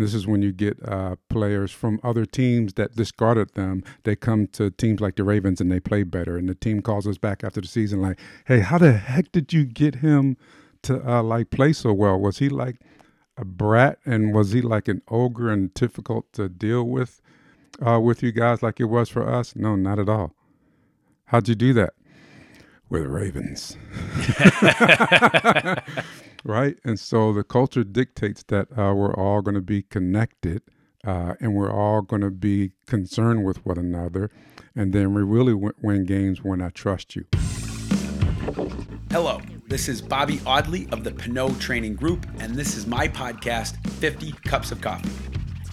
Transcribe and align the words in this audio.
This 0.00 0.14
is 0.14 0.26
when 0.26 0.42
you 0.42 0.52
get 0.52 0.78
uh, 0.86 1.16
players 1.28 1.70
from 1.70 2.00
other 2.02 2.24
teams 2.24 2.74
that 2.74 2.96
discarded 2.96 3.54
them. 3.54 3.84
They 4.04 4.16
come 4.16 4.46
to 4.48 4.70
teams 4.70 5.00
like 5.00 5.16
the 5.16 5.24
Ravens 5.24 5.60
and 5.60 5.70
they 5.70 5.80
play 5.80 6.02
better. 6.02 6.36
And 6.36 6.48
the 6.48 6.54
team 6.54 6.82
calls 6.82 7.06
us 7.06 7.18
back 7.18 7.44
after 7.44 7.60
the 7.60 7.68
season, 7.68 8.00
like, 8.00 8.18
"Hey, 8.46 8.60
how 8.60 8.78
the 8.78 8.92
heck 8.92 9.32
did 9.32 9.52
you 9.52 9.64
get 9.64 9.96
him 9.96 10.36
to 10.82 11.06
uh, 11.08 11.22
like 11.22 11.50
play 11.50 11.72
so 11.72 11.92
well? 11.92 12.18
Was 12.18 12.38
he 12.38 12.48
like 12.48 12.76
a 13.36 13.44
brat 13.44 13.98
and 14.04 14.34
was 14.34 14.52
he 14.52 14.60
like 14.60 14.88
an 14.88 15.02
ogre 15.08 15.50
and 15.50 15.72
difficult 15.74 16.32
to 16.34 16.48
deal 16.48 16.84
with 16.84 17.20
uh, 17.84 18.00
with 18.00 18.22
you 18.22 18.32
guys 18.32 18.62
like 18.62 18.80
it 18.80 18.84
was 18.84 19.08
for 19.08 19.28
us? 19.28 19.54
No, 19.56 19.76
not 19.76 19.98
at 19.98 20.08
all. 20.08 20.34
How'd 21.26 21.48
you 21.48 21.54
do 21.54 21.72
that? 21.74 21.94
With 22.90 23.06
Ravens. 23.06 23.76
right? 26.44 26.76
And 26.84 26.98
so 26.98 27.32
the 27.32 27.44
culture 27.44 27.84
dictates 27.84 28.42
that 28.48 28.66
uh, 28.76 28.92
we're 28.94 29.14
all 29.14 29.42
going 29.42 29.54
to 29.54 29.60
be 29.60 29.82
connected 29.82 30.62
uh, 31.06 31.34
and 31.40 31.54
we're 31.54 31.72
all 31.72 32.02
going 32.02 32.22
to 32.22 32.30
be 32.30 32.72
concerned 32.86 33.44
with 33.44 33.64
one 33.64 33.78
another. 33.78 34.30
And 34.74 34.92
then 34.92 35.14
we 35.14 35.22
really 35.22 35.52
w- 35.52 35.72
win 35.82 36.04
games 36.04 36.42
when 36.42 36.60
I 36.60 36.70
trust 36.70 37.16
you. 37.16 37.24
Hello, 39.10 39.40
this 39.68 39.88
is 39.88 40.02
Bobby 40.02 40.40
Audley 40.46 40.88
of 40.92 41.04
the 41.04 41.10
Pinot 41.10 41.58
Training 41.58 41.94
Group, 41.94 42.26
and 42.38 42.54
this 42.54 42.76
is 42.76 42.86
my 42.86 43.08
podcast, 43.08 43.84
50 43.88 44.32
Cups 44.44 44.72
of 44.72 44.80
Coffee. 44.80 45.10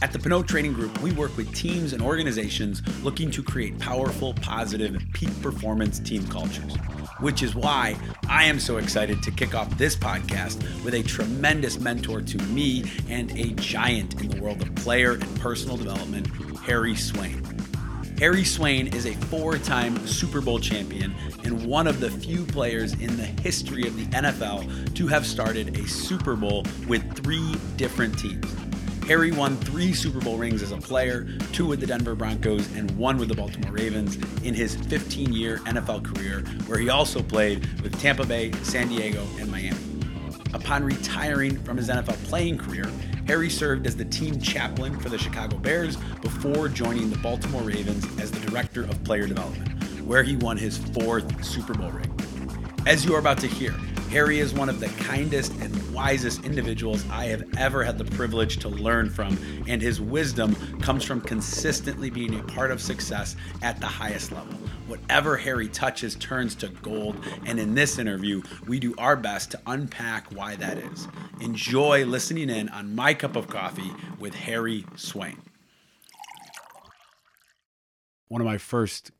At 0.01 0.13
the 0.13 0.19
Pinot 0.19 0.47
Training 0.47 0.73
Group, 0.73 1.01
we 1.01 1.11
work 1.11 1.35
with 1.35 1.53
teams 1.55 1.93
and 1.93 2.01
organizations 2.01 2.81
looking 3.03 3.31
to 3.31 3.41
create 3.41 3.79
powerful, 3.79 4.33
positive, 4.35 5.01
peak 5.13 5.29
performance 5.41 5.99
team 5.99 6.27
cultures 6.27 6.75
which 7.19 7.43
is 7.43 7.55
why 7.55 7.95
I 8.29 8.45
am 8.45 8.59
so 8.59 8.77
excited 8.77 9.23
to 9.23 9.31
kick 9.31 9.55
off 9.55 9.75
this 9.77 9.95
podcast 9.95 10.61
with 10.83 10.93
a 10.93 11.03
tremendous 11.03 11.79
mentor 11.79 12.21
to 12.21 12.37
me 12.45 12.85
and 13.09 13.31
a 13.31 13.49
giant 13.55 14.21
in 14.21 14.29
the 14.29 14.41
world 14.41 14.61
of 14.61 14.73
player 14.75 15.13
and 15.13 15.39
personal 15.39 15.77
development, 15.77 16.27
Harry 16.59 16.95
Swayne. 16.95 17.43
Harry 18.19 18.43
Swayne 18.43 18.87
is 18.87 19.05
a 19.05 19.13
four 19.13 19.57
time 19.57 20.05
Super 20.07 20.41
Bowl 20.41 20.59
champion 20.59 21.13
and 21.43 21.65
one 21.65 21.87
of 21.87 21.99
the 21.99 22.09
few 22.09 22.45
players 22.45 22.93
in 22.93 23.15
the 23.15 23.25
history 23.25 23.87
of 23.87 23.95
the 23.95 24.05
NFL 24.17 24.95
to 24.95 25.07
have 25.07 25.25
started 25.25 25.77
a 25.77 25.87
Super 25.87 26.35
Bowl 26.35 26.65
with 26.87 27.15
three 27.15 27.55
different 27.75 28.17
teams. 28.17 28.45
Harry 29.07 29.31
won 29.31 29.55
three 29.55 29.93
Super 29.93 30.19
Bowl 30.19 30.37
rings 30.37 30.61
as 30.61 30.73
a 30.73 30.77
player, 30.77 31.25
two 31.53 31.65
with 31.65 31.79
the 31.79 31.87
Denver 31.87 32.13
Broncos 32.13 32.69
and 32.75 32.91
one 32.97 33.17
with 33.17 33.29
the 33.29 33.35
Baltimore 33.35 33.71
Ravens 33.71 34.17
in 34.43 34.53
his 34.53 34.75
15 34.75 35.31
year 35.31 35.59
NFL 35.59 36.03
career, 36.03 36.41
where 36.65 36.77
he 36.77 36.89
also 36.89 37.23
played 37.23 37.65
with 37.81 37.97
Tampa 38.01 38.25
Bay, 38.25 38.51
San 38.63 38.89
Diego, 38.89 39.25
and 39.39 39.49
Miami. 39.49 39.79
Upon 40.53 40.83
retiring 40.83 41.57
from 41.63 41.77
his 41.77 41.87
NFL 41.87 42.21
playing 42.25 42.57
career, 42.57 42.91
Harry 43.27 43.49
served 43.49 43.87
as 43.87 43.95
the 43.95 44.03
team 44.03 44.41
chaplain 44.41 44.99
for 44.99 45.07
the 45.07 45.17
Chicago 45.17 45.55
Bears 45.55 45.95
before 46.21 46.67
joining 46.67 47.09
the 47.09 47.17
Baltimore 47.19 47.61
Ravens 47.61 48.05
as 48.19 48.29
the 48.29 48.45
director 48.45 48.83
of 48.83 49.01
player 49.05 49.25
development, 49.25 49.69
where 50.01 50.23
he 50.23 50.35
won 50.35 50.57
his 50.57 50.77
fourth 50.77 51.45
Super 51.45 51.73
Bowl 51.73 51.91
ring. 51.91 52.13
As 52.85 53.05
you 53.05 53.15
are 53.15 53.19
about 53.19 53.37
to 53.37 53.47
hear, 53.47 53.73
Harry 54.09 54.39
is 54.39 54.53
one 54.53 54.69
of 54.69 54.79
the 54.79 54.87
kindest 55.03 55.51
and 55.59 55.93
wisest 55.93 56.45
individuals 56.45 57.03
I 57.11 57.25
have 57.25 57.43
ever 57.57 57.83
had 57.83 57.97
the 57.97 58.05
privilege 58.05 58.57
to 58.59 58.69
learn 58.69 59.09
from, 59.09 59.37
and 59.67 59.81
his 59.81 59.99
wisdom 59.99 60.55
comes 60.79 61.03
from 61.03 61.19
consistently 61.19 62.09
being 62.09 62.39
a 62.39 62.43
part 62.43 62.71
of 62.71 62.81
success 62.81 63.35
at 63.61 63.81
the 63.81 63.85
highest 63.85 64.31
level. 64.31 64.53
Whatever 64.87 65.35
Harry 65.35 65.67
touches 65.67 66.15
turns 66.15 66.55
to 66.55 66.69
gold, 66.69 67.17
and 67.45 67.59
in 67.59 67.75
this 67.75 67.99
interview, 67.99 68.41
we 68.65 68.79
do 68.79 68.95
our 68.97 69.17
best 69.17 69.51
to 69.51 69.61
unpack 69.67 70.27
why 70.31 70.55
that 70.55 70.77
is. 70.77 71.09
Enjoy 71.41 72.05
listening 72.05 72.49
in 72.49 72.69
on 72.69 72.95
My 72.95 73.13
Cup 73.13 73.35
of 73.35 73.47
Coffee 73.47 73.91
with 74.19 74.33
Harry 74.33 74.85
Swayne. 74.95 75.41
One 78.29 78.39
of 78.39 78.45
my 78.45 78.57
first 78.57 79.11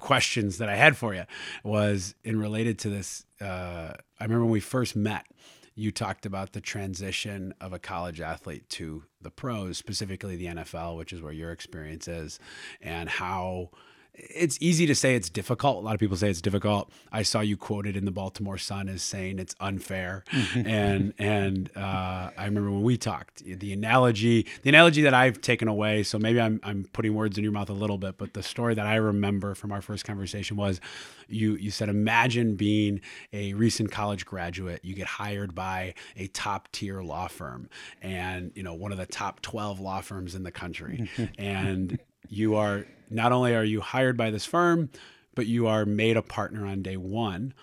questions 0.00 0.58
that 0.58 0.68
I 0.68 0.76
had 0.76 0.96
for 0.96 1.14
you 1.14 1.24
was 1.64 2.14
in 2.24 2.38
related 2.38 2.78
to 2.80 2.90
this. 2.90 3.24
Uh, 3.40 3.92
I 4.20 4.24
remember 4.24 4.44
when 4.44 4.52
we 4.52 4.60
first 4.60 4.96
met, 4.96 5.26
you 5.74 5.92
talked 5.92 6.26
about 6.26 6.52
the 6.52 6.60
transition 6.60 7.54
of 7.60 7.72
a 7.72 7.78
college 7.78 8.20
athlete 8.20 8.68
to 8.70 9.04
the 9.22 9.30
pros, 9.30 9.78
specifically 9.78 10.36
the 10.36 10.46
NFL, 10.46 10.96
which 10.96 11.12
is 11.12 11.22
where 11.22 11.32
your 11.32 11.52
experience 11.52 12.08
is, 12.08 12.38
and 12.80 13.08
how 13.08 13.70
it's 14.18 14.58
easy 14.60 14.86
to 14.86 14.94
say 14.94 15.14
it's 15.14 15.30
difficult. 15.30 15.78
A 15.78 15.80
lot 15.80 15.94
of 15.94 16.00
people 16.00 16.16
say 16.16 16.28
it's 16.28 16.40
difficult. 16.40 16.90
I 17.12 17.22
saw 17.22 17.40
you 17.40 17.56
quoted 17.56 17.96
in 17.96 18.04
the 18.04 18.10
Baltimore 18.10 18.58
Sun 18.58 18.88
as 18.88 19.02
saying 19.02 19.38
it's 19.38 19.54
unfair, 19.60 20.24
and 20.54 21.14
and 21.18 21.70
uh, 21.76 22.30
I 22.36 22.44
remember 22.44 22.70
when 22.70 22.82
we 22.82 22.96
talked, 22.96 23.44
the 23.44 23.72
analogy, 23.72 24.46
the 24.62 24.70
analogy 24.70 25.02
that 25.02 25.14
I've 25.14 25.40
taken 25.40 25.68
away. 25.68 26.02
So 26.02 26.18
maybe 26.18 26.40
I'm 26.40 26.60
I'm 26.62 26.88
putting 26.92 27.14
words 27.14 27.38
in 27.38 27.44
your 27.44 27.52
mouth 27.52 27.70
a 27.70 27.74
little 27.74 27.98
bit, 27.98 28.18
but 28.18 28.34
the 28.34 28.42
story 28.42 28.74
that 28.74 28.86
I 28.86 28.96
remember 28.96 29.54
from 29.54 29.72
our 29.72 29.80
first 29.80 30.04
conversation 30.04 30.56
was, 30.56 30.80
you 31.28 31.54
you 31.56 31.70
said 31.70 31.88
imagine 31.88 32.56
being 32.56 33.00
a 33.32 33.54
recent 33.54 33.90
college 33.90 34.26
graduate, 34.26 34.84
you 34.84 34.94
get 34.94 35.06
hired 35.06 35.54
by 35.54 35.94
a 36.16 36.26
top 36.28 36.70
tier 36.72 37.02
law 37.02 37.28
firm, 37.28 37.68
and 38.02 38.52
you 38.54 38.62
know 38.62 38.74
one 38.74 38.92
of 38.92 38.98
the 38.98 39.06
top 39.06 39.40
twelve 39.40 39.80
law 39.80 40.00
firms 40.00 40.34
in 40.34 40.42
the 40.42 40.52
country, 40.52 41.08
and 41.38 41.98
you 42.28 42.56
are 42.56 42.84
not 43.10 43.32
only 43.32 43.54
are 43.54 43.64
you 43.64 43.80
hired 43.80 44.16
by 44.16 44.30
this 44.30 44.44
firm, 44.44 44.90
but 45.34 45.46
you 45.46 45.66
are 45.66 45.84
made 45.84 46.16
a 46.16 46.22
partner 46.22 46.66
on 46.66 46.82
day 46.82 46.96
one. 46.96 47.54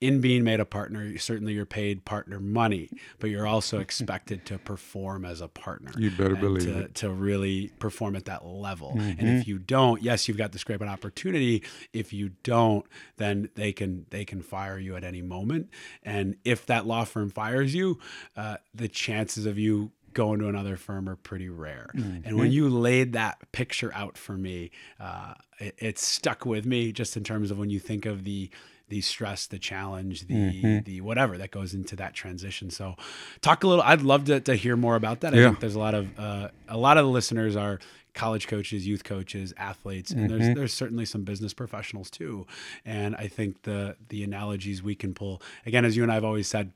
In 0.00 0.22
being 0.22 0.44
made 0.44 0.60
a 0.60 0.64
partner, 0.64 1.18
certainly 1.18 1.52
you're 1.52 1.66
paid 1.66 2.06
partner 2.06 2.40
money, 2.40 2.88
but 3.18 3.28
you're 3.28 3.46
also 3.46 3.78
expected 3.86 4.46
to 4.46 4.58
perform 4.58 5.26
as 5.26 5.42
a 5.42 5.46
partner. 5.46 5.92
You 5.96 6.10
better 6.10 6.36
believe 6.36 6.64
to, 6.64 6.78
it. 6.80 6.94
To 6.96 7.10
really 7.10 7.70
perform 7.78 8.16
at 8.16 8.24
that 8.24 8.46
level. 8.46 8.94
Mm-hmm. 8.96 9.20
And 9.20 9.38
if 9.38 9.46
you 9.46 9.58
don't, 9.58 10.02
yes, 10.02 10.26
you've 10.26 10.38
got 10.38 10.52
this 10.52 10.64
great 10.64 10.80
opportunity. 10.80 11.62
If 11.92 12.14
you 12.14 12.30
don't, 12.42 12.86
then 13.18 13.50
they 13.56 13.72
can 13.72 14.06
they 14.08 14.24
can 14.24 14.40
fire 14.40 14.78
you 14.78 14.96
at 14.96 15.04
any 15.04 15.20
moment. 15.20 15.68
And 16.02 16.36
if 16.44 16.64
that 16.66 16.86
law 16.86 17.04
firm 17.04 17.28
fires 17.28 17.74
you, 17.74 17.98
uh, 18.36 18.56
the 18.74 18.88
chances 18.88 19.44
of 19.44 19.58
you 19.58 19.92
going 20.14 20.40
to 20.40 20.48
another 20.48 20.76
firm 20.76 21.08
are 21.08 21.16
pretty 21.16 21.48
rare. 21.48 21.90
Mm-hmm. 21.94 22.28
And 22.28 22.38
when 22.38 22.52
you 22.52 22.68
laid 22.68 23.12
that 23.14 23.38
picture 23.52 23.92
out 23.94 24.16
for 24.16 24.36
me, 24.36 24.70
uh, 24.98 25.34
it, 25.58 25.74
it, 25.78 25.98
stuck 25.98 26.46
with 26.46 26.66
me 26.66 26.92
just 26.92 27.16
in 27.16 27.24
terms 27.24 27.50
of 27.50 27.58
when 27.58 27.70
you 27.70 27.78
think 27.78 28.06
of 28.06 28.24
the 28.24 28.50
the 28.88 29.00
stress, 29.00 29.46
the 29.46 29.58
challenge, 29.58 30.26
the 30.26 30.34
mm-hmm. 30.34 30.78
the 30.84 31.00
whatever 31.00 31.38
that 31.38 31.50
goes 31.50 31.74
into 31.74 31.96
that 31.96 32.12
transition. 32.12 32.70
So, 32.70 32.96
talk 33.40 33.62
a 33.62 33.68
little. 33.68 33.84
I'd 33.84 34.02
love 34.02 34.24
to, 34.24 34.40
to 34.40 34.56
hear 34.56 34.76
more 34.76 34.96
about 34.96 35.20
that. 35.20 35.32
I 35.32 35.38
yeah. 35.38 35.46
think 35.46 35.60
there's 35.60 35.76
a 35.76 35.78
lot 35.78 35.94
of 35.94 36.18
uh, 36.18 36.48
a 36.68 36.76
lot 36.76 36.98
of 36.98 37.04
the 37.04 37.10
listeners 37.10 37.56
are 37.56 37.78
college 38.14 38.48
coaches, 38.48 38.86
youth 38.86 39.04
coaches, 39.04 39.54
athletes, 39.56 40.10
and 40.10 40.28
mm-hmm. 40.28 40.38
there's 40.38 40.56
there's 40.56 40.72
certainly 40.74 41.04
some 41.04 41.22
business 41.22 41.54
professionals 41.54 42.10
too. 42.10 42.46
And 42.84 43.14
I 43.16 43.28
think 43.28 43.62
the 43.62 43.96
the 44.08 44.24
analogies 44.24 44.82
we 44.82 44.94
can 44.94 45.14
pull 45.14 45.40
again, 45.64 45.84
as 45.84 45.96
you 45.96 46.02
and 46.02 46.10
I 46.10 46.16
have 46.16 46.24
always 46.24 46.48
said, 46.48 46.72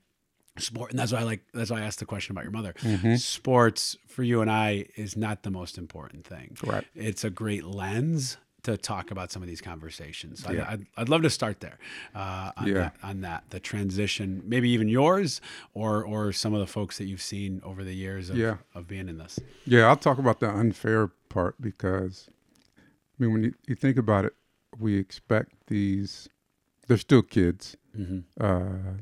sport 0.59 0.91
and 0.91 0.99
that's 0.99 1.13
why 1.13 1.21
i 1.21 1.23
like 1.23 1.41
that's 1.53 1.71
why 1.71 1.81
i 1.81 1.83
asked 1.83 1.99
the 1.99 2.07
question 2.07 2.33
about 2.33 2.45
your 2.45 2.53
mother 2.53 2.75
mm-hmm. 2.79 3.17
sports 3.17 3.97
for 4.07 4.23
you 4.23 4.41
and 4.41 4.51
i 4.51 4.85
is 4.97 5.17
not 5.17 5.43
the 5.43 5.51
most 5.51 5.77
important 5.77 6.25
thing 6.25 6.57
right 6.65 6.87
it's 6.95 7.25
a 7.25 7.31
great 7.31 7.65
lens 7.65 8.37
to 8.63 8.77
talk 8.79 9.11
about 9.11 9.31
some 9.31 9.43
of 9.43 9.49
these 9.49 9.61
conversations 9.61 10.45
yeah. 10.51 10.65
I, 10.65 10.73
I'd, 10.73 10.87
I'd 10.97 11.09
love 11.09 11.23
to 11.23 11.31
start 11.31 11.61
there 11.61 11.79
uh, 12.15 12.53
on, 12.57 12.67
yeah. 12.67 12.75
that, 12.75 12.97
on 13.03 13.21
that 13.23 13.45
the 13.51 13.61
transition 13.61 14.43
maybe 14.47 14.71
even 14.71 14.89
yours 14.89 15.41
or 15.75 16.05
or 16.05 16.33
some 16.33 16.55
of 16.55 16.61
the 16.61 16.67
folks 16.67 16.99
that 16.99 17.05
you've 17.05 17.23
seen 17.23 17.61
over 17.65 17.83
the 17.83 17.95
years 17.95 18.31
of, 18.31 18.37
yeah. 18.37 18.57
of 18.75 18.87
being 18.87 19.09
in 19.09 19.19
this 19.19 19.41
yeah 19.67 19.87
i'll 19.87 19.97
talk 19.97 20.19
about 20.19 20.41
the 20.41 20.49
unfair 20.49 21.09
part 21.29 21.61
because 21.61 22.29
i 22.79 23.23
mean 23.23 23.33
when 23.33 23.43
you, 23.43 23.55
you 23.67 23.75
think 23.75 23.99
about 23.99 24.25
it 24.25 24.35
we 24.79 24.97
expect 24.97 25.53
these 25.67 26.29
they're 26.87 26.97
still 26.97 27.23
kids 27.23 27.77
mm-hmm. 27.97 28.21
uh, 28.41 29.01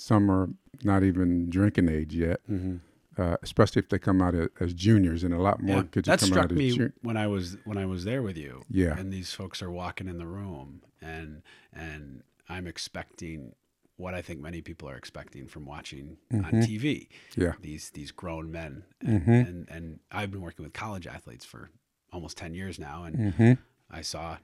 some 0.00 0.30
are 0.30 0.48
not 0.82 1.02
even 1.02 1.50
drinking 1.50 1.88
age 1.88 2.14
yet. 2.14 2.40
Mm-hmm. 2.50 2.76
Uh, 3.18 3.36
especially 3.42 3.80
if 3.80 3.88
they 3.88 3.98
come 3.98 4.22
out 4.22 4.34
as 4.60 4.72
juniors, 4.72 5.24
and 5.24 5.34
a 5.34 5.38
lot 5.42 5.60
more 5.60 5.78
yeah, 5.78 5.82
kids 5.90 6.06
that 6.06 6.20
come 6.20 6.28
struck 6.28 6.44
out 6.44 6.52
me 6.52 6.70
jun- 6.70 6.92
when 7.02 7.16
I 7.16 7.26
was 7.26 7.56
when 7.64 7.76
I 7.76 7.84
was 7.84 8.04
there 8.04 8.22
with 8.22 8.38
you. 8.38 8.62
Yeah, 8.70 8.96
and 8.96 9.12
these 9.12 9.34
folks 9.34 9.62
are 9.62 9.70
walking 9.70 10.08
in 10.08 10.16
the 10.16 10.26
room, 10.26 10.82
and 11.02 11.42
and 11.72 12.22
I'm 12.48 12.66
expecting 12.66 13.54
what 13.96 14.14
I 14.14 14.22
think 14.22 14.40
many 14.40 14.62
people 14.62 14.88
are 14.88 14.96
expecting 14.96 15.48
from 15.48 15.66
watching 15.66 16.16
mm-hmm. 16.32 16.44
on 16.44 16.62
TV. 16.62 17.08
Yeah, 17.36 17.52
these 17.60 17.90
these 17.90 18.10
grown 18.10 18.50
men, 18.50 18.84
and, 19.02 19.20
mm-hmm. 19.20 19.30
and, 19.30 19.68
and 19.68 20.00
I've 20.10 20.30
been 20.30 20.40
working 20.40 20.64
with 20.64 20.72
college 20.72 21.06
athletes 21.06 21.44
for 21.44 21.68
almost 22.12 22.38
ten 22.38 22.54
years 22.54 22.78
now, 22.78 23.04
and 23.04 23.16
mm-hmm. 23.16 23.52
I 23.90 24.00
saw 24.02 24.38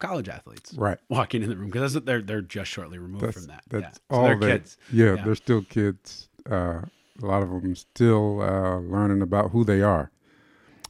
college 0.00 0.28
athletes, 0.28 0.74
right, 0.74 0.98
walking 1.08 1.42
in 1.42 1.48
the 1.48 1.56
room 1.56 1.70
because 1.70 1.94
they're 1.94 2.22
they're 2.22 2.40
just 2.40 2.70
shortly 2.70 2.98
removed 2.98 3.24
that's, 3.24 3.36
from 3.36 3.46
that. 3.46 3.62
That's 3.68 4.00
yeah. 4.10 4.16
all 4.16 4.26
so 4.26 4.38
they're 4.38 4.58
kids. 4.58 4.76
Yeah, 4.92 5.14
yeah, 5.14 5.24
they're 5.24 5.34
still 5.36 5.62
kids. 5.62 6.28
Uh, 6.50 6.82
a 7.22 7.26
lot 7.26 7.42
of 7.42 7.50
them 7.50 7.76
still 7.76 8.40
uh, 8.42 8.78
learning 8.78 9.22
about 9.22 9.50
who 9.50 9.62
they 9.62 9.82
are, 9.82 10.10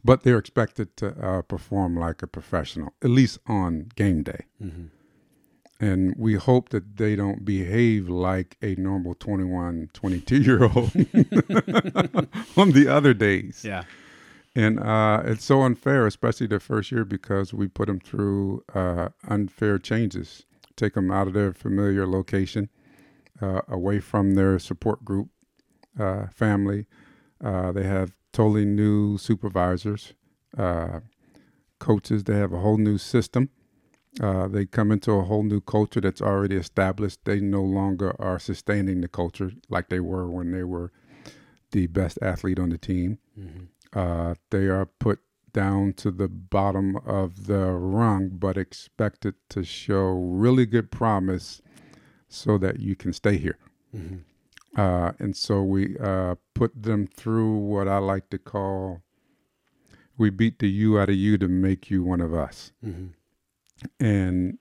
but 0.04 0.22
they're 0.22 0.38
expected 0.38 0.96
to 0.98 1.08
uh, 1.20 1.42
perform 1.42 1.96
like 1.96 2.22
a 2.22 2.26
professional, 2.26 2.94
at 3.02 3.10
least 3.10 3.38
on 3.46 3.90
game 3.96 4.22
day. 4.22 4.46
Mm-hmm. 4.62 4.86
and 5.84 6.14
we 6.16 6.34
hope 6.34 6.68
that 6.68 6.96
they 6.98 7.16
don't 7.16 7.44
behave 7.44 8.08
like 8.08 8.56
a 8.62 8.74
normal 8.76 9.14
21 9.14 9.90
22 9.92 10.36
year 10.42 10.62
old 10.64 10.92
on 12.56 12.72
the 12.72 12.86
other 12.88 13.14
days 13.14 13.64
Yeah. 13.64 13.84
And 14.54 14.80
uh, 14.80 15.22
it's 15.24 15.44
so 15.44 15.62
unfair 15.62 16.06
especially 16.06 16.46
the 16.46 16.60
first 16.60 16.90
year 16.90 17.04
because 17.04 17.54
we 17.54 17.68
put 17.68 17.86
them 17.86 18.00
through 18.00 18.64
uh, 18.74 19.10
unfair 19.28 19.78
changes. 19.78 20.44
Take 20.76 20.94
them 20.94 21.10
out 21.10 21.28
of 21.28 21.34
their 21.34 21.52
familiar 21.52 22.06
location 22.06 22.68
uh, 23.40 23.60
away 23.68 24.00
from 24.00 24.34
their 24.34 24.58
support 24.58 25.04
group 25.04 25.28
uh, 25.98 26.26
family. 26.28 26.86
Uh, 27.42 27.72
they 27.72 27.84
have 27.84 28.12
totally 28.32 28.64
new 28.64 29.18
supervisors 29.18 30.14
uh, 30.56 31.00
coaches. 31.78 32.24
They 32.24 32.36
have 32.36 32.52
a 32.52 32.58
whole 32.58 32.78
new 32.78 32.98
system. 32.98 33.50
They 34.20 34.66
come 34.66 34.90
into 34.90 35.12
a 35.12 35.22
whole 35.22 35.44
new 35.44 35.60
culture 35.60 36.00
that's 36.00 36.20
already 36.20 36.56
established. 36.56 37.24
They 37.24 37.40
no 37.40 37.62
longer 37.62 38.14
are 38.18 38.38
sustaining 38.38 39.00
the 39.00 39.08
culture 39.08 39.52
like 39.68 39.88
they 39.88 40.00
were 40.00 40.28
when 40.28 40.50
they 40.50 40.64
were 40.64 40.92
the 41.70 41.86
best 41.86 42.18
athlete 42.20 42.58
on 42.58 42.70
the 42.70 42.78
team. 42.78 43.18
Uh, 43.92 44.34
they 44.50 44.66
are 44.66 44.86
put 44.86 45.18
down 45.52 45.92
to 45.94 46.10
the 46.10 46.28
bottom 46.28 46.96
of 46.98 47.46
the 47.46 47.66
rung, 47.72 48.28
but 48.30 48.56
expected 48.56 49.34
to 49.48 49.64
show 49.64 50.10
really 50.12 50.64
good 50.66 50.90
promise 50.90 51.60
so 52.28 52.56
that 52.58 52.78
you 52.80 52.94
can 52.94 53.12
stay 53.12 53.36
here. 53.36 53.58
Uh, 54.76 55.12
and 55.18 55.36
so 55.36 55.62
we 55.62 55.98
uh, 55.98 56.36
put 56.54 56.80
them 56.82 57.06
through 57.08 57.56
what 57.56 57.88
I 57.88 57.98
like 57.98 58.30
to 58.30 58.38
call 58.38 59.02
we 60.16 60.28
beat 60.30 60.58
the 60.58 60.68
you 60.68 60.98
out 60.98 61.08
of 61.08 61.14
you 61.16 61.38
to 61.38 61.48
make 61.48 61.90
you 61.90 62.04
one 62.04 62.20
of 62.20 62.34
us. 62.34 62.72
And 63.98 64.58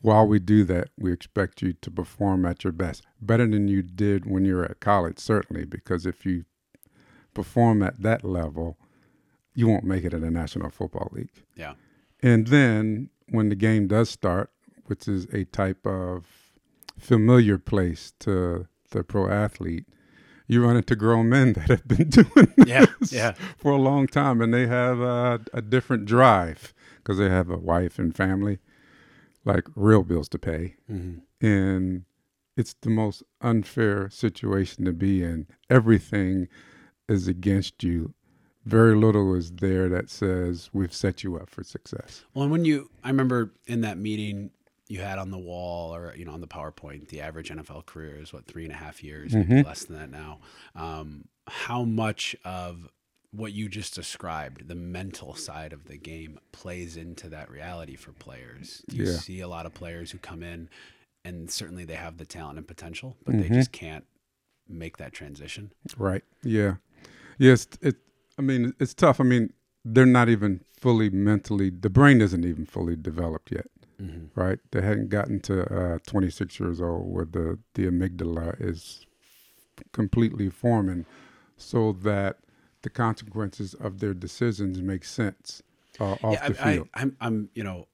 while 0.00 0.26
we 0.26 0.38
do 0.38 0.64
that, 0.64 0.88
we 0.98 1.12
expect 1.12 1.60
you 1.60 1.74
to 1.74 1.90
perform 1.90 2.46
at 2.46 2.64
your 2.64 2.72
best, 2.72 3.04
better 3.20 3.46
than 3.46 3.68
you 3.68 3.82
did 3.82 4.24
when 4.24 4.46
you 4.46 4.56
were 4.56 4.64
at 4.64 4.80
college, 4.80 5.18
certainly, 5.18 5.66
because 5.66 6.06
if 6.06 6.24
you 6.24 6.46
perform 7.34 7.82
at 7.82 8.02
that 8.02 8.24
level, 8.24 8.76
you 9.54 9.66
won't 9.68 9.84
make 9.84 10.04
it 10.04 10.12
in 10.14 10.20
the 10.22 10.30
National 10.30 10.70
Football 10.70 11.08
League. 11.12 11.44
Yeah. 11.56 11.74
And 12.22 12.46
then 12.48 13.10
when 13.28 13.48
the 13.48 13.54
game 13.56 13.86
does 13.86 14.10
start, 14.10 14.50
which 14.86 15.06
is 15.08 15.24
a 15.32 15.44
type 15.46 15.86
of 15.86 16.26
familiar 16.98 17.58
place 17.58 18.12
to 18.20 18.66
the 18.90 19.02
pro 19.04 19.28
athlete, 19.30 19.86
you 20.46 20.64
run 20.64 20.76
into 20.76 20.96
grown 20.96 21.28
men 21.28 21.52
that 21.54 21.68
have 21.68 21.86
been 21.88 22.08
doing 22.10 22.52
Yeah. 22.66 22.86
this 23.00 23.12
Yeah. 23.12 23.32
for 23.56 23.72
a 23.72 23.76
long 23.76 24.06
time, 24.06 24.40
and 24.40 24.52
they 24.52 24.66
have 24.66 25.00
uh, 25.00 25.38
a 25.54 25.62
different 25.62 26.04
drive 26.06 26.74
because 26.98 27.18
they 27.18 27.28
have 27.30 27.48
a 27.50 27.56
wife 27.56 27.98
and 27.98 28.14
family, 28.14 28.58
like 29.44 29.66
real 29.74 30.02
bills 30.02 30.28
to 30.30 30.38
pay, 30.38 30.76
and 31.40 32.04
it's 32.56 32.74
the 32.82 32.90
most 32.90 33.22
unfair 33.40 34.10
situation 34.10 34.84
to 34.84 34.92
be 34.92 35.22
in. 35.22 35.46
Everything 35.70 36.48
is 37.10 37.28
against 37.28 37.82
you. 37.82 38.14
Very 38.66 38.94
little 38.94 39.34
is 39.34 39.52
there 39.52 39.88
that 39.88 40.10
says 40.10 40.68
we've 40.72 40.92
set 40.92 41.24
you 41.24 41.36
up 41.36 41.48
for 41.48 41.64
success. 41.64 42.24
Well, 42.34 42.42
and 42.44 42.52
when 42.52 42.64
you, 42.64 42.90
I 43.02 43.08
remember 43.08 43.52
in 43.66 43.80
that 43.82 43.96
meeting 43.98 44.50
you 44.86 45.00
had 45.00 45.18
on 45.18 45.30
the 45.30 45.38
wall 45.38 45.94
or, 45.94 46.14
you 46.16 46.24
know, 46.24 46.32
on 46.32 46.40
the 46.40 46.46
PowerPoint, 46.46 47.08
the 47.08 47.20
average 47.20 47.50
NFL 47.50 47.86
career 47.86 48.16
is 48.20 48.32
what, 48.32 48.44
three 48.46 48.64
and 48.64 48.72
a 48.72 48.76
half 48.76 49.02
years, 49.02 49.32
maybe 49.34 49.62
less 49.62 49.84
than 49.84 49.96
that 49.98 50.10
now. 50.10 50.40
Um, 50.74 51.24
how 51.46 51.84
much 51.84 52.36
of 52.44 52.88
what 53.32 53.52
you 53.52 53.68
just 53.68 53.94
described, 53.94 54.66
the 54.68 54.74
mental 54.74 55.34
side 55.34 55.72
of 55.72 55.86
the 55.86 55.96
game, 55.96 56.38
plays 56.52 56.96
into 56.96 57.28
that 57.30 57.48
reality 57.50 57.94
for 57.96 58.12
players? 58.12 58.82
Do 58.88 58.96
you 58.96 59.04
Yeah. 59.04 59.16
see 59.16 59.40
a 59.40 59.48
lot 59.48 59.64
of 59.64 59.72
players 59.72 60.10
who 60.10 60.18
come 60.18 60.42
in 60.42 60.68
and 61.24 61.50
certainly 61.50 61.84
they 61.84 61.94
have 61.94 62.18
the 62.18 62.26
talent 62.26 62.58
and 62.58 62.66
potential, 62.66 63.16
but 63.24 63.38
they 63.38 63.48
just 63.48 63.72
can't 63.72 64.04
make 64.68 64.96
that 64.98 65.12
transition? 65.12 65.72
Right. 65.96 66.24
Yeah. 66.42 66.74
Yes. 67.40 67.66
It. 67.80 67.96
I 68.38 68.42
mean, 68.42 68.74
it's 68.78 68.94
tough. 68.94 69.20
I 69.20 69.24
mean, 69.24 69.52
they're 69.84 70.06
not 70.06 70.28
even 70.28 70.60
fully 70.78 71.10
mentally. 71.10 71.70
The 71.70 71.90
brain 71.90 72.20
isn't 72.20 72.44
even 72.44 72.64
fully 72.64 72.96
developed 72.96 73.50
yet. 73.50 73.66
Right. 74.34 74.58
They 74.70 74.80
hadn't 74.80 75.10
gotten 75.10 75.40
to 75.40 75.94
uh, 75.94 75.98
26 76.06 76.58
years 76.58 76.80
old 76.80 77.12
where 77.12 77.26
the 77.26 77.58
the 77.74 77.86
amygdala 77.86 78.56
is 78.58 79.06
completely 79.92 80.48
forming, 80.48 81.04
so 81.56 81.92
that 81.92 82.38
the 82.82 82.90
consequences 82.90 83.74
of 83.74 84.00
their 84.00 84.14
decisions 84.14 84.80
make 84.80 85.04
sense 85.04 85.62
uh, 85.98 86.12
off 86.22 86.32
yeah, 86.32 86.48
the 86.48 86.66
I, 86.66 86.72
field. 86.72 86.88
I, 86.94 87.02
I'm, 87.02 87.16
I'm, 87.20 87.50
you 87.54 87.62
know, 87.62 87.88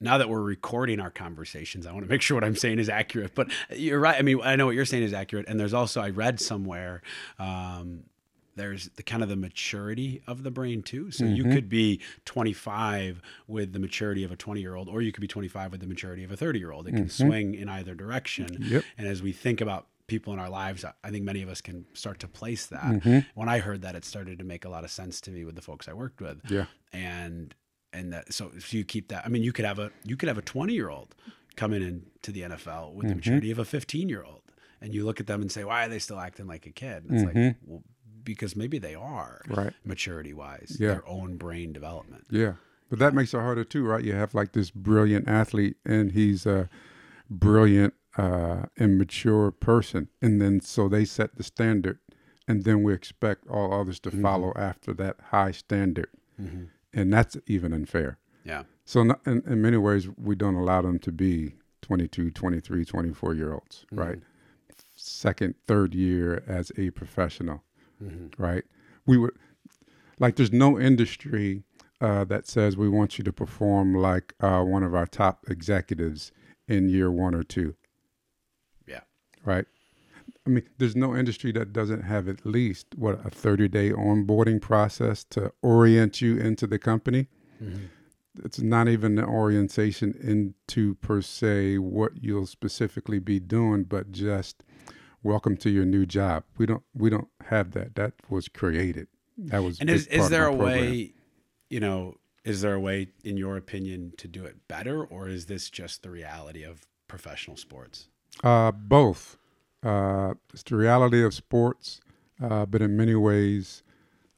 now 0.00 0.18
that 0.18 0.28
we're 0.28 0.42
recording 0.42 0.98
our 0.98 1.10
conversations, 1.10 1.86
I 1.86 1.92
want 1.92 2.04
to 2.04 2.10
make 2.10 2.22
sure 2.22 2.34
what 2.34 2.44
I'm 2.44 2.56
saying 2.56 2.78
is 2.78 2.88
accurate. 2.88 3.34
But 3.34 3.50
you're 3.70 4.00
right. 4.00 4.16
I 4.18 4.22
mean, 4.22 4.40
I 4.42 4.56
know 4.56 4.66
what 4.66 4.74
you're 4.74 4.84
saying 4.84 5.04
is 5.04 5.12
accurate. 5.12 5.46
And 5.48 5.58
there's 5.58 5.74
also, 5.74 6.00
I 6.00 6.10
read 6.10 6.40
somewhere, 6.40 7.02
um, 7.38 8.04
there's 8.58 8.88
the 8.96 9.02
kind 9.02 9.22
of 9.22 9.28
the 9.28 9.36
maturity 9.36 10.22
of 10.26 10.42
the 10.42 10.50
brain 10.50 10.82
too. 10.82 11.10
So 11.10 11.24
you 11.24 11.44
mm-hmm. 11.44 11.52
could 11.52 11.68
be 11.68 12.00
25 12.24 13.22
with 13.46 13.72
the 13.72 13.78
maturity 13.78 14.24
of 14.24 14.32
a 14.32 14.36
20 14.36 14.60
year 14.60 14.74
old, 14.74 14.88
or 14.88 15.00
you 15.02 15.12
could 15.12 15.20
be 15.20 15.28
25 15.28 15.72
with 15.72 15.80
the 15.80 15.86
maturity 15.86 16.24
of 16.24 16.32
a 16.32 16.36
30 16.36 16.58
year 16.58 16.72
old. 16.72 16.86
It 16.86 16.92
can 16.92 17.06
mm-hmm. 17.06 17.28
swing 17.28 17.54
in 17.54 17.68
either 17.68 17.94
direction. 17.94 18.58
Yep. 18.60 18.84
And 18.96 19.06
as 19.06 19.22
we 19.22 19.32
think 19.32 19.60
about 19.60 19.86
people 20.06 20.32
in 20.32 20.38
our 20.38 20.50
lives, 20.50 20.84
I- 20.84 21.10
think 21.10 21.24
many 21.24 21.42
of 21.42 21.48
us 21.48 21.60
can 21.60 21.86
start 21.94 22.18
to 22.20 22.28
place 22.28 22.66
that. 22.66 22.82
Mm-hmm. 22.82 23.18
When 23.34 23.48
I 23.48 23.58
heard 23.58 23.82
that, 23.82 23.94
it 23.94 24.04
started 24.04 24.38
to 24.38 24.44
make 24.44 24.64
a 24.64 24.68
lot 24.68 24.84
of 24.84 24.90
sense 24.90 25.20
to 25.22 25.30
me 25.30 25.44
with 25.44 25.54
the 25.54 25.62
folks 25.62 25.88
I 25.88 25.94
worked 25.94 26.20
with 26.20 26.40
yeah. 26.50 26.66
and 26.92 27.54
and 27.92 28.12
that 28.12 28.32
so, 28.32 28.50
so 28.58 28.76
you 28.76 28.84
keep 28.84 29.08
that 29.08 29.24
i 29.24 29.28
mean 29.28 29.42
you 29.42 29.52
could 29.52 29.64
have 29.64 29.78
a 29.78 29.90
you 30.04 30.16
could 30.16 30.28
have 30.28 30.38
a 30.38 30.42
20 30.42 30.72
year 30.72 30.90
old 30.90 31.14
coming 31.56 31.82
in 31.82 32.06
into 32.14 32.32
the 32.32 32.42
nfl 32.42 32.92
with 32.92 33.08
the 33.08 33.14
maturity 33.14 33.50
of 33.50 33.58
a 33.58 33.64
15 33.64 34.08
year 34.08 34.22
old 34.22 34.42
and 34.80 34.94
you 34.94 35.04
look 35.04 35.20
at 35.20 35.26
them 35.26 35.40
and 35.40 35.50
say 35.50 35.64
why 35.64 35.86
are 35.86 35.88
they 35.88 35.98
still 35.98 36.18
acting 36.18 36.46
like 36.46 36.66
a 36.66 36.70
kid 36.70 37.04
and 37.04 37.14
it's 37.14 37.24
like 37.24 37.56
well 37.64 37.82
because 38.28 38.54
maybe 38.54 38.78
they 38.78 38.94
are 38.94 39.40
Right. 39.48 39.72
maturity 39.84 40.34
wise 40.34 40.76
Yeah. 40.78 40.88
their 40.94 41.08
own 41.08 41.36
brain 41.38 41.72
development 41.72 42.24
Yeah. 42.30 42.54
But 42.90 42.98
that 43.00 43.14
makes 43.14 43.34
it 43.34 43.40
harder 43.40 43.64
too, 43.64 43.84
right? 43.84 44.04
You 44.04 44.14
have 44.14 44.34
like 44.34 44.52
this 44.52 44.70
brilliant 44.70 45.28
athlete 45.28 45.76
and 45.84 46.12
he's 46.12 46.46
a 46.46 46.68
brilliant 47.30 47.94
uh 48.16 48.62
immature 48.78 49.50
person. 49.50 50.08
And 50.22 50.40
then 50.42 50.60
so 50.60 50.88
they 50.88 51.04
set 51.04 51.36
the 51.36 51.42
standard 51.42 51.98
and 52.48 52.64
then 52.64 52.82
we 52.82 52.92
expect 52.94 53.46
all 53.48 53.72
others 53.80 53.98
to 54.00 54.10
mm-hmm. 54.10 54.22
follow 54.22 54.52
after 54.56 54.92
that 54.94 55.16
high 55.30 55.52
standard. 55.52 56.10
Mm-hmm. 56.40 56.64
And 56.98 57.12
that's 57.12 57.36
even 57.46 57.72
unfair. 57.72 58.18
yeah 58.44 58.62
So 58.84 59.00
in, 59.02 59.14
in 59.26 59.62
many 59.62 59.76
ways 59.76 60.08
we 60.28 60.34
don't 60.42 60.54
allow 60.62 60.80
them 60.82 60.98
to 61.00 61.12
be 61.12 61.54
22, 61.82 62.30
23, 62.30 62.84
24 62.84 63.34
year 63.34 63.52
olds, 63.52 63.84
mm-hmm. 63.86 63.98
right? 64.04 64.18
Second, 64.96 65.54
third 65.66 65.94
year 65.94 66.42
as 66.46 66.72
a 66.76 66.90
professional, 66.90 67.62
right? 68.38 68.64
We 69.06 69.16
would 69.18 69.32
like 70.18 70.36
there's 70.36 70.52
no 70.52 70.78
industry 70.78 71.62
uh, 72.00 72.24
that 72.24 72.46
says 72.46 72.76
we 72.76 72.88
want 72.88 73.18
you 73.18 73.24
to 73.24 73.32
perform 73.32 73.94
like 73.94 74.34
uh, 74.40 74.62
one 74.62 74.82
of 74.82 74.94
our 74.94 75.06
top 75.06 75.46
executives 75.48 76.32
in 76.66 76.88
year 76.88 77.10
one 77.10 77.34
or 77.34 77.42
two, 77.42 77.74
yeah 78.86 79.00
right? 79.44 79.66
I 80.46 80.50
mean, 80.50 80.68
there's 80.78 80.96
no 80.96 81.14
industry 81.14 81.52
that 81.52 81.72
doesn't 81.74 82.02
have 82.02 82.26
at 82.28 82.46
least 82.46 82.86
what 82.96 83.24
a 83.24 83.30
30 83.30 83.68
day 83.68 83.90
onboarding 83.90 84.60
process 84.60 85.24
to 85.30 85.52
orient 85.62 86.20
you 86.20 86.38
into 86.38 86.66
the 86.66 86.78
company. 86.78 87.28
It's 88.44 88.60
not 88.60 88.88
even 88.88 89.18
an 89.18 89.24
orientation 89.24 90.14
into 90.22 90.94
per 90.96 91.20
se 91.20 91.78
what 91.78 92.22
you'll 92.22 92.46
specifically 92.46 93.18
be 93.18 93.40
doing, 93.40 93.84
but 93.84 94.12
just 94.12 94.62
welcome 95.22 95.56
to 95.58 95.70
your 95.70 95.84
new 95.84 96.06
job. 96.06 96.44
We 96.56 96.66
don't 96.66 96.82
we 96.94 97.10
don't 97.10 97.28
have 97.46 97.72
that. 97.72 97.94
That 97.94 98.14
was 98.28 98.48
created. 98.48 99.08
That 99.36 99.62
was 99.62 99.80
and 99.80 99.90
is, 99.90 100.06
is 100.08 100.28
there 100.30 100.46
a 100.46 100.50
program. 100.50 100.80
way 100.80 101.12
you 101.70 101.80
know 101.80 102.14
is 102.44 102.60
there 102.62 102.74
a 102.74 102.80
way 102.80 103.08
in 103.24 103.36
your 103.36 103.56
opinion 103.56 104.12
to 104.16 104.26
do 104.28 104.44
it 104.44 104.56
better 104.68 105.04
or 105.04 105.28
is 105.28 105.46
this 105.46 105.68
just 105.70 106.02
the 106.02 106.10
reality 106.10 106.62
of 106.64 106.86
professional 107.08 107.56
sports 107.56 108.08
Uh, 108.42 108.72
both. 108.72 109.36
Uh, 109.82 110.34
it's 110.52 110.62
the 110.64 110.76
reality 110.76 111.24
of 111.24 111.32
sports, 111.34 112.00
uh, 112.42 112.66
but 112.66 112.82
in 112.82 112.96
many 112.96 113.14
ways, 113.14 113.82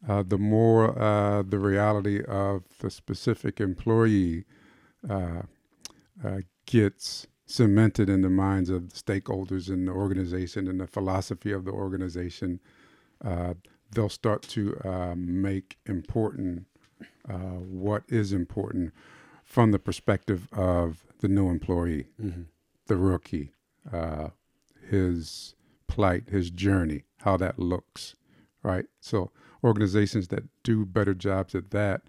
uh, 0.08 0.22
the 0.22 0.38
more 0.38 0.98
uh, 0.98 1.42
the 1.42 1.58
reality 1.58 2.22
of 2.24 2.64
the 2.80 2.90
specific 2.90 3.60
employee 3.60 4.44
uh, 5.08 5.42
uh, 6.24 6.38
gets 6.66 7.26
cemented 7.50 8.08
in 8.08 8.22
the 8.22 8.30
minds 8.30 8.70
of 8.70 8.90
the 8.90 8.94
stakeholders 8.94 9.68
in 9.68 9.84
the 9.84 9.92
organization 9.92 10.68
and 10.68 10.80
the 10.80 10.86
philosophy 10.86 11.50
of 11.50 11.64
the 11.64 11.72
organization, 11.72 12.60
uh, 13.24 13.54
they'll 13.90 14.08
start 14.08 14.42
to 14.42 14.76
uh, 14.84 15.14
make 15.16 15.76
important 15.86 16.66
uh, 17.28 17.58
what 17.58 18.04
is 18.08 18.32
important 18.32 18.92
from 19.44 19.72
the 19.72 19.78
perspective 19.78 20.48
of 20.52 21.04
the 21.18 21.28
new 21.28 21.48
employee, 21.48 22.06
the 22.86 22.96
rookie, 22.96 23.52
uh, 23.92 24.28
his 24.88 25.54
plight, 25.88 26.28
his 26.28 26.50
journey, 26.50 27.02
how 27.22 27.36
that 27.36 27.58
looks, 27.58 28.14
right? 28.62 28.86
So 29.00 29.32
organizations 29.64 30.28
that 30.28 30.44
do 30.62 30.86
better 30.86 31.14
jobs 31.14 31.54
at 31.56 31.70
that 31.70 32.02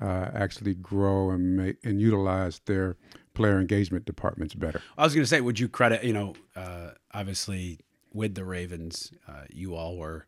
uh, 0.00 0.30
actually 0.34 0.74
grow 0.74 1.30
and 1.30 1.56
make 1.56 1.76
and 1.84 2.00
utilize 2.00 2.60
their 2.66 2.96
player 3.40 3.58
engagement 3.58 4.04
departments 4.04 4.54
better. 4.54 4.82
I 4.98 5.04
was 5.04 5.14
going 5.14 5.22
to 5.22 5.28
say, 5.28 5.40
would 5.40 5.58
you 5.58 5.68
credit, 5.68 6.04
you 6.04 6.12
know, 6.12 6.34
uh, 6.54 6.90
obviously 7.12 7.80
with 8.12 8.34
the 8.34 8.44
Ravens, 8.44 9.12
uh, 9.26 9.44
you 9.50 9.74
all 9.74 9.96
were 9.96 10.26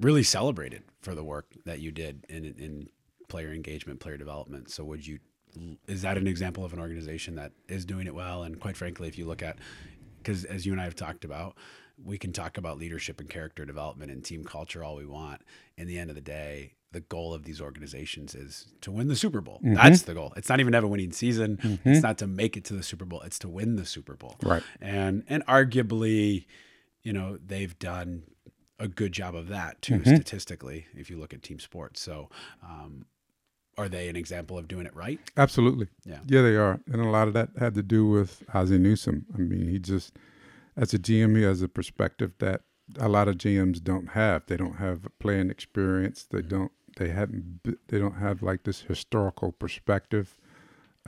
really 0.00 0.22
celebrated 0.22 0.82
for 1.02 1.14
the 1.14 1.24
work 1.24 1.46
that 1.64 1.80
you 1.80 1.90
did 1.90 2.24
in, 2.28 2.44
in 2.44 2.88
player 3.28 3.52
engagement, 3.52 4.00
player 4.00 4.16
development. 4.16 4.70
So 4.70 4.84
would 4.84 5.06
you, 5.06 5.18
is 5.86 6.02
that 6.02 6.16
an 6.16 6.26
example 6.26 6.64
of 6.64 6.72
an 6.72 6.78
organization 6.78 7.34
that 7.34 7.52
is 7.68 7.84
doing 7.84 8.06
it 8.06 8.14
well? 8.14 8.44
And 8.44 8.58
quite 8.58 8.76
frankly, 8.76 9.08
if 9.08 9.18
you 9.18 9.26
look 9.26 9.42
at, 9.42 9.58
because 10.22 10.44
as 10.44 10.64
you 10.64 10.72
and 10.72 10.80
I 10.80 10.84
have 10.84 10.94
talked 10.94 11.24
about, 11.24 11.56
we 12.02 12.16
can 12.16 12.32
talk 12.32 12.58
about 12.58 12.78
leadership 12.78 13.20
and 13.20 13.28
character 13.28 13.64
development 13.64 14.12
and 14.12 14.24
team 14.24 14.44
culture 14.44 14.84
all 14.84 14.96
we 14.96 15.04
want. 15.04 15.42
In 15.76 15.88
the 15.88 15.98
end 15.98 16.10
of 16.10 16.16
the 16.16 16.22
day, 16.22 16.74
the 16.92 17.00
goal 17.00 17.34
of 17.34 17.44
these 17.44 17.60
organizations 17.60 18.34
is 18.34 18.68
to 18.80 18.90
win 18.90 19.08
the 19.08 19.16
Super 19.16 19.40
Bowl. 19.40 19.60
Mm-hmm. 19.62 19.74
That's 19.74 20.02
the 20.02 20.14
goal. 20.14 20.32
It's 20.36 20.48
not 20.48 20.60
even 20.60 20.72
have 20.72 20.84
a 20.84 20.88
winning 20.88 21.12
season. 21.12 21.58
Mm-hmm. 21.58 21.88
It's 21.88 22.02
not 22.02 22.18
to 22.18 22.26
make 22.26 22.56
it 22.56 22.64
to 22.66 22.74
the 22.74 22.82
Super 22.82 23.04
Bowl. 23.04 23.20
It's 23.22 23.38
to 23.40 23.48
win 23.48 23.76
the 23.76 23.84
Super 23.84 24.14
Bowl. 24.14 24.36
Right. 24.42 24.62
And 24.80 25.24
and 25.28 25.44
arguably, 25.46 26.46
you 27.02 27.12
know, 27.12 27.38
they've 27.44 27.78
done 27.78 28.22
a 28.78 28.88
good 28.88 29.12
job 29.12 29.34
of 29.34 29.48
that 29.48 29.82
too, 29.82 29.94
mm-hmm. 29.94 30.14
statistically, 30.14 30.86
if 30.94 31.10
you 31.10 31.18
look 31.18 31.34
at 31.34 31.42
team 31.42 31.58
sports. 31.58 32.00
So, 32.00 32.30
um, 32.62 33.06
are 33.76 33.88
they 33.88 34.08
an 34.08 34.16
example 34.16 34.56
of 34.56 34.66
doing 34.66 34.86
it 34.86 34.94
right? 34.94 35.20
Absolutely. 35.36 35.88
Yeah. 36.04 36.18
Yeah, 36.26 36.42
they 36.42 36.56
are. 36.56 36.80
And 36.90 37.00
a 37.00 37.08
lot 37.08 37.28
of 37.28 37.34
that 37.34 37.50
had 37.58 37.74
to 37.74 37.82
do 37.82 38.06
with 38.06 38.42
Ozzie 38.52 38.78
Newsome. 38.78 39.26
I 39.34 39.38
mean, 39.38 39.68
he 39.68 39.78
just 39.78 40.16
as 40.76 40.94
a 40.94 40.98
GM, 40.98 41.36
he 41.36 41.42
has 41.42 41.60
a 41.60 41.68
perspective 41.68 42.32
that 42.38 42.62
a 42.98 43.08
lot 43.08 43.28
of 43.28 43.36
GMs 43.36 43.82
don't 43.82 44.10
have. 44.10 44.46
They 44.46 44.56
don't 44.56 44.76
have 44.76 45.06
playing 45.18 45.50
experience. 45.50 46.26
They 46.30 46.38
mm-hmm. 46.38 46.48
don't. 46.48 46.72
They 46.98 47.10
haven't. 47.10 47.60
They 47.88 47.98
don't 47.98 48.16
have 48.16 48.42
like 48.42 48.64
this 48.64 48.82
historical 48.82 49.52
perspective 49.52 50.36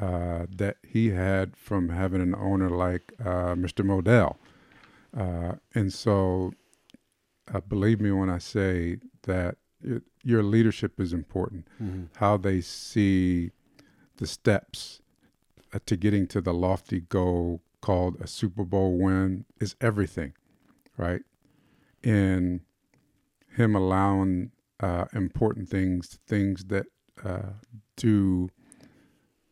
uh, 0.00 0.47
that 0.56 0.76
he 0.87 1.11
had 1.11 1.56
from 1.56 1.88
having 1.88 2.23
an 2.23 2.35
owner 2.35 2.70
like 2.70 3.12
uh, 3.20 3.54
Mr. 3.54 3.85
Modell. 3.85 4.37
Uh, 5.16 5.56
and 5.75 5.92
so, 5.92 6.52
uh, 7.52 7.61
believe 7.61 8.00
me 8.00 8.12
when 8.12 8.30
I 8.30 8.38
say 8.38 8.99
that 9.23 9.56
it, 9.82 10.04
your 10.23 10.44
leadership 10.44 11.00
is 11.00 11.12
important. 11.12 11.66
Mm-hmm. 11.82 12.04
How 12.16 12.37
they 12.37 12.61
see 12.61 13.50
the 14.18 14.28
steps 14.28 15.00
uh, 15.75 15.80
to 15.87 15.97
getting 15.97 16.28
to 16.28 16.40
the 16.40 16.54
lofty 16.54 17.00
goal 17.00 17.62
called 17.80 18.16
a 18.20 18.28
Super 18.28 18.64
Bowl 18.64 18.97
win 18.97 19.44
is 19.59 19.75
everything, 19.80 20.35
right? 20.97 21.23
In 22.04 22.61
him 23.56 23.75
allowing 23.75 24.52
uh, 24.81 25.05
important 25.15 25.69
things, 25.69 26.19
things 26.27 26.65
that 26.67 26.87
uh, 27.25 27.53
do 27.97 28.49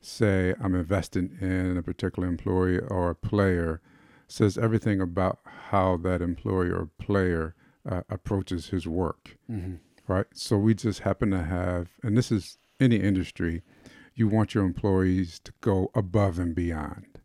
say 0.00 0.54
I'm 0.62 0.74
invested 0.74 1.42
in 1.42 1.76
a 1.76 1.82
particular 1.82 2.28
employee 2.28 2.78
or 2.78 3.10
a 3.10 3.14
player, 3.14 3.80
says 4.26 4.56
everything 4.56 5.00
about 5.00 5.40
how 5.44 5.96
that 5.98 6.22
employee 6.22 6.70
or 6.70 6.90
player 6.98 7.54
uh, 7.88 8.02
approaches 8.08 8.68
his 8.68 8.86
work, 8.86 9.36
mm-hmm. 9.50 9.74
right? 10.06 10.26
So 10.34 10.56
we 10.56 10.74
just 10.74 11.00
happen 11.00 11.30
to 11.30 11.42
have, 11.42 11.88
and 12.02 12.16
this 12.16 12.30
is 12.30 12.58
any 12.80 12.96
industry, 12.96 13.62
you 14.14 14.28
want 14.28 14.54
your 14.54 14.64
employees 14.64 15.40
to 15.44 15.52
go 15.60 15.90
above 15.94 16.38
and 16.38 16.54
beyond 16.54 17.18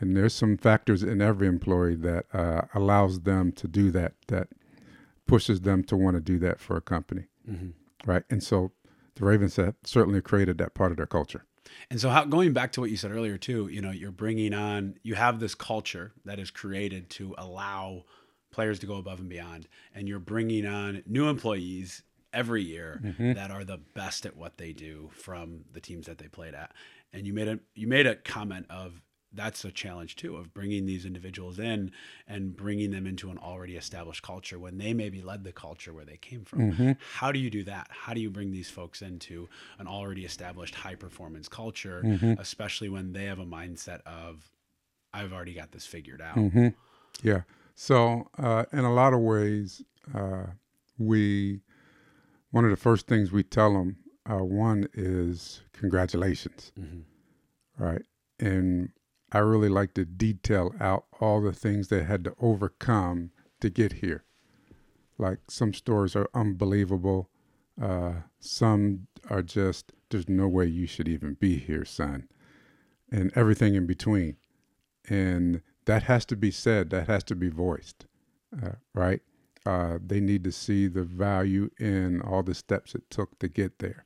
and 0.00 0.16
there's 0.16 0.34
some 0.34 0.56
factors 0.56 1.02
in 1.02 1.20
every 1.20 1.46
employee 1.46 1.96
that 1.96 2.26
uh, 2.32 2.62
allows 2.74 3.20
them 3.20 3.52
to 3.52 3.68
do 3.68 3.90
that 3.90 4.12
that 4.28 4.48
pushes 5.28 5.60
them 5.60 5.84
to 5.84 5.96
want 5.96 6.16
to 6.16 6.20
do 6.20 6.38
that 6.38 6.58
for 6.58 6.76
a 6.76 6.80
company 6.80 7.26
mm-hmm. 7.48 7.70
right 8.10 8.24
and 8.30 8.42
so 8.42 8.72
the 9.14 9.24
ravens 9.24 9.56
have 9.56 9.74
certainly 9.84 10.20
created 10.20 10.58
that 10.58 10.74
part 10.74 10.90
of 10.90 10.96
their 10.96 11.06
culture 11.06 11.44
and 11.90 12.00
so 12.00 12.08
how, 12.08 12.24
going 12.24 12.52
back 12.52 12.72
to 12.72 12.80
what 12.80 12.90
you 12.90 12.96
said 12.96 13.12
earlier 13.12 13.38
too 13.38 13.68
you 13.68 13.80
know 13.80 13.90
you're 13.90 14.10
bringing 14.10 14.54
on 14.54 14.96
you 15.02 15.14
have 15.14 15.38
this 15.38 15.54
culture 15.54 16.12
that 16.24 16.38
is 16.40 16.50
created 16.50 17.08
to 17.10 17.34
allow 17.38 18.04
players 18.50 18.78
to 18.78 18.86
go 18.86 18.96
above 18.96 19.20
and 19.20 19.28
beyond 19.28 19.68
and 19.94 20.08
you're 20.08 20.18
bringing 20.18 20.66
on 20.66 21.02
new 21.06 21.28
employees 21.28 22.02
every 22.32 22.62
year 22.62 23.00
mm-hmm. 23.02 23.32
that 23.34 23.50
are 23.50 23.64
the 23.64 23.78
best 23.94 24.26
at 24.26 24.36
what 24.36 24.58
they 24.58 24.72
do 24.72 25.10
from 25.12 25.64
the 25.72 25.80
teams 25.80 26.06
that 26.06 26.18
they 26.18 26.28
played 26.28 26.54
at 26.54 26.72
and 27.12 27.26
you 27.26 27.32
made 27.32 27.48
a 27.48 27.58
you 27.74 27.86
made 27.86 28.06
a 28.06 28.16
comment 28.16 28.66
of 28.70 29.00
that's 29.32 29.64
a 29.64 29.70
challenge 29.70 30.16
too 30.16 30.36
of 30.36 30.54
bringing 30.54 30.86
these 30.86 31.04
individuals 31.04 31.58
in 31.58 31.90
and 32.26 32.56
bringing 32.56 32.90
them 32.90 33.06
into 33.06 33.30
an 33.30 33.38
already 33.38 33.76
established 33.76 34.22
culture 34.22 34.58
when 34.58 34.78
they 34.78 34.94
maybe 34.94 35.20
led 35.20 35.44
the 35.44 35.52
culture 35.52 35.92
where 35.92 36.04
they 36.04 36.16
came 36.16 36.44
from. 36.44 36.72
Mm-hmm. 36.72 36.92
How 37.14 37.30
do 37.30 37.38
you 37.38 37.50
do 37.50 37.64
that? 37.64 37.88
How 37.90 38.14
do 38.14 38.20
you 38.20 38.30
bring 38.30 38.50
these 38.50 38.70
folks 38.70 39.02
into 39.02 39.48
an 39.78 39.86
already 39.86 40.24
established 40.24 40.74
high 40.74 40.94
performance 40.94 41.48
culture, 41.48 42.02
mm-hmm. 42.04 42.34
especially 42.38 42.88
when 42.88 43.12
they 43.12 43.24
have 43.24 43.38
a 43.38 43.44
mindset 43.44 44.00
of, 44.06 44.50
I've 45.12 45.32
already 45.32 45.54
got 45.54 45.72
this 45.72 45.86
figured 45.86 46.22
out? 46.22 46.36
Mm-hmm. 46.36 46.68
Yeah. 47.22 47.42
So, 47.74 48.28
uh, 48.38 48.64
in 48.72 48.80
a 48.80 48.92
lot 48.92 49.12
of 49.12 49.20
ways, 49.20 49.82
uh, 50.14 50.46
we, 50.96 51.60
one 52.50 52.64
of 52.64 52.70
the 52.70 52.76
first 52.76 53.06
things 53.06 53.30
we 53.30 53.42
tell 53.42 53.74
them, 53.74 53.98
uh, 54.28 54.42
one 54.42 54.88
is 54.94 55.62
congratulations. 55.72 56.72
Mm-hmm. 56.78 57.82
Right. 57.82 58.02
And 58.40 58.90
I 59.30 59.38
really 59.38 59.68
like 59.68 59.94
to 59.94 60.04
detail 60.04 60.74
out 60.80 61.04
all 61.20 61.40
the 61.40 61.52
things 61.52 61.88
they 61.88 62.04
had 62.04 62.24
to 62.24 62.34
overcome 62.40 63.30
to 63.60 63.68
get 63.68 63.94
here. 63.94 64.24
Like 65.18 65.38
some 65.48 65.74
stories 65.74 66.16
are 66.16 66.30
unbelievable. 66.32 67.28
Uh, 67.80 68.12
some 68.40 69.06
are 69.28 69.42
just, 69.42 69.92
there's 70.10 70.28
no 70.28 70.48
way 70.48 70.66
you 70.66 70.86
should 70.86 71.08
even 71.08 71.34
be 71.34 71.58
here, 71.58 71.84
son. 71.84 72.28
And 73.10 73.32
everything 73.34 73.74
in 73.74 73.86
between. 73.86 74.36
And 75.08 75.62
that 75.84 76.04
has 76.04 76.24
to 76.26 76.36
be 76.36 76.50
said, 76.50 76.90
that 76.90 77.08
has 77.08 77.24
to 77.24 77.34
be 77.34 77.48
voiced, 77.48 78.06
uh, 78.62 78.72
right? 78.94 79.20
Uh, 79.66 79.98
they 80.04 80.20
need 80.20 80.44
to 80.44 80.52
see 80.52 80.86
the 80.86 81.02
value 81.02 81.70
in 81.78 82.22
all 82.22 82.42
the 82.42 82.54
steps 82.54 82.94
it 82.94 83.02
took 83.10 83.38
to 83.38 83.48
get 83.48 83.78
there. 83.78 84.04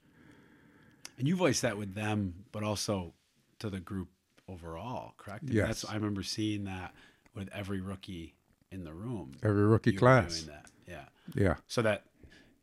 And 1.19 1.29
you 1.29 1.37
voice 1.37 1.61
that 1.61 1.79
with 1.79 1.95
them, 1.95 2.45
but 2.51 2.65
also 2.65 3.15
to 3.59 3.71
the 3.71 3.81
group 3.81 4.09
overall, 4.53 5.15
correct? 5.17 5.45
Yes. 5.47 5.67
That's, 5.67 5.85
I 5.85 5.95
remember 5.95 6.23
seeing 6.23 6.65
that 6.65 6.95
with 7.35 7.49
every 7.53 7.81
rookie 7.81 8.35
in 8.71 8.85
the 8.85 8.93
room. 8.93 9.33
Every 9.43 9.65
rookie 9.65 9.93
class. 9.93 10.47
Yeah. 10.87 11.05
Yeah. 11.35 11.55
So 11.67 11.83
that 11.83 12.05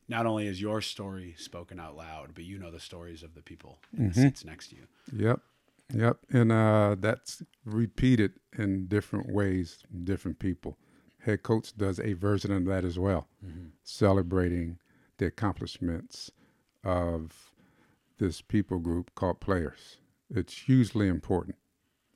not 0.07 0.25
only 0.25 0.47
is 0.47 0.61
your 0.61 0.81
story 0.81 1.35
spoken 1.37 1.79
out 1.79 1.95
loud, 1.95 2.31
but 2.33 2.43
you 2.43 2.57
know 2.57 2.71
the 2.71 2.79
stories 2.79 3.23
of 3.23 3.35
the 3.35 3.41
people 3.41 3.79
in 3.95 4.09
mm-hmm. 4.09 4.21
the 4.21 4.27
seats 4.27 4.45
next 4.45 4.69
to 4.69 4.75
you. 4.75 4.87
Yep. 5.15 5.39
Yep. 5.93 6.17
And 6.31 6.51
uh, 6.51 6.95
that's 6.99 7.41
repeated 7.65 8.33
in 8.57 8.87
different 8.87 9.31
ways, 9.31 9.79
different 10.03 10.39
people. 10.39 10.77
Head 11.19 11.43
coach 11.43 11.75
does 11.75 11.99
a 11.99 12.13
version 12.13 12.51
of 12.51 12.65
that 12.65 12.85
as 12.85 12.97
well, 12.97 13.27
mm-hmm. 13.45 13.67
celebrating 13.83 14.77
the 15.17 15.25
accomplishments 15.25 16.31
of 16.83 17.51
this 18.19 18.41
people 18.41 18.79
group 18.79 19.13
called 19.15 19.39
players. 19.39 19.97
It's 20.29 20.53
hugely 20.53 21.07
important 21.07 21.55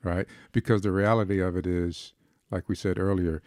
right? 0.03 0.27
Because 0.51 0.81
the 0.81 0.91
reality 0.91 1.39
of 1.39 1.55
it 1.55 1.65
is, 1.65 2.13
like 2.51 2.69
we 2.69 2.75
said 2.75 2.99
earlier, 2.99 3.41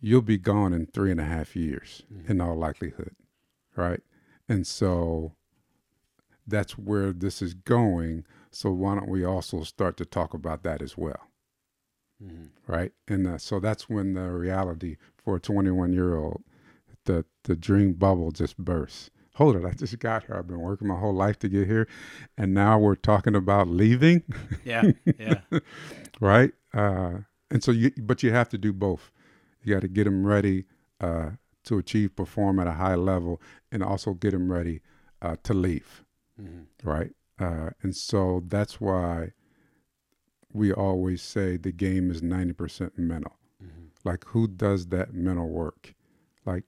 you'll 0.00 0.22
be 0.22 0.38
gone 0.38 0.72
in 0.72 0.86
three 0.86 1.10
and 1.10 1.20
a 1.20 1.24
half 1.24 1.56
years 1.56 2.02
mm-hmm. 2.12 2.30
in 2.30 2.40
all 2.40 2.56
likelihood, 2.56 3.14
right? 3.76 4.00
And 4.48 4.66
so 4.66 5.32
that's 6.46 6.76
where 6.76 7.12
this 7.12 7.40
is 7.40 7.54
going. 7.54 8.24
So 8.50 8.70
why 8.70 8.96
don't 8.96 9.08
we 9.08 9.24
also 9.24 9.62
start 9.62 9.96
to 9.98 10.04
talk 10.04 10.34
about 10.34 10.62
that 10.64 10.82
as 10.82 10.96
well? 10.96 11.28
Mm-hmm. 12.22 12.72
Right. 12.72 12.92
And 13.08 13.26
uh, 13.26 13.38
so 13.38 13.58
that's 13.58 13.88
when 13.88 14.14
the 14.14 14.30
reality 14.30 14.96
for 15.16 15.36
a 15.36 15.40
21 15.40 15.92
year 15.92 16.16
old, 16.16 16.42
the, 17.04 17.24
the 17.44 17.56
dream 17.56 17.94
bubble 17.94 18.30
just 18.30 18.56
bursts. 18.58 19.10
Hold 19.36 19.56
it. 19.56 19.64
I 19.64 19.70
just 19.70 19.98
got 19.98 20.24
here. 20.24 20.36
I've 20.36 20.46
been 20.46 20.60
working 20.60 20.88
my 20.88 20.98
whole 20.98 21.14
life 21.14 21.38
to 21.38 21.48
get 21.48 21.66
here. 21.66 21.88
And 22.36 22.52
now 22.52 22.78
we're 22.78 22.96
talking 22.96 23.34
about 23.34 23.68
leaving. 23.68 24.22
Yeah. 24.64 24.92
Yeah. 25.18 25.40
Right? 26.20 26.52
Uh, 26.74 27.18
and 27.50 27.62
so 27.62 27.70
you, 27.70 27.90
but 27.98 28.22
you 28.22 28.32
have 28.32 28.48
to 28.50 28.58
do 28.58 28.72
both. 28.72 29.10
You 29.62 29.74
got 29.74 29.82
to 29.82 29.88
get 29.88 30.04
them 30.04 30.26
ready 30.26 30.64
uh, 31.00 31.30
to 31.64 31.78
achieve, 31.78 32.16
perform 32.16 32.58
at 32.58 32.66
a 32.66 32.72
high 32.72 32.96
level, 32.96 33.40
and 33.70 33.82
also 33.82 34.14
get 34.14 34.32
them 34.32 34.50
ready 34.50 34.80
uh, 35.20 35.36
to 35.44 35.54
leave, 35.54 36.04
mm-hmm. 36.40 36.62
right? 36.88 37.10
Uh, 37.38 37.70
and 37.82 37.94
so 37.94 38.42
that's 38.48 38.80
why 38.80 39.32
we 40.52 40.72
always 40.72 41.22
say 41.22 41.56
the 41.56 41.72
game 41.72 42.10
is 42.10 42.22
ninety 42.22 42.52
percent 42.52 42.98
mental. 42.98 43.36
Mm-hmm. 43.62 43.86
Like, 44.04 44.24
who 44.28 44.48
does 44.48 44.86
that 44.86 45.14
mental 45.14 45.48
work? 45.48 45.94
Like, 46.44 46.64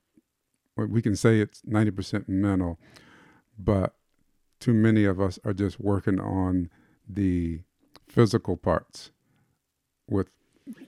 we 0.76 1.02
can 1.02 1.16
say 1.16 1.40
it's 1.40 1.62
ninety 1.64 1.90
percent 1.90 2.28
mental, 2.28 2.78
but 3.58 3.94
too 4.60 4.74
many 4.74 5.04
of 5.04 5.20
us 5.20 5.38
are 5.44 5.52
just 5.52 5.80
working 5.80 6.20
on 6.20 6.70
the 7.08 7.60
physical 8.08 8.56
parts 8.56 9.10
with 10.08 10.30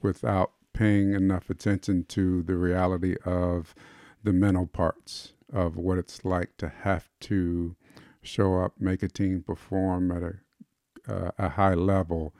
without 0.03 0.53
paying 0.73 1.13
enough 1.15 1.49
attention 1.51 2.05
to 2.05 2.43
the 2.43 2.57
reality 2.57 3.17
of 3.25 3.75
the 4.23 4.33
mental 4.33 4.67
parts 4.67 5.33
of 5.53 5.77
what 5.77 5.97
it's 5.99 6.25
like 6.25 6.57
to 6.59 6.69
have 6.83 7.09
to 7.21 7.77
show 8.23 8.59
up, 8.61 8.75
make 8.81 9.03
a 9.03 9.09
team 9.09 9.43
perform 9.47 10.11
at 10.11 10.23
a 10.23 10.35
uh, 11.09 11.31
a 11.39 11.49
high 11.51 11.75
level, 11.75 12.35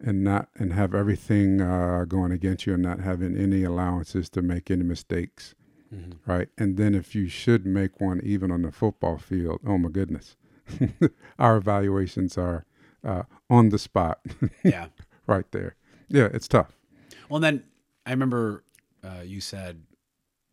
and 0.00 0.24
not 0.24 0.48
and 0.56 0.72
have 0.72 0.94
everything 0.94 1.60
uh, 1.60 2.04
going 2.08 2.32
against 2.32 2.66
you 2.66 2.74
and 2.74 2.82
not 2.82 3.00
having 3.00 3.36
any 3.36 3.62
allowances 3.62 4.28
to 4.30 4.40
make 4.42 4.70
any 4.70 4.82
mistakes, 4.84 5.54
Mm-hmm. 5.94 6.30
right? 6.30 6.48
And 6.56 6.76
then 6.76 6.94
if 6.94 7.14
you 7.16 7.26
should 7.28 7.66
make 7.66 8.00
one, 8.00 8.20
even 8.22 8.50
on 8.52 8.62
the 8.62 8.70
football 8.72 9.18
field, 9.18 9.60
oh 9.66 9.76
my 9.76 9.88
goodness, 9.90 10.36
our 11.38 11.56
evaluations 11.56 12.38
are 12.38 12.64
uh, 13.04 13.24
on 13.50 13.68
the 13.70 13.78
spot, 13.78 14.20
Yeah. 14.64 14.86
right 15.26 15.50
there. 15.50 15.74
Yeah, 16.10 16.28
it's 16.32 16.48
tough. 16.48 16.76
Well, 17.28 17.36
and 17.36 17.44
then 17.44 17.64
I 18.04 18.10
remember 18.10 18.64
uh, 19.04 19.22
you 19.24 19.40
said 19.40 19.82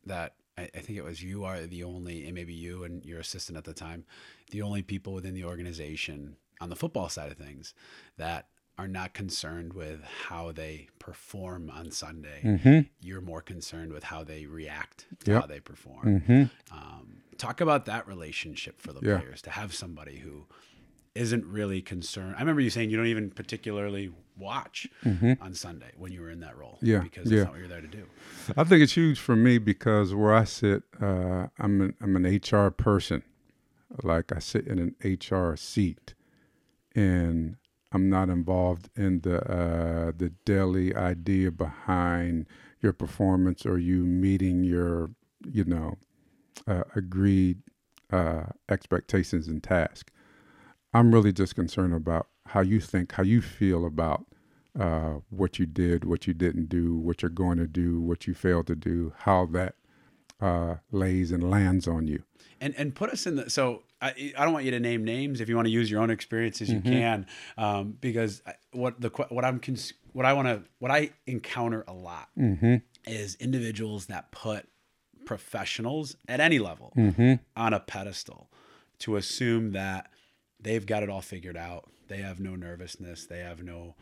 that 0.06 0.36
I, 0.58 0.70
I 0.76 0.80
think 0.80 0.98
it 0.98 1.04
was 1.04 1.22
you 1.22 1.44
are 1.44 1.62
the 1.62 1.84
only, 1.84 2.26
and 2.26 2.34
maybe 2.36 2.54
you 2.54 2.84
and 2.84 3.04
your 3.04 3.20
assistant 3.20 3.58
at 3.58 3.64
the 3.66 3.74
time, 3.74 4.06
the 4.52 4.62
only 4.62 4.82
people 4.84 5.14
within 5.14 5.34
the 5.34 5.44
organization 5.46 6.38
on 6.62 6.70
the 6.70 6.76
football 6.76 7.10
side 7.10 7.32
of 7.32 7.38
things 7.38 7.74
that 8.18 8.48
are 8.80 8.88
not 8.88 9.14
concerned 9.14 9.74
with 9.74 10.04
how 10.28 10.52
they 10.52 10.88
perform 11.00 11.72
on 11.74 11.90
Sunday. 11.90 12.42
Mm-hmm. 12.44 12.80
You're 13.02 13.22
more 13.22 13.42
concerned 13.42 13.92
with 13.92 14.04
how 14.04 14.24
they 14.24 14.46
react 14.46 15.08
to 15.26 15.32
Yep. 15.32 15.42
how 15.42 15.48
they 15.48 15.60
perform. 15.60 16.22
Mm-hmm. 16.22 16.78
Um, 16.78 17.18
talk 17.40 17.60
about 17.60 17.86
that 17.86 18.08
relationship 18.08 18.80
for 18.80 18.94
the 18.94 19.00
Yeah. 19.02 19.18
players 19.18 19.42
to 19.44 19.50
have 19.50 19.74
somebody 19.74 20.18
who 20.20 20.46
isn't 21.18 21.46
really 21.46 21.82
concerned. 21.82 22.36
I 22.38 22.40
remember 22.40 22.62
you 22.62 22.70
saying 22.70 22.90
you 22.90 22.98
don't 22.98 23.08
even 23.08 23.30
particularly 23.32 24.12
watch 24.38 24.88
on 25.42 25.54
Sunday 25.54 25.92
when 25.98 26.12
you 26.12 26.22
were 26.22 26.30
in 26.30 26.40
that 26.42 26.56
role. 26.58 26.76
Mm-hmm. 26.76 26.86
Yeah, 26.86 27.00
Because 27.00 27.24
that's 27.26 27.32
yeah. 27.34 27.44
not 27.44 27.52
what 27.54 27.60
you're 27.60 27.68
there 27.68 27.82
to 27.82 27.88
do. 27.88 28.06
I 28.56 28.64
think 28.64 28.84
it's 28.84 28.94
huge 28.94 29.20
for 29.20 29.36
me 29.36 29.58
because 29.58 30.14
where 30.14 30.34
I 30.34 30.44
sit, 30.44 30.84
uh, 31.02 31.48
I'm 31.60 31.82
an, 31.82 31.96
I'm 32.02 32.16
an 32.16 32.26
HR 32.26 32.70
person. 32.70 33.24
Like 34.04 34.32
I 34.32 34.40
sit 34.40 34.68
in 34.68 34.80
an 34.80 34.96
HR 35.04 35.56
seat, 35.56 36.14
and 36.96 37.56
I'm 37.92 38.10
not 38.10 38.30
involved 38.30 38.90
in 38.96 39.22
the 39.22 39.40
uh, 39.50 40.12
the 40.16 40.30
daily 40.46 40.94
idea 40.96 41.52
behind 41.52 42.48
your 42.82 42.94
performance 42.94 43.66
or 43.66 43.78
you 43.80 44.06
meeting 44.06 44.64
your 44.64 45.10
you 45.50 45.64
know 45.64 45.98
uh, 46.68 46.84
agreed 46.96 47.60
uh, 48.12 48.44
expectations 48.70 49.48
and 49.48 49.64
tasks. 49.64 50.12
I'm 50.94 51.14
really 51.14 51.34
just 51.34 51.56
concerned 51.56 51.94
about 51.94 52.28
how 52.48 52.62
you 52.62 52.80
think, 52.80 53.12
how 53.14 53.24
you 53.24 53.42
feel 53.42 53.86
about 53.86 54.26
uh, 54.80 55.16
what 55.30 55.60
you 55.60 55.66
did, 55.66 56.06
what 56.06 56.28
you 56.28 56.34
didn't 56.34 56.70
do, 56.70 56.96
what 56.96 57.22
you're 57.22 57.30
going 57.32 57.58
to 57.58 57.68
do, 57.68 58.00
what 58.00 58.28
you 58.28 58.34
failed 58.34 58.68
to 58.68 58.76
do, 58.76 59.14
how 59.20 59.46
that 59.48 59.76
uh, 60.40 60.76
lays 60.92 61.32
and 61.32 61.50
lands 61.50 61.88
on 61.88 62.08
you. 62.08 62.24
And 62.62 62.74
and 62.78 62.94
put 62.96 63.10
us 63.10 63.26
in 63.28 63.36
the 63.36 63.50
so 63.50 63.84
I, 64.02 64.34
I 64.38 64.44
don't 64.44 64.54
want 64.54 64.66
you 64.66 64.72
to 64.72 64.80
name 64.80 65.04
names. 65.04 65.42
If 65.42 65.50
you 65.50 65.56
want 65.56 65.66
to 65.68 65.72
use 65.72 65.90
your 65.92 66.02
own 66.02 66.10
experiences 66.12 66.70
you 66.70 66.82
can 66.82 67.26
um, 67.58 67.98
because 68.00 68.42
I- 68.46 68.54
what 68.72 69.02
the 69.02 69.10
what 69.30 69.44
I'm 69.46 69.60
cons- 69.60 69.94
what 70.14 70.26
I 70.26 70.34
want 70.34 70.48
to 70.48 70.64
what 70.80 70.92
I 70.92 71.12
encounter 71.26 71.84
a 71.88 71.94
lot 71.94 72.30
is 73.06 73.36
individuals 73.36 74.06
that 74.08 74.32
put 74.32 74.68
professionals 75.26 76.16
at 76.28 76.40
any 76.40 76.60
level 76.60 76.94
on 77.56 77.74
a 77.74 77.80
pedestal 77.80 78.50
to 79.00 79.16
assume 79.18 79.72
that 79.74 80.10
they've 80.62 80.86
got 80.86 81.04
it 81.04 81.10
all 81.10 81.22
figured 81.22 81.58
out. 81.58 81.86
They 82.08 82.18
have 82.18 82.40
no 82.40 82.56
nervousness. 82.56 83.26
They 83.26 83.40
have 83.40 83.64
no 83.64 83.96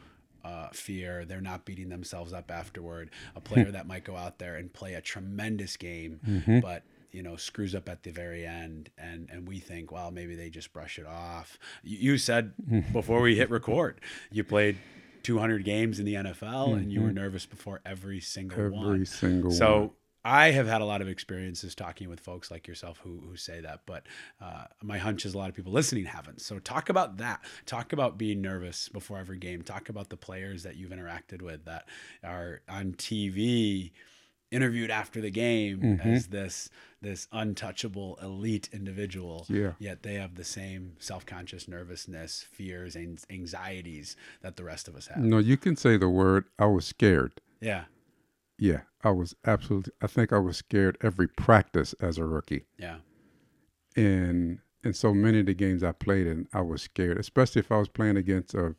uh, 0.44 0.70
fear. 0.74 1.26
They're 1.26 1.42
not 1.42 1.66
beating 1.66 1.90
themselves 1.90 2.34
up 2.34 2.52
afterward. 2.52 3.10
A 3.36 3.42
player 3.42 3.72
that 3.72 3.88
might 3.88 4.04
go 4.04 4.16
out 4.16 4.38
there 4.40 4.56
and 4.56 4.72
play 4.72 4.94
a 4.94 5.02
tremendous 5.02 5.76
game, 5.78 6.20
but 6.62 6.84
you 7.12 7.24
know 7.24 7.36
screws 7.36 7.74
up 7.74 7.88
at 7.90 8.04
the 8.04 8.12
very 8.12 8.46
end, 8.46 8.90
and 8.98 9.30
and 9.32 9.48
we 9.48 9.60
think, 9.60 9.92
well, 9.92 10.12
maybe 10.12 10.36
they 10.36 10.50
just 10.50 10.72
brush 10.74 11.00
it 11.00 11.06
off. 11.08 11.58
You, 11.84 12.12
you 12.12 12.18
said 12.18 12.54
before 12.94 13.22
we 13.22 13.36
hit 13.36 13.50
record, 13.50 14.02
you 14.32 14.44
played. 14.44 14.78
200 15.24 15.66
games 15.66 15.98
in 15.98 16.06
the 16.06 16.14
NFL, 16.14 16.74
and 16.78 16.94
you 16.94 17.02
were 17.02 17.12
nervous 17.12 17.48
before 17.48 17.82
every 17.84 18.20
single 18.20 18.60
Every 18.60 18.70
one. 18.70 18.94
Every 18.94 19.06
single 19.08 19.50
So 19.50 19.78
one. 19.80 19.90
I 20.26 20.52
have 20.52 20.68
had 20.68 20.82
a 20.82 20.86
lot 20.86 21.02
of 21.02 21.08
experiences 21.08 21.76
talking 21.76 22.10
with 22.10 22.20
folks 22.20 22.50
like 22.50 22.68
yourself 22.68 23.00
who, 23.04 23.22
who 23.26 23.36
say 23.38 23.62
that, 23.62 23.82
but 23.86 24.08
uh, 24.42 24.64
my 24.82 24.98
hunch 24.98 25.24
is 25.26 25.36
a 25.36 25.38
lot 25.38 25.50
of 25.50 25.56
people 25.56 25.72
listening 25.72 26.06
haven't. 26.06 26.42
So 26.42 26.58
talk 26.58 26.90
about 26.90 27.18
that. 27.18 27.42
Talk 27.68 27.94
about 27.94 28.18
being 28.18 28.42
nervous 28.42 28.90
before 28.90 29.20
every 29.20 29.38
game. 29.38 29.62
Talk 29.62 29.88
about 29.90 30.10
the 30.10 30.18
players 30.18 30.64
that 30.64 30.76
you've 30.78 30.90
interacted 30.92 31.42
with 31.44 31.66
that 31.66 31.86
are 32.24 32.62
on 32.68 32.94
TV, 32.94 33.92
interviewed 34.52 34.90
after 34.90 35.22
the 35.22 35.30
game 35.32 35.80
Mm-hmm. 35.82 36.10
as 36.10 36.28
this 36.28 36.70
this 37.02 37.28
untouchable 37.32 38.18
elite 38.20 38.68
individual. 38.74 39.46
Yeah. 39.48 39.74
Yet 39.78 40.02
they 40.02 40.16
have 40.16 40.36
the 40.36 40.44
same 40.44 40.94
self 40.98 41.24
conscious 41.26 41.68
nervousness, 41.68 42.48
fears, 42.52 42.96
and 42.96 43.20
anxieties 43.30 44.16
that 44.42 44.56
the 44.56 44.64
rest 44.64 44.88
of 44.88 44.96
us 44.96 45.06
have. 45.08 45.18
No, 45.24 45.38
you 45.38 45.56
can 45.58 45.76
say 45.76 45.98
the 45.98 46.10
word. 46.10 46.46
I 46.58 46.66
was 46.66 46.86
scared. 46.88 47.34
Yeah. 47.62 47.84
Yeah, 48.58 48.82
I 49.04 49.12
was 49.12 49.36
absolutely. 49.46 49.94
I 50.02 50.08
think 50.08 50.32
I 50.34 50.38
was 50.40 50.58
scared 50.58 50.98
every 51.02 51.28
practice 51.28 51.94
as 52.00 52.18
a 52.18 52.26
rookie. 52.26 52.66
Yeah. 52.78 52.98
and 53.96 54.60
and 54.84 54.96
so 54.96 55.14
many 55.14 55.40
of 55.40 55.48
the 55.48 55.54
games 55.56 55.84
I 55.84 55.92
played 55.94 56.28
in, 56.28 56.48
I 56.54 56.62
was 56.62 56.84
scared, 56.84 57.18
especially 57.18 57.60
if 57.62 57.72
I 57.72 57.78
was 57.78 57.88
playing 57.90 58.18
against 58.18 58.54
a 58.54 58.76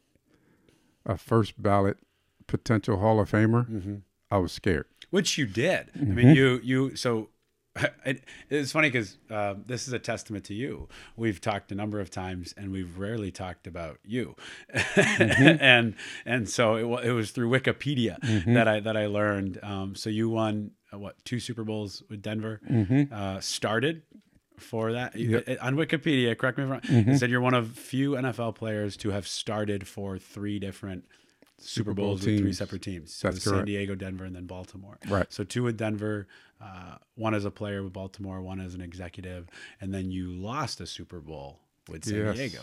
a 1.05 1.17
first 1.17 1.61
ballot 1.62 1.99
potential 2.47 2.99
Hall 2.99 3.21
of 3.21 3.31
Famer. 3.31 3.69
Mm-hmm. 3.69 3.95
I 4.31 4.39
was 4.39 4.53
scared. 4.53 4.87
which 5.11 5.39
you 5.39 5.47
did. 5.47 5.91
I 5.95 5.99
Mm-hmm. 5.99 6.15
mean, 6.15 6.29
you 6.37 6.61
you 6.62 6.97
so 6.97 7.31
it, 8.05 8.23
it's 8.51 8.73
funny 8.73 8.89
because 8.89 9.17
uh, 9.31 9.55
this 9.67 9.87
is 9.87 9.93
a 9.93 9.99
testament 9.99 10.45
to 10.47 10.55
you. 10.55 10.89
We've 11.17 11.41
talked 11.41 11.71
a 11.73 11.75
number 11.75 12.01
of 12.01 12.11
times, 12.11 12.55
and 12.57 12.73
we've 12.73 12.99
rarely 12.99 13.31
talked 13.31 13.67
about 13.67 13.99
you, 14.05 14.35
Mm-hmm. 14.75 15.57
and 15.61 15.95
and 16.25 16.49
so 16.49 16.77
it, 16.97 17.07
it 17.09 17.12
was 17.12 17.31
through 17.31 17.51
Wikipedia 17.51 18.19
Mm-hmm. 18.21 18.55
that 18.55 18.69
I 18.69 18.81
that 18.81 18.97
I 18.97 19.07
learned. 19.07 19.59
Um, 19.62 19.95
so 19.95 20.11
you 20.11 20.29
won 20.29 20.73
uh, 20.93 20.99
what 20.99 21.17
two 21.25 21.41
Super 21.41 21.65
Bowls 21.65 22.03
with 22.09 22.23
Denver? 22.23 22.61
Uh, 23.12 23.41
started. 23.41 24.03
For 24.59 24.93
that, 24.93 25.12
Mm-hmm. 25.15 25.33
Yep. 25.33 25.45
Mm-hmm. 25.47 25.67
on 25.67 25.77
Wikipedia, 25.77 26.39
correct 26.39 26.57
me 26.57 26.65
if 26.65 26.71
I'm 26.71 26.81
wrong. 27.05 27.09
It 27.15 27.19
said 27.19 27.29
you're 27.29 27.43
one 27.43 27.53
of 27.53 27.73
few 27.73 28.12
NFL 28.12 28.55
players 28.55 28.97
to 28.99 29.11
have 29.11 29.29
started 29.29 29.87
for 29.87 30.17
three 30.19 30.59
different 30.59 31.05
Super, 31.59 31.95
Bowl 31.95 32.09
Bowls 32.09 32.25
with 32.25 32.38
three 32.38 32.53
separate 32.53 32.83
teams. 32.83 33.12
So 33.12 33.29
That's 33.31 33.42
San 33.42 33.53
correct. 33.53 33.66
Diego, 33.66 33.95
Denver, 33.95 34.25
and 34.25 34.35
then 34.37 34.47
Baltimore. 34.47 34.99
Right. 35.09 35.31
So 35.33 35.42
two 35.45 35.62
with 35.62 35.77
Denver, 35.77 36.27
uh, 36.61 36.97
one 37.14 37.35
as 37.35 37.45
a 37.45 37.51
player 37.51 37.83
with 37.83 37.92
Baltimore, 37.92 38.40
one 38.42 38.61
as 38.61 38.75
an 38.75 38.81
executive, 38.81 39.49
and 39.81 39.92
then 39.92 40.11
you 40.11 40.31
lost 40.33 40.81
a 40.81 40.87
Super 40.87 41.21
Bowl 41.21 41.61
with 41.88 42.05
San 42.05 42.16
Yes. 42.16 42.37
Diego. 42.37 42.62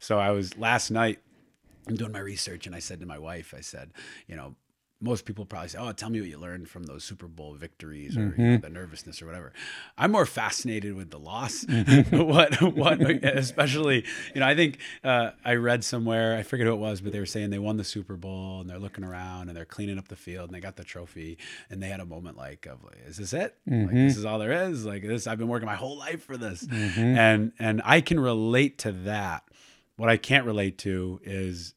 So 0.00 0.18
I 0.18 0.30
was 0.30 0.56
last 0.58 0.90
night. 0.90 1.18
I'm 1.88 1.94
doing 1.96 2.12
my 2.12 2.18
research, 2.18 2.66
and 2.66 2.74
I 2.74 2.80
said 2.80 2.98
to 3.00 3.06
my 3.06 3.18
wife, 3.18 3.54
I 3.56 3.60
said, 3.60 3.90
you 4.26 4.36
know. 4.36 4.54
Most 5.00 5.26
people 5.26 5.44
probably 5.44 5.68
say, 5.68 5.78
"Oh, 5.78 5.92
tell 5.92 6.08
me 6.08 6.20
what 6.20 6.28
you 6.30 6.38
learned 6.38 6.68
from 6.70 6.84
those 6.84 7.04
Super 7.04 7.28
Bowl 7.28 7.52
victories, 7.54 8.16
or 8.16 8.20
Mm-hmm. 8.30 8.42
know, 8.42 8.56
the 8.56 8.70
nervousness, 8.70 9.20
or 9.20 9.26
whatever." 9.26 9.52
I'm 9.98 10.10
more 10.12 10.24
fascinated 10.24 10.94
with 10.94 11.10
the 11.10 11.18
loss. 11.18 11.64
Mm-hmm. 11.66 12.16
what, 12.26 12.60
what, 12.74 13.00
especially, 13.24 14.04
you 14.34 14.40
know, 14.40 14.46
I 14.46 14.54
think 14.54 14.78
uh, 15.04 15.32
I 15.44 15.54
read 15.56 15.84
somewhere, 15.84 16.36
I 16.36 16.42
forget 16.42 16.66
who 16.66 16.72
it 16.72 16.76
was, 16.78 17.00
but 17.02 17.12
they 17.12 17.18
were 17.20 17.26
saying 17.26 17.50
they 17.50 17.58
won 17.58 17.76
the 17.76 17.84
Super 17.84 18.16
Bowl 18.16 18.60
and 18.60 18.70
they're 18.70 18.78
looking 18.78 19.04
around 19.04 19.48
and 19.48 19.56
they're 19.56 19.64
cleaning 19.66 19.98
up 19.98 20.08
the 20.08 20.16
field 20.16 20.48
and 20.48 20.54
they 20.54 20.60
got 20.60 20.76
the 20.76 20.84
trophy 20.84 21.36
and 21.68 21.82
they 21.82 21.88
had 21.88 22.00
a 22.00 22.06
moment 22.06 22.36
like 22.38 22.64
of 22.66 22.82
like, 22.82 22.98
is 23.06 23.18
this 23.18 23.32
it? 23.34 23.54
Like 23.66 23.90
this 23.90 24.16
is 24.16 24.24
all 24.24 24.38
there 24.38 24.68
is? 24.70 24.86
Like 24.86 25.02
this 25.02 25.26
I've 25.26 25.38
been 25.38 25.48
working 25.48 25.66
my 25.66 25.74
whole 25.76 25.98
life 25.98 26.22
for 26.24 26.36
this. 26.38 26.66
And 26.70 27.52
and 27.58 27.82
I 27.84 28.00
can 28.00 28.18
relate 28.18 28.78
to 28.78 28.92
that. 28.92 29.42
What 29.96 30.08
I 30.08 30.16
can't 30.16 30.44
relate 30.46 30.78
to 30.78 31.20
is 31.22 31.74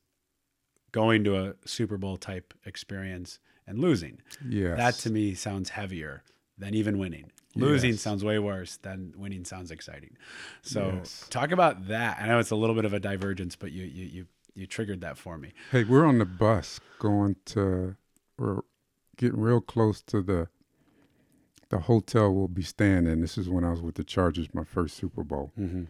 going 0.91 1.23
to 1.25 1.35
a 1.37 1.53
Super 1.65 1.97
Bowl 1.97 2.17
type 2.17 2.53
experience 2.65 3.39
and 3.67 3.79
losing. 3.79 4.19
Yes. 4.47 4.77
That 4.77 4.93
to 4.95 5.09
me 5.11 5.33
sounds 5.35 5.69
heavier 5.69 6.23
than 6.57 6.73
even 6.73 6.97
winning. 6.97 7.31
Losing 7.55 7.91
Yes. 7.91 8.01
sounds 8.01 8.23
way 8.23 8.37
worse 8.39 8.77
than 8.77 9.13
winning 9.17 9.43
sounds 9.45 9.71
exciting. 9.71 10.15
So 10.61 10.93
Yes. 10.97 11.25
talk 11.29 11.51
about 11.51 11.87
that. 11.87 12.19
I 12.21 12.27
know 12.27 12.39
it's 12.39 12.51
a 12.51 12.55
little 12.55 12.75
bit 12.75 12.85
of 12.85 12.93
a 12.93 12.99
divergence, 12.99 13.55
but 13.55 13.71
you 13.71 13.85
you 13.85 14.05
you 14.05 14.27
you 14.55 14.67
triggered 14.67 15.01
that 15.01 15.17
for 15.17 15.37
me. 15.37 15.53
Hey, 15.71 15.83
we're 15.83 16.05
on 16.05 16.17
the 16.19 16.25
bus 16.25 16.79
going 16.99 17.35
to. 17.45 17.95
We're 18.37 18.61
getting 19.17 19.39
real 19.39 19.61
close 19.61 20.01
to 20.03 20.21
the. 20.21 20.47
The 21.69 21.81
hotel 21.81 22.33
we'll 22.33 22.47
be 22.47 22.63
staying 22.63 23.05
in. 23.05 23.21
This 23.21 23.37
is 23.37 23.47
when 23.47 23.63
I 23.63 23.69
was 23.69 23.79
with 23.81 23.93
the 23.93 24.03
Chargers, 24.03 24.47
my 24.55 24.63
first 24.63 24.97
Super 24.97 25.23
Bowl. 25.23 25.51
Mm-hmm. 25.59 25.83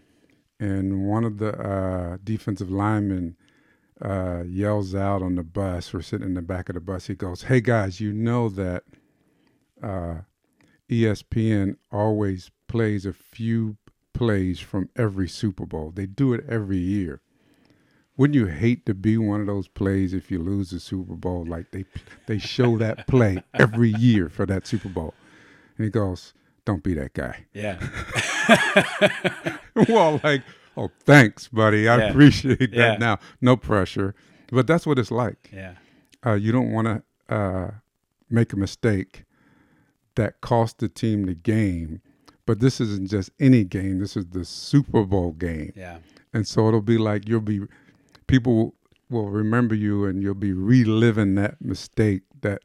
and 0.60 1.08
one 1.08 1.24
of 1.24 1.38
the 1.38 1.58
uh, 1.58 2.18
defensive 2.22 2.70
linemen 2.70 3.38
uh, 4.02 4.44
yells 4.48 4.96
out 4.96 5.22
on 5.22 5.36
the 5.36 5.44
bus. 5.44 5.94
We're 5.94 6.02
sitting 6.02 6.28
in 6.28 6.34
the 6.34 6.42
back 6.42 6.70
of 6.70 6.76
the 6.76 6.82
bus. 6.82 7.08
He 7.08 7.16
goes, 7.16 7.44
"Hey 7.44 7.62
guys, 7.62 8.00
you 8.00 8.14
know 8.14 8.50
that 8.50 8.84
uh, 9.82 10.20
ESPN 10.90 11.78
always 11.92 12.52
plays 12.68 13.06
a 13.06 13.14
few 13.14 13.78
plays 14.14 14.60
from 14.60 14.90
every 14.96 15.28
Super 15.28 15.66
Bowl. 15.66 15.92
They 15.92 16.06
do 16.06 16.34
it 16.34 16.46
every 16.48 16.78
year. 16.78 17.22
Wouldn't 18.18 18.36
you 18.36 18.48
hate 18.48 18.86
to 18.86 18.94
be 18.94 19.18
one 19.18 19.40
of 19.40 19.48
those 19.48 19.70
plays 19.70 20.14
if 20.14 20.30
you 20.30 20.40
lose 20.40 20.72
the 20.72 20.80
Super 20.80 21.16
Bowl? 21.16 21.46
Like 21.46 21.72
they 21.72 21.86
they 22.28 22.38
show 22.38 22.78
that 22.78 23.08
play 23.08 23.44
every 23.54 23.92
year 23.94 24.30
for 24.30 24.46
that 24.46 24.68
Super 24.68 24.90
Bowl." 24.90 25.14
And 25.78 25.86
he 25.86 25.92
goes, 25.92 26.34
"Don't 26.66 26.84
be 26.84 26.94
that 26.96 27.14
guy." 27.14 27.46
Yeah. 27.54 27.80
well, 29.90 30.20
like, 30.24 30.44
oh, 30.80 30.92
thanks, 31.04 31.48
buddy. 31.48 31.88
I 31.88 31.98
Yeah. 31.98 32.04
appreciate 32.10 32.60
that. 32.60 32.74
Yeah. 32.74 32.98
Now, 32.98 33.20
no 33.42 33.56
pressure. 33.58 34.16
But 34.52 34.66
that's 34.68 34.86
what 34.88 34.98
it's 34.98 35.12
like. 35.12 35.50
Yeah. 35.54 35.76
Uh, 36.26 36.34
you 36.34 36.52
don't 36.52 36.72
want 36.72 36.88
to 36.88 37.34
uh, 37.34 37.72
make 38.30 38.54
a 38.54 38.58
mistake 38.58 39.26
that 40.16 40.42
cost 40.42 40.80
the 40.80 40.90
team 40.90 41.26
the 41.26 41.36
game. 41.36 42.02
But 42.46 42.60
this 42.60 42.82
isn't 42.82 43.10
just 43.10 43.30
any 43.40 43.64
game. 43.64 44.00
This 44.00 44.18
is 44.18 44.26
the 44.28 44.44
Super 44.44 45.04
Bowl 45.06 45.34
game. 45.34 45.72
Yeah. 45.76 46.00
And 46.34 46.48
so 46.48 46.68
it'll 46.68 46.82
be 46.82 46.98
like 46.98 47.28
you'll 47.28 47.42
be, 47.42 47.62
people 48.28 48.74
will 49.10 49.30
remember 49.30 49.76
you 49.76 50.06
and 50.06 50.22
you'll 50.24 50.34
be 50.34 50.54
reliving 50.54 51.36
that 51.36 51.62
mistake, 51.62 52.22
that 52.42 52.62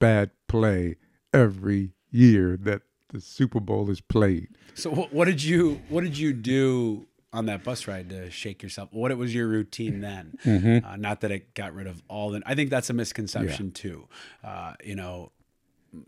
bad 0.00 0.30
play 0.48 0.96
every 1.32 1.92
year 2.10 2.56
that 2.60 2.82
the 3.12 3.20
Super 3.20 3.60
Bowl 3.60 3.88
is 3.90 4.00
played. 4.00 4.48
So 4.74 4.90
what, 4.90 5.12
what 5.12 5.26
did 5.26 5.42
you 5.44 5.80
what 5.88 6.02
did 6.02 6.18
you 6.18 6.32
do 6.32 7.06
on 7.34 7.46
that 7.46 7.64
bus 7.64 7.86
ride 7.86 8.08
to 8.10 8.30
shake 8.30 8.62
yourself? 8.62 8.88
What 8.92 9.10
it 9.10 9.18
was 9.18 9.34
your 9.34 9.46
routine 9.48 10.00
then? 10.00 10.38
Mm-hmm. 10.44 10.86
Uh, 10.86 10.96
not 10.96 11.20
that 11.22 11.30
it 11.30 11.54
got 11.54 11.74
rid 11.74 11.86
of 11.86 12.02
all 12.08 12.30
the. 12.30 12.42
I 12.46 12.54
think 12.54 12.70
that's 12.70 12.88
a 12.90 12.92
misconception 12.92 13.72
too. 13.72 14.06
Uh, 14.44 14.74
you 14.84 14.94
know, 14.94 15.32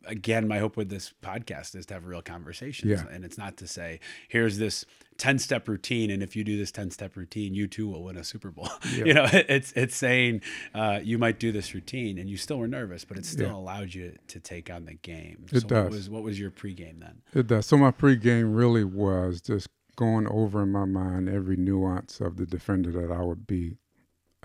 again, 0.05 0.47
my 0.47 0.59
hope 0.59 0.77
with 0.77 0.89
this 0.89 1.12
podcast 1.23 1.75
is 1.75 1.87
to 1.87 1.95
have 1.95 2.07
real 2.07 2.23
conversations. 2.23 2.91
Yeah. 2.91 3.15
And 3.15 3.25
it's 3.25 3.39
not 3.39 3.57
to 3.59 3.67
say, 3.67 4.01
here's 4.29 4.59
this 4.59 4.85
10 5.19 5.39
step 5.39 5.69
routine. 5.69 6.11
And 6.11 6.23
if 6.23 6.37
you 6.37 6.45
do 6.45 6.57
this 6.57 6.71
10 6.71 6.91
step 6.91 7.17
routine, 7.17 7.55
you 7.55 7.67
too 7.67 7.89
will 7.89 8.05
win 8.05 8.17
a 8.17 8.25
Super 8.25 8.51
Bowl. 8.51 8.69
you 8.93 9.15
know, 9.15 9.27
it's, 9.33 9.73
it's 9.73 9.97
saying 9.97 10.43
uh, 10.75 11.01
you 11.03 11.19
might 11.19 11.39
do 11.39 11.53
this 11.53 11.75
routine 11.75 12.19
and 12.19 12.29
you 12.29 12.37
still 12.37 12.59
were 12.59 12.69
nervous, 12.69 13.05
but 13.05 13.17
it 13.19 13.25
still 13.27 13.49
Yeah. 13.49 13.57
allowed 13.57 13.95
you 13.95 14.17
to 14.29 14.41
take 14.41 14.71
on 14.71 14.85
the 14.85 14.95
game. 14.95 15.47
It 15.53 15.62
so 15.62 15.69
does. 15.69 15.85
What 15.85 15.91
was, 15.91 16.11
what 16.11 16.23
was 16.23 16.41
your 16.41 16.51
pregame 16.51 17.01
then? 17.01 17.23
It 17.35 17.47
does. 17.47 17.67
So 17.67 17.77
my 17.77 17.91
pregame 17.91 18.57
really 18.57 18.85
was 18.85 19.41
just 19.41 19.69
going 19.97 20.27
over 20.29 20.63
in 20.63 20.71
my 20.71 20.85
mind 20.85 21.29
every 21.29 21.57
nuance 21.57 22.21
of 22.21 22.37
the 22.37 22.47
defender 22.47 22.91
that 22.93 23.11
I 23.11 23.23
would 23.23 23.47
be 23.47 23.79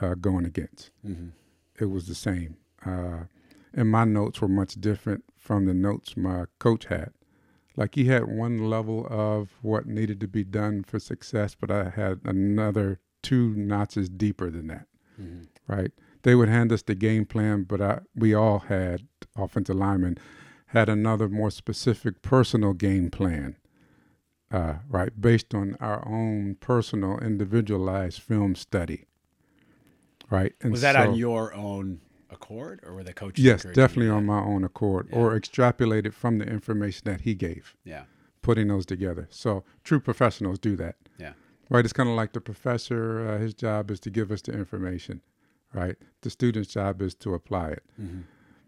uh, 0.01 0.15
going 0.15 0.45
against. 0.45 0.91
It 1.79 1.85
was 1.85 2.07
the 2.07 2.15
same. 2.15 2.57
Uh, 2.85 3.25
and 3.73 3.89
my 3.89 4.03
notes 4.05 4.41
were 4.41 4.47
much 4.47 4.75
different 4.75 5.23
from 5.37 5.65
the 5.65 5.73
notes 5.73 6.17
my 6.17 6.45
coach 6.59 6.85
had. 6.85 7.11
Like 7.77 7.95
he 7.95 8.05
had 8.05 8.27
one 8.27 8.69
level 8.69 9.07
of 9.09 9.57
what 9.61 9.85
needed 9.85 10.19
to 10.21 10.27
be 10.27 10.43
done 10.43 10.83
for 10.83 10.99
success, 10.99 11.55
but 11.59 11.71
I 11.71 11.89
had 11.89 12.19
another 12.25 12.99
two 13.23 13.53
notches 13.55 14.09
deeper 14.09 14.49
than 14.49 14.67
that. 14.67 14.87
Right? 15.67 15.91
They 16.23 16.35
would 16.35 16.49
hand 16.49 16.71
us 16.71 16.81
the 16.81 16.95
game 16.95 17.25
plan, 17.25 17.63
but 17.63 17.81
I, 17.81 17.99
we 18.15 18.33
all 18.33 18.59
had 18.59 19.07
offensive 19.37 19.75
linemen 19.75 20.17
had 20.67 20.87
another 20.89 21.27
more 21.27 21.51
specific 21.51 22.21
personal 22.21 22.73
game 22.73 23.09
plan. 23.09 23.55
Uh, 24.51 24.75
right, 24.89 25.19
based 25.21 25.53
on 25.55 25.77
our 25.79 26.05
own 26.07 26.55
personal, 26.59 27.17
individualized 27.19 28.21
film 28.21 28.53
study. 28.55 29.05
Right, 30.29 30.53
and 30.61 30.71
Was 30.71 30.81
that 30.81 30.95
so- 30.95 31.09
on 31.11 31.15
your 31.15 31.53
own 31.53 32.01
accord 32.29 32.81
or 32.83 32.93
were 32.95 33.03
the 33.03 33.13
coaches? 33.13 33.43
Yes, 33.45 33.63
definitely 33.63 34.09
on 34.09 34.25
my 34.25 34.39
own 34.41 34.63
accord, 34.63 35.07
or 35.11 35.39
extrapolated 35.39 36.13
from 36.13 36.37
the 36.37 36.45
information 36.45 37.01
that 37.05 37.21
he 37.21 37.33
gave, 37.35 37.75
Yeah. 37.85 38.03
putting 38.41 38.67
those 38.67 38.85
together. 38.85 39.27
So 39.29 39.63
true 39.83 39.99
professionals 39.99 40.59
do 40.59 40.75
that. 40.77 40.95
Yeah. 41.17 41.33
Right, 41.69 41.85
it's 41.85 41.93
kind 41.93 42.09
of 42.09 42.15
like 42.15 42.33
the 42.33 42.41
professor. 42.41 43.25
Uh, 43.27 43.37
his 43.39 43.53
job 43.53 43.89
is 43.91 43.99
to 44.01 44.09
give 44.09 44.31
us 44.31 44.41
the 44.41 44.51
information. 44.51 45.21
Right, 45.73 45.95
the 46.21 46.29
student's 46.29 46.73
job 46.73 47.01
is 47.01 47.15
to 47.15 47.33
apply 47.33 47.69
it. 47.69 47.83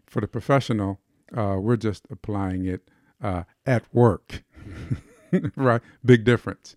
For 0.06 0.22
the 0.22 0.28
professional, 0.28 1.00
uh, 1.36 1.58
we're 1.60 1.76
just 1.76 2.06
applying 2.10 2.64
it 2.64 2.88
uh, 3.22 3.44
at 3.66 3.84
work. 3.92 4.42
right, 5.56 5.82
big 6.04 6.24
difference, 6.24 6.76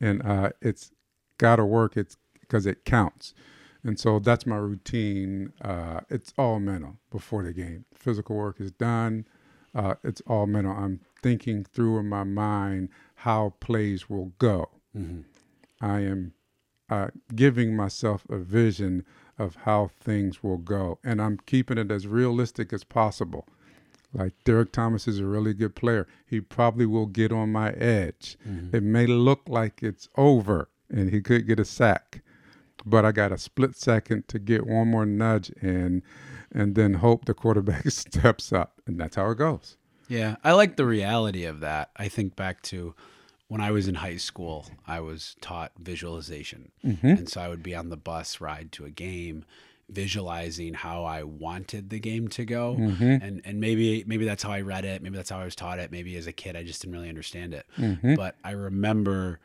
and 0.00 0.22
uh, 0.24 0.50
it's 0.60 0.90
got 1.38 1.56
to 1.56 1.64
work. 1.64 1.96
It's 1.96 2.16
because 2.40 2.66
it 2.66 2.84
counts. 2.84 3.34
And 3.82 3.98
so 4.00 4.18
that's 4.18 4.46
my 4.46 4.56
routine. 4.56 5.52
Uh, 5.62 6.00
it's 6.10 6.32
all 6.36 6.58
mental 6.58 6.96
before 7.10 7.44
the 7.44 7.52
game. 7.52 7.84
Physical 7.94 8.34
work 8.36 8.60
is 8.60 8.72
done. 8.72 9.26
Uh, 9.74 9.94
it's 10.02 10.20
all 10.26 10.46
mental. 10.46 10.72
I'm 10.72 11.00
thinking 11.22 11.64
through 11.64 11.98
in 11.98 12.08
my 12.08 12.24
mind 12.24 12.88
how 13.16 13.54
plays 13.60 14.08
will 14.10 14.32
go. 14.38 14.70
I 15.80 16.00
am 16.00 16.32
uh, 16.88 17.08
giving 17.34 17.76
myself 17.76 18.24
a 18.30 18.38
vision 18.38 19.04
of 19.38 19.56
how 19.56 19.90
things 20.00 20.42
will 20.42 20.56
go, 20.58 20.98
and 21.04 21.20
I'm 21.20 21.38
keeping 21.46 21.78
it 21.78 21.90
as 21.90 22.06
realistic 22.06 22.72
as 22.72 22.84
possible. 22.84 23.46
Like 24.12 24.32
Derrick 24.44 24.72
Thomas 24.72 25.06
is 25.06 25.18
a 25.18 25.26
really 25.26 25.52
good 25.54 25.74
player. 25.74 26.06
He 26.26 26.40
probably 26.40 26.86
will 26.86 27.06
get 27.06 27.32
on 27.32 27.52
my 27.52 27.72
edge. 27.72 28.38
Mm-hmm. 28.48 28.76
It 28.76 28.82
may 28.82 29.06
look 29.06 29.42
like 29.48 29.82
it's 29.82 30.08
over 30.16 30.68
and 30.90 31.10
he 31.10 31.20
could 31.20 31.46
get 31.46 31.60
a 31.60 31.64
sack, 31.64 32.22
but 32.84 33.04
I 33.04 33.12
got 33.12 33.32
a 33.32 33.38
split 33.38 33.76
second 33.76 34.28
to 34.28 34.38
get 34.38 34.66
one 34.66 34.88
more 34.88 35.06
nudge 35.06 35.50
in 35.62 36.02
and 36.52 36.74
then 36.74 36.94
hope 36.94 37.24
the 37.24 37.34
quarterback 37.34 37.90
steps 37.90 38.52
up. 38.52 38.80
And 38.86 38.98
that's 38.98 39.16
how 39.16 39.30
it 39.30 39.38
goes. 39.38 39.76
Yeah, 40.08 40.36
I 40.44 40.52
like 40.52 40.76
the 40.76 40.86
reality 40.86 41.44
of 41.44 41.60
that. 41.60 41.90
I 41.96 42.08
think 42.08 42.36
back 42.36 42.62
to 42.62 42.94
when 43.48 43.60
I 43.60 43.70
was 43.70 43.88
in 43.88 43.96
high 43.96 44.16
school, 44.16 44.66
I 44.86 45.00
was 45.00 45.36
taught 45.40 45.72
visualization. 45.78 46.72
Mm-hmm. 46.84 47.06
And 47.06 47.28
so 47.28 47.40
I 47.40 47.48
would 47.48 47.62
be 47.62 47.74
on 47.74 47.90
the 47.90 47.96
bus 47.96 48.40
ride 48.40 48.72
to 48.72 48.84
a 48.84 48.90
game 48.90 49.44
visualizing 49.88 50.74
how 50.74 51.04
I 51.04 51.22
wanted 51.22 51.90
the 51.90 52.00
game 52.00 52.28
to 52.28 52.44
go. 52.44 52.76
Mm-hmm. 52.78 53.04
And 53.04 53.42
and 53.44 53.60
maybe 53.60 54.04
maybe 54.06 54.24
that's 54.24 54.42
how 54.42 54.50
I 54.50 54.60
read 54.60 54.84
it, 54.84 55.02
maybe 55.02 55.16
that's 55.16 55.30
how 55.30 55.40
I 55.40 55.44
was 55.44 55.56
taught 55.56 55.78
it. 55.78 55.90
Maybe 55.90 56.16
as 56.16 56.26
a 56.26 56.32
kid 56.32 56.56
I 56.56 56.62
just 56.62 56.82
didn't 56.82 56.94
really 56.94 57.08
understand 57.08 57.54
it. 57.54 57.66
Mm-hmm. 57.78 58.14
But 58.14 58.36
I 58.44 58.52
remember 58.52 59.40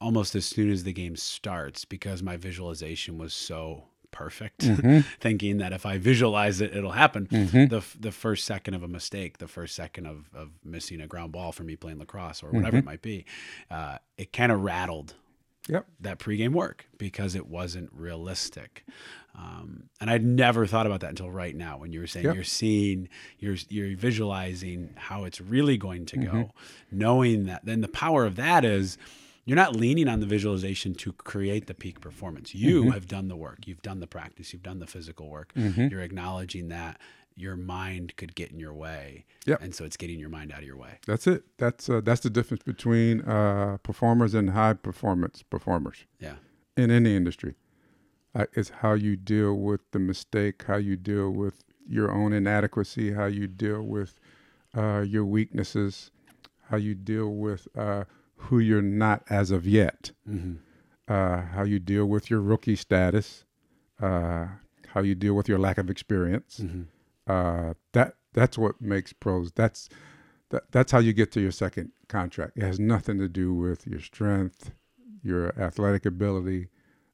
almost 0.00 0.34
as 0.34 0.44
soon 0.44 0.70
as 0.70 0.84
the 0.84 0.92
game 0.92 1.16
starts 1.16 1.84
because 1.84 2.22
my 2.22 2.36
visualization 2.36 3.18
was 3.18 3.32
so 3.32 3.84
perfect 4.10 4.60
mm-hmm. 4.60 5.00
thinking 5.20 5.58
that 5.58 5.72
if 5.72 5.84
i 5.84 5.98
visualize 5.98 6.60
it 6.60 6.74
it'll 6.74 6.92
happen 6.92 7.26
the, 7.30 7.78
f- 7.78 7.96
the 7.98 8.12
first 8.12 8.44
second 8.44 8.72
of 8.72 8.82
a 8.82 8.88
mistake 8.88 9.38
the 9.38 9.48
first 9.48 9.74
second 9.74 10.06
of, 10.06 10.30
of 10.34 10.50
missing 10.64 11.00
a 11.00 11.06
ground 11.06 11.32
ball 11.32 11.52
for 11.52 11.64
me 11.64 11.76
playing 11.76 11.98
lacrosse 11.98 12.42
or 12.42 12.50
whatever 12.50 12.78
it 12.78 12.84
might 12.84 13.02
be 13.02 13.26
uh, 13.70 13.98
it 14.16 14.32
kind 14.32 14.52
of 14.52 14.62
rattled 14.62 15.14
Yep. 15.68 15.86
that 16.00 16.18
pregame 16.20 16.52
work 16.52 16.86
because 16.96 17.34
it 17.34 17.48
wasn't 17.48 17.90
realistic. 17.92 18.84
Um, 19.36 19.90
and 20.00 20.08
I'd 20.08 20.24
never 20.24 20.66
thought 20.66 20.86
about 20.86 21.00
that 21.00 21.10
until 21.10 21.30
right 21.30 21.54
now 21.54 21.76
when 21.78 21.92
you 21.92 22.00
were 22.00 22.06
saying 22.06 22.24
Yep. 22.26 22.34
you're 22.34 22.44
seeing, 22.44 23.08
you're 23.38 23.56
you're 23.68 23.94
visualizing 23.96 24.94
how 24.96 25.24
it's 25.24 25.40
really 25.40 25.76
going 25.76 26.06
to 26.06 26.16
go, 26.16 26.30
Mm-hmm. 26.32 26.98
knowing 26.98 27.44
that. 27.44 27.64
Then 27.64 27.80
the 27.82 27.88
power 27.88 28.24
of 28.24 28.36
that 28.36 28.64
is 28.64 28.96
you're 29.44 29.56
not 29.56 29.76
leaning 29.76 30.08
on 30.08 30.20
the 30.20 30.26
visualization 30.26 30.94
to 30.96 31.12
create 31.12 31.66
the 31.66 31.74
peak 31.74 32.00
performance. 32.00 32.54
You 32.54 32.82
Mm-hmm. 32.82 32.90
have 32.92 33.06
done 33.08 33.28
the 33.28 33.36
work, 33.36 33.66
you've 33.66 33.82
done 33.82 34.00
the 34.00 34.06
practice, 34.06 34.52
you've 34.52 34.62
done 34.62 34.78
the 34.78 34.86
physical 34.86 35.28
work. 35.28 35.52
You're 35.54 36.00
acknowledging 36.00 36.68
that 36.68 36.98
your 37.38 37.54
mind 37.56 38.16
could 38.16 38.34
get 38.34 38.50
in 38.50 38.58
your 38.58 38.72
way, 38.72 39.26
Yep. 39.44 39.60
and 39.60 39.74
so 39.74 39.84
it's 39.84 39.98
getting 39.98 40.18
your 40.18 40.30
mind 40.30 40.50
out 40.52 40.60
of 40.60 40.64
your 40.64 40.78
way. 40.78 40.98
That's 41.06 41.26
it. 41.26 41.44
That's 41.58 41.90
uh, 41.90 42.00
that's 42.02 42.22
the 42.22 42.30
difference 42.30 42.62
between 42.62 43.20
uh, 43.20 43.76
performers 43.82 44.32
and 44.32 44.50
high 44.50 44.72
performance 44.72 45.42
performers 45.42 46.06
Yeah, 46.18 46.36
in 46.78 46.90
any 46.90 47.14
industry. 47.14 47.54
Uh, 48.36 48.44
it's 48.52 48.68
how 48.82 48.92
you 48.92 49.16
deal 49.16 49.54
with 49.54 49.80
the 49.92 49.98
mistake, 49.98 50.64
how 50.66 50.76
you 50.76 50.94
deal 50.96 51.30
with 51.30 51.64
your 51.88 52.10
own 52.12 52.32
inadequacy, 52.32 53.12
how 53.12 53.24
you 53.26 53.46
deal 53.46 53.82
with 53.82 54.20
uh, 54.76 55.00
your 55.00 55.24
weaknesses, 55.24 56.10
how 56.68 56.76
you 56.76 56.94
deal 56.94 57.30
with 57.30 57.66
uh, 57.76 58.04
who 58.36 58.58
you're 58.58 58.82
not 58.82 59.22
as 59.30 59.50
of 59.50 59.66
yet, 59.66 60.10
uh, 61.08 61.40
how 61.42 61.62
you 61.62 61.78
deal 61.78 62.04
with 62.06 62.28
your 62.28 62.40
rookie 62.42 62.76
status, 62.76 63.44
uh, 64.02 64.46
how 64.88 65.00
you 65.00 65.14
deal 65.14 65.34
with 65.34 65.48
your 65.48 65.58
lack 65.58 65.78
of 65.78 65.88
experience. 65.88 66.60
Uh, 67.26 67.74
that 67.92 68.16
that's 68.34 68.58
what 68.58 68.80
makes 68.80 69.12
pros. 69.14 69.50
That's 69.52 69.88
that, 70.50 70.64
that's 70.72 70.92
how 70.92 70.98
you 70.98 71.12
get 71.14 71.32
to 71.32 71.40
your 71.40 71.52
second 71.52 71.92
contract. 72.08 72.52
It 72.56 72.62
has 72.64 72.78
nothing 72.78 73.18
to 73.18 73.28
do 73.28 73.54
with 73.54 73.86
your 73.86 74.00
strength, 74.00 74.72
your 75.22 75.58
athletic 75.58 76.04
ability. 76.04 76.68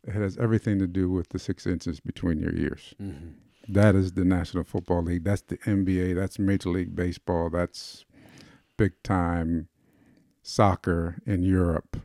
It 0.04 0.14
has 0.14 0.36
everything 0.38 0.78
to 0.80 0.86
do 0.86 1.08
with 1.10 1.28
the 1.28 1.38
six 1.38 1.66
inches 1.66 2.00
between 2.00 2.40
your 2.40 2.54
ears. 2.54 2.94
That 3.68 3.94
is 3.94 4.12
the 4.12 4.24
National 4.24 4.64
Football 4.64 5.02
League. 5.04 5.24
That's 5.24 5.42
the 5.42 5.58
NBA. 5.58 6.16
That's 6.16 6.38
Major 6.38 6.70
League 6.70 6.96
Baseball. 6.96 7.50
That's 7.50 8.04
big 8.76 8.92
time 9.04 9.68
soccer 10.42 11.22
in 11.24 11.42
Europe. 11.44 11.98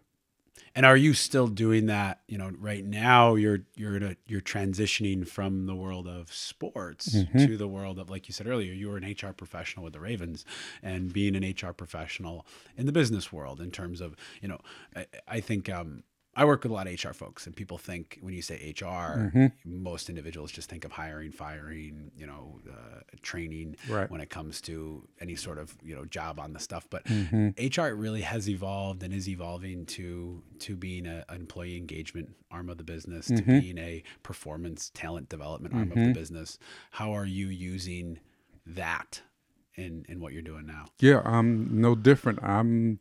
And 0.76 0.86
are 0.86 0.96
you 0.96 1.16
still 1.16 1.48
doing 1.48 1.88
that? 1.88 2.22
You 2.28 2.38
know, 2.38 2.52
right 2.60 2.86
now 2.86 3.34
you're 3.34 3.62
you're 3.76 3.98
in 3.98 4.04
a, 4.04 4.16
you're 4.28 4.42
transitioning 4.42 5.28
from 5.28 5.66
the 5.66 5.74
world 5.74 6.08
of 6.08 6.32
sports 6.32 7.16
to 7.34 7.58
the 7.58 7.68
world 7.68 7.98
of, 7.98 8.12
like 8.12 8.28
you 8.28 8.34
said 8.34 8.46
earlier, 8.46 8.72
you 8.74 8.90
were 8.90 8.98
an 8.98 9.04
HR 9.04 9.34
professional 9.34 9.84
with 9.84 9.94
the 9.94 10.00
Ravens, 10.00 10.46
and 10.84 11.12
being 11.12 11.36
an 11.36 11.44
HR 11.44 11.74
professional 11.74 12.46
in 12.78 12.86
the 12.86 12.92
business 12.92 13.34
world 13.34 13.60
in 13.60 13.72
terms 13.72 14.02
of, 14.02 14.16
you 14.40 14.48
know, 14.48 14.60
I, 14.96 15.08
I 15.28 15.40
think 15.40 15.68
um, 15.68 16.04
I 16.38 16.46
work 16.46 16.62
with 16.64 16.72
a 16.72 16.76
lot 16.76 16.88
of 16.88 16.94
HR 17.04 17.14
folks, 17.14 17.48
and 17.48 17.56
people 17.56 17.78
think 17.80 18.20
when 18.22 18.34
you 18.34 18.42
say 18.44 18.74
HR, 18.80 18.86
Mm-hmm. 19.28 19.48
most 19.66 20.08
individuals 20.10 20.52
just 20.52 20.70
think 20.70 20.86
of 20.86 20.92
hiring, 20.92 21.32
firing, 21.32 22.12
you 22.16 22.28
know, 22.28 22.60
uh, 22.72 23.00
training. 23.24 23.76
Right. 23.90 24.10
When 24.12 24.22
it 24.22 24.30
comes 24.30 24.62
to 24.62 25.08
any 25.20 25.36
sort 25.36 25.58
of 25.58 25.76
you 25.84 25.96
know 25.96 26.06
job 26.06 26.40
on 26.40 26.54
the 26.54 26.60
stuff, 26.60 26.88
but 26.90 27.04
Mm-hmm. 27.06 27.48
HR 27.82 27.96
really 27.96 28.22
has 28.22 28.48
evolved 28.48 29.02
and 29.04 29.12
is 29.14 29.28
evolving 29.28 29.86
to 29.88 30.44
to 30.60 30.76
being 30.78 31.08
a, 31.08 31.26
an 31.30 31.42
employee 31.42 31.76
engagement 31.78 32.30
arm 32.52 32.70
of 32.70 32.78
the 32.78 32.84
business, 32.84 33.28
Mm-hmm. 33.32 33.36
to 33.56 33.62
being 33.62 33.78
a 33.80 34.04
performance 34.22 34.92
talent 34.94 35.28
development 35.30 35.74
arm 35.74 35.92
of 35.92 35.98
the 36.04 36.14
business. 36.14 36.60
How 36.92 37.12
are 37.14 37.26
you 37.26 37.48
using 37.48 38.20
that 38.66 39.22
in 39.76 40.06
in 40.08 40.20
what 40.20 40.34
you're 40.34 40.42
doing 40.54 40.68
now? 40.68 40.86
Yeah, 41.00 41.22
I'm 41.26 41.82
no 41.82 41.96
different. 41.96 42.44
I'm 42.44 43.00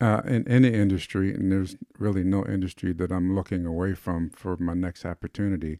uh, 0.00 0.22
in 0.26 0.46
any 0.48 0.72
industry, 0.72 1.34
and 1.34 1.50
there's 1.50 1.76
really 1.98 2.24
no 2.24 2.44
industry 2.44 2.92
that 2.94 3.10
I'm 3.10 3.34
looking 3.34 3.66
away 3.66 3.94
from 3.94 4.30
for 4.30 4.56
my 4.56 4.74
next 4.74 5.04
opportunity. 5.04 5.78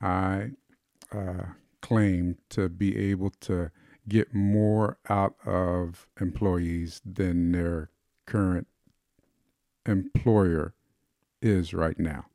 I 0.00 0.50
uh, 1.12 1.44
claim 1.80 2.38
to 2.50 2.68
be 2.68 2.96
able 2.96 3.30
to 3.42 3.70
get 4.08 4.34
more 4.34 4.98
out 5.08 5.34
of 5.44 6.08
employees 6.20 7.00
than 7.04 7.52
their 7.52 7.90
current 8.26 8.66
employer 9.86 10.74
is 11.42 11.72
right 11.72 11.98
now. 11.98 12.26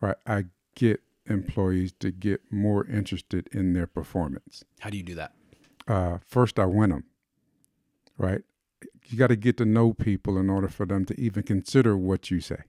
Right, 0.00 0.16
I 0.26 0.46
get 0.74 1.00
employees 1.26 1.92
to 2.00 2.10
get 2.10 2.40
more 2.50 2.84
interested 2.86 3.48
in 3.52 3.72
their 3.74 3.86
performance 3.86 4.64
How 4.80 4.90
do 4.90 4.96
you 4.96 5.04
do 5.04 5.14
that? 5.14 5.32
uh, 5.86 6.18
first 6.26 6.58
I 6.58 6.66
win 6.66 6.90
them, 6.90 7.04
right? 8.18 8.42
You 9.12 9.18
got 9.18 9.28
to 9.28 9.36
get 9.36 9.58
to 9.58 9.64
know 9.64 9.92
people 9.92 10.38
in 10.38 10.48
order 10.48 10.68
for 10.68 10.86
them 10.86 11.04
to 11.06 11.20
even 11.20 11.42
consider 11.42 11.96
what 11.96 12.30
you 12.30 12.40
say, 12.40 12.62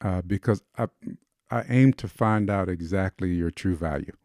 uh, 0.00 0.22
because 0.22 0.62
I 0.78 0.88
I 1.50 1.64
aim 1.68 1.92
to 1.94 2.08
find 2.08 2.48
out 2.50 2.68
exactly 2.68 3.34
your 3.34 3.50
true 3.50 3.76
value. 3.76 4.16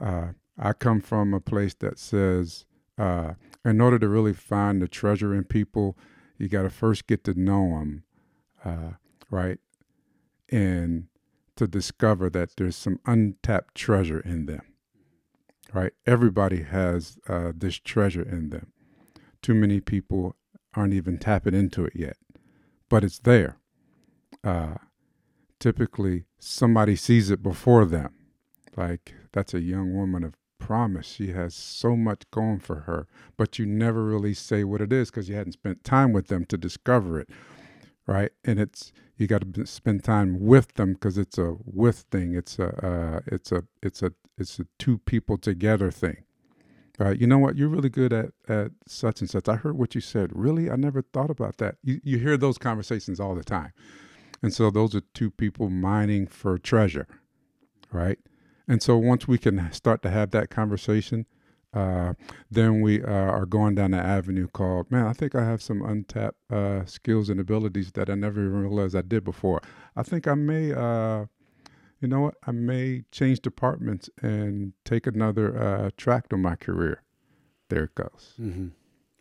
Uh, 0.00 0.28
I 0.56 0.72
come 0.72 1.00
from 1.00 1.34
a 1.34 1.40
place 1.40 1.74
that 1.74 1.98
says, 1.98 2.64
uh, 2.96 3.34
in 3.64 3.80
order 3.80 3.98
to 3.98 4.08
really 4.08 4.32
find 4.32 4.80
the 4.80 4.88
treasure 4.88 5.34
in 5.34 5.44
people, 5.44 5.98
you 6.38 6.48
got 6.48 6.62
to 6.62 6.70
first 6.70 7.06
get 7.08 7.24
to 7.24 7.34
know 7.34 7.78
them, 7.78 8.04
uh, 8.64 8.92
right, 9.30 9.58
and 10.48 11.08
to 11.56 11.66
discover 11.66 12.30
that 12.30 12.56
there's 12.56 12.76
some 12.76 13.00
untapped 13.04 13.74
treasure 13.74 14.20
in 14.20 14.46
them 14.46 14.62
right? 15.72 15.92
Everybody 16.06 16.62
has 16.62 17.18
uh, 17.28 17.52
this 17.54 17.78
treasure 17.78 18.22
in 18.22 18.50
them. 18.50 18.72
Too 19.42 19.54
many 19.54 19.80
people 19.80 20.36
aren't 20.74 20.94
even 20.94 21.18
tapping 21.18 21.54
into 21.54 21.84
it 21.84 21.94
yet, 21.94 22.16
but 22.88 23.04
it's 23.04 23.18
there. 23.20 23.58
Uh, 24.44 24.74
typically, 25.58 26.24
somebody 26.38 26.96
sees 26.96 27.30
it 27.30 27.42
before 27.42 27.84
them. 27.84 28.14
Like, 28.76 29.14
that's 29.32 29.54
a 29.54 29.60
young 29.60 29.94
woman 29.94 30.22
of 30.24 30.34
promise. 30.58 31.06
She 31.06 31.32
has 31.32 31.54
so 31.54 31.96
much 31.96 32.30
going 32.30 32.60
for 32.60 32.80
her, 32.80 33.06
but 33.36 33.58
you 33.58 33.66
never 33.66 34.04
really 34.04 34.34
say 34.34 34.64
what 34.64 34.80
it 34.80 34.92
is 34.92 35.10
because 35.10 35.28
you 35.28 35.34
hadn't 35.34 35.52
spent 35.52 35.84
time 35.84 36.12
with 36.12 36.28
them 36.28 36.44
to 36.46 36.56
discover 36.58 37.18
it, 37.20 37.30
right? 38.06 38.32
And 38.44 38.60
it's 38.60 38.92
you 39.16 39.26
got 39.26 39.52
to 39.54 39.66
spend 39.66 40.04
time 40.04 40.38
with 40.40 40.74
them 40.74 40.92
because 40.92 41.18
it's 41.18 41.38
a 41.38 41.56
with 41.64 42.04
thing. 42.10 42.34
It's 42.34 42.58
a 42.58 42.68
uh, 42.86 43.20
it's 43.26 43.50
a 43.50 43.64
it's 43.82 44.02
a 44.02 44.12
it's 44.36 44.58
a 44.58 44.66
two 44.78 44.98
people 44.98 45.38
together 45.38 45.90
thing. 45.90 46.18
Right? 46.98 47.20
You 47.20 47.28
know 47.28 47.38
what? 47.38 47.56
You're 47.56 47.68
really 47.68 47.90
good 47.90 48.12
at 48.12 48.30
at 48.48 48.72
such 48.86 49.20
and 49.20 49.30
such. 49.30 49.48
I 49.48 49.54
heard 49.54 49.78
what 49.78 49.94
you 49.94 50.00
said. 50.00 50.30
Really, 50.34 50.68
I 50.68 50.76
never 50.76 51.02
thought 51.02 51.30
about 51.30 51.58
that. 51.58 51.76
You 51.82 52.00
you 52.02 52.18
hear 52.18 52.36
those 52.36 52.58
conversations 52.58 53.20
all 53.20 53.36
the 53.36 53.44
time, 53.44 53.72
and 54.42 54.52
so 54.52 54.70
those 54.70 54.94
are 54.96 55.02
two 55.14 55.30
people 55.30 55.70
mining 55.70 56.26
for 56.26 56.58
treasure, 56.58 57.06
right? 57.92 58.18
And 58.66 58.82
so 58.82 58.96
once 58.96 59.26
we 59.26 59.38
can 59.38 59.72
start 59.72 60.02
to 60.02 60.10
have 60.10 60.30
that 60.32 60.50
conversation, 60.50 61.26
uh, 61.72 62.14
then 62.50 62.80
we 62.80 63.02
uh, 63.02 63.10
are 63.10 63.46
going 63.46 63.74
down 63.74 63.92
the 63.92 63.98
avenue 63.98 64.46
called, 64.48 64.90
man, 64.90 65.06
I 65.06 65.12
think 65.12 65.34
I 65.34 65.44
have 65.44 65.62
some 65.62 65.82
untapped 65.82 66.38
uh, 66.50 66.84
skills 66.84 67.30
and 67.30 67.40
abilities 67.40 67.92
that 67.92 68.10
I 68.10 68.14
never 68.14 68.40
even 68.40 68.60
realized 68.60 68.96
I 68.96 69.02
did 69.02 69.24
before. 69.24 69.60
I 69.96 70.02
think 70.02 70.26
I 70.26 70.34
may, 70.34 70.72
uh, 70.72 71.26
you 72.00 72.08
know 72.08 72.20
what, 72.20 72.34
I 72.46 72.52
may 72.52 73.04
change 73.10 73.40
departments 73.40 74.08
and 74.22 74.72
take 74.84 75.06
another 75.06 75.56
uh, 75.56 75.90
track 75.96 76.28
to 76.28 76.36
my 76.36 76.56
career. 76.56 77.02
There 77.68 77.84
it 77.84 77.94
goes. 77.94 78.34
Mm-hmm. 78.40 78.68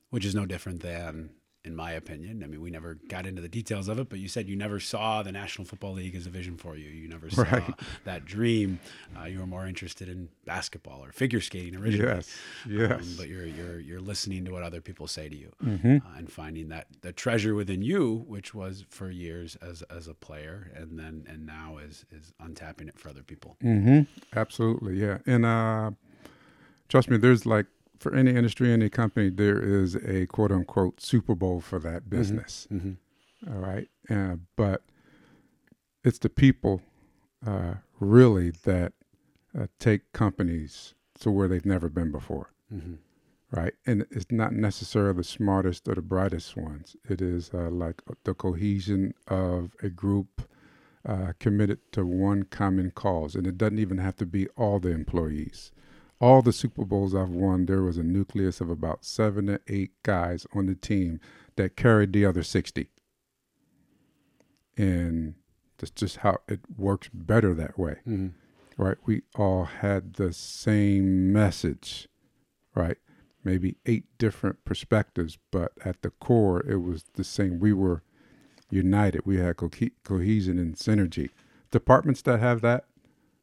Which 0.09 0.25
is 0.25 0.35
no 0.35 0.45
different 0.45 0.81
than, 0.81 1.31
in 1.67 1.75
my 1.75 1.91
opinion. 1.91 2.41
I 2.43 2.47
mean, 2.47 2.61
we 2.61 2.71
never 2.71 2.95
got 3.09 3.27
into 3.27 3.41
the 3.41 3.49
details 3.49 3.87
of 3.89 3.99
it, 3.99 4.09
but 4.09 4.17
you 4.19 4.27
said 4.27 4.47
you 4.47 4.55
never 4.55 4.79
saw 4.79 5.21
the 5.21 5.31
National 5.31 5.65
Football 5.65 5.93
League 5.93 6.15
as 6.15 6.25
a 6.25 6.29
vision 6.29 6.57
for 6.57 6.75
you. 6.75 6.89
You 6.89 7.07
never 7.09 7.29
saw 7.29 7.43
Right. 7.43 7.73
that 8.05 8.25
dream. 8.25 8.79
Uh, 9.19 9.25
you 9.25 9.39
were 9.39 9.45
more 9.45 9.67
interested 9.67 10.07
in 10.09 10.29
basketball 10.45 11.03
or 11.03 11.11
figure 11.11 11.41
skating 11.41 11.75
originally. 11.75 12.07
Yes, 12.15 12.35
yes. 12.67 13.01
Um, 13.01 13.15
but 13.17 13.27
you're 13.27 13.45
you're 13.45 13.79
you're 13.79 13.99
listening 14.01 14.45
to 14.45 14.51
what 14.51 14.63
other 14.63 14.81
people 14.81 15.07
say 15.07 15.27
to 15.29 15.35
you 15.35 15.51
Mhm. 15.63 16.01
uh, 16.03 16.17
and 16.17 16.31
finding 16.31 16.69
that 16.69 16.87
the 17.01 17.11
treasure 17.11 17.53
within 17.53 17.81
you, 17.81 18.23
which 18.27 18.55
was 18.55 18.85
for 18.89 19.11
years 19.11 19.55
as 19.57 19.81
as 19.83 20.07
a 20.07 20.13
player, 20.13 20.71
and 20.73 20.97
then 20.97 21.25
and 21.27 21.45
now 21.45 21.77
is 21.77 22.05
is 22.11 22.31
untapping 22.41 22.87
it 22.87 22.97
for 22.97 23.09
other 23.09 23.23
people. 23.23 23.57
Mm-hmm. 23.63 24.01
Absolutely, 24.35 24.99
yeah. 24.99 25.17
And 25.25 25.45
uh, 25.45 25.91
trust 26.87 27.09
me, 27.09 27.17
there's 27.17 27.45
like 27.45 27.65
for 27.99 28.13
any 28.13 28.31
industry, 28.31 28.71
any 28.71 28.89
company, 28.89 29.29
there 29.29 29.59
is 29.59 29.95
a 29.95 30.25
quote 30.27 30.51
unquote 30.51 31.01
Super 31.01 31.35
Bowl 31.35 31.61
for 31.61 31.79
that 31.79 32.09
business. 32.09 32.67
Mm-hmm. 32.71 33.51
All 33.51 33.59
right, 33.59 33.87
uh, 34.09 34.37
but 34.55 34.83
it's 36.03 36.19
the 36.19 36.29
people 36.29 36.81
uh, 37.45 37.75
really 37.99 38.51
that 38.63 38.93
uh, 39.57 39.67
take 39.79 40.11
companies 40.11 40.93
to 41.19 41.31
where 41.31 41.47
they've 41.47 41.65
never 41.65 41.89
been 41.89 42.11
before. 42.11 42.51
Mm-hmm. 42.73 42.95
Right, 43.49 43.73
and 43.85 44.05
it's 44.11 44.29
not 44.29 44.51
necessarily 44.51 45.13
the 45.13 45.23
smartest 45.23 45.87
or 45.87 45.95
the 45.95 46.01
brightest 46.01 46.57
ones. 46.57 46.97
It 47.07 47.21
is 47.21 47.51
uh, 47.53 47.69
like 47.69 48.01
the 48.25 48.33
cohesion 48.33 49.13
of 49.27 49.71
a 49.81 49.87
group 49.89 50.41
uh, 51.07 51.31
committed 51.39 51.79
to 51.93 52.05
one 52.05 52.43
common 52.43 52.91
cause, 52.91 53.35
and 53.35 53.47
it 53.47 53.57
doesn't 53.57 53.79
even 53.79 53.99
have 53.99 54.17
to 54.17 54.25
be 54.25 54.47
all 54.57 54.79
the 54.79 54.89
employees. 54.89 55.71
All 56.19 56.41
the 56.41 56.51
Super 56.53 56.83
Bowls 56.83 57.13
I've 57.13 57.29
won, 57.29 57.65
there 57.67 57.83
was 57.83 57.97
a 57.97 58.03
nucleus 58.03 58.59
of 58.59 58.69
about 58.69 59.05
seven 59.05 59.45
to 59.47 59.59
eight 59.67 59.91
guys 60.03 60.47
on 60.53 60.65
the 60.65 60.75
team 60.75 61.19
that 61.57 61.75
carried 61.75 62.11
the 62.13 62.25
other 62.25 62.43
sixty, 62.43 62.87
and 64.77 65.35
that's 65.77 65.91
just 65.91 66.17
how 66.17 66.39
it 66.47 66.61
works 66.75 67.09
better 67.13 67.53
that 67.53 67.77
way 67.77 67.97
Mm-hmm. 68.07 68.27
right? 68.83 68.97
We 69.05 69.21
all 69.35 69.65
had 69.65 70.15
the 70.15 70.33
same 70.33 71.31
message, 71.31 72.07
right? 72.75 72.97
Maybe 73.43 73.77
eight 73.85 74.05
different 74.17 74.65
perspectives, 74.65 75.37
but 75.51 75.71
at 75.85 76.01
the 76.01 76.09
core, 76.09 76.65
it 76.67 76.77
was 76.77 77.05
the 77.13 77.23
same. 77.23 77.59
We 77.59 77.73
were 77.73 78.01
united. 78.69 79.21
We 79.25 79.37
had 79.37 79.55
co- 79.57 79.69
cohesion 80.03 80.57
and 80.59 80.75
synergy. 80.75 81.29
Departments 81.71 82.21
that 82.23 82.39
have 82.39 82.61
that, 82.61 82.85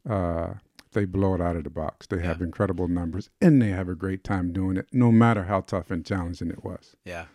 uh, 0.09 0.55
they 0.95 1.05
blow 1.05 1.35
it 1.35 1.41
out 1.41 1.57
of 1.57 1.65
the 1.65 1.71
box. 1.71 2.07
They 2.07 2.23
have 2.23 2.41
incredible 2.41 2.89
numbers, 2.89 3.29
and 3.41 3.61
they 3.61 3.71
have 3.71 3.89
a 3.89 3.95
great 3.95 4.25
time 4.25 4.53
doing 4.53 4.77
it, 4.79 4.87
no 4.93 5.13
matter 5.13 5.45
how 5.45 5.61
tough 5.61 5.91
and 5.91 6.05
challenging 6.05 6.51
it 6.51 6.65
was. 6.65 6.97
Yeah. 7.05 7.27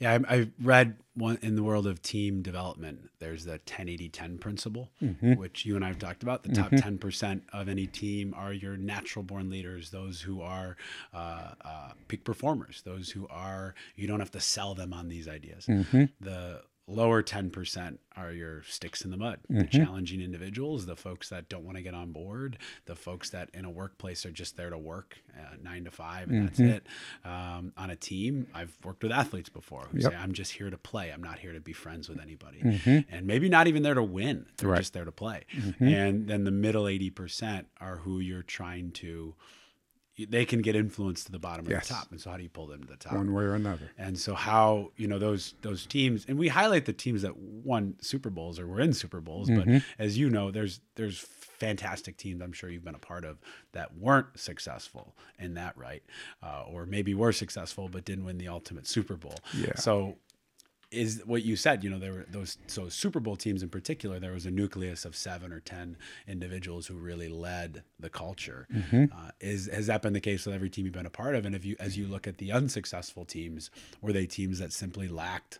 Yeah, 0.00 0.18
I, 0.28 0.36
I 0.36 0.48
read 0.62 0.96
one 1.14 1.38
in 1.42 1.56
the 1.56 1.64
world 1.64 1.84
of 1.84 2.00
team 2.00 2.40
development. 2.40 3.10
There's 3.18 3.44
the 3.44 3.58
10 3.58 3.88
80 3.88 4.08
10 4.10 4.38
principle, 4.38 4.90
which 5.36 5.66
you 5.66 5.74
and 5.74 5.84
I 5.84 5.88
have 5.88 5.98
talked 5.98 6.22
about. 6.22 6.44
The 6.44 6.50
top 6.52 6.70
10% 6.70 7.40
of 7.52 7.68
any 7.68 7.88
team 7.88 8.32
are 8.36 8.52
your 8.52 8.76
natural 8.76 9.24
born 9.24 9.50
leaders, 9.50 9.90
those 9.90 10.20
who 10.20 10.40
are 10.40 10.76
uh, 11.12 11.50
uh, 11.64 11.90
peak 12.06 12.22
performers, 12.22 12.82
those 12.84 13.10
who 13.10 13.26
are, 13.28 13.74
you 13.96 14.06
don't 14.06 14.20
have 14.20 14.30
to 14.32 14.40
sell 14.40 14.74
them 14.76 14.92
on 14.92 15.08
these 15.08 15.26
ideas. 15.26 15.66
The 16.20 16.62
lower 16.88 17.22
10% 17.22 17.98
are 18.16 18.32
your 18.32 18.62
sticks 18.64 19.02
in 19.04 19.10
the 19.10 19.16
mud, 19.16 19.38
the 19.48 19.64
challenging 19.64 20.20
individuals, 20.22 20.86
the 20.86 20.96
folks 20.96 21.28
that 21.28 21.48
don't 21.48 21.62
want 21.64 21.76
to 21.76 21.82
get 21.82 21.94
on 21.94 22.10
board, 22.12 22.56
the 22.86 22.96
folks 22.96 23.30
that 23.30 23.50
in 23.52 23.64
a 23.64 23.70
workplace 23.70 24.24
are 24.26 24.30
just 24.30 24.56
there 24.56 24.70
to 24.70 24.78
work 24.78 25.18
uh, 25.38 25.54
nine 25.62 25.84
to 25.84 25.90
five 25.90 26.28
and 26.30 26.48
that's 26.48 26.58
it. 26.58 26.86
Um, 27.24 27.72
on 27.76 27.90
a 27.90 27.96
team, 27.96 28.46
I've 28.54 28.76
worked 28.82 29.02
with 29.02 29.12
athletes 29.12 29.48
before 29.50 29.86
who 29.92 29.98
Yep. 29.98 30.12
say, 30.12 30.16
I'm 30.18 30.32
just 30.32 30.52
here 30.52 30.70
to 30.70 30.78
play. 30.78 31.10
I'm 31.10 31.22
not 31.22 31.38
here 31.38 31.52
to 31.52 31.60
be 31.60 31.72
friends 31.74 32.08
with 32.08 32.20
anybody. 32.20 33.04
And 33.10 33.26
maybe 33.26 33.48
not 33.48 33.66
even 33.68 33.82
there 33.82 33.94
to 33.94 34.02
win, 34.02 34.46
they're 34.56 34.70
Right. 34.70 34.78
just 34.78 34.94
there 34.94 35.04
to 35.04 35.12
play. 35.12 35.44
And 35.78 36.26
then 36.26 36.44
the 36.44 36.50
middle 36.50 36.84
80% 36.88 37.66
are 37.80 37.98
who 37.98 38.18
you're 38.18 38.42
trying 38.42 38.92
to, 38.92 39.34
they 40.26 40.44
can 40.44 40.62
get 40.62 40.74
influence 40.76 41.24
to 41.24 41.32
the 41.32 41.38
bottom 41.38 41.66
of 41.66 41.70
Yes. 41.70 41.88
the 41.88 41.94
top. 41.94 42.10
And 42.10 42.20
so 42.20 42.30
how 42.30 42.36
do 42.36 42.42
you 42.42 42.48
pull 42.48 42.66
them 42.66 42.80
to 42.82 42.86
the 42.88 42.96
top? 42.96 43.12
One 43.14 43.32
way 43.32 43.44
or 43.44 43.54
another. 43.54 43.90
And 43.98 44.18
so 44.18 44.34
how 44.34 44.92
you 44.96 45.06
know 45.06 45.18
those 45.18 45.54
those 45.62 45.86
teams, 45.86 46.24
and 46.28 46.38
we 46.38 46.48
highlight 46.48 46.84
the 46.86 46.92
teams 46.92 47.22
that 47.22 47.36
won 47.36 47.94
Super 48.00 48.30
Bowls 48.30 48.58
or 48.58 48.66
were 48.66 48.80
in 48.80 48.92
Super 48.92 49.20
Bowls, 49.20 49.48
but 49.50 49.66
as 49.98 50.18
you 50.18 50.30
know, 50.30 50.50
there's 50.50 50.80
there's 50.96 51.18
fantastic 51.58 52.16
teams 52.16 52.40
I'm 52.40 52.52
sure 52.52 52.70
you've 52.70 52.84
been 52.84 52.94
a 52.94 52.98
part 53.00 53.24
of 53.24 53.38
that 53.72 53.96
weren't 53.96 54.26
successful 54.38 55.16
in 55.40 55.54
that 55.54 55.76
right, 55.76 56.02
uh, 56.42 56.62
or 56.68 56.86
maybe 56.86 57.14
were 57.14 57.32
successful 57.32 57.88
but 57.88 58.04
didn't 58.04 58.24
win 58.24 58.38
the 58.38 58.48
ultimate 58.48 58.86
Super 58.86 59.16
Bowl. 59.16 59.34
Yeah. 59.56 59.74
So 59.74 60.16
is 60.90 61.22
what 61.26 61.42
you 61.42 61.56
said. 61.56 61.84
You 61.84 61.90
know, 61.90 61.98
there 61.98 62.12
were 62.12 62.26
those 62.30 62.58
so 62.66 62.88
Super 62.88 63.20
Bowl 63.20 63.36
teams 63.36 63.62
in 63.62 63.68
particular. 63.68 64.18
There 64.18 64.32
was 64.32 64.46
a 64.46 64.50
nucleus 64.50 65.04
of 65.04 65.14
seven 65.14 65.52
or 65.52 65.60
ten 65.60 65.96
individuals 66.26 66.86
who 66.86 66.94
really 66.94 67.28
led 67.28 67.82
the 68.00 68.08
culture. 68.08 68.66
Mm-hmm. 68.74 69.04
Uh, 69.12 69.30
is 69.40 69.68
has 69.72 69.86
that 69.88 70.02
been 70.02 70.12
the 70.14 70.20
case 70.20 70.46
with 70.46 70.54
every 70.54 70.70
team 70.70 70.86
you've 70.86 70.94
been 70.94 71.06
a 71.06 71.10
part 71.10 71.34
of? 71.34 71.44
And 71.44 71.54
if 71.54 71.64
you, 71.64 71.76
as 71.78 71.98
you 71.98 72.06
look 72.06 72.26
at 72.26 72.38
the 72.38 72.52
unsuccessful 72.52 73.24
teams, 73.24 73.70
were 74.00 74.12
they 74.12 74.26
teams 74.26 74.58
that 74.60 74.72
simply 74.72 75.08
lacked 75.08 75.58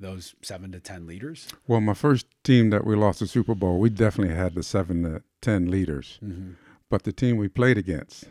those 0.00 0.34
seven 0.42 0.72
to 0.72 0.80
ten 0.80 1.06
leaders? 1.06 1.48
Well, 1.66 1.80
my 1.80 1.94
first 1.94 2.26
team 2.42 2.70
that 2.70 2.84
we 2.84 2.96
lost 2.96 3.20
the 3.20 3.26
Super 3.26 3.54
Bowl, 3.54 3.78
we 3.78 3.90
definitely 3.90 4.34
had 4.34 4.54
the 4.54 4.62
seven 4.62 5.02
to 5.04 5.22
ten 5.40 5.70
leaders. 5.70 6.18
Mm-hmm. 6.24 6.52
But 6.88 7.02
the 7.02 7.12
team 7.12 7.36
we 7.36 7.48
played 7.48 7.78
against, 7.78 8.24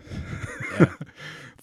Yeah. 0.80 0.94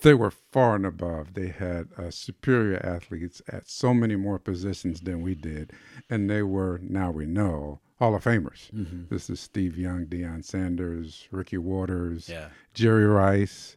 they 0.02 0.14
were 0.14 0.30
far 0.30 0.76
and 0.76 0.86
above. 0.86 1.34
They 1.34 1.48
had 1.48 1.88
uh, 1.96 2.10
superior 2.10 2.80
athletes 2.84 3.40
at 3.48 3.68
so 3.68 3.94
many 3.94 4.16
more 4.16 4.38
positions 4.38 5.00
than 5.00 5.22
we 5.22 5.34
did, 5.34 5.72
and 6.10 6.28
they 6.28 6.42
were 6.42 6.78
now 6.82 7.10
we 7.10 7.26
know 7.26 7.80
Hall 7.98 8.14
of 8.14 8.24
Famers. 8.24 8.70
Mm-hmm. 8.72 9.02
This 9.14 9.30
is 9.30 9.40
Steve 9.40 9.78
Young, 9.78 10.06
Deion 10.06 10.44
Sanders, 10.44 11.28
Ricky 11.30 11.56
Watters, 11.58 12.28
Yeah. 12.28 12.48
Jerry 12.74 13.06
Rice, 13.06 13.76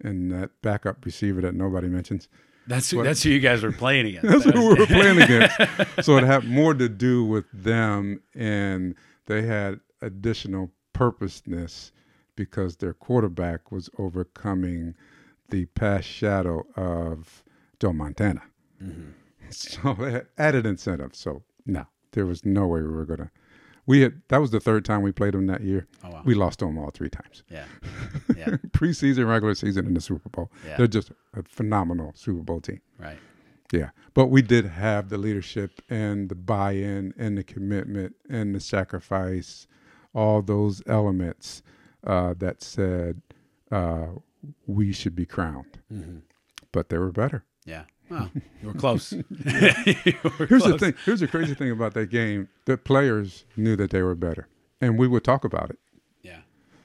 and 0.00 0.30
that 0.32 0.50
backup 0.62 1.04
receiver 1.04 1.40
that 1.40 1.54
nobody 1.54 1.88
mentions. 1.88 2.28
That's 2.68 2.90
who, 2.90 3.02
that's 3.04 3.22
who 3.22 3.30
you 3.30 3.38
guys 3.40 3.62
were 3.62 3.72
playing 3.72 4.06
against. 4.16 4.26
That's 4.28 4.44
who 4.44 4.68
we 4.70 4.74
were 4.80 4.86
playing 4.86 5.20
against. 5.22 5.56
so 6.04 6.16
it 6.16 6.24
had 6.24 6.44
more 6.44 6.74
to 6.74 6.88
do 6.88 7.24
with 7.24 7.44
them, 7.52 8.20
and 8.34 8.94
they 9.26 9.42
had 9.42 9.80
additional 10.02 10.70
purposeness 10.92 11.92
because 12.36 12.76
their 12.76 12.92
quarterback 12.92 13.72
was 13.72 13.88
overcoming 13.98 14.94
the 15.50 15.66
past 15.66 16.06
shadow 16.08 16.64
of 16.76 17.42
Joe 17.80 17.92
Montana. 17.92 18.42
Mm-hmm. 18.82 19.10
So 19.50 19.94
had 19.94 20.26
added 20.36 20.66
incentive. 20.66 21.14
So 21.14 21.44
no, 21.66 21.86
there 22.12 22.26
was 22.26 22.44
no 22.44 22.66
way 22.66 22.82
we 22.82 22.88
were 22.88 23.04
gonna. 23.04 23.30
We 23.86 24.00
had 24.00 24.22
that 24.26 24.38
was 24.40 24.50
the 24.50 24.58
third 24.58 24.84
time 24.84 25.02
we 25.02 25.12
played 25.12 25.34
them 25.34 25.46
that 25.46 25.60
year. 25.60 25.86
Oh, 26.02 26.10
wow. 26.10 26.22
We 26.24 26.34
lost 26.34 26.58
to 26.58 26.64
them 26.64 26.78
all 26.78 26.90
three 26.90 27.10
times. 27.10 27.44
yeah. 27.48 27.66
Yeah. 28.36 28.56
Preseason, 28.72 29.28
regular 29.28 29.54
season, 29.54 29.86
and 29.86 29.96
the 29.96 30.00
Super 30.00 30.28
Bowl. 30.30 30.50
Yeah. 30.66 30.78
They're 30.78 30.88
just 30.88 31.12
a 31.34 31.44
phenomenal 31.44 32.12
Super 32.16 32.42
Bowl 32.42 32.60
team. 32.60 32.80
Right. 32.98 33.18
Yeah, 33.72 33.90
but 34.14 34.26
we 34.26 34.42
did 34.42 34.64
have 34.66 35.08
the 35.08 35.18
leadership 35.18 35.80
and 35.88 36.28
the 36.28 36.34
buy-in 36.34 37.14
and 37.16 37.38
the 37.38 37.42
commitment 37.44 38.14
and 38.28 38.54
the 38.54 38.60
sacrifice, 38.60 39.66
all 40.14 40.42
those 40.42 40.82
elements 40.86 41.62
uh, 42.04 42.34
that 42.38 42.62
said 42.62 43.22
uh, 43.72 44.06
we 44.66 44.92
should 44.92 45.14
be 45.16 45.26
crowned. 45.26 45.78
Mhm. 45.92 46.22
But 46.72 46.88
they 46.88 46.98
were 46.98 47.12
better. 47.12 47.44
Yeah. 47.64 47.84
Well, 48.08 48.30
you 48.62 48.68
were 48.68 48.74
close. 48.74 49.12
You 49.30 50.14
were 50.38 50.46
Here's 50.46 50.62
the 50.64 50.76
thing. 50.78 50.94
Here's 51.04 51.20
the 51.20 51.28
crazy 51.28 51.54
thing 51.54 51.70
about 51.70 51.94
that 51.94 52.10
game: 52.10 52.48
the 52.66 52.76
players 52.76 53.44
knew 53.56 53.76
that 53.76 53.90
they 53.90 54.02
were 54.02 54.14
better, 54.14 54.48
and 54.80 54.98
we 54.98 55.08
would 55.08 55.24
talk 55.24 55.44
about 55.44 55.70
it. 55.70 55.78
Yeah. 56.22 56.40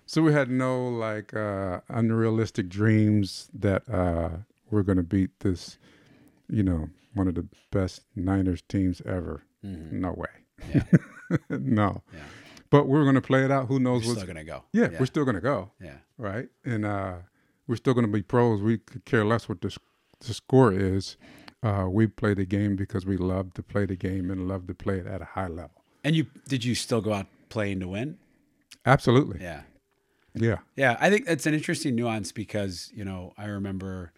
So 0.06 0.22
we 0.22 0.34
had 0.34 0.50
no 0.50 0.88
like 0.88 1.34
uh, 1.34 1.82
unrealistic 1.90 2.70
dreams 2.70 3.50
that 3.54 3.88
uh, 3.90 4.30
we're 4.72 4.84
going 4.84 4.98
to 4.98 5.04
beat 5.04 5.30
this, 5.42 5.78
you 6.50 6.64
know, 6.64 6.90
one 7.14 7.28
of 7.28 7.36
the 7.36 7.48
best 7.72 8.02
Niners 8.16 8.62
teams 8.68 9.02
ever. 9.06 9.44
Mhm. 9.66 9.92
No 9.94 10.14
way. 10.14 10.28
Yeah. 10.74 10.84
no. 11.50 12.02
Yeah. 12.14 12.20
But 12.70 12.88
we're 12.88 13.04
going 13.04 13.16
to 13.16 13.22
play 13.22 13.44
it 13.44 13.52
out. 13.52 13.68
Who 13.68 13.80
knows 13.80 14.04
You're 14.04 14.12
what's 14.14 14.22
still 14.22 14.34
gonna 14.34 14.46
go. 14.46 14.64
yeah, 14.74 14.90
Yeah. 14.92 15.00
we're 15.00 15.06
still 15.06 15.26
going 15.26 15.36
to 15.36 15.42
go, 15.42 15.72
Yeah. 15.82 15.98
right? 16.18 16.48
And 16.66 16.86
uh, 16.86 17.16
we're 17.72 17.78
still 17.78 17.94
going 17.94 18.06
to 18.06 18.12
be 18.12 18.22
pros. 18.22 18.62
We 18.62 18.80
could 18.80 19.06
care 19.06 19.24
less 19.24 19.48
what 19.48 19.62
the, 19.62 19.76
the 20.20 20.34
score 20.34 20.74
is. 20.74 21.16
Uh, 21.64 21.88
we 21.90 22.06
play 22.06 22.34
the 22.34 22.46
game 22.46 22.76
because 22.76 23.06
we 23.06 23.16
love 23.16 23.54
to 23.54 23.64
play 23.64 23.86
the 23.86 23.96
game 23.96 24.30
and 24.30 24.48
love 24.48 24.68
to 24.68 24.74
play 24.74 24.98
it 24.98 25.08
at 25.08 25.22
a 25.22 25.26
high 25.26 25.48
level. 25.48 25.84
And 26.04 26.16
you 26.16 26.26
did 26.48 26.66
you 26.66 26.76
still 26.76 27.00
go 27.00 27.14
out 27.14 27.28
playing 27.50 27.80
to 27.80 27.88
win? 27.88 28.18
Absolutely. 28.86 29.40
Yeah. 29.42 29.62
Yeah. 30.34 30.58
Yeah, 30.76 30.98
I 31.00 31.10
think 31.10 31.26
that's 31.26 31.46
an 31.46 31.54
interesting 31.54 31.96
nuance 31.96 32.32
because, 32.32 32.92
you 32.94 33.06
know, 33.06 33.34
I 33.38 33.46
remember 33.46 34.12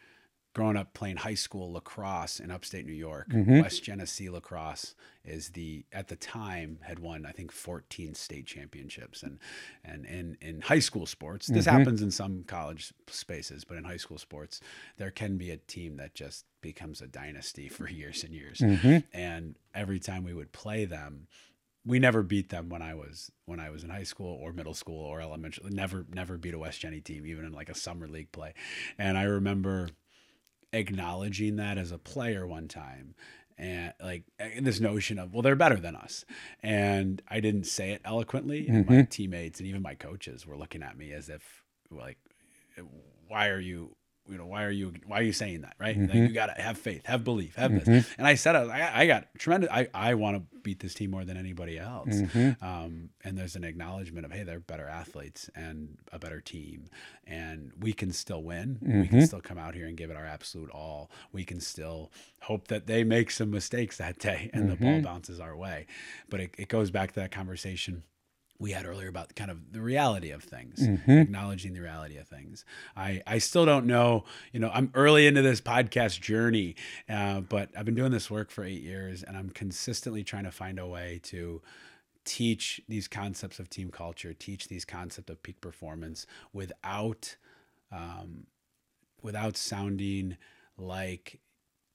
growing 0.54 0.78
up 0.78 0.94
playing 0.94 1.18
high 1.18 1.34
school 1.34 1.74
lacrosse 1.74 2.40
in 2.40 2.52
upstate 2.52 2.86
New 2.86 2.94
York. 2.94 3.30
Mm-hmm. 3.30 3.62
West 3.62 3.84
Genesee 3.84 4.30
lacrosse 4.30 4.96
is 5.26 5.50
the 5.50 5.86
at 5.92 6.08
the 6.10 6.16
time 6.16 6.80
had 6.84 7.00
won 7.00 7.26
I 7.26 7.32
think 7.32 7.52
14 7.52 8.14
state 8.14 8.46
championships 8.46 9.24
and 9.24 9.40
and 9.84 10.06
in 10.06 10.38
in 10.42 10.62
high 10.62 10.80
school 10.80 11.06
sports 11.06 11.48
this 11.48 11.66
mm-hmm. 11.66 11.78
happens 11.78 12.02
in 12.02 12.12
some 12.12 12.44
college 12.44 12.94
spaces 13.08 13.64
but 13.64 13.78
in 13.78 13.86
high 13.86 13.98
school 13.98 14.18
sports 14.18 14.60
there 14.98 15.12
can 15.12 15.38
be 15.38 15.50
a 15.52 15.58
team 15.58 15.96
that 15.98 16.14
just 16.14 16.46
becomes 16.62 17.02
a 17.02 17.08
dynasty 17.08 17.70
for 17.70 17.90
years 17.90 18.24
and 18.24 18.34
years 18.34 18.60
mm-hmm. 18.60 18.98
and 19.14 19.56
every 19.74 20.00
time 20.00 20.24
we 20.24 20.34
would 20.34 20.52
play 20.52 20.84
them 20.86 21.28
we 21.86 22.00
never 22.00 22.24
beat 22.24 22.50
them 22.50 22.70
when 22.70 22.82
I 22.82 22.94
was 22.94 23.32
when 23.46 23.60
I 23.60 23.70
was 23.70 23.84
in 23.84 23.90
high 23.90 24.04
school 24.04 24.40
or 24.42 24.54
middle 24.54 24.74
school 24.74 25.04
or 25.04 25.20
elementary. 25.20 25.70
Never 25.70 26.06
never 26.14 26.38
beat 26.38 26.54
a 26.54 26.60
West 26.60 26.80
Jenny 26.80 27.02
team, 27.02 27.26
even 27.26 27.46
in 27.46 27.52
like 27.52 27.70
a 27.70 27.76
summer 27.76 28.08
league 28.08 28.32
play. 28.32 28.54
And 28.98 29.18
I 29.18 29.24
remember 29.24 29.90
acknowledging 30.74 31.58
that 31.58 31.78
as 31.78 31.92
a 31.92 31.98
player 31.98 32.46
one 32.46 32.68
time. 32.68 33.16
And 33.58 33.94
like 34.02 34.24
eh, 34.40 34.60
this 34.62 34.80
notion 34.80 35.20
of 35.20 35.32
well 35.32 35.44
they're 35.44 35.56
better 35.56 35.78
than 35.78 35.96
us. 35.96 36.26
And 36.62 37.22
i 37.30 37.40
didn't 37.40 37.66
say 37.66 37.92
it 37.92 38.02
eloquently 38.04 38.68
and 38.68 38.86
my 38.88 38.96
mm-hmm. 38.96 39.10
teammates 39.10 39.60
and 39.60 39.70
even 39.70 39.82
my 39.82 39.96
coaches 39.96 40.46
were 40.46 40.58
looking 40.58 40.82
at 40.84 40.98
me 40.98 41.12
as 41.14 41.30
if 41.30 41.64
like 41.92 42.18
why 43.28 43.50
are 43.50 43.60
you 43.60 43.96
you 44.28 44.38
know 44.38 44.46
why 44.46 44.64
are 44.64 44.72
you 44.72 44.94
why 45.06 45.20
are 45.20 45.24
you 45.24 45.34
saying 45.34 45.62
that 45.62 45.76
right? 45.80 45.98
Like, 45.98 46.10
mm-hmm. 46.10 46.26
you 46.26 46.34
gotta 46.34 46.60
have 46.60 46.78
faith 46.78 47.06
have 47.06 47.24
belief 47.24 47.56
have 47.56 47.74
this. 47.74 47.88
Mm-hmm. 47.88 48.12
And 48.18 48.28
i 48.28 48.36
said 48.36 48.56
I, 48.56 49.02
I 49.02 49.08
got 49.08 49.28
tremendous 49.38 49.70
i, 49.72 49.88
I 49.94 50.14
want 50.14 50.38
to 50.38 50.44
beat 50.64 50.80
this 50.80 50.94
team 50.94 51.12
more 51.12 51.26
than 51.26 51.38
anybody 51.38 51.78
else. 51.78 52.08
Mm-hmm. 52.08 52.64
Um, 52.66 53.10
and 53.24 53.38
there's 53.38 53.56
an 53.56 53.64
acknowledgement 53.64 54.26
of 54.26 54.32
hey 54.32 54.44
they're 54.44 54.60
better 54.60 54.88
athletes 54.88 55.50
and 55.56 55.98
a 56.12 56.20
better 56.20 56.40
team. 56.40 56.86
And 57.26 57.72
we 57.80 57.94
can 57.94 58.12
still 58.12 58.44
win. 58.44 58.80
We 58.82 59.08
can 59.08 59.26
still 59.26 59.42
come 59.42 59.58
out 59.58 59.76
here 59.76 59.88
and 59.88 59.96
give 59.96 60.10
it 60.10 60.18
our 60.18 60.26
absolute 60.26 60.70
all. 60.72 61.12
We 61.32 61.44
can 61.44 61.60
still 61.60 62.12
hope 62.42 62.68
that 62.70 62.88
they 62.88 63.04
make 63.04 63.32
some 63.32 63.52
mistakes 63.52 63.98
that 63.98 64.20
day 64.20 64.50
and 64.54 64.70
the 64.70 64.76
ball 64.76 65.02
bounces 65.02 65.40
our 65.40 65.56
way. 65.56 65.86
But 66.30 66.40
it, 66.40 66.56
it 66.58 66.68
goes 66.70 66.92
back 66.92 67.14
to 67.14 67.20
that 67.22 67.32
conversation 67.32 68.04
we 68.64 68.72
had 68.72 68.86
earlier 68.86 69.10
about 69.10 69.36
kind 69.36 69.52
of 69.52 69.74
the 69.74 69.82
reality 69.82 70.32
of 70.32 70.42
things, 70.42 70.82
acknowledging 71.06 71.74
the 71.74 71.82
reality 71.82 72.16
of 72.16 72.26
things. 72.30 72.64
I, 72.96 73.22
I 73.28 73.40
still 73.40 73.66
don't 73.66 73.86
know, 73.86 74.24
you 74.54 74.60
know, 74.62 74.72
I'm 74.74 74.90
early 74.94 75.28
into 75.28 75.42
this 75.42 75.60
podcast 75.60 76.22
journey, 76.22 76.78
uh, 77.10 77.42
but 77.42 77.72
I've 77.78 77.84
been 77.84 77.94
doing 77.94 78.14
this 78.14 78.32
work 78.32 78.52
for 78.52 78.64
eight 78.64 78.82
years 78.82 79.22
and 79.22 79.36
I'm 79.36 79.50
consistently 79.50 80.24
trying 80.24 80.46
to 80.46 80.52
find 80.52 80.80
a 80.80 80.88
way 80.88 81.20
to 81.24 81.62
teach 82.24 82.80
these 82.88 83.10
concepts 83.10 83.60
of 83.60 83.70
team 83.70 83.92
culture, 83.92 84.34
teach 84.34 84.70
these 84.70 84.86
concepts 84.86 85.30
of 85.30 85.44
peak 85.44 85.60
performance 85.60 86.26
without, 86.54 87.36
um, 87.92 88.48
without 89.22 89.58
sounding 89.58 90.38
like 90.78 91.42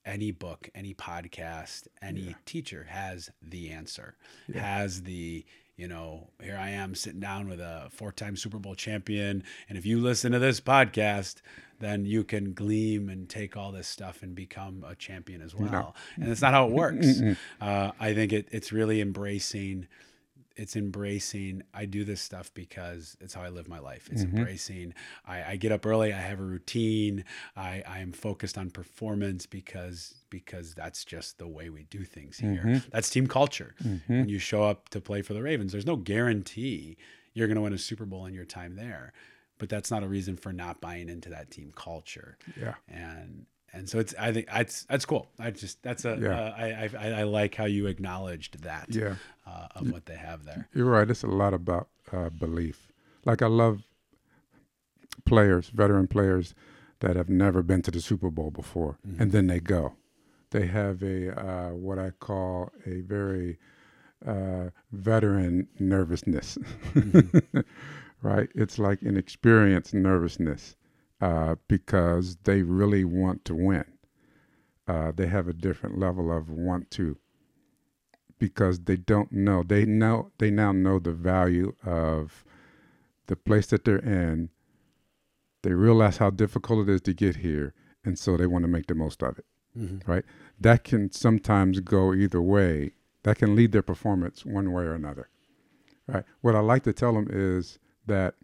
any 0.04 0.32
book, 0.32 0.68
any 0.74 0.92
podcast, 0.92 1.86
any 2.02 2.36
teacher 2.44 2.86
has 2.90 3.30
the 3.40 3.70
answer, 3.70 4.16
has 4.52 5.04
the, 5.04 5.46
you 5.78 5.86
know, 5.88 6.28
here 6.42 6.58
I 6.60 6.70
am 6.70 6.94
sitting 6.96 7.20
down 7.20 7.48
with 7.48 7.60
a 7.60 7.86
four 7.90 8.10
time 8.12 8.36
Super 8.36 8.58
Bowl 8.58 8.74
champion. 8.74 9.44
And 9.68 9.78
if 9.78 9.86
you 9.86 10.00
listen 10.00 10.32
to 10.32 10.38
this 10.40 10.60
podcast, 10.60 11.36
then 11.78 12.04
you 12.04 12.24
can 12.24 12.52
gleam 12.52 13.08
and 13.08 13.28
take 13.28 13.56
all 13.56 13.70
this 13.70 13.86
stuff 13.86 14.22
and 14.22 14.34
become 14.34 14.84
a 14.86 14.96
champion 14.96 15.40
as 15.40 15.54
well. 15.54 15.94
And 16.16 16.26
that's 16.28 16.42
not 16.42 16.52
how 16.52 16.66
it 16.66 16.72
works. 16.72 17.06
Uh, 17.60 17.92
I 18.00 18.12
think 18.12 18.32
it, 18.32 18.48
it's 18.50 18.72
really 18.72 19.00
embracing 19.00 19.86
it's 20.58 20.76
embracing 20.76 21.62
i 21.72 21.84
do 21.84 22.04
this 22.04 22.20
stuff 22.20 22.52
because 22.54 23.16
it's 23.20 23.34
how 23.34 23.42
i 23.42 23.48
live 23.48 23.68
my 23.68 23.78
life. 23.78 24.08
It's 24.10 24.22
mm-hmm. 24.22 24.36
embracing 24.36 24.94
I, 25.26 25.52
I 25.52 25.56
get 25.56 25.72
up 25.72 25.86
early 25.86 26.12
i 26.12 26.18
have 26.18 26.40
a 26.40 26.44
routine 26.44 27.24
i 27.56 27.82
i 27.88 28.00
am 28.00 28.12
focused 28.12 28.58
on 28.58 28.70
performance 28.70 29.46
because 29.46 30.14
because 30.30 30.74
that's 30.74 31.04
just 31.04 31.38
the 31.38 31.48
way 31.48 31.70
we 31.70 31.84
do 31.84 32.04
things 32.04 32.36
here. 32.36 32.62
Mm-hmm. 32.66 32.88
That's 32.92 33.08
team 33.08 33.26
culture. 33.26 33.74
Mm-hmm. 33.82 34.18
When 34.18 34.28
you 34.28 34.38
show 34.38 34.62
up 34.62 34.90
to 34.90 35.00
play 35.00 35.22
for 35.22 35.34
the 35.34 35.42
ravens 35.42 35.72
there's 35.72 35.86
no 35.86 35.96
guarantee 35.96 36.96
you're 37.34 37.46
going 37.46 37.56
to 37.56 37.62
win 37.62 37.72
a 37.72 37.78
super 37.78 38.04
bowl 38.04 38.26
in 38.26 38.34
your 38.34 38.44
time 38.44 38.76
there 38.76 39.12
but 39.58 39.68
that's 39.68 39.90
not 39.90 40.02
a 40.02 40.08
reason 40.08 40.36
for 40.36 40.52
not 40.52 40.80
buying 40.80 41.08
into 41.08 41.28
that 41.30 41.50
team 41.50 41.72
culture. 41.74 42.38
Yeah. 42.58 42.74
and 42.88 43.46
and 43.72 43.88
so 43.88 43.98
it's 43.98 44.14
I 44.18 44.32
think 44.32 44.46
that's 44.46 44.84
that's 44.84 45.04
cool. 45.04 45.28
I 45.38 45.50
just 45.50 45.82
that's 45.82 46.04
a 46.04 46.18
Yeah. 46.20 46.38
uh, 46.40 46.54
I, 46.56 46.90
I 46.98 47.20
I 47.20 47.22
like 47.24 47.54
how 47.54 47.66
you 47.66 47.86
acknowledged 47.86 48.62
that 48.62 48.86
Yeah. 48.90 49.14
uh, 49.46 49.68
of 49.76 49.90
what 49.92 50.06
they 50.06 50.16
have 50.16 50.44
there. 50.44 50.68
You're 50.74 50.86
right. 50.90 51.08
It's 51.10 51.22
a 51.24 51.26
lot 51.26 51.54
about 51.54 51.88
uh, 52.12 52.30
belief. 52.30 52.88
Like 53.24 53.42
I 53.42 53.46
love 53.48 53.82
players, 55.24 55.68
veteran 55.68 56.06
players 56.06 56.54
that 57.00 57.16
have 57.16 57.28
never 57.28 57.62
been 57.62 57.82
to 57.82 57.90
the 57.90 58.00
Super 58.00 58.30
Bowl 58.30 58.50
before, 58.50 58.98
and 59.18 59.30
then 59.32 59.46
they 59.46 59.60
go. 59.60 59.94
They 60.50 60.66
have 60.66 61.02
a 61.02 61.38
uh, 61.38 61.70
what 61.74 61.98
I 61.98 62.10
call 62.10 62.70
a 62.86 63.02
very 63.02 63.58
uh, 64.26 64.70
veteran 64.92 65.68
nervousness, 65.78 66.58
right? 68.22 68.48
It's 68.54 68.78
like 68.78 69.02
an 69.02 69.16
experienced 69.16 69.94
nervousness 69.94 70.74
uh, 71.20 71.56
because 71.66 72.36
they 72.44 72.62
really 72.62 73.04
want 73.04 73.44
to 73.46 73.54
win. 73.54 73.84
Uh, 74.86 75.12
they 75.14 75.26
have 75.26 75.48
a 75.48 75.52
different 75.52 75.98
level 75.98 76.32
of 76.32 76.48
want 76.48 76.90
to 76.92 77.18
because 78.38 78.80
they 78.80 78.96
don't 78.96 79.32
know. 79.32 79.62
They 79.62 79.84
know 79.84 80.30
they 80.38 80.50
now 80.50 80.72
know 80.72 80.98
the 80.98 81.12
value 81.12 81.74
of 81.84 82.44
the 83.26 83.36
place 83.36 83.66
that 83.66 83.84
they're 83.84 83.98
in. 83.98 84.50
They 85.62 85.72
realize 85.72 86.18
how 86.18 86.30
difficult 86.30 86.88
it 86.88 86.92
is 86.92 87.00
to 87.02 87.12
get 87.12 87.36
here, 87.36 87.74
and 88.04 88.18
so 88.18 88.36
they 88.36 88.46
want 88.46 88.62
to 88.62 88.68
make 88.68 88.86
the 88.86 88.94
most 88.94 89.22
of 89.22 89.38
it. 89.38 89.44
Mm-hmm. 89.76 90.10
Right? 90.10 90.24
That 90.58 90.84
can 90.84 91.12
sometimes 91.12 91.80
go 91.80 92.14
either 92.14 92.40
way. 92.40 92.92
That 93.24 93.38
can 93.38 93.54
lead 93.54 93.72
their 93.72 93.82
performance 93.82 94.46
one 94.46 94.72
way 94.72 94.84
or 94.84 94.94
another. 94.94 95.28
Right? 96.06 96.24
What 96.40 96.54
I 96.54 96.60
like 96.60 96.84
to 96.84 96.92
tell 96.92 97.12
them 97.12 97.28
is 97.30 97.78
that 98.06 98.34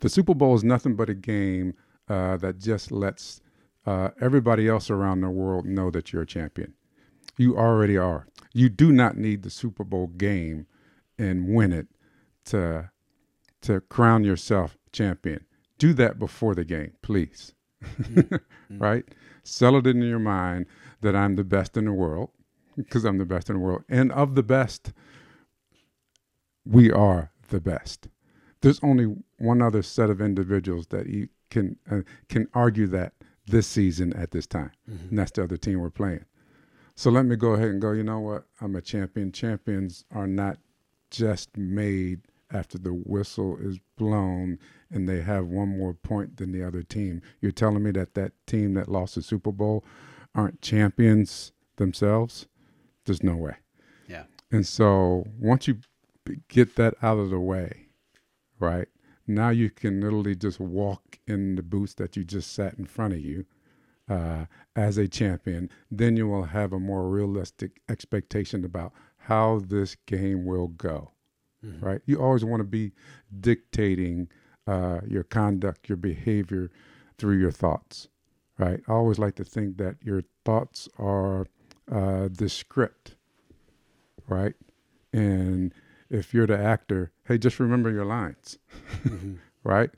the 0.00 0.08
Super 0.08 0.34
Bowl 0.34 0.54
is 0.54 0.64
nothing 0.64 0.96
but 0.96 1.08
a 1.08 1.14
game 1.14 1.74
uh, 2.08 2.36
that 2.38 2.58
just 2.58 2.90
lets 2.90 3.40
uh, 3.86 4.10
everybody 4.20 4.68
else 4.68 4.90
around 4.90 5.20
the 5.20 5.30
world 5.30 5.64
know 5.66 5.90
that 5.90 6.12
you're 6.12 6.22
a 6.22 6.26
champion. 6.26 6.74
You 7.36 7.56
already 7.56 7.96
are. 7.96 8.26
You 8.52 8.68
do 8.68 8.92
not 8.92 9.16
need 9.16 9.42
the 9.42 9.50
Super 9.50 9.84
Bowl 9.84 10.08
game 10.08 10.66
and 11.18 11.48
win 11.48 11.72
it 11.72 11.88
to 12.46 12.90
to 13.62 13.80
crown 13.82 14.24
yourself 14.24 14.76
champion. 14.92 15.44
Do 15.78 15.92
that 15.94 16.18
before 16.18 16.54
the 16.54 16.64
game, 16.64 16.92
please. 17.02 17.54
Mm-hmm. 17.82 18.78
right? 18.78 19.04
Sell 19.42 19.74
it 19.76 19.86
in 19.86 20.02
your 20.02 20.18
mind 20.18 20.66
that 21.00 21.16
I'm 21.16 21.36
the 21.36 21.44
best 21.44 21.76
in 21.78 21.86
the 21.86 21.92
world 21.92 22.30
because 22.76 23.04
I'm 23.04 23.18
the 23.18 23.24
best 23.24 23.48
in 23.48 23.56
the 23.56 23.60
world. 23.60 23.84
And 23.88 24.12
of 24.12 24.34
the 24.34 24.42
best, 24.42 24.92
we 26.64 26.90
are 26.92 27.32
the 27.48 27.60
best. 27.60 28.08
There's 28.62 28.80
only 28.82 29.16
one 29.38 29.62
other 29.62 29.82
set 29.82 30.10
of 30.10 30.20
individuals 30.20 30.88
that 30.88 31.06
you 31.06 31.28
can 31.50 31.76
uh, 31.90 32.00
can 32.28 32.48
argue 32.54 32.86
that 32.88 33.14
this 33.46 33.66
season 33.66 34.12
at 34.14 34.30
this 34.30 34.46
time, 34.46 34.72
mm-hmm. 34.88 35.08
and 35.08 35.18
that's 35.18 35.32
the 35.32 35.44
other 35.44 35.56
team 35.56 35.80
we're 35.80 35.90
playing. 35.90 36.24
So 36.94 37.10
let 37.10 37.24
me 37.24 37.36
go 37.36 37.52
ahead 37.52 37.68
and 37.68 37.80
go. 37.80 37.92
You 37.92 38.02
know 38.02 38.20
what? 38.20 38.44
I'm 38.60 38.76
a 38.76 38.82
champion. 38.82 39.32
Champions 39.32 40.04
are 40.10 40.26
not 40.26 40.58
just 41.10 41.56
made 41.56 42.20
after 42.52 42.78
the 42.78 42.92
whistle 42.92 43.56
is 43.60 43.78
blown 43.96 44.58
and 44.90 45.08
they 45.08 45.20
have 45.20 45.46
one 45.46 45.78
more 45.78 45.94
point 45.94 46.36
than 46.36 46.52
the 46.52 46.66
other 46.66 46.82
team. 46.82 47.22
You're 47.40 47.52
telling 47.52 47.82
me 47.82 47.90
that 47.92 48.14
that 48.14 48.32
team 48.46 48.74
that 48.74 48.88
lost 48.88 49.14
the 49.14 49.22
Super 49.22 49.52
Bowl 49.52 49.84
aren't 50.34 50.60
champions 50.62 51.52
themselves? 51.76 52.46
There's 53.04 53.22
no 53.22 53.36
way. 53.36 53.56
Yeah. 54.08 54.24
And 54.50 54.66
so 54.66 55.26
once 55.38 55.68
you 55.68 55.78
get 56.48 56.76
that 56.76 56.94
out 57.02 57.18
of 57.18 57.30
the 57.30 57.40
way, 57.40 57.88
right? 58.60 58.88
Now 59.26 59.50
you 59.50 59.70
can 59.70 60.00
literally 60.00 60.34
just 60.36 60.60
walk 60.60 61.18
in 61.26 61.56
the 61.56 61.62
boots 61.62 61.94
that 61.94 62.16
you 62.16 62.24
just 62.24 62.52
sat 62.52 62.74
in 62.74 62.84
front 62.84 63.14
of 63.14 63.20
you 63.20 63.46
uh, 64.08 64.46
as 64.76 64.98
a 64.98 65.08
champion. 65.08 65.70
Then 65.90 66.16
you 66.16 66.28
will 66.28 66.44
have 66.44 66.72
a 66.72 66.80
more 66.80 67.08
realistic 67.08 67.80
expectation 67.88 68.64
about 68.64 68.92
how 69.16 69.60
this 69.60 69.96
game 70.06 70.44
will 70.44 70.68
go, 70.68 71.12
mm-hmm. 71.64 71.84
right? 71.84 72.00
You 72.06 72.20
always 72.20 72.44
want 72.44 72.60
to 72.60 72.64
be 72.64 72.92
dictating 73.40 74.28
uh, 74.66 75.00
your 75.06 75.22
conduct, 75.22 75.88
your 75.88 75.96
behavior 75.96 76.70
through 77.18 77.38
your 77.38 77.52
thoughts, 77.52 78.08
right? 78.58 78.80
I 78.88 78.92
always 78.92 79.18
like 79.18 79.36
to 79.36 79.44
think 79.44 79.76
that 79.78 79.96
your 80.02 80.22
thoughts 80.44 80.88
are 80.98 81.46
uh, 81.90 82.28
the 82.32 82.48
script, 82.48 83.16
right? 84.26 84.54
And 85.12 85.72
if 86.10 86.34
you're 86.34 86.46
the 86.46 86.58
actor, 86.58 87.12
hey, 87.24 87.38
just 87.38 87.60
remember 87.60 87.90
your 87.90 88.04
lines, 88.04 88.58
mm-hmm. 89.04 89.34
right? 89.64 89.90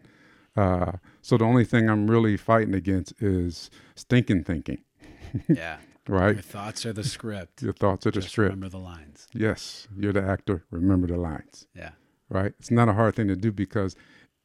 Uh, 0.57 0.93
so 1.23 1.39
the 1.39 1.45
only 1.45 1.65
thing 1.65 1.89
I'm 1.89 2.11
really 2.11 2.37
fighting 2.37 2.75
against 2.75 3.15
is 3.21 3.71
stinking 3.95 4.45
thinking. 4.45 4.83
yeah. 5.49 5.79
Right. 6.09 6.35
Your 6.35 6.43
thoughts 6.43 6.85
are 6.85 6.93
the 6.93 7.05
script. 7.05 7.63
Your 7.63 7.73
thoughts 7.73 8.07
are 8.07 8.11
the 8.11 8.21
just 8.21 8.33
script. 8.33 8.51
Remember 8.51 8.69
the 8.69 8.83
lines. 8.83 9.29
Yes, 9.33 9.87
you're 9.97 10.13
the 10.13 10.23
actor. 10.23 10.65
Remember 10.71 11.07
the 11.07 11.17
lines. 11.17 11.67
Yeah. 11.75 11.93
Right. 12.29 12.53
It's 12.59 12.71
not 12.71 12.89
a 12.89 12.93
hard 12.93 13.15
thing 13.15 13.29
to 13.29 13.37
do 13.37 13.53
because 13.53 13.95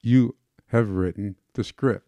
you 0.01 0.35
have 0.67 0.89
written 0.89 1.35
the 1.53 1.63
script. 1.63 2.05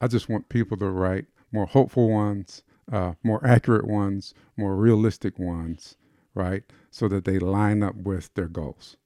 I 0.00 0.08
just 0.08 0.28
want 0.28 0.48
people 0.48 0.76
to 0.78 0.88
write 0.88 1.26
more 1.52 1.66
hopeful 1.66 2.08
ones, 2.08 2.62
uh, 2.90 3.12
more 3.22 3.44
accurate 3.46 3.86
ones, 3.86 4.34
more 4.56 4.74
realistic 4.74 5.38
ones, 5.38 5.96
right? 6.36 6.62
So 6.92 7.08
that 7.08 7.24
they 7.24 7.40
line 7.40 7.82
up 7.82 7.96
with 7.96 8.32
their 8.34 8.46
goals, 8.46 8.96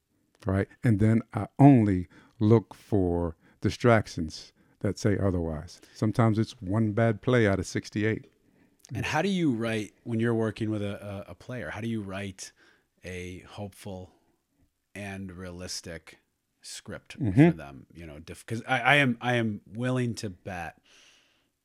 right? 0.45 0.69
And 0.85 1.01
then 1.01 1.23
I 1.33 1.47
only 1.59 2.09
look 2.39 2.75
for 2.75 3.37
distractions 3.63 4.53
that 4.81 4.99
say 4.99 5.17
otherwise. 5.17 5.81
Sometimes 5.95 6.39
it's 6.39 6.53
one 6.61 6.93
bad 6.93 7.23
play 7.23 7.47
out 7.47 7.59
of 7.59 7.67
68. 7.67 8.27
And 8.95 9.07
how 9.07 9.23
do 9.23 9.29
you 9.29 9.53
write 9.53 9.93
when 10.03 10.19
you're 10.19 10.35
working 10.35 10.71
with 10.71 10.83
a, 10.83 11.25
a, 11.29 11.35
player? 11.35 11.71
How 11.71 11.81
do 11.81 11.89
you 11.89 12.03
write 12.03 12.51
a 13.05 13.45
hopeful 13.49 14.11
and 14.95 15.31
realistic 15.31 16.19
script 16.61 17.21
mm-hmm. 17.21 17.51
for 17.51 17.57
them? 17.57 17.87
You 17.95 18.07
know, 18.07 18.19
because 18.27 18.63
I, 18.67 18.81
I 18.81 18.95
am 18.97 19.17
I 19.21 19.37
am 19.37 19.61
willing 19.75 20.15
to 20.17 20.31
bet 20.31 20.77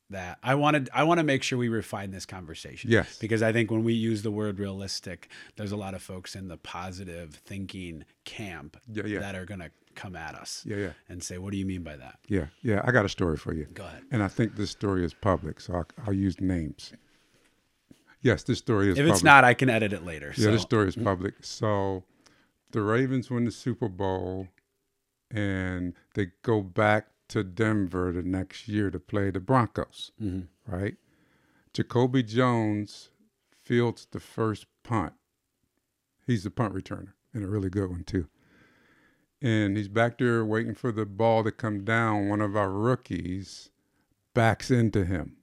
that 0.09 0.37
I 0.43 0.55
wanted 0.55 0.89
I 0.93 1.03
want 1.03 1.19
to 1.19 1.23
make 1.23 1.43
sure 1.43 1.57
we 1.57 1.69
refine 1.69 2.11
this 2.11 2.25
conversation. 2.25 2.91
Yes. 2.91 3.17
Because 3.17 3.41
I 3.41 3.51
think 3.51 3.71
when 3.71 3.83
we 3.83 3.93
use 3.93 4.21
the 4.21 4.31
word 4.31 4.59
realistic, 4.59 5.29
there's 5.55 5.71
a 5.71 5.77
lot 5.77 5.93
of 5.93 6.01
folks 6.01 6.35
in 6.35 6.47
the 6.47 6.57
positive 6.57 7.35
thinking 7.35 8.05
camp 8.23 8.77
yeah, 8.87 9.05
yeah. 9.05 9.19
that 9.19 9.35
are 9.35 9.45
gonna 9.45 9.71
come 9.95 10.15
at 10.15 10.35
us. 10.35 10.63
Yeah, 10.65 10.77
yeah. 10.77 10.89
And 11.09 11.23
say, 11.23 11.37
what 11.37 11.51
do 11.51 11.57
you 11.57 11.65
mean 11.65 11.81
by 11.81 11.95
that? 11.95 12.19
Yeah, 12.27 12.47
yeah. 12.61 12.81
I 12.83 12.91
got 12.91 13.05
a 13.05 13.09
story 13.09 13.37
for 13.37 13.53
you. 13.53 13.65
Go 13.73 13.85
ahead. 13.85 14.03
And 14.11 14.21
I 14.21 14.27
think 14.27 14.55
this 14.55 14.69
story 14.69 15.03
is 15.03 15.13
public, 15.13 15.59
so 15.59 15.73
I'll, 15.73 15.87
I'll 16.05 16.13
use 16.13 16.39
names. 16.39 16.93
Yes, 18.21 18.43
this 18.43 18.59
story 18.59 18.87
is. 18.87 18.97
If 18.97 19.03
public. 19.03 19.13
it's 19.13 19.23
not, 19.23 19.43
I 19.43 19.53
can 19.53 19.69
edit 19.69 19.93
it 19.93 20.03
later. 20.03 20.33
Yeah, 20.35 20.45
so. 20.45 20.51
this 20.51 20.61
story 20.61 20.87
is 20.87 20.95
mm-hmm. 20.95 21.05
public. 21.05 21.33
So, 21.41 22.03
the 22.71 22.81
Ravens 22.81 23.29
win 23.29 23.45
the 23.45 23.51
Super 23.51 23.87
Bowl, 23.87 24.47
and 25.31 25.93
they 26.13 26.27
go 26.41 26.61
back 26.61 27.07
to 27.29 27.43
Denver 27.43 28.11
the 28.11 28.21
next 28.21 28.67
year 28.67 28.91
to 28.91 28.99
play 28.99 29.31
the 29.31 29.39
Broncos, 29.39 30.11
mm-hmm. 30.21 30.73
right? 30.73 30.95
Jacoby 31.73 32.23
Jones 32.23 33.09
fields 33.63 34.07
the 34.11 34.19
first 34.19 34.65
punt. 34.83 35.13
He's 36.25 36.43
the 36.43 36.51
punt 36.51 36.73
returner 36.73 37.13
and 37.33 37.43
a 37.43 37.47
really 37.47 37.69
good 37.69 37.89
one 37.89 38.03
too. 38.03 38.27
And 39.41 39.75
he's 39.75 39.89
back 39.89 40.17
there 40.17 40.45
waiting 40.45 40.73
for 40.73 40.91
the 40.91 41.05
ball 41.05 41.43
to 41.43 41.51
come 41.51 41.83
down. 41.83 42.29
One 42.29 42.41
of 42.41 42.55
our 42.55 42.71
rookies 42.71 43.69
backs 44.33 44.69
into 44.69 45.05
him, 45.05 45.37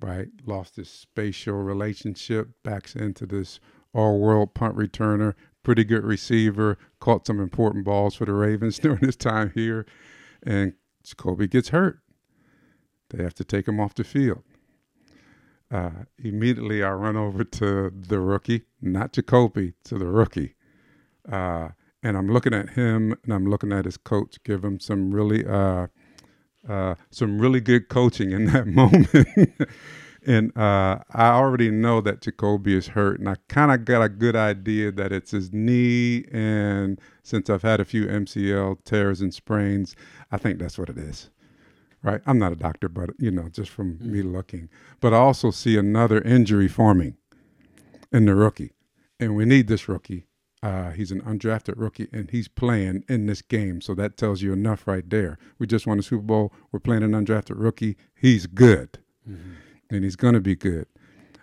right? 0.00 0.28
Lost 0.44 0.76
his 0.76 0.90
spatial 0.90 1.56
relationship, 1.56 2.50
backs 2.62 2.94
into 2.94 3.26
this 3.26 3.60
all 3.92 4.18
world 4.18 4.54
punt 4.54 4.76
returner, 4.76 5.34
pretty 5.62 5.84
good 5.84 6.04
receiver, 6.04 6.78
caught 7.00 7.26
some 7.26 7.40
important 7.40 7.84
balls 7.84 8.14
for 8.14 8.24
the 8.24 8.32
Ravens 8.32 8.78
during 8.80 8.98
his 8.98 9.16
time 9.16 9.52
here. 9.54 9.86
And 10.42 10.74
Jacoby 11.04 11.46
gets 11.46 11.70
hurt. 11.70 12.00
They 13.10 13.22
have 13.22 13.34
to 13.34 13.44
take 13.44 13.66
him 13.66 13.80
off 13.80 13.94
the 13.94 14.04
field. 14.04 14.42
Uh, 15.70 15.90
immediately, 16.18 16.82
I 16.82 16.90
run 16.92 17.16
over 17.16 17.44
to 17.44 17.90
the 17.90 18.18
rookie, 18.18 18.62
not 18.80 19.12
Jacoby, 19.12 19.74
to 19.84 19.98
the 19.98 20.06
rookie. 20.06 20.54
Uh, 21.30 21.68
and 22.02 22.16
I'm 22.16 22.28
looking 22.28 22.54
at 22.54 22.70
him 22.70 23.14
and 23.22 23.32
I'm 23.32 23.46
looking 23.46 23.72
at 23.72 23.84
his 23.84 23.96
coach, 23.96 24.42
give 24.42 24.64
him 24.64 24.80
some 24.80 25.12
really, 25.12 25.46
uh, 25.46 25.88
uh 26.68 26.94
some 27.10 27.40
really 27.40 27.60
good 27.60 27.88
coaching 27.88 28.32
in 28.32 28.46
that 28.46 28.66
moment. 28.80 29.08
And 30.26 30.56
uh, 30.56 30.98
I 31.12 31.30
already 31.30 31.70
know 31.70 32.00
that 32.02 32.20
Jacoby 32.20 32.74
is 32.74 32.88
hurt, 32.88 33.18
and 33.20 33.28
I 33.28 33.36
kind 33.48 33.72
of 33.72 33.84
got 33.84 34.02
a 34.02 34.08
good 34.08 34.36
idea 34.36 34.92
that 34.92 35.12
it's 35.12 35.30
his 35.30 35.52
knee. 35.52 36.24
And 36.30 37.00
since 37.22 37.48
I've 37.48 37.62
had 37.62 37.80
a 37.80 37.84
few 37.84 38.06
MCL 38.06 38.84
tears 38.84 39.20
and 39.20 39.32
sprains, 39.32 39.96
I 40.30 40.36
think 40.36 40.58
that's 40.58 40.78
what 40.78 40.90
it 40.90 40.98
is. 40.98 41.30
Right? 42.02 42.20
I'm 42.26 42.38
not 42.38 42.52
a 42.52 42.56
doctor, 42.56 42.88
but 42.88 43.10
you 43.18 43.30
know, 43.30 43.48
just 43.48 43.70
from 43.70 43.98
mm. 43.98 44.06
me 44.06 44.22
looking. 44.22 44.68
But 45.00 45.14
I 45.14 45.18
also 45.18 45.50
see 45.50 45.76
another 45.76 46.20
injury 46.22 46.68
forming 46.68 47.16
in 48.12 48.26
the 48.26 48.34
rookie, 48.34 48.72
and 49.18 49.36
we 49.36 49.44
need 49.44 49.68
this 49.68 49.88
rookie. 49.88 50.26
Uh, 50.62 50.90
he's 50.90 51.10
an 51.10 51.22
undrafted 51.22 51.74
rookie, 51.76 52.08
and 52.12 52.30
he's 52.30 52.48
playing 52.48 53.04
in 53.08 53.24
this 53.24 53.40
game. 53.40 53.80
So 53.80 53.94
that 53.94 54.18
tells 54.18 54.42
you 54.42 54.52
enough 54.52 54.86
right 54.86 55.08
there. 55.08 55.38
We 55.58 55.66
just 55.66 55.86
won 55.86 55.98
a 55.98 56.02
Super 56.02 56.22
Bowl. 56.22 56.52
We're 56.70 56.80
playing 56.80 57.02
an 57.02 57.12
undrafted 57.12 57.54
rookie. 57.56 57.96
He's 58.14 58.46
good. 58.46 58.98
Mm-hmm 59.28 59.52
and 59.90 60.04
he's 60.04 60.16
going 60.16 60.34
to 60.34 60.40
be 60.40 60.54
good. 60.54 60.86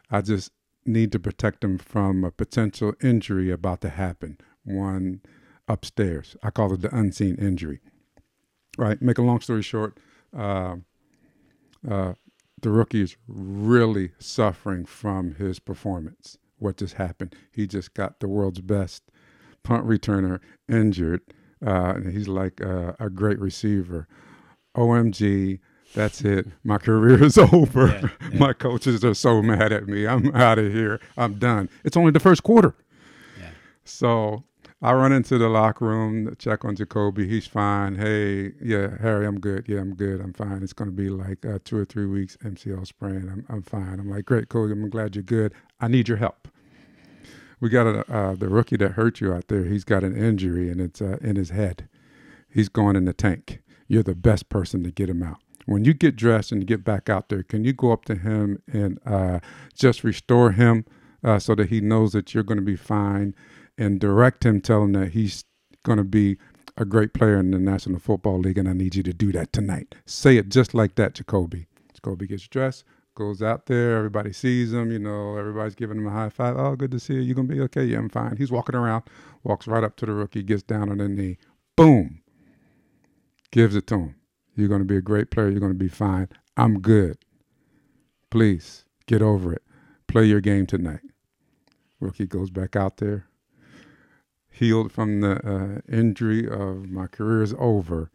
I 0.10 0.22
just 0.22 0.52
need 0.86 1.12
to 1.12 1.20
protect 1.20 1.64
him 1.64 1.78
from 1.78 2.24
a 2.24 2.32
potential 2.32 2.93
injury 3.04 3.52
about 3.52 3.82
to 3.82 3.89
happen, 3.89 4.38
one 4.64 5.22
upstairs. 5.68 6.36
I 6.41 6.50
call 6.50 6.74
it 6.74 6.82
the 6.82 6.95
unseen 6.95 7.36
injury. 7.36 7.82
Right. 8.78 9.02
Make 9.02 9.18
a 9.18 9.24
long 9.24 9.41
story 9.41 9.64
short, 9.64 9.98
uh, 10.38 10.76
uh, 11.89 12.14
the 12.62 12.70
rookie 12.70 13.02
is 13.02 13.18
really 13.28 14.12
suffering 14.20 14.86
from 14.86 15.36
his 15.36 15.60
performance. 15.60 16.38
What 16.58 16.78
just 16.78 16.95
happened? 16.95 17.36
He 17.52 17.68
just 17.68 17.93
got 17.93 18.20
the 18.20 18.28
world's 18.28 18.62
best 18.62 19.04
punt 19.64 19.86
returner 19.86 20.39
injured, 20.68 21.22
uh, 21.66 21.93
and 21.95 22.14
he's 22.14 22.28
like 22.28 22.60
a 22.60 23.12
great 23.14 23.39
receiver. 23.39 24.08
OMG, 24.76 25.60
That's 25.98 26.22
it. 26.22 26.45
My 26.64 26.78
career 26.78 27.24
is 27.24 27.38
over. 27.54 27.88
Yeah, 27.88 28.10
yeah. 28.32 28.38
My 28.38 28.54
coaches 28.54 29.04
are 29.04 29.16
so 29.16 29.41
mad 29.41 29.74
at 29.74 29.88
me. 29.88 30.06
I'm 30.06 30.34
out 30.36 30.60
of 30.60 30.72
here. 30.72 31.00
I'm 31.18 31.39
done. 31.39 31.70
It's 31.84 31.98
only 31.98 32.12
the 32.12 32.20
first 32.20 32.43
quarter. 32.43 32.76
Yeah. 33.39 33.50
So 33.84 34.43
I 34.80 34.93
run 34.93 35.12
into 35.12 35.39
the 35.39 35.50
locker 35.50 35.86
room, 35.86 36.36
check 36.38 36.64
on 36.64 36.76
Jacoby. 36.76 37.28
He's 37.28 37.48
fine. 37.48 37.95
Hey, 37.95 38.54
yeah, 38.62 38.95
Harry, 39.02 39.26
I'm 39.26 39.39
good. 39.39 39.66
Yeah, 39.68 39.80
I'm 39.80 39.95
good. 39.95 40.22
I'm 40.22 40.34
fine. 40.34 40.62
It's 40.62 40.72
going 40.72 40.88
to 40.91 40.95
be 40.95 41.10
like 41.10 41.43
uh, 41.43 41.58
two 41.64 41.78
or 41.78 41.86
three 41.86 42.06
weeks 42.06 42.38
MCL 42.43 42.86
sprain. 42.86 43.28
I'm, 43.32 43.45
I'm 43.50 43.64
fine. 43.64 44.00
I'm 44.00 44.08
like, 44.08 44.26
great, 44.26 44.50
cool. 44.50 44.72
I'm 44.72 44.88
glad 44.91 45.16
you're 45.16 45.24
good. 45.24 45.52
I 45.80 45.88
need 45.88 46.08
your 46.08 46.18
help. 46.18 46.48
We 47.60 47.70
got 47.70 47.88
a, 47.88 48.14
uh, 48.14 48.36
the 48.36 48.50
rookie 48.50 48.78
that 48.78 48.91
hurt 48.91 49.20
you 49.20 49.34
out 49.34 49.48
there. 49.48 49.66
He's 49.66 49.84
got 49.84 50.04
an 50.04 50.16
injury 50.16 50.70
and 50.70 50.80
it's 50.80 51.02
uh, 51.02 51.18
in 51.22 51.38
his 51.38 51.50
head. 51.50 51.89
He's 52.48 52.70
going 52.70 52.95
in 52.95 53.06
the 53.06 53.14
tank. 53.14 53.64
You're 53.88 54.04
the 54.04 54.14
best 54.14 54.48
person 54.50 54.84
to 54.84 54.91
get 54.91 55.10
him 55.10 55.24
out. 55.24 55.39
When 55.68 55.86
you 55.86 55.93
get 55.93 56.15
dressed 56.15 56.51
and 56.51 56.65
get 56.65 56.84
back 56.84 57.09
out 57.09 57.30
there, 57.30 57.43
can 57.43 57.63
you 57.63 57.74
go 57.74 57.91
up 57.91 58.05
to 58.05 58.15
him 58.15 58.61
and 58.74 58.99
uh, 59.05 59.39
just 59.76 60.03
restore 60.03 60.53
him 60.53 60.86
uh, 61.24 61.38
so 61.38 61.53
that 61.55 61.70
he 61.70 61.80
knows 61.80 62.13
that 62.13 62.34
you're 62.34 62.43
going 62.43 62.57
to 62.57 62.65
be 62.65 62.76
fine? 62.76 63.36
and 63.78 63.99
direct 63.99 64.45
him, 64.45 64.59
tell 64.59 64.84
him 64.84 64.93
that 64.93 65.09
he's 65.11 65.43
going 65.84 65.97
to 65.97 66.03
be 66.03 66.38
a 66.78 66.86
great 66.86 67.13
player 67.13 67.38
in 67.38 67.51
the 67.51 67.59
National 67.59 67.99
Football 67.99 68.39
League, 68.39 68.57
and 68.57 68.68
I 68.68 68.74
need 68.74 68.95
you 68.95 69.03
to 69.03 69.13
do 69.13 69.32
that 69.32 69.53
tonight. 69.53 69.95
Say 70.05 70.38
it 70.38 70.49
just 70.49 70.74
like 70.74 70.95
that, 70.95 71.15
Jacoby. 71.15 71.68
Jacoby 71.93 72.28
gets 72.28 72.47
dressed, 72.47 72.84
goes 73.15 73.41
out 73.41 73.65
there, 73.65 73.97
everybody 73.97 74.34
sees 74.34 74.74
him, 74.74 74.91
you 74.91 74.99
know, 74.99 75.38
everybody's 75.38 75.76
giving 75.76 75.97
him 75.97 76.07
a 76.07 76.11
high 76.11 76.30
five. 76.30 76.55
Oh, 76.57 76.76
good 76.76 76.91
to 76.91 76.99
see 76.99 77.15
you. 77.15 77.22
You 77.22 77.34
gonna 77.34 77.47
be 77.47 77.61
okay? 77.61 77.84
Yeah, 77.86 77.97
I'm 77.97 78.09
fine. 78.09 78.38
He's 78.38 78.51
walking 78.51 78.76
around, 78.76 79.03
walks 79.43 79.68
right 79.68 79.84
up 79.84 79.95
to 79.97 80.05
the 80.05 80.13
rookie, 80.13 80.43
gets 80.43 80.63
down 80.63 80.89
on 80.89 80.97
the 80.97 81.07
knee, 81.07 81.38
boom, 81.76 82.22
gives 83.51 83.76
it 83.76 83.88
to 83.88 83.95
him. 83.95 84.15
You're 84.58 84.68
gonna 84.68 84.84
be 84.84 84.97
a 84.97 85.01
great 85.01 85.30
player. 85.30 85.49
You're 85.49 85.60
gonna 85.62 85.76
be 85.76 85.88
fine. 85.88 86.28
I'm 86.58 86.80
good. 86.82 87.20
Please 88.32 88.86
get 89.05 89.22
over 89.22 89.53
it. 89.53 89.62
Play 90.08 90.26
your 90.26 90.41
game 90.41 90.66
tonight. 90.66 91.01
Rookie 91.99 92.26
goes 92.26 92.49
back 92.49 92.76
out 92.76 92.97
there, 92.97 93.28
healed 94.49 94.91
from 94.91 95.22
the 95.22 95.36
uh, 95.47 95.82
injury 95.91 96.47
of 96.47 96.89
my 96.89 97.08
career 97.08 97.43
is 97.43 97.53
over. 97.58 98.12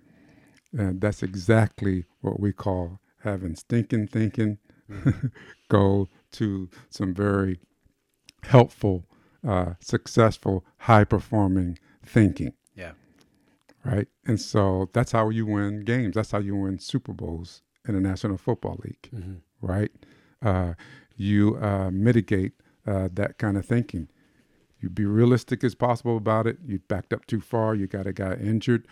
And 0.77 1.01
that's 1.01 1.23
exactly 1.23 2.05
what 2.21 2.41
we 2.41 2.53
call 2.53 3.01
having 3.23 3.55
stinking 3.55 4.09
thinking 4.09 4.59
go 5.69 6.09
to 6.33 6.69
some 6.91 7.15
very 7.15 7.61
helpful, 8.43 9.07
uh, 9.47 9.75
successful, 9.81 10.65
high 10.79 11.05
performing 11.05 11.79
thinking. 12.05 12.53
Right. 13.85 14.07
And 14.27 14.41
so 14.41 14.89
that's 14.93 15.13
how 15.13 15.29
you 15.31 15.47
win 15.47 15.81
games. 15.81 16.15
That's 16.15 16.31
how 16.31 16.39
you 16.39 16.57
win 16.57 16.79
Super 16.79 17.13
Bowls 17.13 17.63
in 17.87 17.95
the 17.95 18.01
National 18.01 18.37
Football 18.37 18.79
League. 18.85 19.09
Mm-hmm. 19.13 19.35
Right. 19.61 19.91
Uh, 20.41 20.75
you 21.17 21.57
uh, 21.61 21.91
mitigate 21.91 22.53
uh, 22.87 23.09
that 23.13 23.39
kind 23.39 23.57
of 23.57 23.67
thinking 23.67 24.09
you 24.83 24.91
be 24.91 25.07
realistic 25.07 25.63
as 25.63 25.75
possible 25.75 26.17
about 26.17 26.47
it. 26.47 26.59
You 26.67 26.81
backed 26.81 27.13
up 27.13 27.27
too 27.27 27.41
far. 27.41 27.75
You 27.75 27.87
got 27.87 28.07
a 28.07 28.13
guy 28.13 28.35
injured, 28.35 28.87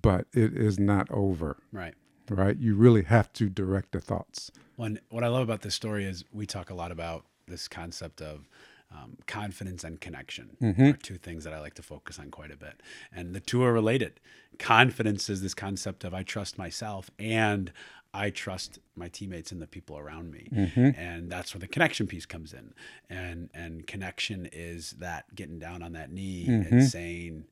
but 0.00 0.26
it 0.32 0.56
is 0.56 0.78
not 0.78 1.10
over. 1.10 1.58
Right. 1.70 1.94
Right. 2.30 2.56
You 2.56 2.74
really 2.74 3.02
have 3.02 3.30
to 3.34 3.50
direct 3.50 3.92
the 3.92 4.00
thoughts. 4.00 4.50
One, 4.76 4.98
what 5.10 5.22
I 5.22 5.28
love 5.28 5.42
about 5.42 5.60
this 5.60 5.74
story 5.74 6.06
is 6.06 6.24
we 6.32 6.46
talk 6.46 6.70
a 6.70 6.74
lot 6.74 6.90
about 6.90 7.26
this 7.46 7.68
concept 7.68 8.22
of 8.22 8.48
um, 8.92 9.16
confidence 9.26 9.84
and 9.84 10.00
connection 10.00 10.56
Mm-hmm. 10.62 10.82
are 10.82 10.92
two 10.94 11.16
things 11.18 11.44
that 11.44 11.52
I 11.52 11.60
like 11.60 11.74
to 11.74 11.82
focus 11.82 12.18
on 12.18 12.30
quite 12.30 12.50
a 12.52 12.56
bit. 12.56 12.80
And 13.12 13.34
the 13.34 13.40
two 13.40 13.62
are 13.62 13.72
related. 13.72 14.20
Confidence 14.58 15.28
is 15.28 15.42
this 15.42 15.54
concept 15.54 16.04
of 16.04 16.14
I 16.14 16.22
trust 16.22 16.58
myself 16.58 17.10
and 17.18 17.72
I 18.16 18.30
trust 18.30 18.78
my 18.94 19.08
teammates 19.08 19.50
and 19.50 19.60
the 19.60 19.66
people 19.66 19.98
around 19.98 20.30
me. 20.30 20.48
Mm-hmm. 20.52 20.90
And 20.96 21.28
that's 21.30 21.52
where 21.52 21.58
the 21.60 21.66
connection 21.66 22.06
piece 22.06 22.26
comes 22.26 22.52
in. 22.52 22.72
And 23.10 23.50
and 23.52 23.84
connection 23.86 24.48
is 24.52 24.92
that 25.00 25.34
getting 25.34 25.58
down 25.58 25.82
on 25.82 25.92
that 25.92 26.12
knee 26.12 26.46
Mm-hmm. 26.48 26.74
and 26.74 26.84
saying, 26.84 27.44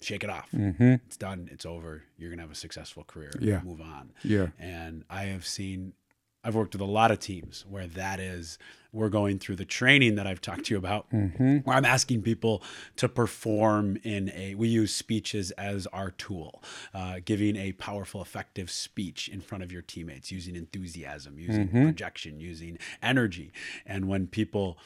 shake 0.00 0.24
it 0.24 0.30
off. 0.30 0.50
Mm-hmm. 0.52 0.94
It's 1.06 1.16
done. 1.18 1.48
It's 1.52 1.66
over. 1.66 2.02
You're 2.16 2.30
gonna 2.30 2.42
have 2.42 2.50
a 2.50 2.54
successful 2.56 3.04
career. 3.04 3.30
Yeah. 3.40 3.60
Move 3.62 3.80
on. 3.82 4.12
Yeah. 4.24 4.48
And 4.58 5.04
I 5.10 5.24
have 5.24 5.46
seen, 5.46 5.92
I've 6.44 6.54
worked 6.54 6.74
with 6.74 6.80
a 6.80 6.84
lot 6.86 7.10
of 7.10 7.20
teams 7.20 7.64
where 7.68 7.86
that 7.86 8.18
is, 8.18 8.58
we're 8.92 9.08
going 9.08 9.38
through 9.38 9.56
the 9.56 9.64
training 9.64 10.16
that 10.16 10.26
I've 10.26 10.40
talked 10.40 10.64
to 10.66 10.74
you 10.74 10.78
about, 10.78 11.08
Mm-hmm. 11.10 11.58
where 11.58 11.76
I'm 11.76 11.84
asking 11.84 12.22
people 12.22 12.62
to 12.96 13.08
perform 13.08 13.96
in 14.02 14.30
a, 14.34 14.54
we 14.56 14.68
use 14.68 14.94
speeches 14.94 15.50
as 15.52 15.86
our 15.88 16.10
tool, 16.10 16.62
uh, 16.92 17.20
giving 17.24 17.56
a 17.56 17.72
powerful, 17.72 18.20
effective 18.20 18.70
speech 18.70 19.28
in 19.28 19.40
front 19.40 19.62
of 19.64 19.70
your 19.72 19.82
teammates, 19.82 20.30
using 20.32 20.56
enthusiasm, 20.56 21.38
using 21.38 21.68
Mm-hmm. 21.68 21.84
projection, 21.84 22.40
using 22.40 22.78
energy. 23.02 23.52
And 23.86 24.08
when 24.08 24.26
people, 24.26 24.78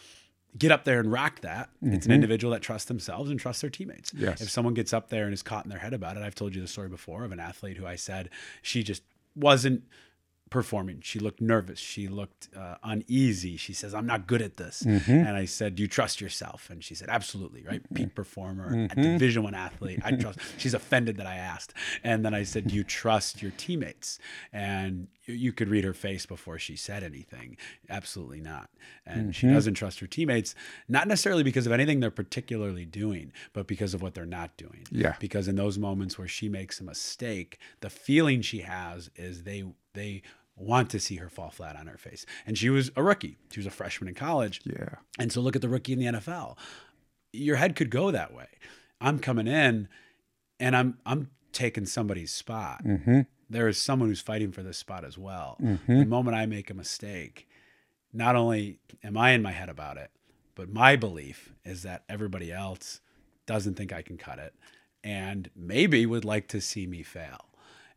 Get 0.59 0.73
up 0.73 0.85
there 0.85 1.01
and 1.01 1.13
rock 1.13 1.43
that. 1.43 1.69
It's 1.83 2.07
an 2.07 2.13
individual 2.13 2.51
that 2.55 2.63
trusts 2.63 2.89
themselves 2.89 3.29
and 3.31 3.39
trusts 3.39 3.61
their 3.61 3.69
teammates. 3.69 4.11
Mm-hmm. 4.13 4.25
Yes. 4.25 4.41
If 4.41 4.49
someone 4.49 4.73
gets 4.73 4.95
up 4.95 5.11
there 5.11 5.25
and 5.27 5.35
is 5.35 5.43
caught 5.43 5.67
in 5.67 5.69
their 5.71 5.79
head 5.81 5.93
about 5.93 6.17
it, 6.17 6.23
I've 6.23 6.35
told 6.35 6.55
you 6.55 6.63
the 6.63 6.67
story 6.67 6.89
before 6.89 7.25
of 7.25 7.33
an 7.33 7.39
athlete 7.41 7.77
who 7.77 7.85
I 7.87 7.97
said 7.97 8.31
she 8.63 8.83
just 8.83 9.03
wasn't 9.35 9.83
performing. 10.61 11.01
She 11.03 11.19
looked 11.19 11.41
nervous. 11.41 11.79
She 11.79 12.09
looked 12.09 12.49
uh, 12.57 12.77
uneasy. 12.83 13.57
She 13.59 13.73
says, 13.75 13.93
"I'm 13.95 14.07
not 14.07 14.27
good 14.27 14.43
at 14.43 14.57
this." 14.57 14.83
Mm-hmm. 14.87 15.11
And 15.27 15.37
I 15.37 15.45
said, 15.45 15.75
"Do 15.77 15.83
you 15.83 15.89
trust 15.89 16.21
yourself?" 16.21 16.71
And 16.71 16.83
she 16.83 16.95
said, 16.95 17.09
"Absolutely." 17.11 17.63
Right, 17.71 17.83
peak 17.95 18.15
performer, 18.15 18.67
a 18.69 18.71
Mm-hmm. 18.73 19.03
Division 19.03 19.43
One 19.43 19.55
athlete. 19.55 20.01
I 20.05 20.13
trust. 20.13 20.39
She's 20.59 20.75
offended 20.75 21.19
that 21.19 21.27
I 21.27 21.37
asked. 21.37 21.75
And 22.03 22.25
then 22.25 22.35
I 22.35 22.43
said, 22.45 22.69
"Do 22.69 22.75
you 22.75 22.85
trust 22.85 23.43
your 23.43 23.53
teammates?" 23.57 24.19
And 24.53 25.09
you- 25.27 25.53
could 25.53 25.69
read 25.69 25.85
her 25.85 25.95
face 25.95 26.25
before 26.27 26.59
she 26.59 26.77
said 26.77 27.03
anything. 27.03 27.57
Absolutely 27.91 28.41
not. 28.41 28.71
And 29.05 29.35
she 29.35 29.47
Mm-hmm. 29.47 29.55
doesn't 29.57 29.75
trust 29.75 30.01
her 30.01 30.07
teammates, 30.07 30.55
not 30.89 31.09
necessarily 31.09 31.43
because 31.43 31.67
of 31.67 31.73
anything 31.73 31.99
they're 32.01 32.11
particularly 32.25 32.85
doing, 32.85 33.33
but 33.53 33.67
because 33.67 33.93
of 33.95 34.03
what 34.03 34.15
they're 34.15 34.25
not 34.41 34.57
doing. 34.57 34.87
Yeah. 34.91 35.17
Because 35.19 35.49
in 35.49 35.57
those 35.57 35.79
moments 35.79 36.17
where 36.19 36.29
she 36.29 36.49
makes 36.49 36.81
a 36.81 36.85
mistake, 36.85 37.59
the 37.81 37.91
feeling 37.91 38.41
she 38.43 38.61
has 38.61 39.11
is 39.17 39.43
they 39.45 39.65
they 39.95 40.23
want 40.57 40.91
to 40.91 41.01
see 41.01 41.17
her 41.17 41.29
fall 41.29 41.51
flat 41.51 41.77
on 41.77 41.87
her 41.87 41.99
face. 41.99 42.25
And 42.47 42.57
she 42.57 42.71
was 42.71 42.91
a 42.97 43.03
rookie. 43.03 43.37
She 43.53 43.61
was 43.61 43.67
a 43.67 43.71
freshman 43.71 44.09
in 44.09 44.15
college. 44.15 44.63
Yeah. 44.65 44.97
And 45.19 45.31
so 45.31 45.41
look 45.41 45.55
at 45.55 45.63
the 45.63 45.69
rookie 45.69 45.93
in 45.93 45.99
the 45.99 46.07
NFL. 46.07 46.57
Your 47.33 47.57
head 47.57 47.77
could 47.77 47.91
go 47.91 48.11
that 48.11 48.33
way. 48.33 48.49
I'm 49.01 49.19
coming 49.19 49.47
in 49.47 49.89
and 50.59 50.75
I'm 50.75 50.99
I'm 51.05 51.31
taking 51.53 51.87
somebody's 51.87 52.33
spot. 52.33 52.85
Mm-hmm. 52.85 53.21
There 53.49 53.69
is 53.69 53.79
someone 53.79 54.09
who's 54.09 54.21
fighting 54.21 54.53
for 54.53 54.63
this 54.63 54.79
spot 54.79 55.05
as 55.05 55.17
well. 55.17 55.57
The 55.87 56.05
moment 56.05 56.37
I 56.37 56.47
make 56.47 56.71
a 56.71 56.75
mistake, 56.75 57.47
not 58.13 58.35
only 58.35 58.79
am 59.05 59.17
I 59.17 59.31
in 59.31 59.43
my 59.43 59.53
head 59.53 59.69
about 59.69 59.99
it, 59.99 60.11
but 60.55 60.69
my 60.69 60.97
belief 60.97 61.53
is 61.65 61.83
that 61.83 62.03
everybody 62.09 62.51
else 62.51 63.01
doesn't 63.47 63.75
think 63.75 63.93
I 63.93 64.03
can 64.03 64.17
cut 64.17 64.39
it 64.39 64.55
and 65.05 65.49
maybe 65.55 66.05
would 66.07 66.25
like 66.25 66.49
to 66.49 66.61
see 66.61 66.87
me 66.87 67.03
fail. 67.05 67.47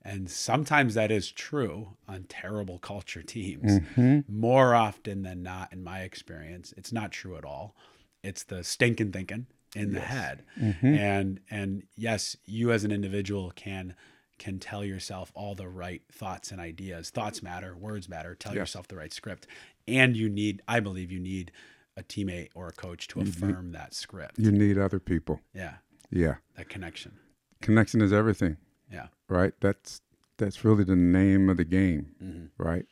And 0.03 0.29
sometimes 0.29 0.93
that 0.93 1.11
is 1.11 1.31
true 1.31 1.97
on 2.07 2.23
terrible 2.23 2.79
culture 2.79 3.21
teams. 3.21 3.79
Mm-hmm. 3.79 4.19
More 4.27 4.73
often 4.73 5.23
than 5.23 5.43
not, 5.43 5.73
in 5.73 5.83
my 5.83 6.01
experience, 6.01 6.73
it's 6.77 6.93
not 6.93 7.11
true 7.11 7.35
at 7.35 7.43
all. 7.43 7.75
It's 8.23 8.43
the 8.43 8.63
stinking 8.63 9.11
thinking 9.11 9.47
in 9.75 9.93
the 9.93 9.99
head. 9.99 10.43
Mm-hmm. 10.59 10.93
And 10.95 11.39
and 11.49 11.83
yes, 11.95 12.35
you 12.45 12.71
as 12.71 12.83
an 12.83 12.91
individual 12.91 13.51
can 13.55 13.95
can 14.39 14.57
tell 14.57 14.83
yourself 14.83 15.31
all 15.35 15.53
the 15.53 15.67
right 15.67 16.01
thoughts 16.11 16.51
and 16.51 16.59
ideas. 16.59 17.09
Thoughts 17.09 17.43
matter, 17.43 17.75
words 17.75 18.09
matter. 18.09 18.33
Tell 18.35 18.55
yourself 18.55 18.87
the 18.87 18.95
right 18.95 19.13
script. 19.13 19.45
And 19.87 20.15
you 20.15 20.29
need, 20.29 20.61
I 20.67 20.79
believe 20.79 21.11
you 21.11 21.19
need 21.19 21.51
a 21.97 22.03
teammate 22.03 22.49
or 22.55 22.69
a 22.69 22.71
coach 22.71 23.07
to 23.09 23.19
affirm 23.19 23.73
that 23.73 23.93
script. 23.93 24.39
You 24.39 24.51
need 24.51 24.77
other 24.77 24.99
people. 24.99 25.41
Yeah. 25.53 25.73
Yeah. 26.09 26.35
That 26.55 26.69
connection. 26.69 27.19
Connection 27.61 28.01
is 28.01 28.13
everything. 28.13 28.57
Yeah. 28.91 29.07
right? 29.27 29.53
That's 29.61 30.01
that's 30.37 30.63
really 30.63 30.83
the 30.83 30.95
name 30.95 31.49
of 31.49 31.57
the 31.57 31.65
game, 31.65 32.49
right? 32.57 32.85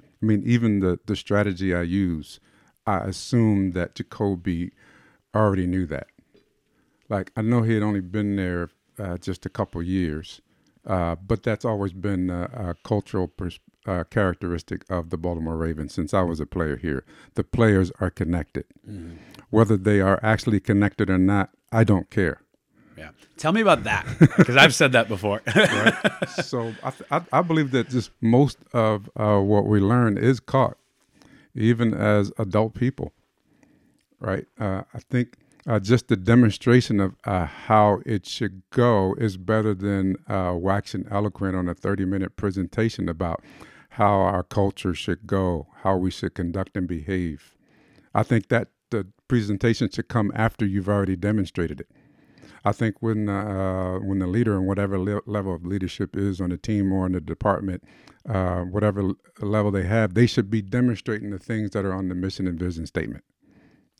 I 0.00 0.26
mean, 0.26 0.42
even 0.44 0.80
the 0.80 0.98
the 1.06 1.16
strategy 1.16 1.74
I 1.74 1.82
use, 1.82 2.40
I 2.86 2.98
assume 2.98 3.72
that 3.72 3.94
Jacoby 3.94 4.72
already 5.34 5.66
knew 5.66 5.86
that. 5.86 6.06
Like 7.08 7.32
I 7.36 7.42
know 7.42 7.62
he 7.62 7.74
had 7.74 7.82
only 7.82 8.00
been 8.00 8.36
there 8.36 8.70
uh, 8.98 9.16
just 9.18 9.44
a 9.46 9.48
couple 9.50 9.82
years, 9.82 10.40
uh, 10.86 11.16
but 11.16 11.42
that's 11.42 11.64
always 11.64 11.92
been 11.92 12.30
a, 12.30 12.42
a 12.54 12.74
cultural 12.88 13.28
pers- 13.28 13.58
uh, 13.86 14.04
characteristic 14.04 14.84
of 14.88 15.10
the 15.10 15.18
Baltimore 15.18 15.56
Ravens 15.56 15.92
since 15.92 16.14
I 16.14 16.22
was 16.22 16.40
a 16.40 16.46
player 16.46 16.76
here. 16.76 17.04
The 17.34 17.44
players 17.44 17.90
are 18.00 18.10
connected, 18.10 18.64
whether 19.50 19.76
they 19.76 20.00
are 20.00 20.18
actually 20.22 20.60
connected 20.60 21.10
or 21.10 21.18
not. 21.18 21.50
I 21.72 21.84
don't 21.84 22.08
care. 22.08 22.40
Yeah. 22.96 23.10
Tell 23.36 23.52
me 23.52 23.60
about 23.60 23.84
that 23.84 24.06
because 24.36 24.56
I've 24.56 24.74
said 24.74 24.92
that 24.92 25.08
before. 25.08 25.42
so 26.42 26.74
I, 26.82 26.92
I, 27.10 27.22
I 27.32 27.42
believe 27.42 27.70
that 27.72 27.88
just 27.88 28.10
most 28.20 28.58
of 28.72 29.10
uh, 29.16 29.38
what 29.38 29.66
we 29.66 29.80
learn 29.80 30.16
is 30.16 30.40
caught, 30.40 30.76
even 31.54 31.94
as 31.94 32.32
adult 32.38 32.74
people, 32.74 33.12
right? 34.20 34.46
Uh, 34.58 34.82
I 34.94 34.98
think 35.10 35.36
uh, 35.66 35.80
just 35.80 36.08
the 36.08 36.16
demonstration 36.16 37.00
of 37.00 37.14
uh, 37.24 37.46
how 37.46 38.00
it 38.04 38.26
should 38.26 38.62
go 38.70 39.14
is 39.18 39.36
better 39.36 39.74
than 39.74 40.16
uh, 40.28 40.54
waxing 40.56 41.06
eloquent 41.10 41.56
on 41.56 41.68
a 41.68 41.74
30 41.74 42.04
minute 42.04 42.36
presentation 42.36 43.08
about 43.08 43.42
how 43.90 44.20
our 44.20 44.42
culture 44.42 44.94
should 44.94 45.26
go, 45.26 45.68
how 45.82 45.96
we 45.96 46.10
should 46.10 46.34
conduct 46.34 46.76
and 46.76 46.86
behave. 46.88 47.56
I 48.14 48.22
think 48.22 48.48
that 48.48 48.68
the 48.90 49.06
presentation 49.28 49.90
should 49.90 50.08
come 50.08 50.30
after 50.34 50.66
you've 50.66 50.88
already 50.88 51.16
demonstrated 51.16 51.80
it. 51.80 51.88
I 52.64 52.72
think 52.72 53.02
when 53.02 53.28
uh, 53.28 53.96
when 53.98 54.20
the 54.20 54.26
leader 54.26 54.56
and 54.56 54.66
whatever 54.66 54.98
le- 54.98 55.22
level 55.26 55.54
of 55.54 55.66
leadership 55.66 56.16
is 56.16 56.40
on 56.40 56.50
the 56.50 56.58
team 56.58 56.92
or 56.92 57.06
in 57.06 57.12
the 57.12 57.20
department, 57.20 57.84
uh, 58.28 58.62
whatever 58.62 59.12
level 59.40 59.70
they 59.70 59.84
have, 59.84 60.14
they 60.14 60.26
should 60.26 60.50
be 60.50 60.62
demonstrating 60.62 61.30
the 61.30 61.38
things 61.38 61.70
that 61.72 61.84
are 61.84 61.94
on 61.94 62.08
the 62.08 62.14
mission 62.16 62.46
and 62.48 62.58
vision 62.58 62.86
statement 62.86 63.24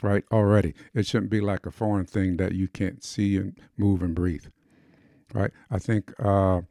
right? 0.02 0.24
Already. 0.32 0.74
It 0.94 1.06
shouldn't 1.06 1.30
be 1.30 1.40
like 1.40 1.66
a 1.66 1.70
foreign 1.70 2.06
thing 2.06 2.36
that 2.38 2.54
you 2.54 2.68
can't 2.68 3.04
see 3.04 3.36
and 3.36 3.58
move 3.76 4.02
and 4.02 4.14
breathe, 4.14 4.46
right? 5.34 5.52
I 5.70 5.78
think 5.78 6.12
uh, 6.20 6.62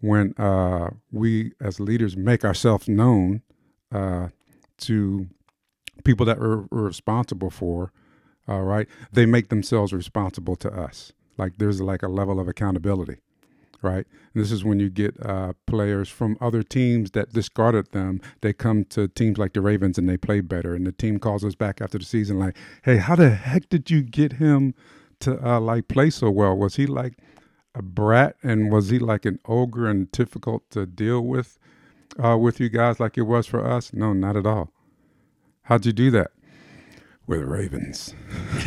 when 0.00 0.34
uh, 0.38 0.90
we 1.12 1.52
as 1.60 1.80
leaders 1.80 2.16
make 2.16 2.44
ourselves 2.44 2.88
known 2.88 3.42
uh, 3.92 4.28
to 4.78 5.28
people 6.04 6.26
that 6.26 6.40
we're, 6.40 6.64
we're 6.70 6.82
responsible 6.84 7.50
for, 7.50 7.92
uh, 8.48 8.60
right, 8.60 8.88
they 9.12 9.26
make 9.26 9.48
themselves 9.50 9.92
responsible 9.92 10.56
to 10.56 10.72
us. 10.72 11.12
Like 11.38 11.58
there's 11.58 11.80
like 11.80 12.02
a 12.02 12.08
level 12.08 12.38
of 12.40 12.48
accountability 12.48 13.16
right? 13.82 14.06
And 14.32 14.42
this 14.42 14.52
is 14.52 14.64
when 14.64 14.78
you 14.80 14.88
get 14.88 15.14
uh, 15.26 15.54
players 15.66 16.08
from 16.08 16.38
other 16.40 16.62
teams 16.62 17.10
that 17.10 17.32
discarded 17.32 17.90
them. 17.90 18.20
They 18.40 18.52
come 18.52 18.84
to 18.86 19.08
teams 19.08 19.38
like 19.38 19.52
the 19.52 19.60
Ravens 19.60 19.98
and 19.98 20.08
they 20.08 20.16
play 20.16 20.40
better. 20.40 20.74
And 20.74 20.86
the 20.86 20.92
team 20.92 21.18
calls 21.18 21.44
us 21.44 21.54
back 21.54 21.80
after 21.80 21.98
the 21.98 22.04
season, 22.04 22.38
like, 22.38 22.56
"Hey, 22.84 22.98
how 22.98 23.16
the 23.16 23.30
heck 23.30 23.68
did 23.68 23.90
you 23.90 24.02
get 24.02 24.34
him 24.34 24.74
to 25.20 25.44
uh, 25.46 25.60
like 25.60 25.88
play 25.88 26.10
so 26.10 26.30
well? 26.30 26.56
Was 26.56 26.76
he 26.76 26.86
like 26.86 27.14
a 27.74 27.82
brat 27.82 28.36
and 28.42 28.70
was 28.70 28.90
he 28.90 28.98
like 28.98 29.24
an 29.24 29.38
ogre 29.46 29.88
and 29.88 30.10
difficult 30.12 30.68
to 30.70 30.84
deal 30.86 31.22
with 31.22 31.58
uh, 32.22 32.36
with 32.36 32.60
you 32.60 32.68
guys 32.68 33.00
like 33.00 33.16
it 33.16 33.22
was 33.22 33.46
for 33.46 33.64
us? 33.64 33.92
No, 33.92 34.12
not 34.12 34.36
at 34.36 34.46
all. 34.46 34.70
How'd 35.62 35.86
you 35.86 35.92
do 35.92 36.10
that? 36.10 36.32
With 37.26 37.42
Ravens. 37.42 38.14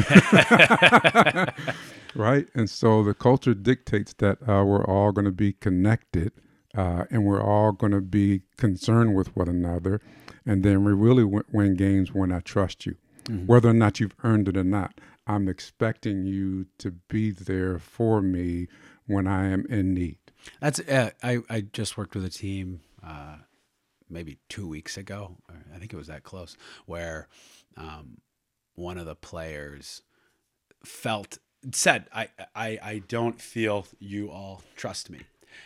right? 2.16 2.48
And 2.54 2.70
so 2.70 3.04
the 3.04 3.14
culture 3.14 3.54
dictates 3.54 4.14
that 4.20 4.38
uh, 4.48 4.64
we're 4.64 4.86
all 4.86 5.12
going 5.12 5.26
to 5.26 5.32
be 5.32 5.54
connected 5.54 6.32
uh, 6.76 7.06
and 7.10 7.26
we're 7.26 7.44
all 7.44 7.72
going 7.72 7.92
to 7.92 8.02
be 8.02 8.42
concerned 8.58 9.16
with 9.16 9.36
one 9.36 9.48
another. 9.48 10.02
And 10.46 10.64
then 10.64 10.84
we 10.84 10.94
really 10.94 11.24
win, 11.24 11.44
win 11.52 11.76
games 11.76 12.14
when 12.14 12.32
I 12.32 12.40
trust 12.40 12.86
you, 12.86 12.96
mm-hmm. 13.26 13.46
whether 13.46 13.70
or 13.70 13.74
not 13.74 14.00
you've 14.00 14.16
earned 14.24 14.48
it 14.48 14.58
or 14.58 14.64
not. 14.64 15.00
I'm 15.28 15.48
expecting 15.48 16.26
you 16.26 16.68
to 16.78 16.92
be 16.92 17.32
there 17.32 17.80
for 17.80 18.22
me 18.22 18.68
when 19.08 19.28
I 19.28 19.48
am 19.48 19.66
in 19.68 19.94
need. 19.94 20.18
That's 20.60 20.80
uh, 20.80 21.12
I, 21.24 21.40
I 21.50 21.62
just 21.62 21.98
worked 21.98 22.14
with 22.14 22.26
a 22.26 22.30
team 22.30 22.82
uh, 23.04 23.38
maybe 24.08 24.38
two 24.50 24.68
weeks 24.68 24.98
ago. 24.98 25.38
I 25.74 25.80
think 25.80 25.94
it 25.94 25.98
was 25.98 26.08
that 26.08 26.24
close, 26.24 26.56
where 26.86 27.28
um, 27.76 28.20
one 28.76 28.98
of 28.98 29.06
the 29.06 29.16
players 29.16 30.02
felt 30.84 31.40
said, 31.72 32.06
I, 32.14 32.30
I, 32.56 32.80
I 32.84 33.02
don't 33.08 33.42
feel 33.42 33.88
you 34.00 34.30
all 34.30 34.62
trust 34.76 35.10
me. 35.10 35.22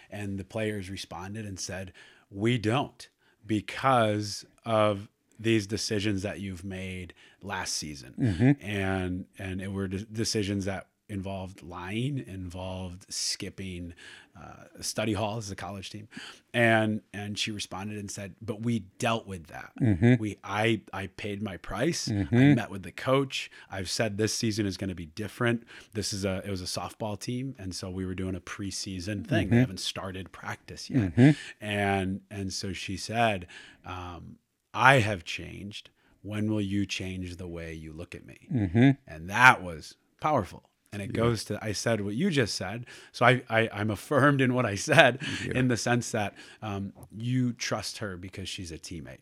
And 0.09 0.37
the 0.37 0.43
players 0.43 0.89
responded 0.89 1.45
and 1.45 1.59
said, 1.59 1.93
We 2.29 2.57
don't 2.57 3.07
because 3.45 4.45
of 4.65 5.09
these 5.39 5.65
decisions 5.65 6.21
that 6.23 6.39
you've 6.39 6.63
made 6.63 7.13
last 7.41 7.73
season. 7.73 8.13
Mm-hmm. 8.19 8.65
And 8.65 9.25
and 9.37 9.61
it 9.61 9.71
were 9.71 9.87
decisions 9.87 10.65
that 10.65 10.87
involved 11.09 11.63
lying, 11.63 12.23
involved 12.27 13.11
skipping 13.11 13.93
uh, 14.39 14.81
study 14.81 15.13
hall 15.13 15.37
as 15.37 15.51
a 15.51 15.55
college 15.55 15.89
team, 15.89 16.07
and 16.53 17.01
and 17.13 17.37
she 17.37 17.51
responded 17.51 17.97
and 17.97 18.09
said, 18.09 18.35
"But 18.41 18.61
we 18.61 18.79
dealt 18.97 19.27
with 19.27 19.47
that. 19.47 19.71
Mm-hmm. 19.81 20.13
We 20.19 20.37
I 20.43 20.81
I 20.93 21.07
paid 21.07 21.41
my 21.41 21.57
price. 21.57 22.07
Mm-hmm. 22.07 22.35
I 22.35 22.53
met 22.53 22.69
with 22.69 22.83
the 22.83 22.91
coach. 22.91 23.51
I've 23.69 23.89
said 23.89 24.17
this 24.17 24.33
season 24.33 24.65
is 24.65 24.77
going 24.77 24.89
to 24.89 24.95
be 24.95 25.07
different. 25.07 25.63
This 25.93 26.13
is 26.13 26.23
a 26.23 26.41
it 26.45 26.49
was 26.49 26.61
a 26.61 26.65
softball 26.65 27.19
team, 27.19 27.55
and 27.57 27.75
so 27.75 27.89
we 27.89 28.05
were 28.05 28.15
doing 28.15 28.35
a 28.35 28.39
preseason 28.39 29.27
thing. 29.27 29.47
Mm-hmm. 29.47 29.55
They 29.55 29.59
haven't 29.59 29.79
started 29.79 30.31
practice 30.31 30.89
yet, 30.89 31.15
mm-hmm. 31.15 31.31
and 31.59 32.21
and 32.31 32.53
so 32.53 32.71
she 32.71 32.95
said, 32.97 33.47
um, 33.85 34.37
I 34.73 34.99
have 34.99 35.23
changed." 35.23 35.89
When 36.21 36.51
will 36.51 36.59
you 36.59 36.85
change 36.85 37.37
the 37.37 37.47
way 37.47 37.73
you 37.73 37.93
look 37.93 38.13
at 38.13 38.25
me? 38.25 38.39
Mm-hmm. 38.53 38.89
And 39.07 39.29
that 39.29 39.63
was 39.63 39.95
powerful 40.19 40.68
and 40.91 41.01
it 41.01 41.11
yeah. 41.13 41.21
goes 41.21 41.43
to 41.45 41.59
i 41.61 41.71
said 41.71 42.01
what 42.01 42.15
you 42.15 42.29
just 42.29 42.55
said 42.55 42.85
so 43.11 43.25
i, 43.25 43.41
I 43.49 43.69
am 43.71 43.89
affirmed 43.89 44.41
in 44.41 44.53
what 44.53 44.65
i 44.65 44.75
said 44.75 45.19
yeah. 45.45 45.53
in 45.55 45.67
the 45.67 45.77
sense 45.77 46.11
that 46.11 46.35
um, 46.61 46.93
you 47.15 47.53
trust 47.53 47.99
her 47.99 48.17
because 48.17 48.49
she's 48.49 48.71
a 48.71 48.77
teammate 48.77 49.19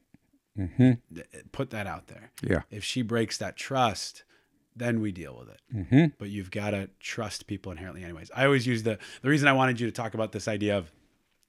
mm-hmm. 0.58 0.92
put 1.52 1.70
that 1.72 1.88
out 1.88 2.08
there 2.08 2.32
yeah 2.42 2.62
if 2.72 2.84
she 2.84 3.02
breaks 3.02 3.38
that 3.38 3.56
trust 3.56 4.24
then 4.76 5.02
we 5.02 5.12
deal 5.12 5.38
with 5.38 5.50
it 5.50 5.62
mm-hmm. 5.76 6.06
but 6.18 6.30
you've 6.30 6.52
got 6.52 6.72
to 6.72 6.90
trust 7.00 7.48
people 7.48 7.72
inherently 7.72 8.04
anyways 8.04 8.32
i 8.36 8.46
always 8.46 8.66
use 8.68 8.84
the 8.84 8.98
the 9.22 9.30
reason 9.30 9.48
i 9.48 9.54
wanted 9.54 9.80
you 9.80 9.88
to 9.88 9.94
talk 9.94 10.14
about 10.14 10.32
this 10.32 10.48
idea 10.48 10.78
of 10.78 10.92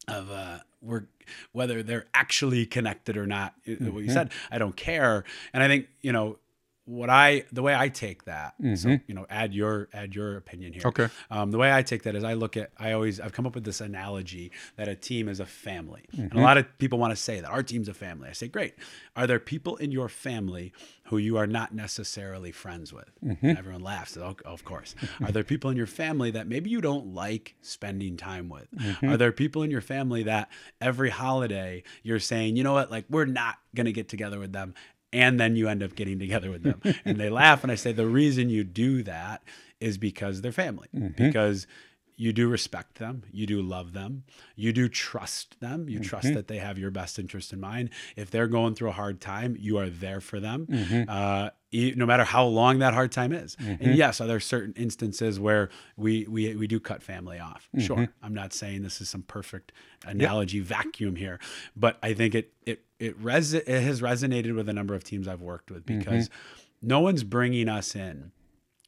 of 0.06 0.30
uh, 0.30 0.58
we're 0.80 1.04
whether 1.52 1.82
they're 1.82 2.06
actually 2.14 2.64
connected 2.64 3.16
or 3.16 3.26
not 3.26 3.54
mm-hmm. 3.66 3.86
what 3.86 4.00
you 4.00 4.06
mm-hmm. 4.06 4.12
said 4.12 4.30
i 4.50 4.58
don't 4.58 4.76
care 4.76 5.24
and 5.52 5.62
i 5.62 5.68
think 5.68 5.86
you 6.00 6.12
know 6.12 6.38
what 6.89 7.11
I 7.11 7.45
the 7.53 7.61
way 7.61 7.74
I 7.74 7.91
take 7.91 8.24
that, 8.24 8.55
mm-hmm. 8.61 8.74
so 8.74 8.99
you 9.07 9.14
know, 9.14 9.26
add 9.28 9.53
your 9.53 9.89
add 9.93 10.14
your 10.14 10.39
opinion 10.39 10.72
here. 10.72 10.82
Okay. 10.86 11.09
Um, 11.30 11.51
the 11.51 11.59
way 11.59 11.70
I 11.70 11.82
take 11.82 12.05
that 12.05 12.14
is 12.14 12.24
I 12.24 12.32
look 12.32 12.57
at 12.57 12.70
I 12.78 12.93
always 12.93 13.20
I've 13.20 13.32
come 13.32 13.47
up 13.47 13.55
with 13.55 13.64
this 13.64 13.82
analogy 13.82 14.53
that 14.76 14.89
a 14.89 14.95
team 14.95 15.28
is 15.28 15.39
a 15.39 15.45
family, 15.45 16.07
mm-hmm. 16.12 16.22
and 16.22 16.32
a 16.32 16.41
lot 16.41 16.57
of 16.57 16.66
people 16.78 16.99
want 16.99 17.12
to 17.12 17.16
say 17.16 17.41
that 17.41 17.51
our 17.51 17.62
team's 17.62 17.89
a 17.89 17.95
family. 17.95 18.30
I 18.30 18.32
say, 18.32 18.49
great. 18.49 18.74
Are 19.14 19.26
there 19.26 19.39
people 19.39 19.76
in 19.76 19.93
your 19.93 20.09
family 20.09 20.72
who 21.05 21.18
you 21.18 21.36
are 21.36 21.47
not 21.47 21.74
necessarily 21.74 22.53
friends 22.53 22.91
with? 22.91 23.11
Mm-hmm. 23.22 23.51
Everyone 23.51 23.82
laughs. 23.82 24.16
Oh, 24.16 24.36
of 24.47 24.64
course. 24.64 24.95
are 25.22 25.30
there 25.30 25.45
people 25.45 25.70
in 25.70 25.76
your 25.76 25.86
family 25.86 26.30
that 26.30 26.47
maybe 26.47 26.70
you 26.70 26.80
don't 26.80 27.14
like 27.14 27.55
spending 27.61 28.16
time 28.16 28.49
with? 28.49 28.68
Mm-hmm. 28.74 29.11
Are 29.11 29.16
there 29.18 29.32
people 29.32 29.62
in 29.62 29.70
your 29.70 29.82
family 29.82 30.22
that 30.22 30.51
every 30.80 31.11
holiday 31.11 31.82
you're 32.03 32.18
saying, 32.18 32.57
you 32.57 32.64
know 32.64 32.72
what, 32.72 32.91
like 32.91 33.05
we're 33.11 33.26
not 33.26 33.57
gonna 33.74 33.93
get 33.93 34.09
together 34.09 34.39
with 34.39 34.53
them 34.53 34.74
and 35.12 35.38
then 35.38 35.56
you 35.56 35.68
end 35.68 35.82
up 35.82 35.94
getting 35.94 36.18
together 36.18 36.50
with 36.50 36.62
them 36.62 36.80
and 37.04 37.18
they 37.18 37.30
laugh 37.30 37.62
and 37.62 37.72
i 37.72 37.74
say 37.74 37.92
the 37.92 38.06
reason 38.06 38.50
you 38.50 38.64
do 38.64 39.02
that 39.02 39.42
is 39.80 39.98
because 39.98 40.40
they're 40.40 40.52
family 40.52 40.88
mm-hmm. 40.94 41.26
because 41.26 41.66
you 42.16 42.32
do 42.32 42.48
respect 42.48 42.98
them 42.98 43.22
you 43.30 43.46
do 43.46 43.62
love 43.62 43.92
them 43.92 44.24
you 44.56 44.72
do 44.72 44.88
trust 44.88 45.61
them 45.61 45.88
you 45.88 45.98
mm-hmm. 46.00 46.09
trust 46.09 46.34
that 46.34 46.48
they 46.48 46.59
have 46.59 46.78
your 46.78 46.90
best 46.90 47.18
interest 47.18 47.52
in 47.52 47.61
mind 47.61 47.90
if 48.16 48.30
they're 48.30 48.48
going 48.48 48.74
through 48.74 48.88
a 48.88 48.92
hard 48.92 49.20
time 49.20 49.56
you 49.59 49.78
are 49.78 49.88
there 49.88 50.20
for 50.20 50.40
them 50.40 50.66
mm-hmm. 50.66 51.04
uh, 51.09 51.48
no 51.72 52.06
matter 52.06 52.24
how 52.24 52.44
long 52.44 52.78
that 52.78 52.94
hard 52.94 53.12
time 53.12 53.32
is. 53.32 53.56
Mm-hmm. 53.56 53.84
And 53.84 53.96
yes, 53.96 54.20
are 54.20 54.26
there 54.26 54.40
certain 54.40 54.72
instances 54.76 55.38
where 55.38 55.68
we 55.96 56.26
we 56.26 56.54
we 56.54 56.66
do 56.66 56.80
cut 56.80 57.02
family 57.02 57.38
off? 57.38 57.68
Mm-hmm. 57.76 57.86
Sure. 57.86 58.09
I'm 58.22 58.34
not 58.34 58.52
saying 58.52 58.82
this 58.82 59.00
is 59.00 59.09
some 59.09 59.22
perfect 59.22 59.72
analogy 60.06 60.59
yep. 60.59 60.66
vacuum 60.66 61.16
here, 61.16 61.38
but 61.76 61.98
I 62.02 62.14
think 62.14 62.34
it 62.34 62.52
it 62.64 62.84
it 62.99 63.16
res 63.20 63.55
it 63.55 63.66
has 63.66 64.01
resonated 64.01 64.55
with 64.55 64.68
a 64.68 64.72
number 64.72 64.94
of 64.94 65.05
teams 65.05 65.28
I've 65.28 65.40
worked 65.40 65.70
with 65.70 65.86
mm-hmm. 65.86 65.99
because 65.99 66.28
mm-hmm. 66.28 66.88
no 66.88 67.01
one's 67.01 67.24
bringing 67.24 67.68
us 67.68 67.94
in 67.94 68.32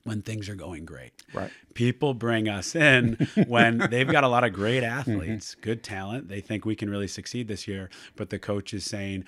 when 0.05 0.23
things 0.23 0.49
are 0.49 0.55
going 0.55 0.85
great. 0.85 1.13
Right. 1.35 1.51
People 1.75 2.15
bring 2.15 2.49
us 2.49 2.75
in 2.75 3.29
when 3.47 3.79
they've 3.91 4.11
got 4.11 4.25
a 4.25 4.29
lot 4.29 4.45
of 4.45 4.53
great 4.53 4.83
athletes, 4.83 5.53
mm-hmm. 5.53 5.61
good 5.61 5.83
talent. 5.83 6.29
They 6.29 6.41
think 6.41 6.65
we 6.65 6.75
can 6.75 6.89
really 6.89 7.09
succeed 7.09 7.49
this 7.49 7.69
year, 7.69 7.91
but 8.17 8.31
the 8.31 8.39
coach 8.39 8.73
is 8.73 8.85
saying 8.85 9.25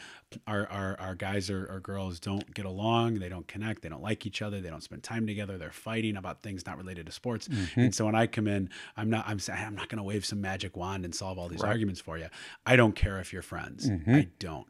our 0.46 0.66
our, 0.68 0.98
our 0.98 1.14
guys 1.14 1.50
or, 1.50 1.66
or 1.66 1.80
girls 1.80 2.18
don't 2.18 2.54
get 2.54 2.64
along, 2.64 3.18
they 3.18 3.28
don't 3.28 3.46
connect, 3.46 3.82
they 3.82 3.88
don't 3.88 4.02
like 4.02 4.24
each 4.24 4.40
other, 4.40 4.60
they 4.60 4.70
don't 4.70 4.82
spend 4.82 5.02
time 5.02 5.26
together, 5.26 5.58
they're 5.58 5.70
fighting 5.70 6.16
about 6.16 6.42
things 6.42 6.64
not 6.64 6.78
related 6.78 7.06
to 7.06 7.12
sports. 7.12 7.48
Mm-hmm. 7.48 7.80
And 7.80 7.94
so 7.94 8.06
when 8.06 8.14
I 8.14 8.26
come 8.26 8.48
in, 8.48 8.70
I'm 8.96 9.10
not 9.10 9.24
I'm 9.28 9.38
saying 9.38 9.62
I'm 9.62 9.76
not 9.76 9.88
going 9.88 9.98
to 9.98 10.04
wave 10.04 10.24
some 10.24 10.40
magic 10.40 10.76
wand 10.76 11.04
and 11.04 11.14
solve 11.14 11.38
all 11.38 11.48
these 11.48 11.60
right. 11.60 11.68
arguments 11.68 12.00
for 12.00 12.16
you. 12.18 12.28
I 12.64 12.76
don't 12.76 12.94
care 12.94 13.20
if 13.20 13.32
you're 13.32 13.42
friends. 13.42 13.88
Mm-hmm. 13.88 14.14
I 14.14 14.28
don't. 14.38 14.66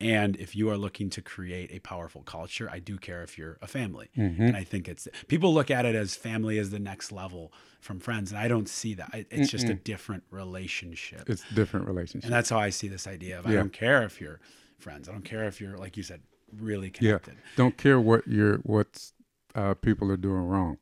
And 0.00 0.36
if 0.36 0.56
you 0.56 0.70
are 0.70 0.78
looking 0.78 1.10
to 1.10 1.20
create 1.20 1.70
a 1.72 1.78
powerful 1.80 2.22
culture, 2.22 2.70
I 2.72 2.78
do 2.78 2.96
care 2.96 3.22
if 3.22 3.36
you're 3.36 3.58
a 3.60 3.66
family. 3.66 4.08
Mm-hmm. 4.16 4.42
And 4.42 4.56
I 4.56 4.64
think 4.64 4.88
it's 4.88 5.06
people 5.28 5.52
look 5.52 5.70
at 5.70 5.84
it 5.84 5.94
as 5.94 6.14
family 6.16 6.58
as 6.58 6.70
the 6.70 6.78
next 6.78 7.12
level 7.12 7.52
from 7.80 8.00
friends, 8.00 8.30
and 8.30 8.40
I 8.40 8.48
don't 8.48 8.68
see 8.68 8.94
that. 8.94 9.10
It's 9.12 9.48
Mm-mm. 9.48 9.50
just 9.50 9.68
a 9.68 9.74
different 9.74 10.24
relationship. 10.30 11.28
It's 11.28 11.44
different 11.54 11.86
relationship, 11.86 12.24
and 12.24 12.32
that's 12.32 12.48
how 12.48 12.58
I 12.58 12.70
see 12.70 12.88
this 12.88 13.06
idea 13.06 13.38
of 13.38 13.46
yeah. 13.46 13.52
I 13.52 13.54
don't 13.56 13.72
care 13.72 14.02
if 14.02 14.20
you're 14.20 14.40
friends. 14.78 15.08
I 15.08 15.12
don't 15.12 15.24
care 15.24 15.44
if 15.44 15.60
you're 15.60 15.76
like 15.76 15.96
you 15.98 16.02
said, 16.02 16.22
really 16.56 16.90
connected. 16.90 17.34
Yeah. 17.34 17.50
Don't 17.56 17.76
care 17.76 18.00
what 18.00 18.26
you're 18.26 18.58
what 18.58 19.12
uh, 19.54 19.74
people 19.74 20.10
are 20.10 20.16
doing 20.16 20.46
wrong. 20.46 20.78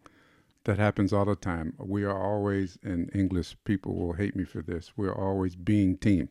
That 0.64 0.78
happens 0.78 1.12
all 1.12 1.24
the 1.24 1.34
time. 1.34 1.72
We 1.78 2.04
are 2.04 2.20
always, 2.20 2.78
and 2.82 3.10
English, 3.14 3.56
people 3.64 3.94
will 3.94 4.12
hate 4.12 4.36
me 4.36 4.44
for 4.44 4.60
this. 4.60 4.92
We're 4.96 5.14
always 5.14 5.56
being 5.56 5.96
team 5.96 6.28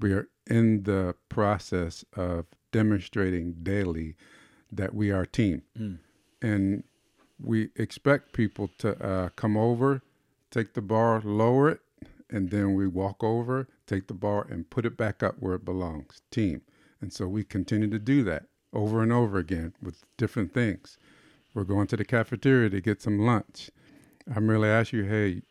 we 0.00 0.12
are 0.12 0.28
in 0.48 0.82
the 0.84 1.14
process 1.28 2.04
of 2.16 2.46
demonstrating 2.72 3.54
daily 3.62 4.16
that 4.70 4.94
we 4.94 5.10
are 5.10 5.22
a 5.22 5.26
team. 5.26 5.62
Mm. 5.78 5.98
And 6.42 6.84
we 7.42 7.70
expect 7.76 8.32
people 8.32 8.68
to 8.78 9.02
uh, 9.04 9.28
come 9.30 9.56
over, 9.56 10.02
take 10.50 10.74
the 10.74 10.82
bar, 10.82 11.20
lower 11.24 11.70
it, 11.70 11.80
and 12.30 12.50
then 12.50 12.74
we 12.74 12.86
walk 12.86 13.22
over, 13.22 13.68
take 13.86 14.08
the 14.08 14.14
bar, 14.14 14.46
and 14.50 14.68
put 14.68 14.84
it 14.84 14.96
back 14.96 15.22
up 15.22 15.36
where 15.38 15.54
it 15.54 15.64
belongs. 15.64 16.20
Team. 16.30 16.62
And 17.00 17.12
so 17.12 17.26
we 17.26 17.44
continue 17.44 17.88
to 17.90 17.98
do 17.98 18.24
that 18.24 18.46
over 18.72 19.02
and 19.02 19.12
over 19.12 19.38
again 19.38 19.74
with 19.82 20.04
different 20.16 20.52
things. 20.52 20.98
We're 21.54 21.64
going 21.64 21.86
to 21.88 21.96
the 21.96 22.04
cafeteria 22.04 22.70
to 22.70 22.80
get 22.80 23.00
some 23.00 23.18
lunch. 23.18 23.70
I 24.34 24.40
merely 24.40 24.68
ask 24.68 24.92
you, 24.92 25.04
hey, 25.04 25.42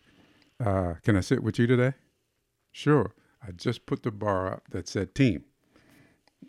uh, 0.63 0.95
can 1.03 1.15
I 1.15 1.21
sit 1.21 1.41
with 1.41 1.57
you 1.57 1.67
today? 1.67 1.93
Sure. 2.71 3.13
I 3.45 3.51
just 3.51 3.85
put 3.85 4.03
the 4.03 4.11
bar 4.11 4.51
up 4.51 4.63
that 4.69 4.87
said 4.87 5.15
team, 5.15 5.43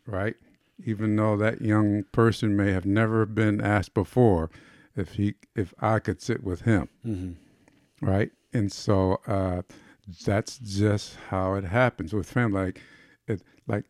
right? 0.06 0.36
Even 0.84 1.16
though 1.16 1.36
that 1.36 1.60
young 1.60 2.04
person 2.12 2.56
may 2.56 2.72
have 2.72 2.86
never 2.86 3.26
been 3.26 3.60
asked 3.60 3.94
before 3.94 4.50
if 4.96 5.14
he 5.14 5.34
if 5.54 5.74
I 5.80 5.98
could 5.98 6.22
sit 6.22 6.44
with 6.44 6.62
him, 6.62 6.88
mm-hmm. 7.06 8.06
right? 8.06 8.30
And 8.52 8.70
so 8.70 9.20
uh, 9.26 9.62
that's 10.24 10.58
just 10.58 11.16
how 11.30 11.54
it 11.54 11.64
happens 11.64 12.12
with 12.12 12.30
family. 12.30 12.66
Like, 12.66 12.80
it 13.26 13.42
like 13.66 13.86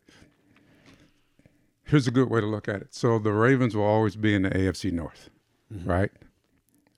here's 1.83 2.07
a 2.07 2.11
good 2.11 2.29
way 2.29 2.41
to 2.41 2.47
look 2.47 2.67
at 2.67 2.81
it. 2.81 2.93
So 2.95 3.19
the 3.19 3.33
Ravens 3.33 3.75
will 3.75 3.83
always 3.83 4.15
be 4.15 4.33
in 4.33 4.43
the 4.43 4.49
AFC 4.49 4.91
North, 4.91 5.29
mm-hmm. 5.73 5.89
right? 5.89 6.11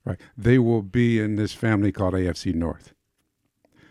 Right. 0.05 0.19
They 0.37 0.57
will 0.57 0.83
be 0.83 1.19
in 1.19 1.35
this 1.35 1.53
family 1.53 1.91
called 1.91 2.13
AFC 2.13 2.55
North. 2.55 2.93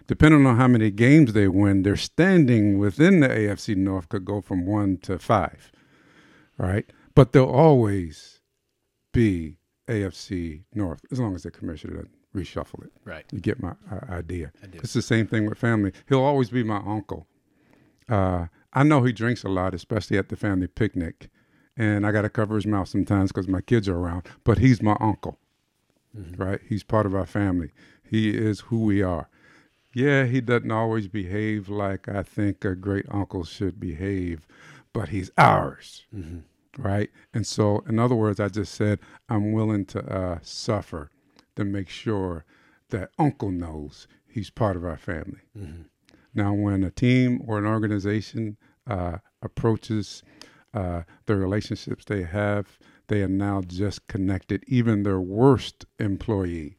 Depending 0.07 0.47
on 0.47 0.57
how 0.57 0.69
many 0.69 0.91
games 0.91 1.33
they 1.33 1.49
win, 1.49 1.83
their 1.83 1.97
standing 1.97 2.79
within 2.79 3.21
the 3.21 3.29
AFC 3.29 3.77
North 3.77 4.09
could 4.09 4.25
go 4.25 4.41
from 4.41 4.65
one 4.65 4.99
to 4.99 5.19
five, 5.19 5.73
right? 6.59 6.87
But 7.15 7.33
they'll 7.33 7.45
always 7.45 8.41
be 9.13 9.59
AFC 9.89 10.65
North 10.75 11.01
as 11.11 11.19
long 11.19 11.35
as 11.35 11.43
the 11.43 11.51
commissioner 11.51 11.95
doesn't 11.95 12.11
reshuffle 12.35 12.85
it. 12.85 12.93
Right. 13.05 13.25
You 13.33 13.41
get 13.41 13.61
my 13.61 13.73
uh, 13.91 14.13
idea. 14.13 14.53
It's 14.75 14.93
the 14.93 15.03
same 15.03 15.27
thing 15.27 15.49
with 15.49 15.59
family. 15.59 15.93
He'll 16.09 16.23
always 16.23 16.51
be 16.51 16.63
my 16.63 16.83
uncle. 16.87 17.27
Uh, 18.09 18.47
I 18.73 18.83
know 18.83 19.03
he 19.03 19.13
drinks 19.13 19.43
a 19.43 19.49
lot, 19.49 19.75
especially 19.75 20.19
at 20.19 20.29
the 20.29 20.37
family 20.37 20.67
picnic, 20.67 21.31
and 21.77 22.07
I 22.07 22.13
got 22.13 22.23
to 22.23 22.29
cover 22.29 22.55
his 22.55 22.67
mouth 22.67 22.89
sometimes 22.89 23.33
because 23.33 23.49
my 23.49 23.61
kids 23.61 23.89
are 23.89 23.97
around. 23.97 24.25
But 24.45 24.59
he's 24.59 24.83
my 24.83 24.97
uncle, 25.01 25.39
mm-hmm. 26.17 26.41
right? 26.41 26.61
He's 26.69 26.85
part 26.85 27.07
of 27.07 27.15
our 27.15 27.27
family. 27.27 27.71
He 28.09 28.31
is 28.31 28.61
who 28.61 28.85
we 28.85 29.03
are. 29.03 29.29
Yeah, 29.97 30.27
he 30.27 30.43
doesn't 30.43 30.71
always 30.71 31.09
behave 31.09 31.71
like 31.71 32.07
I 32.07 32.23
think 32.23 32.67
a 32.67 32.75
great 32.75 33.07
uncle 33.11 33.45
should 33.45 33.81
behave, 33.81 34.47
but 34.93 35.09
he's 35.09 35.31
ours, 35.39 36.05
mm-hmm. 36.15 36.41
right? 36.83 37.09
And 37.33 37.47
so, 37.47 37.83
in 37.89 37.99
other 37.99 38.15
words, 38.15 38.39
I 38.39 38.49
just 38.49 38.75
said 38.75 38.99
I'm 39.31 39.53
willing 39.53 39.87
to 39.87 40.05
uh, 40.05 40.39
suffer 40.43 41.09
to 41.55 41.65
make 41.65 41.89
sure 41.89 42.45
that 42.91 43.13
uncle 43.19 43.51
knows 43.51 44.07
he's 44.29 44.51
part 44.51 44.77
of 44.77 44.85
our 44.85 44.99
family. 44.99 45.41
Mm-hmm. 45.59 45.85
Now, 46.35 46.53
when 46.53 46.85
a 46.85 46.91
team 46.91 47.41
or 47.47 47.57
an 47.59 47.65
organization 47.65 48.59
uh, 48.87 49.17
approaches 49.41 50.23
uh, 50.75 51.05
the 51.25 51.37
relationships 51.37 52.05
they 52.05 52.25
have, 52.25 52.79
they 53.07 53.23
are 53.23 53.29
now 53.29 53.63
just 53.63 54.09
connected, 54.09 54.63
even 54.67 55.05
their 55.05 55.21
worst 55.21 55.87
employee, 55.99 56.77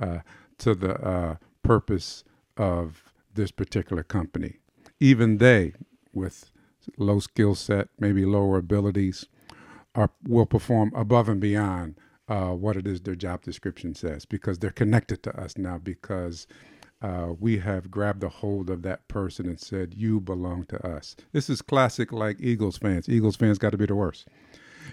uh, 0.00 0.18
to 0.58 0.74
the 0.74 1.00
uh, 1.00 1.36
purpose 1.62 2.24
of 2.60 3.02
this 3.34 3.50
particular 3.50 4.02
company. 4.02 4.58
Even 5.00 5.38
they, 5.38 5.72
with 6.12 6.52
low 6.98 7.18
skill 7.18 7.54
set, 7.54 7.88
maybe 7.98 8.24
lower 8.24 8.58
abilities, 8.58 9.26
are 9.94 10.10
will 10.28 10.46
perform 10.46 10.92
above 10.94 11.28
and 11.28 11.40
beyond 11.40 11.96
uh, 12.28 12.50
what 12.50 12.76
it 12.76 12.86
is 12.86 13.00
their 13.00 13.16
job 13.16 13.42
description 13.42 13.94
says 13.94 14.24
because 14.24 14.58
they're 14.58 14.70
connected 14.70 15.20
to 15.22 15.36
us 15.40 15.58
now 15.58 15.78
because 15.78 16.46
uh, 17.02 17.32
we 17.40 17.58
have 17.58 17.90
grabbed 17.90 18.22
a 18.22 18.28
hold 18.28 18.68
of 18.68 18.82
that 18.82 19.08
person 19.08 19.46
and 19.46 19.58
said, 19.58 19.94
You 19.94 20.20
belong 20.20 20.64
to 20.66 20.86
us. 20.86 21.16
This 21.32 21.48
is 21.48 21.62
classic, 21.62 22.12
like 22.12 22.36
Eagles 22.40 22.76
fans. 22.76 23.08
Eagles 23.08 23.36
fans 23.36 23.58
got 23.58 23.70
to 23.70 23.78
be 23.78 23.86
the 23.86 23.94
worst. 23.94 24.28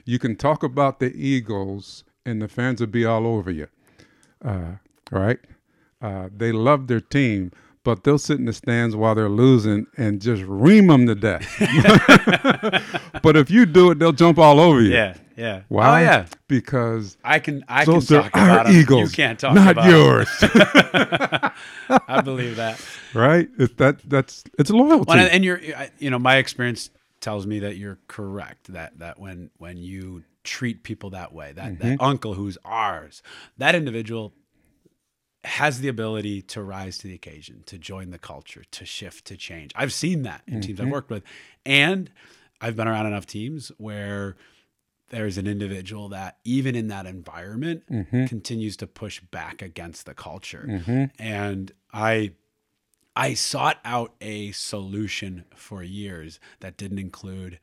You 0.06 0.18
can 0.20 0.38
talk 0.38 0.64
about 0.64 1.00
the 1.00 1.14
Eagles, 1.14 2.06
and 2.26 2.42
the 2.42 2.48
fans 2.48 2.80
will 2.80 2.88
be 2.88 3.06
all 3.06 3.28
over 3.28 3.52
you. 3.52 3.68
Uh, 4.44 4.76
right? 5.12 5.40
Uh, 6.02 6.30
they 6.36 6.52
love 6.52 6.88
their 6.88 7.02
team, 7.02 7.52
but 7.84 8.04
they'll 8.04 8.18
sit 8.20 8.38
in 8.40 8.46
the 8.46 8.54
stands 8.54 8.96
while 8.96 9.16
they're 9.16 9.30
losing 9.30 9.88
and 9.98 10.22
just 10.22 10.44
ream 10.44 10.88
them 10.88 11.08
to 11.08 11.16
death. 11.16 11.48
but 13.24 13.36
if 13.38 13.50
you 13.50 13.66
do 13.66 13.92
it, 13.92 14.00
they'll 14.00 14.12
jump 14.12 14.38
all 14.38 14.60
over 14.60 14.82
you. 14.82 14.92
Yeah, 14.92 15.16
yeah. 15.36 15.62
Why? 15.70 16.02
Oh, 16.02 16.04
yeah. 16.04 16.26
Because 16.48 17.18
I 17.24 17.40
can 17.40 17.64
I 17.68 17.86
can 17.86 18.02
talk 18.02 18.28
about. 18.28 18.70
Eagles, 18.70 19.10
You 19.12 19.16
can't 19.16 19.40
talk 19.40 19.56
not 19.56 19.72
about 19.72 19.90
yours. 19.90 20.28
I 22.08 22.22
believe 22.24 22.56
that. 22.58 22.80
right? 23.14 23.48
That 23.78 24.00
that's 24.08 24.44
it's 24.60 24.70
loyalty. 24.70 25.06
Well, 25.08 25.30
and 25.32 25.44
you're, 25.44 25.62
you 26.00 26.10
know, 26.10 26.20
my 26.20 26.38
experience 26.38 26.90
tells 27.22 27.48
me 27.48 27.60
that 27.60 27.78
you're 27.78 27.98
correct. 28.08 28.72
That 28.74 29.00
that 29.00 29.20
when 29.20 29.50
when 29.58 29.78
you 29.78 30.24
treat 30.44 30.84
people 30.84 31.10
that 31.12 31.34
way, 31.34 31.52
that 31.54 31.74
Mm-hmm. 31.74 31.88
that 31.90 32.02
uncle 32.02 32.34
who's 32.36 32.58
ours, 32.64 33.22
that 33.58 33.76
individual 33.76 34.34
has 35.48 35.80
the 35.82 35.88
ability 35.88 36.42
to 36.44 36.62
rise 36.62 36.98
to 37.00 37.08
the 37.08 37.14
occasion, 37.16 37.64
to 37.66 37.78
join 37.78 38.12
the 38.12 38.20
culture, 38.20 38.64
to 38.72 38.86
shift, 38.86 39.26
to 39.26 39.38
change. 39.38 39.72
I've 39.76 39.94
seen 39.94 40.24
that 40.24 40.44
in 40.48 40.62
teams 40.62 40.78
Mm-hmm. 40.80 40.88
I've 40.88 40.92
worked 40.92 41.10
with, 41.10 41.24
and 41.66 42.12
I've 42.62 42.76
been 42.76 42.88
around 42.88 43.08
enough 43.08 43.26
teams 43.26 43.72
where 43.78 44.36
there's 45.10 45.38
an 45.38 45.48
individual 45.48 46.10
that 46.10 46.38
even 46.44 46.76
in 46.76 46.88
that 46.90 47.06
environment 47.06 47.84
Mm-hmm. 47.90 48.26
continues 48.26 48.76
to 48.78 48.88
push 48.88 49.22
back 49.22 49.62
against 49.62 50.06
the 50.06 50.14
culture 50.14 50.66
and 51.18 51.72
i 51.94 52.32
i 53.16 53.34
sought 53.34 53.78
out 53.86 54.14
a 54.22 54.52
solution 54.52 55.46
for 55.56 55.82
years 55.82 56.40
that 56.60 56.76
didn't 56.78 57.00
include 57.00 57.60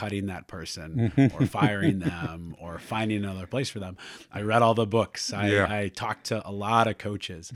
cutting 0.00 0.26
that 0.26 0.44
person 0.46 0.88
Mm-hmm. 1.16 1.34
or 1.42 1.46
firing 1.46 1.98
them 2.00 2.54
or 2.60 2.78
finding 2.78 3.24
another 3.24 3.46
place 3.54 3.68
for 3.70 3.80
them 3.80 3.96
i 4.32 4.40
read 4.42 4.62
all 4.62 4.74
the 4.74 4.86
books 4.98 5.32
i, 5.32 5.48
Yeah. 5.48 5.64
Mm-hmm. 5.64 5.72
I 5.72 5.88
talked 5.88 6.24
to 6.26 6.36
a 6.48 6.52
lot 6.52 6.86
of 6.90 6.98
coaches 6.98 7.52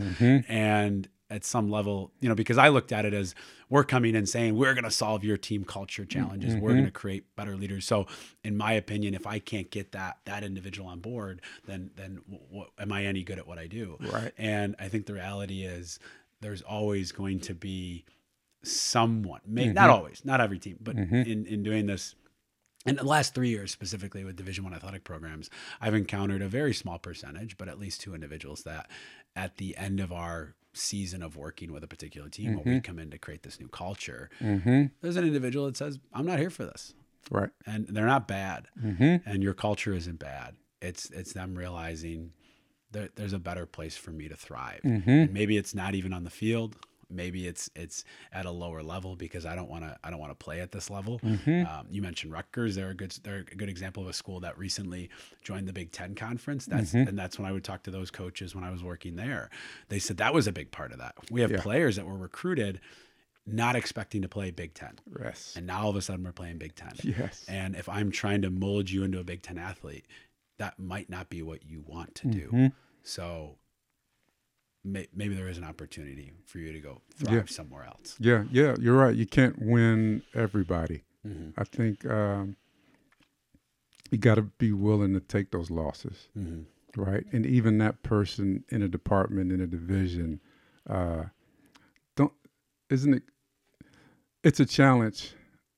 and 0.49 1.09
at 1.33 1.45
some 1.45 1.71
level, 1.71 2.11
you 2.21 2.29
know, 2.29 2.35
because 2.35 2.59
I 2.59 2.71
looked 2.71 2.91
at 2.91 3.05
it 3.05 3.15
as 3.15 3.37
we're 3.69 3.85
coming 3.85 4.17
and 4.17 4.29
saying 4.29 4.57
we're 4.57 4.75
going 4.75 4.83
to 4.83 4.91
solve 4.91 5.23
your 5.23 5.37
team 5.37 5.63
culture 5.63 6.05
challenges, 6.05 6.55
we're 6.57 6.71
Mm-hmm. 6.71 6.79
going 6.79 6.85
to 6.87 6.91
create 6.91 7.37
better 7.37 7.55
leaders. 7.57 7.85
So, 7.87 8.09
in 8.43 8.57
my 8.57 8.73
opinion, 8.73 9.15
if 9.15 9.29
I 9.29 9.39
can't 9.39 9.71
get 9.71 9.93
that 9.93 10.19
that 10.25 10.43
individual 10.43 10.89
on 10.89 10.99
board, 10.99 11.41
then 11.69 11.93
then 11.95 12.13
what, 12.27 12.71
am 12.81 12.91
I 12.91 13.05
any 13.05 13.23
good 13.23 13.39
at 13.39 13.47
what 13.47 13.59
I 13.61 13.69
do? 13.69 13.97
Right. 14.01 14.33
And 14.39 14.75
I 14.81 14.89
think 14.89 15.07
the 15.07 15.15
reality 15.15 15.63
is 15.63 16.01
there's 16.41 16.63
always 16.63 17.13
going 17.13 17.39
to 17.49 17.55
be 17.55 18.07
someone, 18.65 19.41
may, 19.47 19.69
not 19.69 19.91
always, 19.91 20.25
not 20.25 20.41
every 20.41 20.59
team, 20.59 20.79
but 20.81 20.97
in 20.97 21.47
in 21.47 21.63
doing 21.63 21.87
this. 21.87 22.17
In 22.87 22.97
the 22.97 23.05
last 23.05 23.35
three 23.35 23.51
years, 23.51 23.71
specifically 23.71 24.25
with 24.25 24.37
Division 24.37 24.65
One 24.65 24.73
athletic 24.75 25.05
programs, 25.05 25.51
I've 25.81 25.95
encountered 25.95 26.41
a 26.41 26.49
very 26.49 26.73
small 26.73 26.99
percentage, 26.99 27.59
but 27.59 27.69
at 27.69 27.79
least 27.79 28.01
two 28.01 28.15
individuals 28.15 28.63
that, 28.63 28.89
at 29.37 29.59
the 29.59 29.77
end 29.77 30.01
of 30.01 30.13
our 30.13 30.55
season 30.73 31.23
of 31.23 31.37
working 31.37 31.73
with 31.73 31.85
a 31.85 31.87
particular 31.89 32.29
team, 32.31 32.55
when 32.57 32.65
we 32.77 32.81
come 32.81 32.99
in 32.99 33.11
to 33.11 33.19
create 33.19 33.43
this 33.43 33.61
new 33.61 33.69
culture, 33.69 34.31
there's 34.41 35.17
an 35.17 35.25
individual 35.27 35.67
that 35.67 35.77
says, 35.77 35.99
"I'm 36.15 36.25
not 36.25 36.39
here 36.39 36.49
for 36.51 36.65
this," 36.65 36.95
right. 37.31 37.51
and 37.67 37.87
they're 37.89 38.07
not 38.07 38.27
bad, 38.27 38.69
Mm-hmm. 38.83 39.29
and 39.29 39.43
your 39.43 39.53
culture 39.55 39.93
isn't 39.93 40.19
bad. 40.19 40.57
It's 40.81 41.11
it's 41.11 41.35
them 41.35 41.55
realizing 41.57 42.33
there, 42.93 43.11
there's 43.15 43.35
a 43.35 43.39
better 43.39 43.67
place 43.67 43.97
for 43.97 44.11
me 44.11 44.29
to 44.29 44.37
thrive. 44.37 44.81
Mm-hmm. 44.85 45.11
And 45.11 45.33
maybe 45.35 45.57
it's 45.59 45.75
not 45.75 45.95
even 45.95 46.13
on 46.15 46.25
the 46.25 46.31
field. 46.31 46.77
Maybe 47.11 47.47
it's 47.47 47.69
it's 47.75 48.05
at 48.33 48.47
a 48.47 48.51
lower 48.51 48.83
level 48.83 49.17
because 49.17 49.45
I 49.47 49.55
don't 49.55 49.69
want 49.69 49.85
to 49.85 49.97
I 50.05 50.11
don't 50.11 50.19
want 50.21 50.31
to 50.33 50.45
play 50.45 50.61
at 50.61 50.73
this 50.73 50.91
level. 50.91 51.19
Mm-hmm. 51.21 51.67
Um, 51.67 51.87
you 51.91 52.03
mentioned 52.03 52.33
Rutgers; 52.33 52.75
they're 52.77 52.91
a 52.91 52.95
good 52.95 53.11
they're 53.23 53.45
a 53.51 53.55
good 53.57 53.69
example 53.69 54.03
of 54.03 54.09
a 54.09 54.13
school 54.13 54.41
that 54.41 54.57
recently 54.59 55.11
joined 55.43 55.67
the 55.69 55.73
Big 55.73 55.93
Ten 55.93 56.15
conference. 56.15 56.67
That's 56.67 56.91
Mm-hmm. 56.93 57.09
and 57.09 57.19
that's 57.19 57.39
when 57.39 57.47
I 57.49 57.53
would 57.53 57.65
talk 57.65 57.83
to 57.85 57.91
those 57.91 58.11
coaches 58.11 58.55
when 58.55 58.65
I 58.65 58.71
was 58.71 58.83
working 58.83 59.17
there. 59.17 59.51
They 59.89 59.99
said 59.99 60.17
that 60.19 60.33
was 60.35 60.47
a 60.47 60.53
big 60.53 60.71
part 60.71 60.93
of 60.93 60.99
that. 60.99 61.15
We 61.31 61.41
have 61.43 61.51
Yeah. 61.51 61.61
players 61.61 61.97
that 61.97 62.07
were 62.07 62.17
recruited 62.17 62.81
not 63.47 63.75
expecting 63.75 64.23
to 64.23 64.29
play 64.29 64.51
Big 64.51 64.75
Ten, 64.75 64.99
Yes. 65.21 65.55
and 65.57 65.67
now 65.67 65.83
all 65.83 65.91
of 65.91 65.97
a 65.97 66.03
sudden 66.03 66.25
we're 66.25 66.33
playing 66.33 66.59
Big 66.59 66.75
Ten. 66.75 66.93
Yes. 67.03 67.45
And 67.49 67.75
if 67.75 67.89
I'm 67.89 68.11
trying 68.11 68.43
to 68.43 68.51
mold 68.51 68.91
you 68.91 69.03
into 69.03 69.19
a 69.19 69.25
Big 69.25 69.43
Ten 69.43 69.59
athlete, 69.59 70.05
that 70.59 70.79
might 70.79 71.09
not 71.09 71.31
be 71.31 71.43
what 71.43 71.65
you 71.65 71.83
want 71.87 72.15
to 72.17 72.29
do. 72.29 72.47
Mm-hmm. 72.49 72.67
So 73.03 73.57
may, 74.85 75.07
maybe 75.15 75.35
there 75.35 75.49
is 75.49 75.59
an 75.59 75.65
opportunity 75.65 76.33
for 76.47 76.59
you 76.59 76.73
to 76.73 76.81
go 76.81 77.03
thrive 77.15 77.35
Yeah. 77.35 77.43
somewhere 77.47 77.85
else. 77.85 78.17
Yeah, 78.19 78.45
yeah, 78.51 78.77
you're 78.81 78.97
right. 78.97 79.15
You 79.15 79.27
can't 79.27 79.59
win 79.61 80.23
everybody. 80.35 81.05
Mhm. 81.27 81.53
I 81.59 81.65
think 81.65 82.05
um, 82.07 82.57
you 84.11 84.19
got 84.19 84.37
to 84.37 84.43
be 84.43 84.73
willing 84.73 85.13
to 85.15 85.21
take 85.21 85.51
those 85.51 85.71
losses, 85.71 86.29
Mhm. 86.37 86.65
right? 86.97 87.25
And 87.33 87.45
even 87.47 87.79
that 87.79 88.03
person 88.03 88.65
in 88.71 88.83
a 88.83 88.89
department 88.89 89.53
in 89.53 89.61
a 89.61 89.67
division, 89.67 90.41
uh, 90.87 91.27
don't 92.17 92.33
isn't 92.89 93.15
it? 93.15 93.23
It's 94.43 94.59
a 94.59 94.67
challenge. 94.67 95.35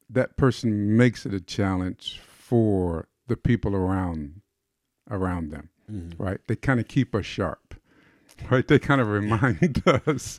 That 0.09 0.36
person 0.36 0.96
makes 0.96 1.26
it 1.26 1.34
a 1.34 1.40
challenge 1.40 2.20
for 2.20 3.09
the 3.26 3.36
people 3.36 3.74
around 3.74 4.40
around 5.11 5.50
them. 5.50 5.68
right? 6.16 6.38
They 6.46 6.57
kind 6.57 6.80
of 6.80 6.88
keep 6.88 7.14
us 7.14 7.26
sharp, 7.26 7.71
right? 8.50 8.66
They 8.66 8.78
kind 8.78 9.00
of 9.00 9.08
remind 9.08 9.82
us 10.06 10.38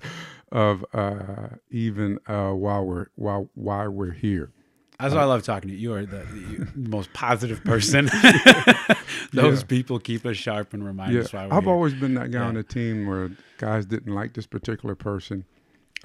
of 0.52 0.86
uh, 0.94 1.56
even 1.72 2.20
uh, 2.28 2.52
while 2.52 2.86
we're 2.86 3.08
while 3.16 3.50
why 3.56 3.88
we're 3.88 4.12
here. 4.12 4.52
That's 5.00 5.16
why 5.16 5.22
I 5.22 5.26
love 5.26 5.44
talking 5.44 5.70
to 5.70 5.76
you. 5.76 5.90
You 5.90 5.94
are 5.96 6.06
the, 6.06 6.24
the 6.24 6.68
most 6.76 7.12
positive 7.14 7.62
person. 7.66 8.06
Those 9.34 9.60
Yeah. 9.62 9.66
people 9.68 10.00
keep 10.00 10.26
us 10.26 10.38
sharp 10.38 10.74
and 10.74 10.86
remind 10.86 11.14
Yeah, 11.14 11.22
us 11.22 11.34
why 11.34 11.46
we're 11.48 11.54
I've 11.54 11.64
here. 11.64 11.74
always 11.74 11.94
been 11.94 12.14
that 12.14 12.32
guy 12.32 12.40
on 12.42 12.56
Yeah. 12.56 12.62
the 12.62 12.68
team 12.68 13.08
where 13.08 13.32
guys 13.58 13.86
didn't 13.86 14.14
like 14.14 14.34
this 14.34 14.46
particular 14.48 14.96
person, 14.96 15.46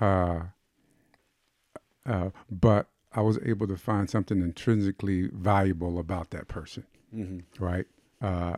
uh, 0.00 0.40
uh, 2.06 2.30
but 2.50 2.88
I 3.12 3.20
was 3.20 3.38
able 3.44 3.66
to 3.68 3.76
find 3.76 4.08
something 4.08 4.40
intrinsically 4.40 5.28
valuable 5.32 5.98
about 5.98 6.30
that 6.30 6.48
person. 6.48 6.84
Mm-hmm. 7.14 7.62
Right. 7.64 7.86
Uh, 8.20 8.56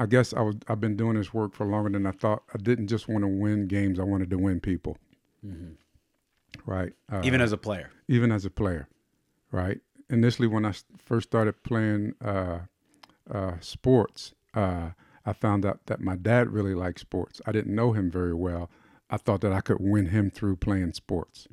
I 0.00 0.06
guess 0.06 0.32
I 0.32 0.40
was. 0.40 0.56
I've 0.68 0.80
been 0.80 0.96
doing 0.96 1.16
this 1.16 1.32
work 1.34 1.52
for 1.54 1.66
longer 1.66 1.90
than 1.90 2.06
I 2.06 2.12
thought. 2.12 2.42
I 2.54 2.58
didn't 2.58 2.88
just 2.88 3.06
want 3.08 3.22
to 3.22 3.28
win 3.28 3.66
games. 3.66 4.00
I 4.00 4.04
wanted 4.04 4.30
to 4.30 4.38
win 4.38 4.58
people. 4.60 4.96
Right. 6.66 6.92
Uh, 7.10 7.16
Mm-hmm. 7.16 7.26
Even 7.26 7.40
as 7.40 7.52
a 7.52 7.56
player. 7.58 7.90
even 8.08 8.32
as 8.32 8.44
a 8.44 8.50
player, 8.50 8.88
right? 9.52 9.80
Initially, 10.08 10.48
when 10.48 10.64
I 10.64 10.72
first 10.96 11.28
started 11.28 11.62
playing 11.62 12.14
uh, 12.24 12.60
uh, 13.30 13.54
sports, 13.60 14.34
uh, 14.54 14.90
I 15.24 15.32
found 15.32 15.64
out 15.64 15.86
that 15.86 16.00
my 16.00 16.16
dad 16.16 16.50
really 16.50 16.74
liked 16.74 17.00
sports. 17.00 17.40
I 17.46 17.52
didn't 17.52 17.74
know 17.74 17.92
him 17.92 18.10
very 18.10 18.34
well. 18.34 18.70
I 19.10 19.16
thought 19.18 19.40
that 19.42 19.52
I 19.52 19.60
could 19.60 19.78
win 19.80 20.06
him 20.06 20.30
through 20.30 20.56
playing 20.56 20.92
sports, 20.94 21.46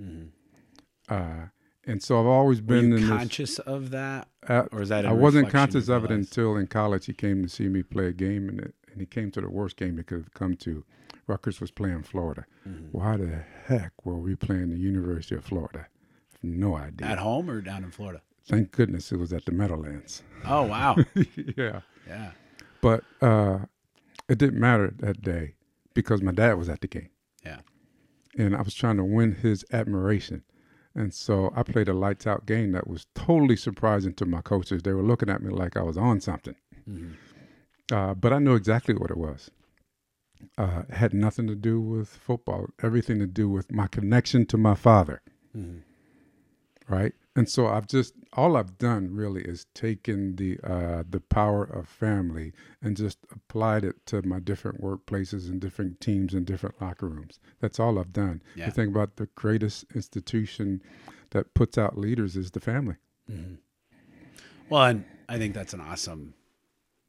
uh, 1.09 1.47
and 1.87 2.03
so 2.03 2.19
I've 2.19 2.25
always 2.27 2.61
been 2.61 3.07
conscious 3.07 3.57
of 3.59 3.89
that? 3.91 4.27
this. 4.41 4.49
Uh, 4.49 4.65
Or 4.71 4.81
is 4.81 4.89
that 4.89 5.05
a 5.05 5.09
I 5.09 5.11
wasn't 5.13 5.49
conscious 5.49 5.87
of 5.89 6.03
it 6.05 6.11
until 6.11 6.55
in 6.57 6.67
college. 6.67 7.05
He 7.07 7.13
came 7.13 7.41
to 7.43 7.49
see 7.49 7.67
me 7.69 7.81
play 7.83 8.07
a 8.07 8.11
game, 8.13 8.49
and, 8.49 8.59
it, 8.59 8.75
and 8.91 8.99
he 8.99 9.05
came 9.07 9.31
to 9.31 9.41
the 9.41 9.49
worst 9.49 9.77
game 9.77 9.97
he 9.97 10.03
could 10.03 10.19
have 10.19 10.33
come 10.33 10.55
to. 10.57 10.83
Rutgers 11.25 11.59
was 11.59 11.71
playing 11.71 12.03
Florida. 12.03 12.45
Mm-hmm. 12.67 12.87
Why 12.91 13.17
the 13.17 13.43
heck 13.65 14.05
were 14.05 14.17
we 14.17 14.35
playing 14.35 14.69
the 14.69 14.77
University 14.79 15.35
of 15.35 15.43
Florida? 15.43 15.87
No 16.43 16.75
idea. 16.77 17.07
At 17.07 17.17
home 17.17 17.49
or 17.49 17.61
down 17.61 17.83
in 17.83 17.91
Florida? 17.91 18.21
Thank 18.47 18.71
goodness 18.71 19.11
it 19.11 19.17
was 19.17 19.33
at 19.33 19.43
the 19.45 19.51
Meadowlands. 19.51 20.23
Oh, 20.45 20.63
wow. 20.63 20.95
yeah. 21.57 21.81
yeah. 22.07 22.31
But 22.79 23.03
uh, 23.21 23.59
it 24.29 24.37
didn't 24.37 24.59
matter 24.59 24.93
that 24.99 25.21
day 25.21 25.55
because 25.93 26.21
my 26.21 26.31
dad 26.31 26.53
was 26.53 26.69
at 26.69 26.79
the 26.79 26.87
game 26.87 27.09
Yeah. 27.43 27.59
and 28.37 28.55
I 28.55 28.61
was 28.61 28.73
trying 28.73 28.95
to 28.97 29.03
win 29.03 29.33
his 29.35 29.65
admiration. 29.73 30.43
And 30.97 31.13
so 31.13 31.53
I 31.55 31.61
played 31.61 31.87
a 31.87 31.93
lights 31.93 32.25
out 32.25 32.47
game 32.47 32.71
that 32.71 32.87
was 32.87 33.05
totally 33.13 33.55
surprising 33.55 34.13
to 34.15 34.25
my 34.25 34.41
coaches. 34.41 34.81
They 34.81 34.93
were 34.93 35.03
looking 35.03 35.29
at 35.29 35.43
me 35.43 35.51
like 35.53 35.77
I 35.77 35.83
was 35.83 35.95
on 35.95 36.19
something. 36.21 36.55
Uh, 37.91 38.13
but 38.15 38.33
I 38.33 38.39
knew 38.39 38.55
exactly 38.55 38.95
what 38.95 39.11
it 39.11 39.17
was. 39.17 39.51
Uh, 40.57 40.83
it 40.89 40.95
had 40.95 41.13
nothing 41.13 41.45
to 41.47 41.55
do 41.55 41.79
with 41.79 42.09
football, 42.09 42.67
everything 42.81 43.19
to 43.19 43.27
do 43.27 43.47
with 43.47 43.71
my 43.71 43.87
connection 43.87 44.45
to 44.47 44.57
my 44.57 44.73
father. 44.75 45.21
Right. 46.87 47.13
And 47.35 47.49
so 47.49 47.67
I've 47.67 47.87
just, 47.87 48.13
all 48.33 48.55
I've 48.57 48.77
done 48.77 49.13
really 49.13 49.41
is 49.43 49.65
taken 49.73 50.37
the, 50.37 50.57
uh, 50.63 51.03
the 51.07 51.19
power 51.19 51.63
of 51.63 51.87
family 51.87 52.53
and 52.81 52.97
just 52.97 53.19
applied 53.31 53.83
it 53.83 54.05
to 54.07 54.21
my 54.23 54.39
different 54.39 54.81
workplaces 54.81 55.49
and 55.49 55.59
different 55.59 56.01
teams 56.01 56.33
and 56.33 56.45
different 56.45 56.81
locker 56.81 57.07
rooms. 57.07 57.39
That's 57.59 57.79
all 57.79 57.99
I've 57.99 58.13
done. 58.13 58.41
Yeah. 58.55 58.65
You 58.67 58.71
think 58.71 58.89
about 58.89 59.17
the 59.17 59.27
greatest 59.35 59.85
institution 59.93 60.81
that 61.31 61.53
puts 61.53 61.77
out 61.77 61.97
leaders 61.97 62.35
is 62.35 62.51
the 62.51 62.59
family. 62.59 62.95
Well, 64.69 64.83
and 64.83 65.05
I 65.29 65.37
think 65.37 65.53
that's 65.53 65.73
an 65.73 65.81
awesome 65.81 66.33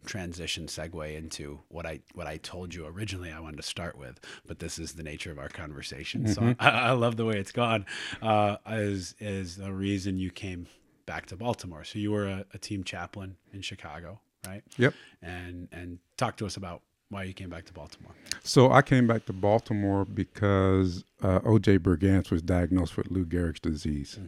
transition 0.06 0.66
segue 0.66 1.16
into 1.16 1.60
what 1.68 1.84
I 1.86 2.00
what 2.14 2.26
I 2.26 2.36
told 2.38 2.74
you 2.74 2.86
originally 2.86 3.30
I 3.32 3.40
wanted 3.40 3.56
to 3.58 3.62
start 3.62 3.98
with, 3.98 4.20
but 4.46 4.58
this 4.58 4.78
is 4.78 4.92
the 4.94 5.02
nature 5.02 5.30
of 5.30 5.38
our 5.38 5.48
conversation. 5.48 6.26
So 6.28 6.54
I, 6.60 6.68
I 6.70 6.90
love 6.92 7.16
the 7.16 7.24
way 7.24 7.36
it's 7.38 7.52
gone. 7.52 7.84
Uh, 8.22 8.56
is 8.68 9.14
is 9.18 9.56
the 9.56 9.72
reason 9.72 10.18
you 10.18 10.30
came 10.30 10.66
back 11.06 11.26
to 11.26 11.36
Baltimore? 11.36 11.84
So 11.84 11.98
you 11.98 12.10
were 12.12 12.26
a, 12.26 12.44
a 12.54 12.58
team 12.58 12.84
chaplain 12.84 13.36
in 13.52 13.60
Chicago, 13.62 14.20
right? 14.46 14.62
Yep. 14.76 14.94
And 15.22 15.68
and 15.72 15.98
talk 16.16 16.36
to 16.38 16.46
us 16.46 16.56
about 16.56 16.82
why 17.10 17.24
you 17.24 17.32
came 17.32 17.48
back 17.48 17.64
to 17.64 17.72
Baltimore. 17.72 18.12
So 18.44 18.70
I 18.70 18.82
came 18.82 19.06
back 19.06 19.24
to 19.26 19.32
Baltimore 19.32 20.04
because 20.04 21.04
uh, 21.22 21.40
O.J. 21.42 21.78
Brigance 21.78 22.30
was 22.30 22.42
diagnosed 22.42 22.98
with 22.98 23.10
Lou 23.10 23.24
Gehrig's 23.24 23.60
disease. 23.60 24.18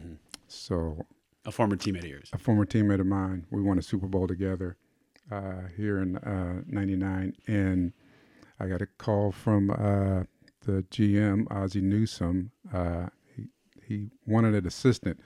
So 0.47 1.05
A 1.45 1.51
former 1.51 1.75
teammate 1.75 1.99
of 1.99 2.05
yours. 2.09 2.29
a 2.33 2.39
former 2.39 2.65
teammate 2.65 2.99
of 2.99 3.05
mine, 3.05 3.45
we 3.51 3.61
won 3.61 3.77
a 3.77 3.83
Super 3.83 4.07
Bowl 4.07 4.27
together 4.27 4.77
uh, 5.31 5.67
here 5.75 5.99
in 6.01 6.19
'99, 6.67 7.33
and 7.47 7.93
I 8.59 8.67
got 8.67 8.81
a 8.81 8.85
call 8.85 9.31
from 9.31 9.69
uh, 9.71 10.23
the 10.65 10.83
GM 10.91 11.47
Ozzie 11.51 11.81
Newsome. 11.81 12.51
Uh, 12.73 13.07
he 13.35 13.47
he 13.85 14.09
wanted 14.27 14.53
an 14.55 14.67
assistant, 14.67 15.19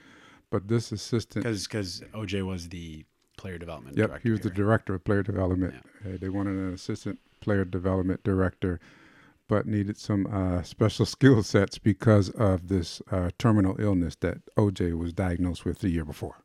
but 0.50 0.68
this 0.68 0.92
assistant 0.92 1.44
Because 1.44 2.02
OJ 2.14 2.46
was 2.46 2.68
the 2.70 3.04
player 3.36 3.58
development 3.58 3.96
Yep, 3.98 4.08
director. 4.08 4.22
he 4.28 4.30
was 4.30 4.40
the 4.40 4.50
director 4.50 4.94
of 4.94 5.04
player 5.04 5.22
development. 5.22 5.74
Uh, 6.04 6.16
they 6.20 6.28
wanted 6.30 6.56
an 6.56 6.72
assistant 6.72 7.18
player 7.40 7.64
development 7.66 8.22
director, 8.24 8.80
but 9.48 9.66
needed 9.66 9.98
some 9.98 10.26
uh, 10.28 10.62
special 10.62 11.04
skill 11.16 11.42
sets 11.42 11.76
because 11.78 12.30
of 12.30 12.68
this 12.68 13.02
uh, 13.10 13.28
terminal 13.38 13.76
illness 13.78 14.16
that 14.20 14.38
OJ 14.56 14.96
was 14.98 15.12
diagnosed 15.12 15.64
with 15.66 15.80
the 15.80 15.90
year 15.90 16.04
before. 16.04 16.36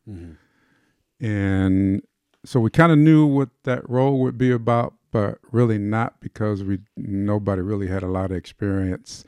And 1.20 2.02
so 2.46 2.60
we 2.60 2.70
kind 2.70 2.92
of 2.92 2.98
knew 2.98 3.26
what 3.26 3.50
that 3.64 3.88
role 3.90 4.20
would 4.20 4.38
be 4.38 4.52
about, 4.52 4.94
but 5.12 5.38
really 5.52 5.78
not 5.78 6.20
because 6.20 6.64
we 6.64 6.80
nobody 6.98 7.62
really 7.62 7.88
had 7.88 8.04
a 8.04 8.08
lot 8.08 8.32
of 8.32 8.38
experience 8.38 9.24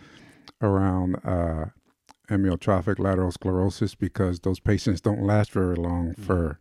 around 0.62 1.16
uh, 1.26 1.66
amyotrophic 2.30 3.00
lateral 3.00 3.32
sclerosis 3.32 3.96
because 3.96 4.40
those 4.40 4.60
patients 4.60 5.02
don't 5.02 5.24
last 5.24 5.52
very 5.52 5.76
long 5.76 6.14
for 6.14 6.60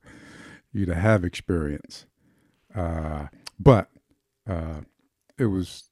you 0.72 0.84
to 0.86 0.94
have 0.94 1.24
experience. 1.24 2.06
Uh, 2.74 3.26
but 3.58 3.88
uh, 4.48 4.80
it 5.38 5.46
was 5.46 5.84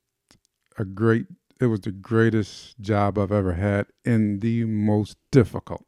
a 0.79 0.85
great, 0.85 1.27
it 1.61 1.67
was 1.67 1.81
the 1.81 1.93
greatest 1.93 2.79
job 2.81 3.19
I've 3.19 3.33
ever 3.33 3.55
had 3.55 3.87
in 4.05 4.41
the 4.41 4.65
most 4.65 5.17
difficult. 5.31 5.85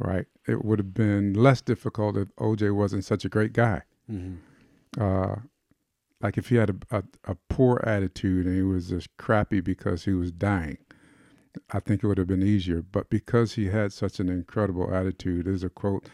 Right? 0.00 0.26
It 0.46 0.64
would 0.64 0.78
have 0.78 0.94
been 0.94 1.32
less 1.32 1.60
difficult 1.60 2.16
if 2.16 2.34
OJ 2.36 2.74
wasn't 2.74 3.04
such 3.04 3.24
a 3.24 3.28
great 3.28 3.52
guy. 3.52 3.82
Mhm. 4.10 4.38
Uh, 4.98 5.36
like 6.20 6.38
if 6.38 6.48
he 6.48 6.56
had 6.56 6.70
a, 6.70 6.98
a, 6.98 7.02
a 7.24 7.34
poor 7.48 7.80
attitude 7.84 8.46
and 8.46 8.56
he 8.56 8.62
was 8.62 8.88
just 8.88 9.14
crappy 9.16 9.60
because 9.60 10.04
he 10.04 10.12
was 10.12 10.32
dying, 10.32 10.78
I 11.70 11.80
think 11.80 12.02
it 12.02 12.06
would 12.06 12.18
have 12.18 12.26
been 12.26 12.42
easier. 12.42 12.82
But 12.82 13.10
because 13.10 13.54
he 13.54 13.66
had 13.66 13.92
such 13.92 14.20
an 14.20 14.28
incredible 14.28 14.92
attitude, 14.94 15.46
there's 15.46 15.64
a 15.64 15.68
quote 15.70 16.08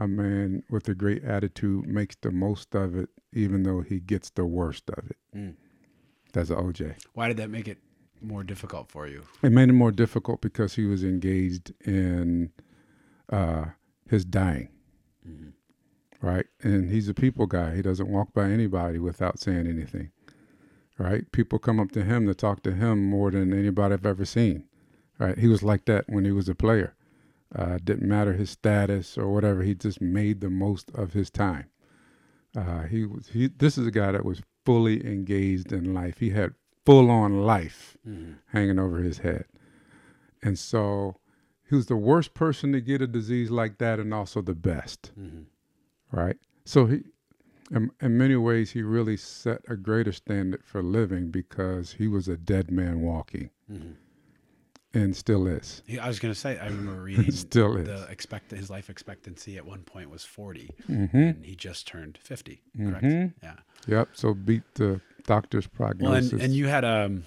a 0.00 0.06
man 0.06 0.62
with 0.70 0.88
a 0.88 0.94
great 0.94 1.24
attitude 1.24 1.86
makes 1.86 2.16
the 2.20 2.30
most 2.30 2.74
of 2.74 2.94
it, 2.96 3.08
even 3.32 3.64
though 3.64 3.80
he 3.80 3.98
gets 3.98 4.30
the 4.30 4.44
worst 4.44 4.88
of 4.90 5.10
it. 5.10 5.16
Mm. 5.36 5.54
That's 6.32 6.50
OJ. 6.50 6.94
Why 7.14 7.28
did 7.28 7.36
that 7.38 7.50
make 7.50 7.66
it 7.66 7.78
more 8.22 8.44
difficult 8.44 8.90
for 8.90 9.08
you? 9.08 9.24
It 9.42 9.50
made 9.50 9.68
it 9.68 9.72
more 9.72 9.90
difficult 9.90 10.40
because 10.40 10.74
he 10.74 10.84
was 10.84 11.02
engaged 11.02 11.72
in 11.84 12.50
uh, 13.30 13.66
his 14.08 14.24
dying, 14.24 14.68
right? 16.22 16.46
And 16.62 16.90
he's 16.90 17.08
a 17.08 17.14
people 17.14 17.46
guy. 17.46 17.74
He 17.76 17.82
doesn't 17.82 18.08
walk 18.08 18.32
by 18.32 18.50
anybody 18.50 18.98
without 18.98 19.38
saying 19.38 19.66
anything, 19.66 20.10
right? 20.98 21.30
People 21.32 21.58
come 21.58 21.78
up 21.80 21.92
to 21.92 22.04
him 22.04 22.26
to 22.26 22.34
talk 22.34 22.62
to 22.64 22.72
him 22.72 23.04
more 23.04 23.30
than 23.30 23.52
anybody 23.52 23.94
I've 23.94 24.06
ever 24.06 24.24
seen, 24.24 24.64
right? 25.18 25.38
He 25.38 25.48
was 25.48 25.62
like 25.62 25.84
that 25.86 26.04
when 26.08 26.24
he 26.24 26.32
was 26.32 26.48
a 26.48 26.54
player. 26.54 26.94
Uh, 27.54 27.78
didn't 27.82 28.06
matter 28.08 28.34
his 28.34 28.50
status 28.50 29.16
or 29.16 29.28
whatever. 29.32 29.62
He 29.62 29.74
just 29.74 30.00
made 30.02 30.40
the 30.40 30.50
most 30.50 30.90
of 30.94 31.14
his 31.14 31.30
time. 31.30 31.66
Uh, 32.56 32.82
he 32.82 33.04
was 33.06 33.28
he. 33.28 33.46
This 33.48 33.78
is 33.78 33.86
a 33.86 33.90
guy 33.90 34.12
that 34.12 34.24
was 34.24 34.42
fully 34.66 35.06
engaged 35.06 35.72
in 35.72 35.94
life. 35.94 36.18
He 36.18 36.30
had 36.30 36.54
full 36.84 37.10
on 37.10 37.44
life 37.46 37.96
hanging 38.52 38.78
over 38.78 38.98
his 38.98 39.18
head, 39.18 39.46
and 40.42 40.58
so 40.58 41.16
he 41.68 41.74
was 41.76 41.86
the 41.86 41.96
worst 41.96 42.34
person 42.34 42.72
to 42.72 42.80
get 42.80 43.02
a 43.02 43.06
disease 43.06 43.50
like 43.50 43.78
that, 43.78 43.98
and 44.00 44.12
also 44.14 44.40
the 44.42 44.54
best. 44.54 45.12
Right. 46.10 46.36
So 46.64 46.86
he, 46.86 47.02
in, 47.70 47.90
in 48.00 48.16
many 48.16 48.36
ways, 48.36 48.70
he 48.70 48.82
really 48.82 49.16
set 49.16 49.60
a 49.68 49.76
greater 49.76 50.12
standard 50.12 50.64
for 50.64 50.82
living 50.82 51.30
because 51.30 51.92
he 51.92 52.08
was 52.08 52.28
a 52.28 52.36
dead 52.36 52.70
man 52.70 53.00
walking, 53.02 53.50
and 54.94 55.14
still 55.14 55.46
is. 55.46 55.82
He, 55.86 55.98
I 55.98 56.08
was 56.08 56.18
going 56.18 56.32
to 56.32 56.38
say, 56.38 56.58
I 56.58 56.66
remember 56.66 57.02
reading 57.02 57.30
Still 57.30 57.76
is. 57.76 57.86
the 57.86 58.04
expect 58.10 58.50
his 58.50 58.70
life 58.70 58.88
expectancy 58.88 59.56
at 59.58 59.66
one 59.66 59.82
point 59.82 60.08
was 60.10 60.24
40, 60.24 60.70
Mm-hmm. 60.88 61.16
and 61.16 61.44
he 61.44 61.54
just 61.54 61.86
turned 61.86 62.18
50. 62.22 62.62
Correct? 62.78 63.34
Yeah. 63.42 63.54
Yep. 63.86 64.08
So 64.14 64.32
beat 64.34 64.62
the 64.74 65.00
doctor's 65.26 65.68
Well, 65.78 65.88
prognosis. 65.88 66.32
and, 66.32 66.42
and 66.42 66.54
you 66.54 66.66
had 66.68 66.84
um, 66.86 67.24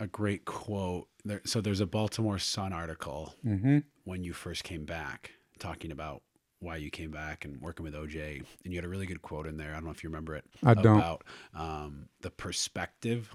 a 0.00 0.06
great 0.06 0.44
quote. 0.44 1.08
There, 1.24 1.42
so 1.44 1.60
there's 1.60 1.80
a 1.80 1.86
Baltimore 1.86 2.38
Sun 2.38 2.72
article 2.72 3.34
mm-hmm. 3.44 3.78
when 4.04 4.24
you 4.24 4.32
first 4.32 4.64
came 4.64 4.84
back 4.84 5.32
talking 5.58 5.90
about 5.90 6.22
why 6.60 6.76
you 6.76 6.90
came 6.90 7.10
back 7.10 7.44
and 7.44 7.60
working 7.60 7.84
with 7.84 7.94
OJ, 7.94 8.42
and 8.64 8.72
you 8.72 8.78
had 8.78 8.84
a 8.84 8.88
really 8.88 9.06
good 9.06 9.22
quote 9.22 9.46
in 9.46 9.56
there. 9.56 9.70
I 9.70 9.74
don't 9.74 9.84
know 9.84 9.90
if 9.90 10.02
you 10.02 10.08
remember 10.08 10.34
it. 10.34 10.44
I 10.64 10.74
don't. 10.74 10.98
About 10.98 11.24
um, 11.54 12.08
the 12.22 12.30
perspective 12.30 13.32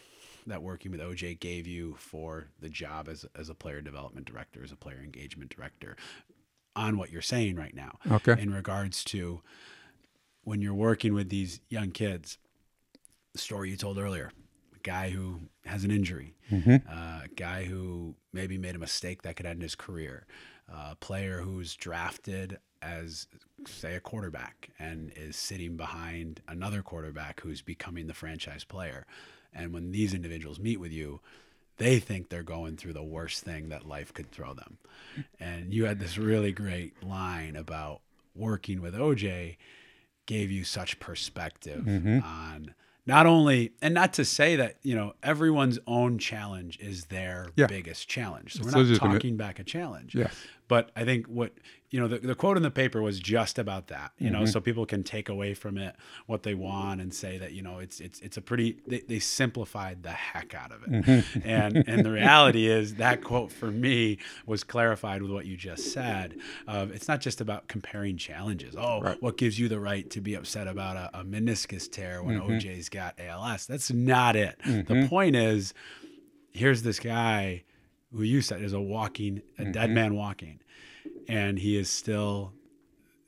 that 0.48 0.62
working 0.64 0.92
with 0.92 1.00
OJ 1.00 1.40
gave 1.40 1.68
you 1.68 1.96
for 2.00 2.48
the 2.60 2.70
job 2.70 3.08
as 3.08 3.26
as 3.36 3.50
a 3.50 3.56
player 3.56 3.82
development 3.82 4.26
director, 4.26 4.64
as 4.64 4.72
a 4.72 4.76
player 4.76 5.02
engagement 5.04 5.54
director, 5.56 5.96
on 6.76 6.98
what 6.98 7.12
you're 7.12 7.22
saying 7.22 7.56
right 7.56 7.76
now. 7.76 8.00
Okay. 8.12 8.36
In 8.40 8.54
regards 8.54 9.04
to 9.06 9.42
when 10.44 10.62
you're 10.62 10.74
working 10.74 11.14
with 11.14 11.30
these 11.30 11.62
young 11.70 11.92
kids, 11.92 12.38
the 13.34 13.40
story 13.40 13.70
you 13.70 13.78
told 13.78 13.98
earlier, 13.98 14.32
guy 14.84 15.10
who 15.10 15.40
has 15.66 15.84
an 15.84 15.92
injury, 15.92 16.36
uh, 16.90 17.22
a 17.26 17.28
guy 17.36 17.66
who 17.66 18.16
maybe 18.34 18.58
made 18.58 18.76
a 18.76 18.80
mistake 18.80 19.22
that 19.24 19.36
could 19.36 19.46
end 19.46 19.62
his 19.62 19.76
career, 19.76 20.26
uh, 20.72 20.90
a 20.92 20.96
player 20.96 21.40
who's 21.42 21.76
drafted 21.76 22.60
as, 22.82 23.28
say, 23.68 23.96
a 23.96 24.00
quarterback 24.00 24.70
and 24.80 25.12
is 25.16 25.36
sitting 25.36 25.78
behind 25.78 26.42
another 26.48 26.82
quarterback 26.82 27.42
who's 27.42 27.62
becoming 27.62 28.08
the 28.08 28.14
franchise 28.14 28.64
player. 28.64 29.06
And 29.54 29.74
when 29.74 29.92
these 29.92 30.14
individuals 30.14 30.60
meet 30.60 30.80
with 30.80 30.92
you, 30.92 31.20
they 31.78 32.00
think 32.00 32.30
they're 32.30 32.44
going 32.44 32.78
through 32.78 32.94
the 32.94 33.04
worst 33.04 33.44
thing 33.44 33.70
that 33.70 33.88
life 33.88 34.14
could 34.14 34.32
throw 34.32 34.54
them. 34.54 34.78
And 35.40 35.74
you 35.74 35.86
had 35.86 36.00
this 36.00 36.18
really 36.18 36.52
great 36.52 37.02
line 37.04 37.56
about 37.56 38.02
working 38.36 38.82
with 38.82 38.94
OJ 38.96 39.58
gave 40.26 40.52
you 40.52 40.64
such 40.64 41.00
perspective 41.00 41.86
on 42.24 42.74
not 43.06 43.26
only 43.26 43.74
and 43.82 43.94
not 43.94 44.14
to 44.14 44.26
say 44.26 44.56
that 44.56 44.78
you 44.84 44.96
know 44.96 45.14
everyone's 45.24 45.80
own 45.88 46.18
challenge 46.18 46.78
is 46.80 47.06
their 47.06 47.48
Yeah. 47.56 47.68
biggest 47.68 48.08
challenge 48.08 48.54
so 48.54 48.60
It's 48.60 48.66
we're 48.66 48.72
not 48.72 48.88
legitimate. 48.88 49.14
talking 49.14 49.38
back 49.38 49.60
a 49.60 49.64
challenge 49.64 50.16
Yes. 50.16 50.36
But 50.72 50.90
i 50.96 51.04
think 51.04 51.26
what 51.28 51.52
you 51.90 52.00
know 52.00 52.08
the, 52.08 52.20
the 52.20 52.36
quote 52.36 52.56
in 52.56 52.64
the 52.64 52.72
paper 52.72 53.02
was 53.02 53.20
just 53.20 53.60
about 53.60 53.88
that 53.88 54.14
you 54.18 54.30
know 54.30 54.40
mm-hmm. 54.40 54.48
so 54.48 54.62
people 54.62 54.86
can 54.86 55.04
take 55.04 55.28
away 55.28 55.54
from 55.54 55.78
it 55.78 55.94
what 56.26 56.44
they 56.44 56.54
want 56.54 57.02
and 57.02 57.14
say 57.14 57.38
that 57.38 57.52
you 57.52 57.62
know 57.62 57.80
it's 57.80 58.00
it's 58.00 58.22
it's 58.22 58.38
a 58.38 58.42
pretty 58.42 58.78
they, 58.88 59.02
they 59.02 59.20
simplified 59.20 60.04
the 60.04 60.12
heck 60.12 60.54
out 60.56 60.72
of 60.72 60.84
it. 60.84 60.90
Mm-hmm. 60.90 61.40
And 61.44 61.84
and 61.88 62.06
the 62.06 62.12
reality 62.12 62.68
is 62.68 62.96
that 62.96 63.24
quote 63.24 63.52
for 63.52 63.70
me 63.70 64.18
was 64.46 64.64
clarified 64.64 65.22
with 65.22 65.32
what 65.32 65.46
you 65.46 65.58
just 65.58 65.92
said 65.92 66.38
of 66.68 66.92
it's 66.92 67.08
not 67.08 67.20
just 67.20 67.42
about 67.42 67.68
comparing 67.68 68.18
challenges. 68.18 68.76
Oh 68.78 69.02
Right. 69.02 69.22
what 69.22 69.38
gives 69.38 69.60
you 69.60 69.68
the 69.68 69.80
right 69.80 70.10
to 70.12 70.22
be 70.22 70.36
upset 70.36 70.68
about 70.68 70.96
a, 70.96 71.20
a 71.20 71.24
meniscus 71.24 71.92
tear 71.92 72.24
when 72.24 72.40
mm-hmm. 72.40 72.54
oj's 72.54 72.90
got 72.90 73.20
als 73.20 73.68
that's 73.68 73.92
not 73.92 74.36
it. 74.36 74.60
The 74.64 75.08
point 75.10 75.36
is 75.36 75.74
here's 76.52 76.84
this 76.84 77.00
guy 77.00 77.64
who 78.14 78.24
you 78.24 78.42
said 78.42 78.62
is 78.62 78.74
a 78.74 78.82
walking 78.82 79.42
a 79.58 79.66
dead 79.66 79.86
mm-hmm. 79.86 79.94
man 79.94 80.16
walking 80.16 80.60
and 81.28 81.60
he 81.60 81.78
is 81.78 81.90
still 81.90 82.54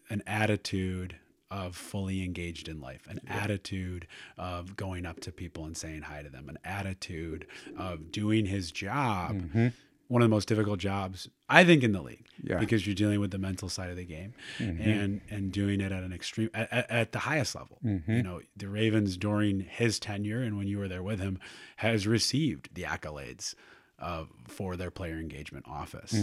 an 0.10 0.22
attitude 0.28 1.16
of 1.54 1.76
fully 1.76 2.24
engaged 2.24 2.68
in 2.68 2.82
life, 2.82 3.08
an 3.08 3.20
attitude 3.28 4.08
of 4.38 4.76
going 4.76 5.06
up 5.06 5.20
to 5.20 5.32
people 5.32 5.66
and 5.66 5.78
saying 5.78 6.02
hi 6.02 6.24
to 6.24 6.30
them, 6.30 6.50
an 6.50 6.58
attitude 6.66 7.46
of 7.78 8.12
doing 8.12 8.46
his 8.48 8.72
job. 8.72 9.36
Mm-hmm. 9.36 9.68
One 10.08 10.22
of 10.22 10.30
the 10.30 10.36
most 10.36 10.48
difficult 10.48 10.80
jobs, 10.80 11.30
I 11.48 11.64
think, 11.64 11.82
in 11.82 11.92
the 11.92 12.02
league, 12.02 12.28
Yeah. 12.44 12.58
because 12.58 12.86
you're 12.86 12.96
dealing 12.96 13.20
with 13.20 13.32
the 13.32 13.38
mental 13.38 13.70
side 13.70 13.90
of 13.90 13.96
the 13.98 14.06
game, 14.06 14.34
mm-hmm. 14.60 14.82
and 14.82 15.22
and 15.30 15.52
doing 15.52 15.80
it 15.80 15.92
at 15.92 16.04
an 16.04 16.12
extreme, 16.12 16.50
at, 16.54 16.72
at, 16.74 16.92
at 16.92 17.12
the 17.14 17.20
highest 17.20 17.56
level. 17.56 17.80
You 17.84 18.24
know, 18.24 18.42
the 18.56 18.68
Ravens 18.68 19.16
during 19.18 19.62
his 19.62 20.00
tenure 20.00 20.42
and 20.42 20.58
when 20.58 20.68
you 20.68 20.78
were 20.78 20.88
there 20.88 21.02
with 21.02 21.20
him 21.20 21.40
has 21.78 22.06
received 22.06 22.70
the 22.74 22.84
accolades 22.84 23.56
uh, 24.04 24.26
for 24.48 24.76
their 24.76 24.92
player 24.92 25.18
engagement 25.18 25.66
office. 25.68 26.14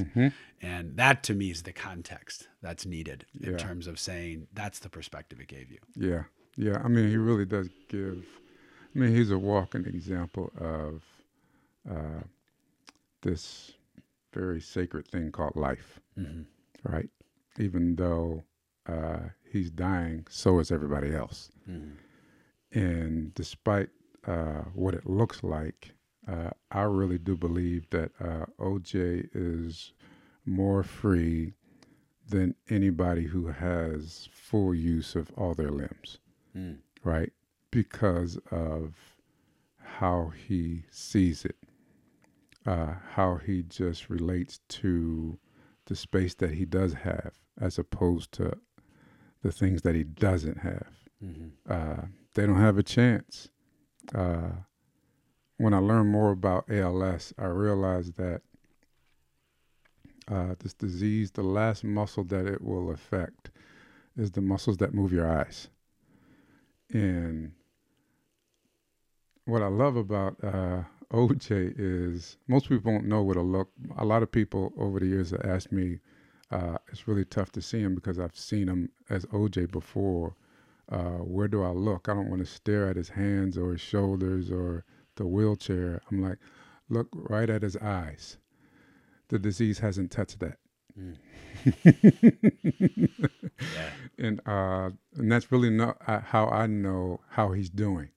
And 0.61 0.97
that 0.97 1.22
to 1.24 1.35
me 1.35 1.51
is 1.51 1.62
the 1.62 1.72
context 1.72 2.49
that's 2.62 2.85
needed 2.87 3.26
in 3.41 3.53
Yeah. 3.53 3.57
terms 3.57 3.87
of 3.87 3.99
saying 3.99 4.47
that's 4.53 4.78
the 4.81 4.89
perspective 4.91 5.41
it 5.41 5.49
gave 5.49 5.70
you. 5.70 5.78
Yeah, 5.97 6.24
yeah. 6.57 6.78
I 6.85 6.89
mean, 6.89 7.09
he 7.09 7.16
really 7.16 7.47
does 7.47 7.68
give. 7.89 8.24
I 8.95 8.99
mean, 8.99 9.14
he's 9.14 9.31
a 9.31 9.39
walking 9.39 9.87
example 9.87 10.53
of 10.59 11.03
uh, 11.91 12.22
this 13.22 13.72
very 14.33 14.61
sacred 14.61 15.07
thing 15.09 15.33
called 15.33 15.57
life, 15.57 16.01
right? 16.85 17.09
Even 17.59 17.97
though 17.97 18.45
uh, 18.87 19.20
he's 19.53 19.70
dying, 19.70 20.26
so 20.28 20.59
is 20.61 20.70
everybody 20.70 21.14
else. 21.14 21.51
And 22.72 23.35
despite 23.35 23.89
uh, 24.26 24.62
what 24.74 24.95
it 24.95 25.07
looks 25.09 25.43
like, 25.43 25.93
uh, 26.28 26.50
I 26.70 26.82
really 26.82 27.18
do 27.18 27.36
believe 27.36 27.88
that 27.90 28.12
uh, 28.20 28.46
OJ 28.58 29.28
is 29.34 29.92
more 30.46 30.82
free 30.82 31.54
than 32.28 32.54
anybody 32.68 33.24
who 33.24 33.48
has 33.48 34.28
full 34.32 34.74
use 34.74 35.16
of 35.16 35.30
all 35.36 35.54
their 35.54 35.70
limbs, 35.70 36.18
right? 37.02 37.32
Because 37.70 38.38
of 38.50 38.94
how 39.82 40.32
he 40.46 40.84
sees 40.90 41.44
it, 41.44 41.56
uh, 42.66 42.94
how 43.12 43.36
he 43.36 43.62
just 43.62 44.08
relates 44.08 44.60
to 44.68 45.38
the 45.86 45.96
space 45.96 46.34
that 46.34 46.52
he 46.52 46.64
does 46.64 46.92
have, 46.92 47.32
as 47.60 47.78
opposed 47.78 48.30
to 48.32 48.52
the 49.42 49.50
things 49.52 49.82
that 49.82 49.94
he 49.94 50.04
doesn't 50.04 50.58
have. 50.58 50.86
Uh, 51.68 52.02
they 52.34 52.46
don't 52.46 52.60
have 52.60 52.78
a 52.78 52.82
chance. 52.82 53.48
Uh, 54.14 54.50
when 55.61 55.74
I 55.74 55.78
learned 55.78 56.08
more 56.08 56.30
about 56.30 56.70
ALS, 56.70 57.34
I 57.36 57.44
realized 57.44 58.16
that 58.16 58.40
uh, 60.26 60.54
this 60.58 60.72
disease, 60.72 61.32
the 61.32 61.42
last 61.42 61.84
muscle 61.84 62.24
that 62.24 62.46
it 62.46 62.62
will 62.62 62.90
affect 62.90 63.50
is 64.16 64.30
the 64.30 64.40
muscles 64.40 64.78
that 64.78 64.94
move 64.94 65.12
your 65.12 65.30
eyes. 65.30 65.68
And 66.94 67.52
what 69.44 69.61
I 69.61 69.66
love 69.66 69.96
about 69.96 70.42
uh, 70.42 70.84
OJ 71.12 71.74
is 71.76 72.38
most 72.48 72.70
people 72.70 72.92
don't 72.92 73.06
know 73.06 73.22
what 73.22 73.36
a 73.36 73.42
look. 73.42 73.68
A 73.98 74.04
lot 74.06 74.22
of 74.22 74.32
people 74.32 74.72
over 74.78 74.98
the 74.98 75.08
years 75.08 75.32
have 75.32 75.44
asked 75.44 75.72
me, 75.72 75.98
uh, 76.50 76.78
it's 76.90 77.06
really 77.06 77.26
tough 77.26 77.52
to 77.52 77.61
see 77.61 77.80
him 77.80 77.94
because 77.94 78.18
I've 78.18 78.34
seen 78.34 78.66
him 78.66 78.88
as 79.11 79.26
OJ 79.26 79.70
before. 79.70 80.36
Uh, 80.90 81.18
where 81.18 81.48
do 81.48 81.62
I 81.62 81.70
look? 81.70 82.08
I 82.08 82.14
don't 82.14 82.30
want 82.30 82.40
to 82.40 82.50
stare 82.50 82.88
at 82.88 82.96
his 82.96 83.11
hands 83.11 83.58
or 83.58 83.72
his 83.72 83.82
shoulders 83.82 84.50
or 84.50 84.86
the 85.16 85.26
wheelchair. 85.26 86.00
I'm 86.11 86.22
like, 86.22 86.38
look 86.88 87.08
right 87.12 87.50
at 87.50 87.62
his 87.62 87.76
eyes. 87.76 88.38
The 89.28 89.38
disease 89.38 89.78
hasn't 89.78 90.11
touched 90.11 90.40
that. 90.40 90.58
Yeah. 90.96 91.12
and 94.18 94.40
uh, 94.46 94.90
and 95.16 95.30
that's 95.32 95.50
really 95.52 95.70
not 95.70 95.96
uh, 96.06 96.20
how 96.20 96.46
I 96.48 96.66
know 96.66 97.20
how 97.28 97.52
he's 97.52 97.70
doing, 97.70 98.08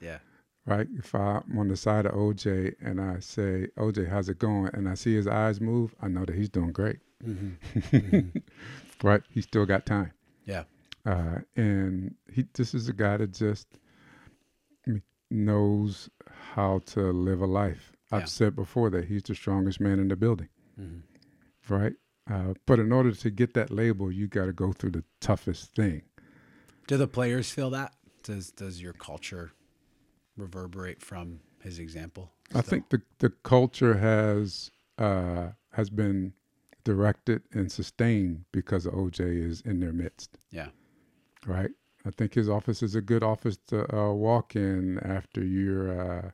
Yeah. 0.00 0.18
right? 0.66 0.86
If 0.98 1.14
I'm 1.14 1.58
on 1.58 1.68
the 1.68 1.76
side 1.76 2.06
of 2.06 2.12
OJ 2.12 2.74
and 2.80 3.00
I 3.00 3.20
say, 3.20 3.68
OJ, 3.76 4.08
how's 4.08 4.28
it 4.28 4.38
going? 4.38 4.70
And 4.74 4.88
I 4.88 4.94
see 4.94 5.14
his 5.14 5.26
eyes 5.26 5.60
move, 5.60 5.94
I 6.00 6.08
know 6.08 6.24
that 6.24 6.34
he's 6.34 6.48
doing 6.48 6.72
great, 6.72 6.98
right? 9.02 9.22
He's 9.30 9.44
still 9.44 9.66
got 9.66 9.86
time. 9.86 10.12
Yeah. 10.46 10.64
Uh, 11.04 11.38
and 11.56 12.14
he, 12.32 12.46
this 12.54 12.74
is 12.74 12.88
a 12.88 12.92
guy 12.92 13.16
that 13.16 13.32
just 13.32 13.66
knows 15.30 16.10
how 16.54 16.80
to 16.86 17.12
live 17.12 17.40
a 17.40 17.46
life. 17.46 17.92
I've 18.10 18.20
Yeah. 18.22 18.26
said 18.26 18.56
before 18.56 18.90
that 18.90 19.06
he's 19.06 19.22
the 19.22 19.34
strongest 19.34 19.80
man 19.80 19.98
in 19.98 20.08
the 20.08 20.16
building, 20.16 20.48
right? 21.68 21.94
Uh, 22.30 22.54
but 22.66 22.78
in 22.78 22.92
order 22.92 23.12
to 23.12 23.30
get 23.30 23.54
that 23.54 23.70
label, 23.70 24.12
you 24.12 24.26
got 24.28 24.46
to 24.46 24.52
go 24.52 24.72
through 24.72 24.90
the 24.92 25.04
toughest 25.20 25.74
thing. 25.74 26.02
Do 26.86 26.96
the 26.96 27.08
players 27.08 27.50
feel 27.50 27.70
that? 27.70 27.94
Does 28.22 28.50
does 28.52 28.80
your 28.80 28.92
culture 28.92 29.52
reverberate 30.36 31.02
from 31.02 31.40
his 31.62 31.78
example? 31.78 32.32
I 32.54 32.60
think 32.60 32.90
the 32.90 33.00
the 33.18 33.30
culture 33.30 33.94
has 33.94 34.70
uh, 34.98 35.52
has 35.72 35.90
been 35.90 36.34
directed 36.84 37.42
and 37.52 37.70
sustained 37.72 38.44
because 38.52 38.86
OJ 38.86 39.20
is 39.20 39.60
in 39.62 39.80
their 39.80 39.92
midst, 39.92 40.38
Yeah. 40.50 40.68
right? 41.46 41.70
I 42.04 42.10
think 42.10 42.34
his 42.34 42.48
office 42.48 42.82
is 42.82 42.94
a 42.96 43.00
good 43.00 43.22
office 43.22 43.56
to 43.68 43.96
uh, 43.96 44.12
walk 44.12 44.56
in 44.56 44.98
after 44.98 45.44
you're, 45.44 45.88
uh, 46.00 46.30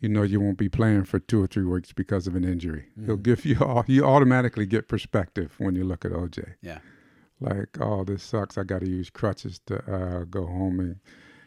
you 0.00 0.08
know, 0.08 0.22
you 0.22 0.40
won't 0.40 0.58
be 0.58 0.68
playing 0.68 1.04
for 1.04 1.18
two 1.18 1.42
or 1.42 1.46
three 1.46 1.64
weeks 1.64 1.92
because 1.92 2.26
of 2.26 2.34
an 2.34 2.44
injury. 2.44 2.86
He'll 3.04 3.16
give 3.16 3.44
you 3.44 3.58
all, 3.60 3.84
you 3.86 4.04
automatically 4.04 4.66
get 4.66 4.88
perspective 4.88 5.54
when 5.58 5.74
you 5.74 5.84
look 5.84 6.04
at 6.04 6.12
OJ. 6.12 6.54
Yeah. 6.62 6.78
Like, 7.40 7.78
oh, 7.80 8.04
this 8.04 8.22
sucks. 8.22 8.58
I 8.58 8.64
got 8.64 8.80
to 8.80 8.88
use 8.88 9.10
crutches 9.10 9.60
to 9.66 9.78
uh, 9.92 10.24
go 10.24 10.46
home 10.46 10.80
and 10.80 10.96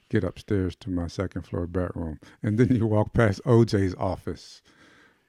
get 0.10 0.24
upstairs 0.24 0.76
to 0.78 0.90
my 0.90 1.08
second 1.08 1.44
floor 1.44 1.66
bedroom. 1.66 2.20
And 2.42 2.58
then 2.58 2.76
you 2.76 2.86
walk 2.86 3.14
past 3.14 3.44
OJ's 3.44 3.96
office. 3.96 4.62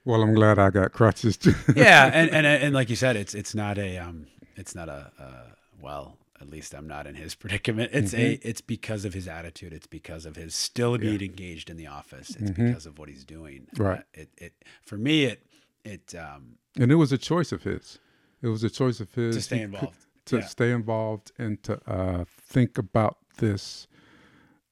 Well, 0.04 0.22
I'm 0.22 0.34
glad 0.34 0.58
I 0.58 0.68
got 0.68 0.92
crutches 0.92 1.38
too. 1.38 1.54
yeah, 1.76 2.10
and, 2.12 2.30
and 2.30 2.46
and 2.46 2.74
like 2.74 2.90
you 2.90 2.96
said, 2.96 3.16
it's 3.16 3.34
it's 3.34 3.54
not 3.54 3.78
a 3.78 3.96
um, 3.96 4.26
it's 4.54 4.74
not 4.74 4.90
a 4.90 5.10
uh, 5.18 5.54
well. 5.80 6.18
At 6.44 6.50
least 6.50 6.74
I'm 6.74 6.86
not 6.86 7.06
in 7.06 7.14
his 7.14 7.34
predicament. 7.42 7.90
It's 7.92 8.14
a 8.14 8.34
it's 8.42 8.60
because 8.60 9.04
of 9.04 9.14
his 9.14 9.26
attitude. 9.26 9.72
It's 9.72 9.86
because 9.86 10.26
of 10.26 10.36
his 10.36 10.54
still 10.54 10.96
being 10.98 11.20
engaged 11.22 11.70
in 11.70 11.76
the 11.76 11.86
office. 11.86 12.30
It's 12.38 12.50
because 12.50 12.86
of 12.86 12.98
what 12.98 13.08
he's 13.08 13.24
doing. 13.24 13.66
Right. 13.76 14.00
Uh, 14.00 14.20
it 14.22 14.28
it 14.38 14.52
for 14.82 14.96
me 14.96 15.24
it 15.24 15.46
it 15.84 16.14
um 16.14 16.56
and 16.78 16.90
it 16.92 16.96
was 16.96 17.12
a 17.12 17.18
choice 17.18 17.50
of 17.52 17.62
his. 17.62 17.98
It 18.42 18.48
was 18.48 18.62
a 18.62 18.70
choice 18.70 19.00
of 19.00 19.12
his 19.14 19.36
to 19.36 19.42
stay 19.42 19.62
involved. 19.62 19.96
to 20.26 20.36
Yeah. 20.36 20.44
stay 20.44 20.70
involved 20.70 21.32
and 21.38 21.62
to 21.62 21.80
uh, 21.90 22.24
think 22.40 22.76
about 22.78 23.16
this 23.38 23.86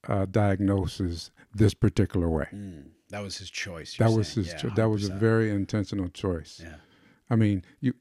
uh, 0.07 0.25
diagnosis 0.25 1.31
this 1.55 1.73
particular 1.73 2.29
way. 2.29 2.47
Mm, 2.53 2.83
that 3.09 3.21
was 3.23 3.37
his 3.37 3.49
choice. 3.49 3.95
That 3.97 4.11
was 4.11 4.27
saying. 4.29 4.45
his. 4.45 4.53
Yeah, 4.53 4.59
cho- 4.59 4.75
that 4.75 4.89
was 4.89 5.09
a 5.09 5.13
very 5.13 5.49
intentional 5.51 6.09
choice. 6.09 6.59
Yeah. 6.63 6.75
I 7.29 7.35
mean, 7.35 7.63
you. 7.79 7.93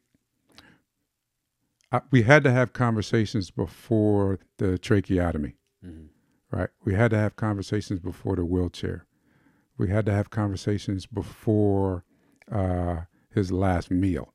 I, 1.93 2.01
we 2.11 2.23
had 2.23 2.43
to 2.45 2.51
have 2.51 2.73
conversations 2.73 3.51
before 3.51 4.39
the 4.57 4.79
tracheotomy, 4.79 5.57
Mhm. 5.85 6.09
right? 6.51 6.71
We 6.85 6.95
had 6.95 7.11
to 7.11 7.19
have 7.19 7.37
conversations 7.37 8.01
before 8.01 8.37
the 8.37 8.45
wheelchair. 8.47 9.07
We 9.77 9.89
had 9.89 10.07
to 10.07 10.13
have 10.13 10.31
conversations 10.31 11.07
before 11.07 12.05
uh, 12.51 13.03
his 13.31 13.53
last 13.53 13.91
meal, 13.91 14.35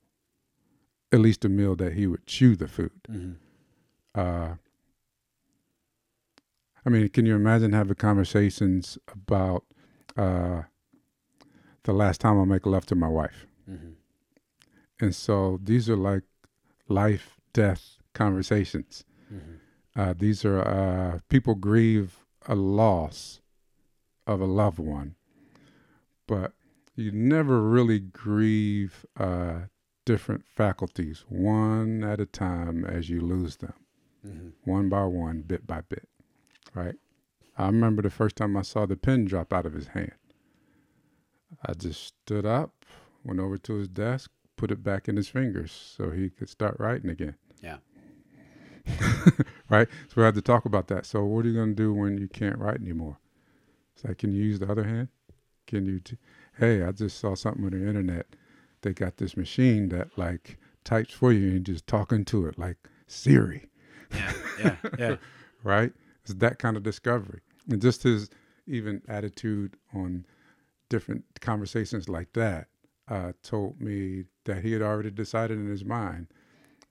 at 1.11 1.19
least 1.19 1.45
a 1.45 1.49
meal 1.49 1.75
that 1.75 1.93
he 1.93 2.07
would 2.07 2.25
chew 2.25 2.55
the 2.55 2.67
food. 2.67 2.91
Mhm. 3.09 3.35
Uh, 4.15 4.55
I 6.85 6.89
mean, 6.89 7.09
can 7.09 7.25
you 7.25 7.35
imagine 7.35 7.73
having 7.73 7.95
conversations 7.95 8.97
about 9.07 9.65
uh, 10.15 10.63
the 11.83 11.93
last 11.93 12.21
time 12.21 12.39
I 12.39 12.45
make 12.45 12.65
love 12.65 12.85
to 12.87 12.95
my 12.95 13.09
wife? 13.09 13.45
Mhm. 13.69 13.95
And 14.99 15.13
so 15.15 15.59
these 15.61 15.89
are 15.89 15.97
like 15.97 16.23
life 16.87 17.36
death 17.61 17.97
conversations. 18.13 19.03
Mhm. 19.33 19.59
Uh, 19.95 20.13
these 20.13 20.45
are 20.45 20.61
uh, 20.61 21.19
people 21.27 21.55
grieve 21.55 22.23
a 22.45 22.53
loss 22.55 23.41
of 24.27 24.39
a 24.41 24.45
loved 24.45 24.77
one, 24.79 25.15
but 26.27 26.53
you 26.95 27.11
never 27.11 27.61
really 27.67 27.99
grieve 27.99 29.05
uh, 29.19 29.61
different 30.05 30.45
faculties 30.45 31.25
one 31.29 32.03
at 32.03 32.19
a 32.19 32.25
time 32.27 32.85
as 32.85 33.09
you 33.09 33.19
lose 33.21 33.57
them, 33.57 33.73
Mhm. 34.25 34.53
one 34.63 34.87
by 34.89 35.05
one, 35.05 35.41
bit 35.41 35.65
by 35.65 35.81
bit, 35.81 36.07
right? 36.75 36.95
I 37.57 37.65
remember 37.65 38.01
the 38.03 38.11
first 38.11 38.35
time 38.35 38.55
I 38.55 38.61
saw 38.61 38.85
the 38.85 38.95
pen 38.95 39.25
drop 39.25 39.51
out 39.51 39.65
of 39.65 39.73
his 39.73 39.87
hand. 39.87 40.13
I 41.65 41.73
just 41.73 42.03
stood 42.03 42.45
up, 42.45 42.85
went 43.23 43.39
over 43.39 43.57
to 43.57 43.73
his 43.75 43.87
desk, 43.87 44.29
put 44.57 44.69
it 44.71 44.83
back 44.83 45.07
in 45.09 45.15
his 45.15 45.27
fingers 45.29 45.71
so 45.71 46.11
he 46.11 46.29
could 46.29 46.49
start 46.49 46.75
writing 46.79 47.09
again. 47.09 47.35
Yeah. 47.61 47.77
right? 49.69 49.87
So 50.07 50.13
we 50.17 50.23
had 50.23 50.35
to 50.35 50.41
talk 50.41 50.65
about 50.65 50.87
that. 50.87 51.05
So 51.05 51.23
what 51.25 51.45
are 51.45 51.49
you 51.49 51.55
going 51.55 51.75
to 51.75 51.83
do 51.83 51.93
when 51.93 52.17
you 52.17 52.27
can't 52.27 52.57
write 52.57 52.79
anymore? 52.81 53.17
It's 53.95 54.03
like, 54.05 54.17
can 54.19 54.31
you 54.31 54.43
use 54.43 54.59
the 54.59 54.71
other 54.71 54.83
hand? 54.83 55.09
Can 55.65 55.85
you? 55.85 55.99
T- 55.99 56.17
hey, 56.59 56.83
I 56.83 56.91
just 56.91 57.19
saw 57.19 57.35
something 57.35 57.65
on 57.65 57.71
the 57.71 57.87
internet. 57.87 58.27
They 58.81 58.93
got 58.93 59.17
this 59.17 59.35
machine 59.35 59.89
that 59.89 60.17
like 60.17 60.57
types 60.83 61.13
for 61.13 61.33
you 61.33 61.49
and 61.49 61.65
just 61.65 61.87
talking 61.87 62.23
to 62.25 62.45
it 62.45 62.57
like 62.57 62.77
Siri, 63.07 63.67
Yeah. 64.13 64.33
Yeah. 64.59 64.75
Yeah. 64.97 65.15
right? 65.63 65.91
It's 66.23 66.33
that 66.35 66.59
kind 66.59 66.77
of 66.77 66.83
discovery, 66.83 67.41
and 67.69 67.81
just 67.81 68.03
his 68.03 68.29
even 68.67 69.01
attitude 69.07 69.75
on 69.93 70.25
different 70.89 71.23
conversations 71.41 72.07
like 72.07 72.33
that 72.33 72.67
uh, 73.07 73.33
told 73.43 73.81
me 73.81 74.25
that 74.45 74.63
he 74.63 74.73
had 74.73 74.81
already 74.81 75.11
decided 75.11 75.57
in 75.57 75.67
his 75.67 75.83
mind 75.85 76.27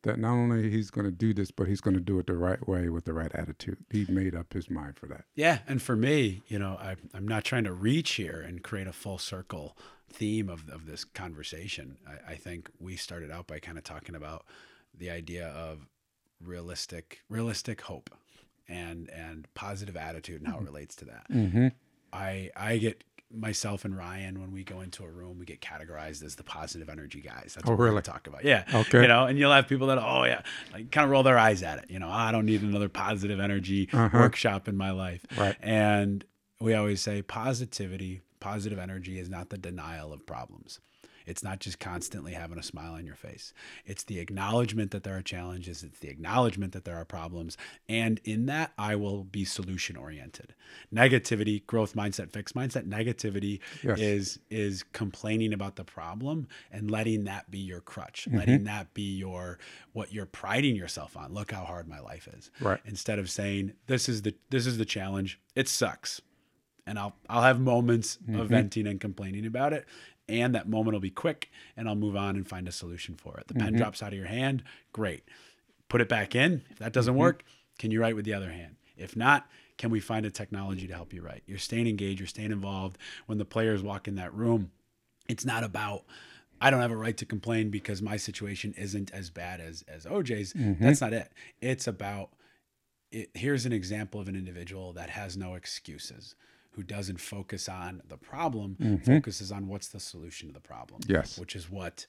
that 0.06 0.18
not 0.18 0.32
only 0.32 0.70
he's 0.70 0.90
going 0.90 1.04
to 1.04 1.10
do 1.10 1.34
this, 1.34 1.50
but 1.50 1.66
he's 1.66 1.80
going 1.80 1.94
to 1.94 2.02
do 2.02 2.18
it 2.18 2.26
the 2.26 2.36
right 2.36 2.66
way 2.66 2.88
with 2.88 3.04
the 3.04 3.12
right 3.12 3.30
attitude. 3.34 3.78
He 3.90 4.06
made 4.08 4.34
up 4.34 4.52
his 4.52 4.70
mind 4.70 4.96
for 4.96 5.06
that. 5.06 5.24
Yeah, 5.34 5.58
and 5.66 5.82
for 5.82 5.96
me, 5.96 6.42
you 6.46 6.58
know, 6.58 6.78
I, 6.80 6.96
I'm 7.12 7.26
not 7.26 7.44
trying 7.44 7.64
to 7.64 7.72
reach 7.72 8.12
here 8.12 8.40
and 8.40 8.62
create 8.62 8.86
a 8.86 8.92
full 8.92 9.18
circle 9.18 9.76
theme 10.10 10.48
of, 10.48 10.68
of 10.70 10.86
this 10.86 11.04
conversation. 11.04 11.98
I, 12.06 12.32
I 12.32 12.34
think 12.36 12.70
we 12.78 12.96
started 12.96 13.30
out 13.30 13.46
by 13.46 13.58
kind 13.58 13.76
of 13.76 13.84
talking 13.84 14.14
about 14.14 14.46
the 14.96 15.10
idea 15.10 15.48
of 15.48 15.86
realistic, 16.40 17.20
realistic 17.28 17.82
hope, 17.82 18.10
and 18.68 19.10
and 19.10 19.46
positive 19.54 19.96
attitude 19.96 20.40
and 20.40 20.50
how 20.50 20.58
it 20.58 20.64
relates 20.64 20.94
to 20.96 21.04
that. 21.06 21.26
Mm-hmm. 21.30 21.68
I 22.12 22.50
I 22.56 22.78
get 22.78 23.02
myself 23.34 23.84
and 23.84 23.96
Ryan 23.96 24.40
when 24.40 24.52
we 24.52 24.62
go 24.64 24.80
into 24.80 25.02
a 25.04 25.10
room, 25.10 25.38
we 25.38 25.44
get 25.44 25.60
categorized 25.60 26.22
as 26.24 26.36
the 26.36 26.42
positive 26.44 26.88
energy 26.88 27.20
guys. 27.20 27.52
That's 27.54 27.68
Oh, 27.68 27.72
what 27.72 27.78
really? 27.80 27.90
gonna 27.90 28.02
talk 28.02 28.26
about. 28.26 28.44
Yeah. 28.44 28.64
Okay. 28.72 29.02
You 29.02 29.08
know, 29.08 29.26
and 29.26 29.38
you'll 29.38 29.52
have 29.52 29.68
people 29.68 29.88
that 29.88 29.98
oh 29.98 30.24
yeah, 30.24 30.42
like 30.72 30.90
kind 30.92 31.04
of 31.04 31.10
roll 31.10 31.22
their 31.22 31.38
eyes 31.38 31.62
at 31.62 31.78
it. 31.80 31.90
You 31.90 31.98
know, 31.98 32.08
I 32.10 32.30
don't 32.32 32.46
need 32.46 32.62
another 32.62 32.88
positive 32.88 33.40
energy 33.40 33.88
Uh-huh. 33.92 34.16
workshop 34.18 34.68
in 34.68 34.76
my 34.76 34.90
life. 34.92 35.24
Right. 35.36 35.56
And 35.60 36.24
we 36.60 36.74
always 36.74 37.00
say 37.02 37.20
positivity, 37.22 38.22
positive 38.40 38.78
energy 38.78 39.18
is 39.18 39.28
not 39.28 39.50
the 39.50 39.58
denial 39.58 40.12
of 40.12 40.24
problems. 40.26 40.80
It's 41.26 41.42
not 41.42 41.60
just 41.60 41.78
constantly 41.78 42.32
having 42.32 42.58
a 42.58 42.62
smile 42.62 42.94
on 42.94 43.04
your 43.04 43.14
face. 43.14 43.52
It's 43.84 44.04
the 44.04 44.20
acknowledgement 44.20 44.92
that 44.92 45.02
there 45.02 45.16
are 45.16 45.22
challenges. 45.22 45.82
It's 45.82 45.98
the 45.98 46.08
acknowledgement 46.08 46.72
that 46.72 46.84
there 46.84 46.96
are 46.96 47.04
problems. 47.04 47.56
And 47.88 48.20
in 48.24 48.46
that, 48.46 48.72
I 48.78 48.94
will 48.96 49.24
be 49.24 49.44
solution 49.44 49.96
oriented. 49.96 50.54
Negativity, 50.94 51.66
growth 51.66 51.94
mindset, 51.94 52.30
fixed 52.30 52.54
mindset, 52.54 52.88
negativity 52.88 53.60
Yes. 53.82 53.98
is 53.98 54.38
is 54.50 54.82
complaining 54.92 55.52
about 55.52 55.76
the 55.76 55.84
problem 55.84 56.48
and 56.70 56.90
letting 56.90 57.24
that 57.24 57.50
be 57.50 57.58
your 57.58 57.80
crutch, 57.80 58.26
mm-hmm. 58.28 58.38
letting 58.38 58.64
that 58.64 58.94
be 58.94 59.16
your 59.16 59.58
what 59.92 60.12
you're 60.12 60.26
priding 60.26 60.76
yourself 60.76 61.16
on. 61.16 61.34
Look 61.34 61.52
how 61.52 61.64
hard 61.64 61.88
my 61.88 62.00
life 62.00 62.28
is 62.28 62.50
Right. 62.60 62.80
instead 62.84 63.18
of 63.18 63.30
saying 63.30 63.72
this 63.86 64.08
is 64.08 64.22
the 64.22 64.34
this 64.50 64.66
is 64.66 64.78
the 64.78 64.84
challenge 64.84 65.40
it 65.54 65.68
sucks 65.68 66.20
and 66.86 66.98
i'll 66.98 67.14
i'll 67.28 67.42
have 67.42 67.60
moments 67.60 68.16
of 68.16 68.22
mm-hmm. 68.22 68.46
venting 68.46 68.86
and 68.86 69.00
complaining 69.00 69.46
about 69.46 69.72
it 69.72 69.86
and 70.28 70.54
that 70.54 70.68
moment 70.68 70.94
will 70.94 71.00
be 71.00 71.10
quick 71.10 71.50
and 71.76 71.88
i'll 71.88 71.94
move 71.94 72.16
on 72.16 72.36
and 72.36 72.48
find 72.48 72.68
a 72.68 72.72
solution 72.72 73.14
for 73.14 73.36
it. 73.38 73.48
The 73.48 73.54
pen 73.54 73.68
mm-hmm. 73.68 73.76
drops 73.76 74.02
out 74.02 74.12
of 74.12 74.18
your 74.18 74.28
hand 74.28 74.62
great. 74.92 75.24
Put 75.88 76.00
it 76.00 76.08
back 76.08 76.34
in. 76.34 76.62
If 76.70 76.78
that 76.78 76.92
doesn't 76.92 77.12
mm-hmm. 77.12 77.20
work 77.20 77.44
can 77.78 77.90
you 77.90 78.00
write 78.00 78.16
with 78.16 78.24
the 78.24 78.34
other 78.34 78.50
hand? 78.50 78.76
If 78.96 79.16
not 79.16 79.48
can 79.78 79.90
we 79.90 80.00
find 80.00 80.24
a 80.24 80.30
technology 80.30 80.86
to 80.86 80.94
help 80.94 81.12
you 81.12 81.22
write? 81.22 81.42
You're 81.46 81.58
staying 81.58 81.86
engaged 81.86 82.20
you're 82.20 82.26
staying 82.26 82.52
involved. 82.52 82.98
When 83.26 83.38
the 83.38 83.44
players 83.44 83.82
walk 83.82 84.08
in 84.08 84.16
that 84.16 84.34
room 84.34 84.70
it's 85.28 85.44
not 85.44 85.64
about 85.64 86.04
I 86.60 86.70
don't 86.70 86.80
have 86.80 86.90
a 86.90 86.96
right 86.96 87.16
to 87.18 87.26
complain 87.26 87.70
because 87.70 88.00
my 88.00 88.16
situation 88.16 88.74
isn't 88.78 89.10
as 89.12 89.30
bad 89.30 89.60
as 89.60 89.84
as 89.88 90.06
OJ's. 90.06 90.52
Mm-hmm. 90.52 90.82
That's 90.82 91.00
not 91.00 91.12
it. 91.12 91.32
It's 91.60 91.86
about 91.86 92.30
it, 93.10 93.30
here's 93.34 93.66
an 93.66 93.72
example 93.72 94.20
of 94.20 94.28
an 94.28 94.36
individual 94.36 94.92
that 94.94 95.10
has 95.10 95.36
no 95.36 95.54
excuses, 95.54 96.34
who 96.76 96.82
doesn't 96.82 97.20
focus 97.20 97.68
on 97.68 98.02
the 98.06 98.16
problem, 98.18 99.00
focuses 99.04 99.50
on 99.50 99.66
what's 99.66 99.88
the 99.88 99.98
solution 99.98 100.48
to 100.48 100.54
the 100.54 100.60
problem. 100.60 101.00
Yes. 101.08 101.38
which 101.38 101.56
is 101.56 101.70
what, 101.70 102.06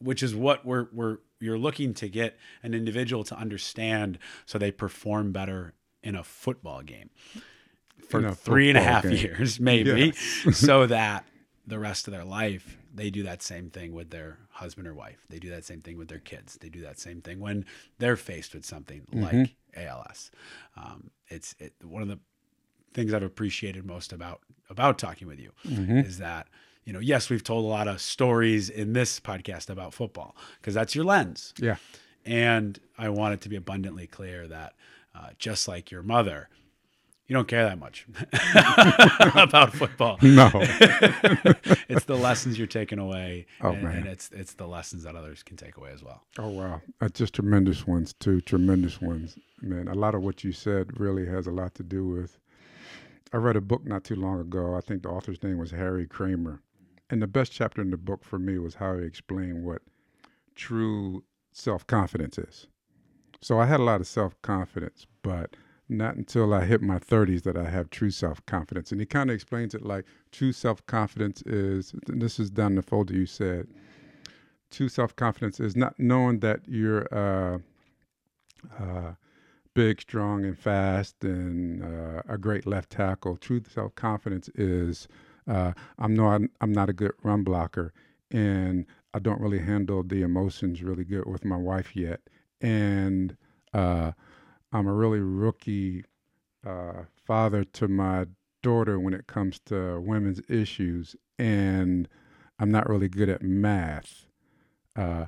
which 0.00 0.22
is 0.22 0.34
what 0.34 0.66
we're 0.66 0.88
we're 0.92 1.18
you're 1.40 1.58
looking 1.58 1.94
to 1.94 2.08
get 2.08 2.36
an 2.62 2.74
individual 2.74 3.24
to 3.24 3.36
understand 3.36 4.18
so 4.44 4.58
they 4.58 4.70
perform 4.70 5.32
better 5.32 5.72
in 6.02 6.14
a 6.14 6.24
football 6.24 6.82
game 6.82 7.10
for 8.08 8.26
a 8.26 8.34
three 8.34 8.68
and 8.68 8.76
a 8.76 8.82
half 8.82 9.04
game. 9.04 9.12
years, 9.12 9.60
maybe, 9.70 10.12
so 10.12 10.86
that 10.86 11.24
the 11.66 11.78
rest 11.78 12.06
of 12.06 12.12
their 12.12 12.24
life 12.24 12.76
they 12.96 13.10
do 13.10 13.24
that 13.24 13.42
same 13.42 13.68
thing 13.68 13.92
with 13.92 14.10
their 14.10 14.38
husband 14.48 14.88
or 14.88 14.94
wife. 14.94 15.26
They 15.28 15.38
do 15.38 15.50
that 15.50 15.66
same 15.66 15.82
thing 15.82 15.98
with 15.98 16.08
their 16.08 16.18
kids. 16.18 16.56
They 16.60 16.70
do 16.70 16.80
that 16.80 16.98
same 16.98 17.20
thing 17.20 17.40
when 17.40 17.66
they're 17.98 18.16
faced 18.16 18.54
with 18.54 18.64
something 18.64 19.06
like 19.12 19.54
ALS. 19.76 20.30
Um, 20.76 21.10
it's 21.28 21.54
it, 21.58 21.74
one 21.84 22.00
of 22.00 22.08
the 22.08 22.18
things 22.94 23.12
I've 23.14 23.22
appreciated 23.22 23.84
most 23.84 24.12
about 24.12 24.40
about 24.70 24.98
talking 24.98 25.28
with 25.28 25.38
you 25.38 25.52
is 25.64 26.18
that 26.18 26.48
you 26.84 26.92
know 26.92 26.98
yes 27.00 27.30
we've 27.30 27.44
told 27.44 27.64
a 27.64 27.68
lot 27.68 27.86
of 27.88 28.00
stories 28.00 28.68
in 28.70 28.92
this 28.94 29.20
podcast 29.20 29.70
about 29.70 29.94
football 29.94 30.34
because 30.60 30.74
that's 30.74 30.94
your 30.94 31.04
lens 31.04 31.52
Yeah. 31.58 31.76
and 32.24 32.78
I 32.98 33.08
want 33.10 33.34
it 33.34 33.40
to 33.42 33.48
be 33.48 33.56
abundantly 33.56 34.06
clear 34.06 34.46
that 34.48 34.74
uh, 35.14 35.28
just 35.38 35.66
like 35.68 35.90
your 35.90 36.02
mother, 36.02 36.48
you 37.26 37.34
don't 37.34 37.48
care 37.48 37.64
that 37.64 37.78
much 37.78 38.06
about 39.34 39.72
football. 39.72 40.18
No. 40.22 40.50
it's 41.88 42.04
the 42.04 42.16
lessons 42.16 42.58
you're 42.58 42.66
taking 42.66 42.98
away, 42.98 43.46
Oh, 43.60 43.70
and, 43.70 43.82
man. 43.82 43.96
and 43.98 44.06
it's 44.06 44.30
it's 44.32 44.54
the 44.54 44.66
lessons 44.66 45.02
that 45.04 45.16
others 45.16 45.42
can 45.42 45.56
take 45.56 45.76
away 45.76 45.90
as 45.92 46.02
well. 46.02 46.22
Oh 46.38 46.48
wow, 46.48 46.82
uh, 47.00 47.08
just 47.08 47.34
tremendous 47.34 47.86
ones 47.86 48.12
too. 48.14 48.40
Tremendous 48.40 49.00
ones, 49.00 49.38
man. 49.62 49.88
A 49.88 49.94
lot 49.94 50.14
of 50.14 50.22
what 50.22 50.44
you 50.44 50.52
said 50.52 50.98
really 51.00 51.26
has 51.26 51.46
a 51.46 51.50
lot 51.52 51.74
to 51.76 51.82
do 51.82 52.06
with. 52.06 52.38
I 53.32 53.38
read 53.38 53.56
a 53.56 53.60
book 53.60 53.84
not 53.84 54.04
too 54.04 54.16
long 54.16 54.40
ago. 54.40 54.76
I 54.76 54.80
think 54.80 55.02
the 55.02 55.08
author's 55.08 55.42
name 55.42 55.58
was 55.58 55.72
Harry 55.72 56.06
Kraemer, 56.06 56.60
and 57.10 57.20
the 57.20 57.26
best 57.26 57.52
chapter 57.52 57.82
in 57.82 57.90
the 57.90 57.96
book 57.96 58.24
for 58.24 58.38
me 58.38 58.58
was 58.58 58.76
how 58.76 58.96
he 58.96 59.04
explained 59.04 59.64
what 59.64 59.82
true 60.54 61.24
self 61.52 61.86
confidence 61.86 62.38
is. 62.38 62.66
So 63.40 63.60
I 63.60 63.66
had 63.66 63.80
a 63.80 63.84
lot 63.84 64.00
of 64.00 64.06
self 64.06 64.40
confidence, 64.42 65.06
but 65.22 65.56
not 65.88 66.16
until 66.16 66.52
I 66.52 66.64
hit 66.64 66.82
my 66.82 66.98
30s 66.98 67.42
that 67.42 67.56
I 67.56 67.68
have 67.68 67.90
true 67.90 68.10
self 68.10 68.44
confidence. 68.46 68.90
And 68.92 69.00
he 69.00 69.06
kind 69.06 69.30
of 69.30 69.34
explains 69.34 69.74
it 69.74 69.82
like 69.84 70.04
true 70.32 70.52
self 70.52 70.84
confidence 70.86 71.42
is, 71.42 71.94
this 72.06 72.38
is 72.38 72.50
down 72.50 72.74
the 72.76 72.82
folder 72.82 73.14
you 73.14 73.26
said, 73.26 73.68
true 74.70 74.88
self 74.88 75.14
confidence 75.16 75.60
is 75.60 75.76
not 75.76 75.98
knowing 75.98 76.40
that 76.40 76.60
you're 76.66 77.06
uh, 77.12 77.58
uh, 78.78 79.12
big, 79.76 80.00
strong, 80.00 80.42
and 80.46 80.58
fast, 80.58 81.22
and 81.22 81.84
uh, 81.84 82.22
a 82.26 82.38
great 82.38 82.66
left 82.66 82.88
tackle. 82.90 83.36
True 83.36 83.62
self 83.68 83.94
confidence 83.94 84.48
is 84.54 85.06
uh, 85.46 85.72
I'm 85.98 86.14
not 86.14 86.40
I'm 86.62 86.72
not 86.72 86.88
a 86.88 86.94
good 86.94 87.12
run 87.22 87.44
blocker, 87.44 87.92
and 88.30 88.86
I 89.12 89.18
don't 89.18 89.40
really 89.40 89.58
handle 89.58 90.02
the 90.02 90.22
emotions 90.22 90.82
really 90.82 91.04
good 91.04 91.26
with 91.26 91.44
my 91.44 91.58
wife 91.58 91.94
yet, 91.94 92.20
and 92.62 93.36
uh, 93.74 94.12
I'm 94.72 94.86
a 94.86 94.94
really 94.94 95.20
rookie 95.20 96.04
uh, 96.66 97.02
father 97.26 97.62
to 97.62 97.86
my 97.86 98.24
daughter 98.62 98.98
when 98.98 99.12
it 99.12 99.26
comes 99.26 99.60
to 99.66 100.00
women's 100.00 100.40
issues, 100.48 101.14
and 101.38 102.08
I'm 102.58 102.70
not 102.70 102.88
really 102.88 103.10
good 103.10 103.28
at 103.28 103.42
math. 103.42 104.24
Uh, 104.96 105.26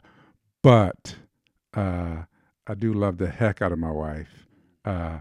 but 0.62 1.16
uh, 1.74 2.22
I 2.68 2.74
do 2.74 2.92
love 2.92 3.16
the 3.16 3.30
heck 3.30 3.62
out 3.62 3.72
of 3.72 3.78
my 3.78 3.90
wife. 3.90 4.46
Uh, 4.84 5.20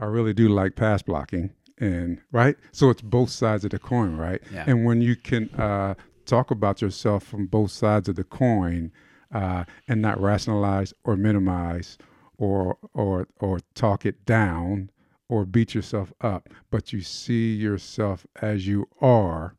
I 0.00 0.04
really 0.04 0.34
do 0.34 0.48
like 0.48 0.74
pass 0.74 1.00
blocking, 1.02 1.50
and 1.78 2.20
right. 2.32 2.56
So 2.72 2.90
it's 2.90 3.02
both 3.02 3.30
sides 3.30 3.64
of 3.64 3.70
the 3.70 3.78
coin, 3.78 4.16
right? 4.16 4.42
Yeah. 4.52 4.64
And 4.66 4.84
when 4.84 5.00
you 5.00 5.14
can 5.14 5.48
uh, 5.50 5.94
talk 6.26 6.50
about 6.50 6.82
yourself 6.82 7.22
from 7.22 7.46
both 7.46 7.70
sides 7.70 8.08
of 8.08 8.16
the 8.16 8.24
coin 8.24 8.90
uh, 9.32 9.64
and 9.86 10.02
not 10.02 10.20
rationalize 10.20 10.92
or 11.04 11.16
minimize 11.16 11.98
or 12.36 12.78
or 12.94 13.28
or 13.38 13.60
talk 13.74 14.04
it 14.04 14.24
down 14.24 14.90
or 15.28 15.46
beat 15.46 15.74
yourself 15.74 16.12
up, 16.20 16.48
but 16.70 16.92
you 16.92 17.00
see 17.00 17.54
yourself 17.54 18.26
as 18.42 18.66
you 18.66 18.86
are, 19.00 19.54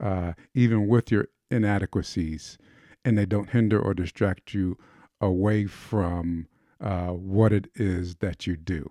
uh, 0.00 0.32
even 0.54 0.86
with 0.88 1.10
your 1.10 1.28
inadequacies, 1.50 2.58
and 3.04 3.16
they 3.16 3.24
don't 3.24 3.50
hinder 3.50 3.78
or 3.80 3.94
distract 3.94 4.52
you 4.52 4.76
away 5.20 5.66
from 5.66 6.46
uh, 6.80 7.08
what 7.08 7.52
it 7.52 7.68
is 7.74 8.16
that 8.16 8.46
you 8.46 8.56
do. 8.56 8.90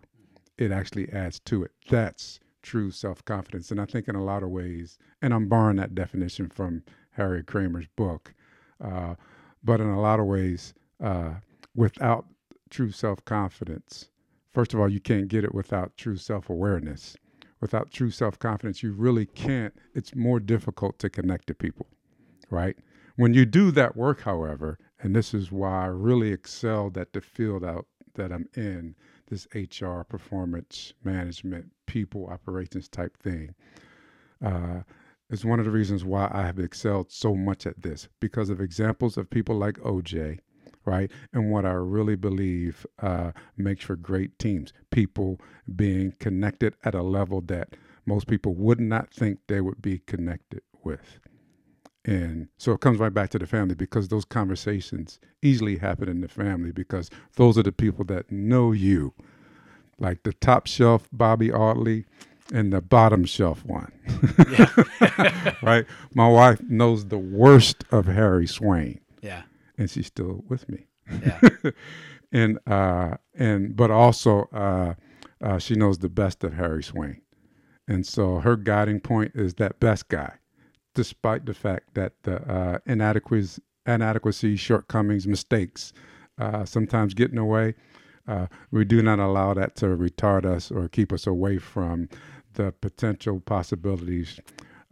It 0.57 0.72
actually 0.72 1.11
adds 1.11 1.39
to 1.41 1.64
it. 1.64 1.72
That's 1.89 2.39
true 2.61 2.91
self 2.91 3.23
confidence. 3.26 3.72
And 3.72 3.80
I 3.80 3.85
think 3.85 4.07
in 4.07 4.15
a 4.15 4.23
lot 4.23 4.43
of 4.43 4.49
ways, 4.49 4.97
and 5.22 5.34
I'm 5.34 5.47
borrowing 5.47 5.77
that 5.77 5.95
definition 5.95 6.49
from 6.49 6.84
Harry 7.11 7.43
Kraemer's 7.43 7.88
book, 7.95 8.34
uh, 8.84 9.15
but 9.64 9.80
in 9.80 9.88
a 9.88 10.01
lot 10.01 10.19
of 10.19 10.26
ways, 10.26 10.73
uh, 11.01 11.35
without 11.76 12.26
true 12.69 12.91
self 12.91 13.23
confidence, 13.26 14.10
first 14.51 14.73
of 14.73 14.80
all, 14.80 14.89
you 14.89 14.99
can't 14.99 15.27
get 15.27 15.43
it 15.43 15.53
without 15.53 15.95
true 15.97 16.18
self 16.18 16.49
awareness. 16.49 17.15
Without 17.61 17.91
true 17.91 18.11
self 18.11 18.38
confidence, 18.39 18.84
you 18.84 18.91
really 18.91 19.26
can't. 19.26 19.73
It's 19.93 20.15
more 20.15 20.39
difficult 20.39 20.99
to 20.99 21.10
connect 21.10 21.47
to 21.47 21.53
people, 21.53 21.88
right? 22.49 22.76
When 23.15 23.34
you 23.34 23.45
do 23.45 23.72
that 23.72 23.95
work, 23.95 24.22
however, 24.22 24.80
and 25.04 25.14
this 25.14 25.34
is 25.34 25.52
why 25.52 25.84
I 25.84 25.88
really 25.88 26.32
excelled 26.32 26.98
at 26.98 27.12
the 27.12 27.20
field 27.20 27.64
out 27.64 27.88
that 28.16 28.32
I'm 28.32 28.48
in, 28.56 28.96
this 29.28 29.48
HR, 29.54 30.02
performance 30.04 30.94
management, 31.04 31.72
people 31.88 32.28
operations 32.28 32.88
type 32.88 33.18
thing. 33.22 33.54
Uh, 34.44 34.82
is 35.30 35.44
one 35.44 35.60
of 35.60 35.66
the 35.66 35.72
reasons 35.72 36.06
why 36.06 36.30
I 36.32 36.44
have 36.44 36.58
excelled 36.58 37.12
so 37.12 37.36
much 37.36 37.66
at 37.66 37.82
this 37.82 38.08
because 38.22 38.50
of 38.50 38.62
examples 38.62 39.18
of 39.18 39.30
people 39.30 39.58
like 39.58 39.78
OJ, 39.80 40.40
right? 40.86 41.12
And 41.34 41.52
what 41.52 41.66
I 41.66 41.72
really 41.72 42.16
believe 42.16 42.86
uh, 43.02 43.32
makes 43.58 43.84
for 43.84 43.98
great 43.98 44.40
teams. 44.40 44.72
People 44.90 45.42
being 45.76 46.14
connected 46.20 46.76
at 46.86 46.96
a 46.96 47.04
level 47.04 47.42
that 47.42 47.76
most 48.06 48.28
people 48.28 48.54
would 48.56 48.80
not 48.80 49.14
think 49.14 49.40
they 49.48 49.60
would 49.60 49.82
be 49.82 50.00
connected 50.00 50.62
with. 50.84 51.20
And 52.06 52.50
so 52.58 52.74
it 52.74 52.82
comes 52.82 53.00
right 53.00 53.14
back 53.14 53.30
to 53.30 53.40
the 53.40 53.48
family 53.48 53.76
because 53.76 54.10
those 54.10 54.26
conversations 54.26 55.20
easily 55.42 55.78
happen 55.78 56.10
in 56.10 56.22
the 56.22 56.28
family 56.28 56.72
because 56.72 57.10
those 57.36 57.58
are 57.58 57.64
the 57.64 57.72
people 57.72 58.04
that 58.06 58.32
know 58.32 58.72
you. 58.74 59.14
Like 60.00 60.24
the 60.24 60.34
top 60.34 60.68
shelf 60.68 61.08
Bobby 61.14 61.52
Audley 61.52 62.06
and 62.52 62.74
the 62.74 62.82
bottom 62.82 63.24
shelf 63.24 63.64
one. 63.66 63.92
right? 65.62 65.86
My 66.14 66.28
wife 66.28 66.62
knows 66.64 67.08
the 67.08 67.18
worst 67.18 67.86
of 67.92 68.08
Harry 68.08 68.48
Swayne. 68.48 69.00
Yeah. 69.22 69.44
And 69.78 69.90
she's 69.90 70.08
still 70.08 70.44
with 70.50 70.68
me. 70.68 70.88
Yeah. 71.10 71.40
and 72.34 72.60
uh 72.68 73.16
and 73.36 73.76
but 73.76 73.92
also 73.92 74.50
uh, 74.54 74.96
uh 75.42 75.58
she 75.60 75.76
knows 75.76 76.00
the 76.00 76.10
best 76.10 76.44
of 76.44 76.54
Harry 76.54 76.84
Swayne. 76.84 77.22
And 77.88 78.06
so 78.06 78.40
her 78.40 78.58
guiding 78.58 79.00
point 79.00 79.34
is 79.36 79.54
that 79.56 79.80
best 79.80 80.10
guy 80.10 80.34
despite 80.94 81.45
the 81.45 81.53
fact 81.53 81.94
that 81.94 82.14
the 82.24 82.41
uh, 82.52 82.80
inadequacies, 82.86 83.60
inadequacies, 83.86 84.60
shortcomings, 84.60 85.28
mistakes 85.28 85.94
uh, 86.38 86.65
sometimes 86.65 87.14
get 87.14 87.30
in 87.30 87.36
the 87.38 87.44
way, 87.44 87.76
uh, 88.28 88.48
we 88.72 88.86
do 88.86 89.02
not 89.02 89.20
allow 89.20 89.53
that 89.53 89.76
to 89.76 89.86
retard 89.88 90.45
us 90.45 90.72
or 90.72 90.88
keep 90.88 91.11
us 91.11 91.28
away 91.28 91.57
from 91.57 92.07
the 92.53 92.72
potential 92.72 93.40
possibilities 93.40 94.40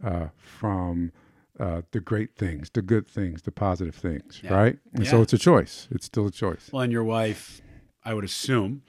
uh, 0.04 0.26
from 0.36 1.12
uh, 1.60 1.82
the 1.92 2.00
great 2.00 2.34
things, 2.36 2.70
the 2.70 2.82
good 2.82 3.06
things, 3.06 3.42
the 3.42 3.52
positive 3.52 3.94
things, 3.94 4.40
Yeah. 4.42 4.54
right? 4.54 4.78
And 4.94 5.04
Yeah. 5.04 5.10
so 5.12 5.22
it's 5.22 5.32
a 5.32 5.38
choice. 5.38 5.88
It's 5.90 6.06
still 6.06 6.26
a 6.26 6.30
choice. 6.30 6.70
Well, 6.72 6.82
and 6.82 6.92
your 6.92 7.04
wife, 7.04 7.60
I 8.04 8.14
would 8.14 8.24
assume, 8.24 8.82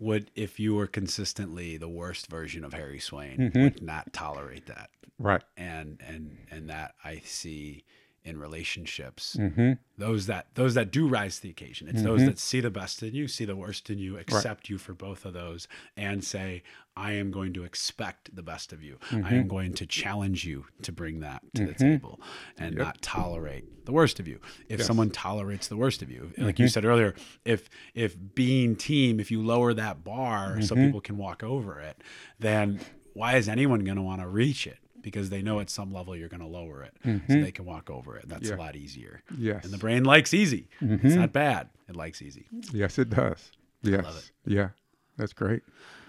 would 0.00 0.30
if 0.34 0.58
you 0.58 0.74
were 0.74 0.86
consistently 0.86 1.76
the 1.76 1.88
worst 1.88 2.28
version 2.28 2.64
of 2.64 2.72
Harry 2.72 2.98
Swayne, 2.98 3.38
mm-hmm. 3.38 3.62
would 3.62 3.82
not 3.82 4.12
tolerate 4.12 4.66
that. 4.66 4.90
Right. 5.18 5.42
And 5.56 6.00
and 6.04 6.38
and 6.50 6.70
that 6.70 6.94
I 7.04 7.22
see 7.24 7.84
in 8.24 8.38
relationships. 8.38 9.36
Mm-hmm. 9.38 9.72
Those 9.96 10.26
that 10.26 10.48
those 10.54 10.74
that 10.74 10.90
do 10.90 11.08
rise 11.08 11.36
to 11.36 11.42
the 11.42 11.50
occasion. 11.50 11.88
It's 11.88 12.02
those 12.02 12.20
mm-hmm. 12.20 12.30
that 12.30 12.38
see 12.38 12.60
the 12.60 12.70
best 12.70 13.02
in 13.02 13.14
you, 13.14 13.28
see 13.28 13.44
the 13.44 13.56
worst 13.56 13.90
in 13.90 13.98
you, 13.98 14.18
accept 14.18 14.68
you 14.68 14.78
for 14.78 14.92
both 14.92 15.24
of 15.24 15.32
those, 15.32 15.68
and 15.96 16.22
say, 16.22 16.62
I 16.96 17.12
am 17.12 17.30
going 17.30 17.52
to 17.54 17.64
expect 17.64 18.34
the 18.34 18.42
best 18.42 18.72
of 18.72 18.82
you. 18.82 18.98
I 19.10 19.14
mm-hmm. 19.14 19.34
am 19.34 19.48
going 19.48 19.74
to 19.74 19.86
challenge 19.86 20.44
you 20.44 20.66
to 20.82 20.92
bring 20.92 21.20
that 21.20 21.42
to 21.54 21.66
the 21.66 21.72
mm-hmm. 21.72 21.92
table 21.92 22.20
and 22.58 22.76
not 22.76 23.00
tolerate 23.00 23.86
the 23.86 23.92
worst 23.92 24.20
of 24.20 24.28
you. 24.28 24.38
If 24.68 24.82
someone 24.82 25.10
tolerates 25.10 25.68
the 25.68 25.76
worst 25.76 26.02
of 26.02 26.10
you, 26.10 26.32
like 26.36 26.58
you 26.58 26.68
said 26.68 26.84
earlier, 26.84 27.14
if 27.44 27.68
if 27.94 28.16
being 28.34 28.76
team, 28.76 29.18
if 29.18 29.30
you 29.30 29.42
lower 29.42 29.72
that 29.74 30.04
bar 30.04 30.60
so 30.60 30.74
people 30.74 31.00
can 31.00 31.16
walk 31.16 31.42
over 31.42 31.80
it, 31.80 32.02
then 32.38 32.80
why 33.14 33.36
is 33.36 33.48
anyone 33.48 33.84
going 33.84 33.96
to 33.96 34.02
want 34.02 34.20
to 34.20 34.28
reach 34.28 34.66
it? 34.66 34.78
Because 35.02 35.30
they 35.30 35.42
know 35.42 35.60
at 35.60 35.70
some 35.70 35.92
level 35.92 36.14
you're 36.14 36.28
going 36.28 36.42
to 36.42 36.46
lower 36.46 36.82
it, 36.82 36.94
so 37.28 37.40
they 37.40 37.52
can 37.52 37.64
walk 37.64 37.90
over 37.90 38.16
it. 38.16 38.28
That's 38.28 38.50
a 38.50 38.56
lot 38.56 38.76
easier. 38.76 39.22
Yes. 39.36 39.64
And 39.64 39.72
the 39.72 39.78
brain 39.78 40.04
likes 40.04 40.34
easy. 40.34 40.68
It's 40.80 41.14
not 41.14 41.32
bad. 41.32 41.68
It 41.88 41.96
likes 41.96 42.22
easy. 42.22 42.46
Yes, 42.72 42.98
it 42.98 43.10
does. 43.10 43.50
Yes. 43.82 44.30
it. 44.46 44.52
Yeah. 44.52 44.68
That's 45.16 45.32
great. 45.32 45.62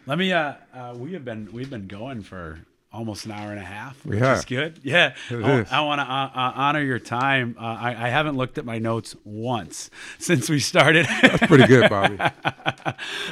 Let 0.06 0.18
me. 0.18 0.32
Uh, 0.32 0.54
uh, 0.74 0.96
we 0.98 1.14
have 1.14 1.26
been 1.26 1.50
we've 1.52 1.70
been 1.70 1.88
going 1.88 2.22
for 2.22 2.60
almost 2.94 3.26
an 3.26 3.32
hour 3.32 3.52
and 3.52 3.60
a 3.60 3.64
half, 3.64 4.06
which 4.06 4.20
have. 4.20 4.40
is 4.40 4.46
good. 4.46 4.80
Yeah. 4.84 5.14
It 5.30 5.44
I, 5.44 5.60
is. 5.60 5.72
want 5.72 6.00
to 6.00 6.06
uh, 6.06 6.32
uh, 6.34 6.52
honor 6.56 6.82
your 6.82 7.00
time. 7.00 7.56
Uh, 7.60 7.64
I, 7.64 7.90
I 7.90 8.10
haven't 8.10 8.36
looked 8.36 8.58
at 8.58 8.66
my 8.66 8.80
notes 8.80 9.16
once 9.24 9.90
since 10.20 10.50
we 10.50 10.60
started. 10.60 11.06
That's 11.22 11.48
pretty 11.48 11.68
good, 11.68 11.90
Bobby. 11.90 12.18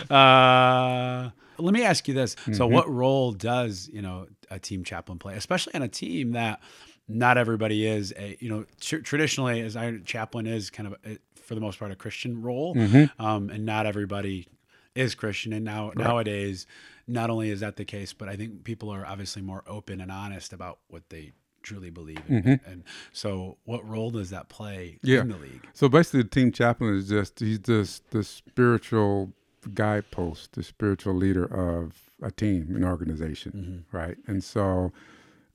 let 1.60 1.74
me 1.74 1.84
ask 1.84 2.08
you 2.08 2.14
this: 2.14 2.36
So, 2.46 2.52
Mm-hmm. 2.66 2.74
what 2.74 2.90
role 2.90 3.32
does 3.32 3.90
you 3.92 4.02
know 4.02 4.28
a 4.50 4.60
team 4.60 4.84
chaplain 4.84 5.20
play, 5.20 5.36
especially 5.36 5.74
on 5.76 5.82
a 5.82 5.88
team 5.88 6.32
that 6.32 6.60
not 7.08 7.38
everybody 7.38 7.86
is 7.88 8.14
a 8.18 8.38
you 8.40 8.50
know 8.50 8.66
tr- 8.82 8.98
traditionally 8.98 9.62
as 9.62 9.76
I 9.76 9.98
chaplain 10.06 10.46
is 10.48 10.70
kind 10.70 10.88
of 10.88 10.96
a, 11.06 11.18
for 11.42 11.56
the 11.56 11.62
most 11.62 11.80
part 11.80 11.92
a 11.92 11.96
Christian 11.96 12.42
role, 12.42 12.76
Mm-hmm. 12.76 13.24
um, 13.26 13.50
and 13.50 13.66
not 13.66 13.86
everybody 13.86 14.48
is 14.96 15.16
Christian. 15.16 15.54
And 15.54 15.66
now 15.66 15.92
nowadays, 15.96 16.66
not 17.08 17.30
only 17.30 17.50
is 17.50 17.60
that 17.62 17.76
the 17.78 17.86
case, 17.86 18.14
but 18.14 18.28
I 18.30 18.36
think 18.36 18.64
people 18.64 18.90
are 18.92 19.06
obviously 19.06 19.42
more 19.42 19.64
open 19.68 20.02
and 20.02 20.12
honest 20.12 20.52
about 20.54 20.80
what 20.90 21.10
they 21.10 21.32
truly 21.62 21.90
believe 21.90 22.22
in. 22.30 22.60
And 22.66 22.84
so, 23.12 23.58
what 23.66 23.88
role 23.88 24.12
does 24.12 24.30
that 24.30 24.48
play 24.50 24.98
Mm-hmm. 25.04 25.08
Yeah. 25.08 25.22
in 25.22 25.30
the 25.30 25.38
league? 25.38 25.68
So 25.74 25.90
basically, 25.90 26.24
the 26.24 26.30
team 26.30 26.52
chaplain 26.52 26.96
is 26.96 27.10
just 27.10 27.40
he's 27.40 27.60
just 27.60 28.10
the 28.12 28.24
spiritual 28.24 29.34
guidepost, 29.74 30.54
the 30.54 30.64
spiritual 30.64 31.14
leader 31.16 31.46
of 31.46 32.10
a 32.22 32.32
team, 32.32 32.76
an 32.76 32.84
organization, 32.84 33.86
right? 33.92 34.18
And 34.28 34.44
so, 34.44 34.92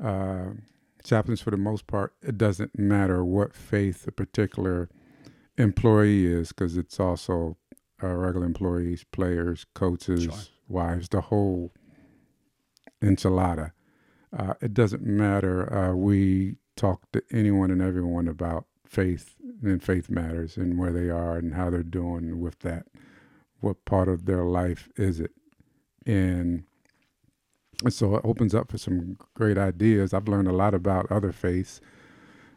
uh, 0.02 0.50
chaplains, 1.02 1.40
for 1.40 1.50
the 1.50 1.56
most 1.56 1.86
part, 1.86 2.14
it 2.22 2.38
doesn't 2.38 2.78
matter 2.78 3.24
what 3.24 3.54
faith 3.54 4.06
a 4.06 4.12
particular 4.12 4.88
employee 5.56 6.26
is, 6.26 6.48
because 6.48 6.76
it's 6.76 6.98
also 6.98 7.56
uh, 8.02 8.08
regular 8.08 8.46
employees, 8.46 9.04
players, 9.12 9.66
coaches, 9.74 10.24
Sure. 10.24 10.32
wives, 10.68 11.08
the 11.10 11.20
whole 11.20 11.72
enchilada. 13.02 13.72
Uh, 14.36 14.54
it 14.60 14.74
doesn't 14.74 15.02
matter. 15.04 15.72
Uh, 15.72 15.94
we 15.94 16.56
talk 16.76 17.10
to 17.12 17.22
anyone 17.30 17.70
and 17.70 17.80
everyone 17.80 18.26
about 18.26 18.66
faith 18.86 19.36
and 19.62 19.82
faith 19.82 20.10
matters 20.10 20.56
and 20.56 20.78
where 20.78 20.92
they 20.92 21.08
are 21.10 21.36
and 21.36 21.54
how 21.54 21.70
they're 21.70 21.82
doing 21.82 22.40
with 22.40 22.58
that. 22.60 22.86
What 23.60 23.84
part 23.84 24.08
of 24.08 24.26
their 24.26 24.44
life 24.44 24.88
is 24.96 25.20
it? 25.20 25.32
And, 26.06 26.64
so 27.88 28.16
it 28.16 28.22
opens 28.24 28.54
up 28.54 28.70
for 28.70 28.78
some 28.78 29.16
great 29.34 29.58
ideas. 29.58 30.14
I've 30.14 30.28
learned 30.28 30.48
a 30.48 30.52
lot 30.52 30.74
about 30.74 31.10
other 31.10 31.32
faiths. 31.32 31.80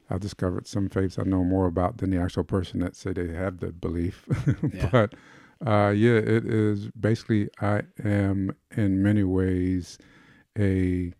I've 0.10 0.20
discovered 0.20 0.68
some 0.68 0.90
faiths 0.90 1.18
I 1.20 1.24
know 1.24 1.44
more 1.44 1.66
about 1.66 1.98
than 1.98 2.12
the 2.12 2.22
actual 2.22 2.44
person 2.44 2.80
that 2.80 2.96
say 2.96 3.14
they 3.14 3.34
have 3.34 3.60
the 3.60 3.72
belief. 3.72 4.26
Yeah. 4.74 4.90
but 4.92 5.16
uh, 5.66 5.90
yeah, 5.90 6.18
it 6.18 6.46
is 6.46 6.90
basically 6.92 7.50
I 7.60 7.82
am 8.04 8.52
in 8.76 9.02
many 9.02 9.24
ways 9.24 9.98
a 10.58 11.14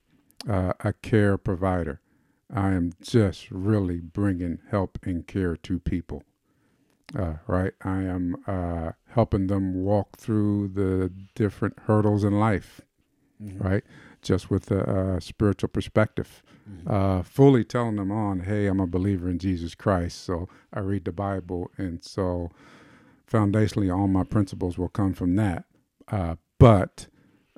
uh, 0.48 0.74
a 0.82 0.94
care 0.94 1.38
provider. 1.38 2.00
I 2.54 2.74
am 2.74 2.94
just 3.02 3.52
really 3.52 4.00
bringing 4.00 4.60
help 4.70 5.00
and 5.04 5.26
care 5.28 5.58
to 5.58 5.80
people, 5.80 6.24
uh, 7.16 7.36
right? 7.48 7.74
I 7.84 8.02
am 8.04 8.36
uh, 8.48 8.92
helping 9.10 9.48
them 9.48 9.74
walk 9.84 10.18
through 10.18 10.70
the 10.70 11.12
different 11.36 11.80
hurdles 11.88 12.24
in 12.24 12.34
life, 12.40 12.82
Mhm. 13.42 13.64
right? 13.64 13.84
Just 14.22 14.50
with 14.50 14.72
a, 14.72 14.82
uh 14.84 15.20
spiritual 15.20 15.70
perspective. 15.70 16.42
Mhm. 16.70 16.88
Uh, 16.92 17.22
fully 17.24 17.64
telling 17.64 17.96
them 17.98 18.12
on, 18.12 18.42
hey, 18.42 18.68
I'm 18.68 18.80
a 18.80 18.88
believer 18.88 19.30
in 19.30 19.38
Jesus 19.40 19.76
Christ, 19.76 20.22
so 20.24 20.50
I 20.74 20.80
read 20.80 21.06
the 21.06 21.12
Bible, 21.12 21.70
and 21.78 22.04
so 22.04 22.50
foundationally, 23.30 23.96
all 23.96 24.08
my 24.08 24.24
principles 24.24 24.78
will 24.78 24.90
come 24.90 25.14
from 25.14 25.36
that. 25.36 25.66
Uh, 26.08 26.36
but 26.60 27.08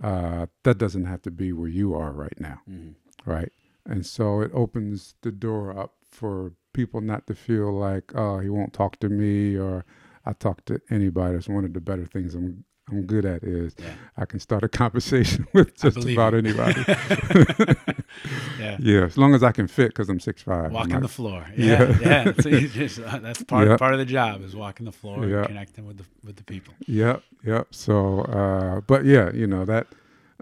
uh, 0.01 0.47
that 0.63 0.77
doesn't 0.77 1.05
have 1.05 1.21
to 1.23 1.31
be 1.31 1.51
where 1.53 1.67
you 1.69 1.93
are 1.93 2.11
right 2.11 2.39
now 2.39 2.61
Mhm. 2.69 2.95
right? 3.25 3.51
And 3.85 4.05
so 4.05 4.41
it 4.41 4.51
opens 4.53 5.15
the 5.21 5.31
door 5.31 5.77
up 5.77 5.95
for 6.03 6.53
people 6.73 7.01
not 7.01 7.27
to 7.27 7.35
feel 7.35 7.71
like, 7.73 8.11
oh, 8.15 8.39
he 8.39 8.49
won't 8.49 8.73
talk 8.73 8.99
to 8.99 9.09
me 9.09 9.57
or 9.57 9.85
I 10.25 10.33
talk 10.33 10.65
to 10.65 10.79
anybody. 10.89 11.33
That's 11.35 11.49
one 11.49 11.65
of 11.65 11.73
the 11.73 11.81
better 11.81 12.05
things 12.05 12.35
I'm 12.35 12.63
I'm 12.91 13.03
good 13.05 13.23
at 13.23 13.43
is 13.43 13.75
Yeah. 13.77 13.93
I 14.17 14.25
can 14.25 14.39
start 14.39 14.63
a 14.63 14.67
conversation 14.83 15.47
with 15.53 15.75
just 15.79 15.97
about 15.97 16.33
you. 16.33 16.39
anybody. 16.39 16.83
yeah. 18.59 18.77
yeah, 18.79 19.03
as 19.05 19.17
long 19.17 19.33
as 19.35 19.43
I 19.43 19.51
can 19.51 19.67
fit 19.67 19.89
because 19.89 20.09
I'm 20.09 20.19
six 20.19 20.41
five. 20.41 20.71
Walking 20.71 20.99
the 20.99 21.07
floor. 21.07 21.45
Yeah, 21.55 21.83
Yeah. 21.83 21.99
yeah. 22.25 22.33
So 22.41 22.49
you 22.49 22.67
just, 22.67 22.99
uh, 22.99 23.19
that's 23.19 23.43
part 23.43 23.67
Yeah. 23.67 23.77
part 23.77 23.93
of 23.93 23.99
the 23.99 24.05
job 24.05 24.41
is 24.43 24.55
walking 24.55 24.85
the 24.85 24.91
floor 24.91 25.25
Yeah. 25.25 25.37
and 25.39 25.47
connecting 25.47 25.85
with 25.85 25.97
the 25.97 26.05
with 26.23 26.35
the 26.37 26.43
people. 26.43 26.73
Yep, 26.87 27.23
yep. 27.45 27.67
So, 27.71 28.21
uh, 28.21 28.81
but 28.81 29.05
yeah, 29.05 29.31
you 29.33 29.47
know 29.47 29.65
that. 29.65 29.87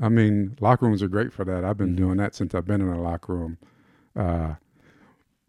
I 0.02 0.10
mean, 0.10 0.56
locker 0.62 0.86
rooms 0.86 1.02
are 1.02 1.08
great 1.08 1.34
for 1.34 1.44
that. 1.45 1.64
I've 1.66 1.78
been 1.78 1.94
Mhm. 1.94 1.98
doing 1.98 2.18
that 2.18 2.36
since 2.36 2.54
I've 2.54 2.66
been 2.68 2.82
in 2.82 2.88
a 2.90 3.02
locker 3.02 3.34
room. 3.34 3.58
Uh, 4.16 4.56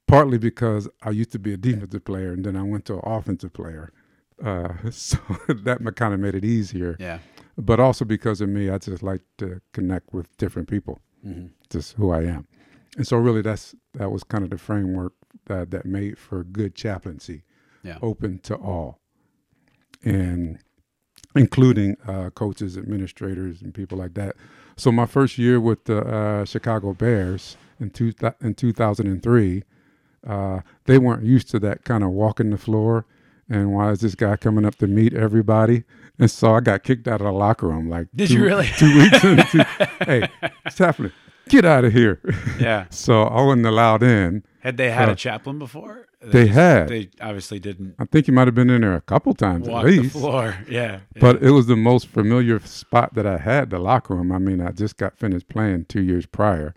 partly 0.08 0.38
because 0.38 0.88
I 1.02 1.10
used 1.10 1.30
to 1.32 1.38
be 1.38 1.52
a 1.52 1.56
defensive 1.56 2.04
player, 2.04 2.32
and 2.32 2.44
then 2.44 2.56
I 2.56 2.62
went 2.62 2.84
to 2.86 2.94
an 2.94 3.02
offensive 3.04 3.52
player, 3.52 3.92
uh, 4.44 4.72
so 4.90 5.18
that 5.48 5.78
kind 5.94 6.12
of 6.14 6.18
made 6.20 6.34
it 6.34 6.44
easier. 6.44 6.96
Yeah. 6.98 7.18
But 7.56 7.78
also 7.78 8.04
because 8.04 8.40
of 8.40 8.48
me, 8.48 8.70
I 8.70 8.78
just 8.78 9.02
like 9.02 9.22
to 9.38 9.60
connect 9.72 10.12
with 10.12 10.36
different 10.38 10.68
people, 10.68 10.98
hmm 11.22 11.46
just 11.70 11.92
who 11.94 12.10
I 12.10 12.22
am, 12.22 12.46
and 12.96 13.06
so 13.06 13.16
really 13.18 13.42
that's 13.42 13.74
that 13.94 14.10
was 14.10 14.24
kind 14.24 14.42
of 14.42 14.50
the 14.50 14.58
framework 14.58 15.12
that 15.46 15.70
that 15.70 15.84
made 15.84 16.18
for 16.18 16.42
good 16.44 16.74
chaplaincy 16.74 17.42
Yeah. 17.82 17.98
open 18.00 18.38
to 18.40 18.54
all, 18.56 19.00
and 20.04 20.58
including 21.34 21.96
uh, 22.06 22.30
coaches, 22.30 22.76
administrators, 22.78 23.60
and 23.62 23.74
people 23.74 23.98
like 23.98 24.14
that. 24.14 24.36
So 24.76 24.90
my 24.92 25.06
first 25.06 25.36
year 25.38 25.60
with 25.60 25.84
the 25.84 25.98
uh, 26.00 26.44
Chicago 26.44 26.94
Bears 26.94 27.56
in 27.80 27.90
two 27.90 28.12
in 28.40 28.54
2003, 28.54 29.62
uh, 30.26 30.60
they 30.86 30.98
weren't 30.98 31.24
used 31.24 31.48
to 31.50 31.58
that 31.60 31.84
kind 31.84 32.02
of 32.04 32.10
walking 32.10 32.50
the 32.50 32.58
floor. 32.58 33.06
And 33.50 33.72
why 33.72 33.90
is 33.92 34.00
this 34.00 34.14
guy 34.14 34.36
coming 34.36 34.64
up 34.66 34.74
to 34.76 34.86
meet 34.86 35.14
everybody? 35.14 35.84
And 36.18 36.30
so 36.30 36.54
I 36.54 36.60
got 36.60 36.82
kicked 36.82 37.08
out 37.08 37.20
of 37.22 37.26
the 37.26 37.32
locker 37.32 37.68
room. 37.68 37.88
Like, 37.88 38.08
Did 38.14 38.28
two, 38.28 38.34
you 38.34 38.44
really? 38.44 38.66
Two 38.76 38.94
weeks 38.98 39.24
into, 39.24 39.64
hey, 40.04 40.28
Chaplain, 40.74 41.12
get 41.48 41.64
out 41.64 41.84
of 41.86 41.92
here. 41.94 42.20
Yeah. 42.60 42.86
so 42.90 43.22
I 43.22 43.40
wasn't 43.42 43.64
allowed 43.66 44.02
in. 44.02 44.42
Had 44.60 44.76
they 44.76 44.90
had 44.90 45.08
Uh, 45.08 45.12
a 45.12 45.14
chaplain 45.16 45.58
before? 45.58 46.04
they 46.20 46.44
just- 46.46 46.54
had. 46.54 46.88
They 46.88 47.08
obviously 47.22 47.58
didn't 47.60 47.94
I 47.98 48.04
think 48.04 48.26
you 48.26 48.34
might 48.34 48.48
have 48.48 48.54
been 48.54 48.68
in 48.68 48.80
there 48.82 48.96
a 48.96 49.00
couple 49.00 49.32
times 49.32 49.66
walk 49.68 49.84
at 49.86 49.90
the 49.92 50.00
least. 50.00 50.12
floor. 50.12 50.56
Yeah. 50.68 51.00
But 51.18 51.42
it 51.42 51.52
was 51.52 51.68
the 51.68 51.76
most 51.76 52.08
familiar 52.08 52.58
spot 52.60 53.14
that 53.14 53.24
I 53.24 53.38
had, 53.38 53.70
the 53.70 53.78
locker 53.78 54.14
room. 54.16 54.30
I 54.32 54.38
mean, 54.38 54.60
I 54.60 54.72
just 54.72 54.98
got 54.98 55.16
finished 55.16 55.48
playing 55.48 55.86
two 55.88 56.02
years 56.02 56.26
prior, 56.26 56.74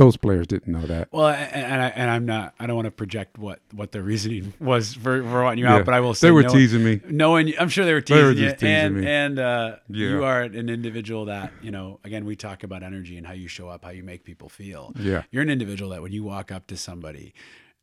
those 0.00 0.16
players 0.16 0.46
didn't 0.46 0.66
know 0.72 0.86
that. 0.86 1.08
Well, 1.12 1.28
and, 1.28 1.54
and 1.54 1.82
I 1.82 1.88
and 1.88 2.10
I'm 2.10 2.24
not. 2.26 2.54
I 2.58 2.66
don't 2.66 2.74
want 2.74 2.86
to 2.86 2.90
project 2.90 3.38
what 3.38 3.60
what 3.72 3.92
the 3.92 4.02
reasoning 4.02 4.54
was 4.60 4.94
for 4.94 5.22
for 5.22 5.44
wanting 5.44 5.58
you 5.58 5.66
out, 5.66 5.84
but 5.84 5.92
I 5.94 6.00
will 6.00 6.14
say 6.14 6.28
They 6.28 6.32
were 6.32 6.42
knowing- 6.42 6.54
teasing 6.56 6.82
me. 6.84 7.00
knowing 7.08 7.52
I'm 7.58 7.68
sure 7.68 7.84
they 7.84 7.92
were 7.92 8.00
teasing 8.00 8.16
me. 8.16 8.20
They 8.22 8.26
were 8.34 8.40
you, 8.40 8.48
just 8.48 8.60
teasing 8.60 8.74
and 8.74 8.96
me. 8.96 9.06
and 9.06 9.38
uh, 9.38 9.76
Yeah. 9.88 10.08
you 10.08 10.24
are 10.24 10.42
an 10.42 10.68
individual 10.70 11.26
that 11.26 11.52
you 11.62 11.70
know. 11.70 12.00
Again, 12.02 12.24
we 12.24 12.34
talk 12.34 12.62
about 12.64 12.82
energy 12.82 13.18
and 13.18 13.26
how 13.26 13.34
you 13.34 13.46
show 13.46 13.68
up, 13.68 13.84
how 13.84 13.90
you 13.90 14.02
make 14.02 14.24
people 14.24 14.48
feel. 14.48 14.92
Yeah. 14.98 15.22
You're 15.30 15.42
an 15.42 15.50
individual 15.50 15.90
that 15.90 16.00
when 16.02 16.12
you 16.12 16.24
walk 16.24 16.50
up 16.50 16.66
to 16.68 16.76
somebody, 16.78 17.34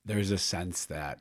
there's 0.03 0.31
a 0.31 0.37
sense 0.39 0.85
that 0.85 1.19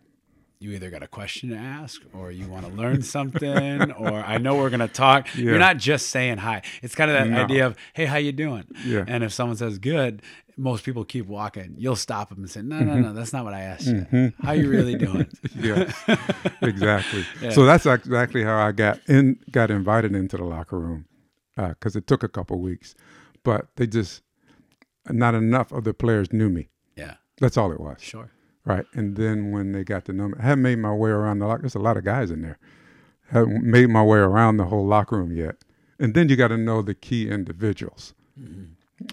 you 0.58 0.72
either 0.72 0.90
got 0.90 1.02
a 1.02 1.06
question 1.08 1.50
to 1.50 1.56
ask 1.56 2.00
or 2.14 2.30
you 2.30 2.46
want 2.48 2.64
to 2.66 2.72
learn 2.72 3.02
something 3.02 3.92
or 3.98 4.14
I 4.24 4.38
know 4.38 4.56
we're 4.56 4.70
going 4.70 4.80
to 4.80 4.88
talk. 4.88 5.28
Yeah. 5.34 5.44
You're 5.44 5.58
not 5.58 5.76
just 5.76 6.08
saying 6.08 6.38
hi. 6.38 6.62
It's 6.82 6.94
kind 6.94 7.10
of 7.10 7.16
that 7.18 7.28
No. 7.28 7.44
idea 7.44 7.66
of, 7.66 7.76
"Hey, 7.94 8.06
how 8.06 8.16
you 8.16 8.32
doing?" 8.32 8.64
Yeah. 8.84 9.04
And 9.06 9.22
if 9.22 9.32
someone 9.32 9.56
says 9.56 9.78
good, 9.78 10.22
most 10.56 10.84
people 10.84 11.04
keep 11.04 11.26
walking. 11.26 11.74
You'll 11.76 11.96
stop 11.96 12.30
them 12.30 12.38
and 12.38 12.50
say, 12.50 12.62
"No, 12.62 12.78
no, 12.80 12.92
mm-hmm. 12.92 13.02
no, 13.02 13.12
that's 13.12 13.32
not 13.34 13.44
what 13.44 13.52
I 13.52 13.60
asked 13.60 13.86
you. 13.86 14.06
Mm-hmm. 14.10 14.46
How 14.46 14.52
you 14.52 14.70
really 14.70 14.96
doing?" 14.96 15.26
Yes, 15.54 15.94
exactly. 16.62 17.24
Yeah. 17.42 17.50
So 17.50 17.64
that's 17.66 17.84
exactly 17.86 18.42
how 18.42 18.56
I 18.56 18.72
got 18.72 19.00
in, 19.08 19.38
got 19.50 19.70
invited 19.70 20.14
into 20.14 20.36
the 20.38 20.44
locker 20.44 20.78
room, 20.78 21.04
uh, 21.58 21.68
because 21.68 21.96
it 21.96 22.06
took 22.06 22.22
a 22.22 22.28
couple 22.28 22.58
weeks, 22.60 22.94
but 23.44 23.66
they 23.76 23.86
just 23.86 24.22
not 25.10 25.34
enough 25.34 25.70
of 25.72 25.84
the 25.84 25.92
players 25.94 26.32
knew 26.32 26.48
me. 26.48 26.68
yeah. 26.96 27.14
That's 27.38 27.58
all 27.58 27.70
it 27.70 27.78
was. 27.80 28.00
Sure. 28.00 28.30
Right. 28.66 28.84
And 28.92 29.16
then 29.16 29.52
when 29.52 29.72
they 29.72 29.84
got 29.84 30.04
the 30.04 30.12
number, 30.12 30.36
I 30.38 30.42
haven't 30.42 30.62
made 30.62 30.78
my 30.80 30.92
way 30.92 31.08
around 31.10 31.38
the 31.38 31.46
locker. 31.46 31.62
There's 31.62 31.74
a 31.76 31.78
lot 31.78 31.96
of 31.96 32.04
guys 32.04 32.30
in 32.30 32.42
there. 32.42 32.58
Haven't 33.30 33.62
made 33.64 33.88
my 33.88 34.02
way 34.02 34.18
around 34.18 34.56
the 34.58 34.64
whole 34.66 34.84
locker 34.86 35.16
room 35.16 35.32
yet. 35.32 35.56
And 35.98 36.12
then 36.14 36.28
you 36.28 36.36
got 36.36 36.48
to 36.48 36.58
know 36.58 36.82
the 36.82 36.94
key 36.94 37.30
individuals. 37.30 38.12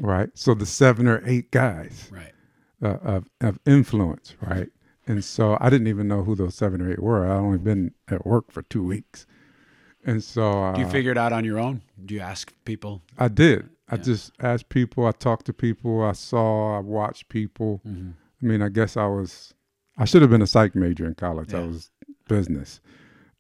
Right. 0.02 0.30
So 0.34 0.54
the 0.54 0.66
seven 0.66 1.08
or 1.08 1.22
eight 1.26 1.52
guys 1.52 2.10
Right. 2.12 2.34
uh, 2.82 2.98
of, 3.04 3.30
of 3.42 3.60
influence. 3.66 4.36
Right. 4.42 4.70
And 5.06 5.24
so 5.24 5.58
I 5.62 5.70
didn't 5.70 5.88
even 5.88 6.08
know 6.08 6.24
who 6.24 6.36
those 6.36 6.56
seven 6.56 6.82
or 6.82 6.92
eight 6.92 7.00
were. 7.02 7.26
I'd 7.26 7.38
only 7.38 7.58
been 7.60 7.94
at 8.08 8.26
work 8.26 8.52
for 8.52 8.62
two 8.64 8.84
weeks. 8.84 9.26
And 10.06 10.24
so 10.24 10.64
uh, 10.64 10.74
Do 10.74 10.82
you 10.82 10.88
figure 10.90 11.12
it 11.12 11.18
out 11.18 11.32
on 11.32 11.46
your 11.46 11.60
own? 11.60 11.82
Do 12.06 12.14
you 12.16 12.22
ask 12.22 12.52
people? 12.66 13.02
I 13.18 13.28
did. 13.28 13.70
I 13.90 13.98
just 13.98 14.32
asked 14.40 14.70
people. 14.70 15.06
I 15.06 15.12
talked 15.12 15.46
to 15.46 15.54
people. 15.54 16.02
I 16.04 16.14
saw. 16.14 16.78
I 16.78 16.80
watched 16.80 17.30
people. 17.30 17.82
Mm-hmm. 17.88 18.12
I 18.44 18.46
mean, 18.46 18.62
I 18.62 18.70
guess 18.70 18.98
I 18.98 19.06
was, 19.06 19.54
I 19.98 20.06
should 20.06 20.22
have 20.22 20.32
been 20.32 20.42
a 20.42 20.48
psych 20.48 20.76
major 20.76 21.06
in 21.06 21.16
college. 21.16 21.54
I 21.54 21.60
was 21.60 21.92
business. 22.28 22.82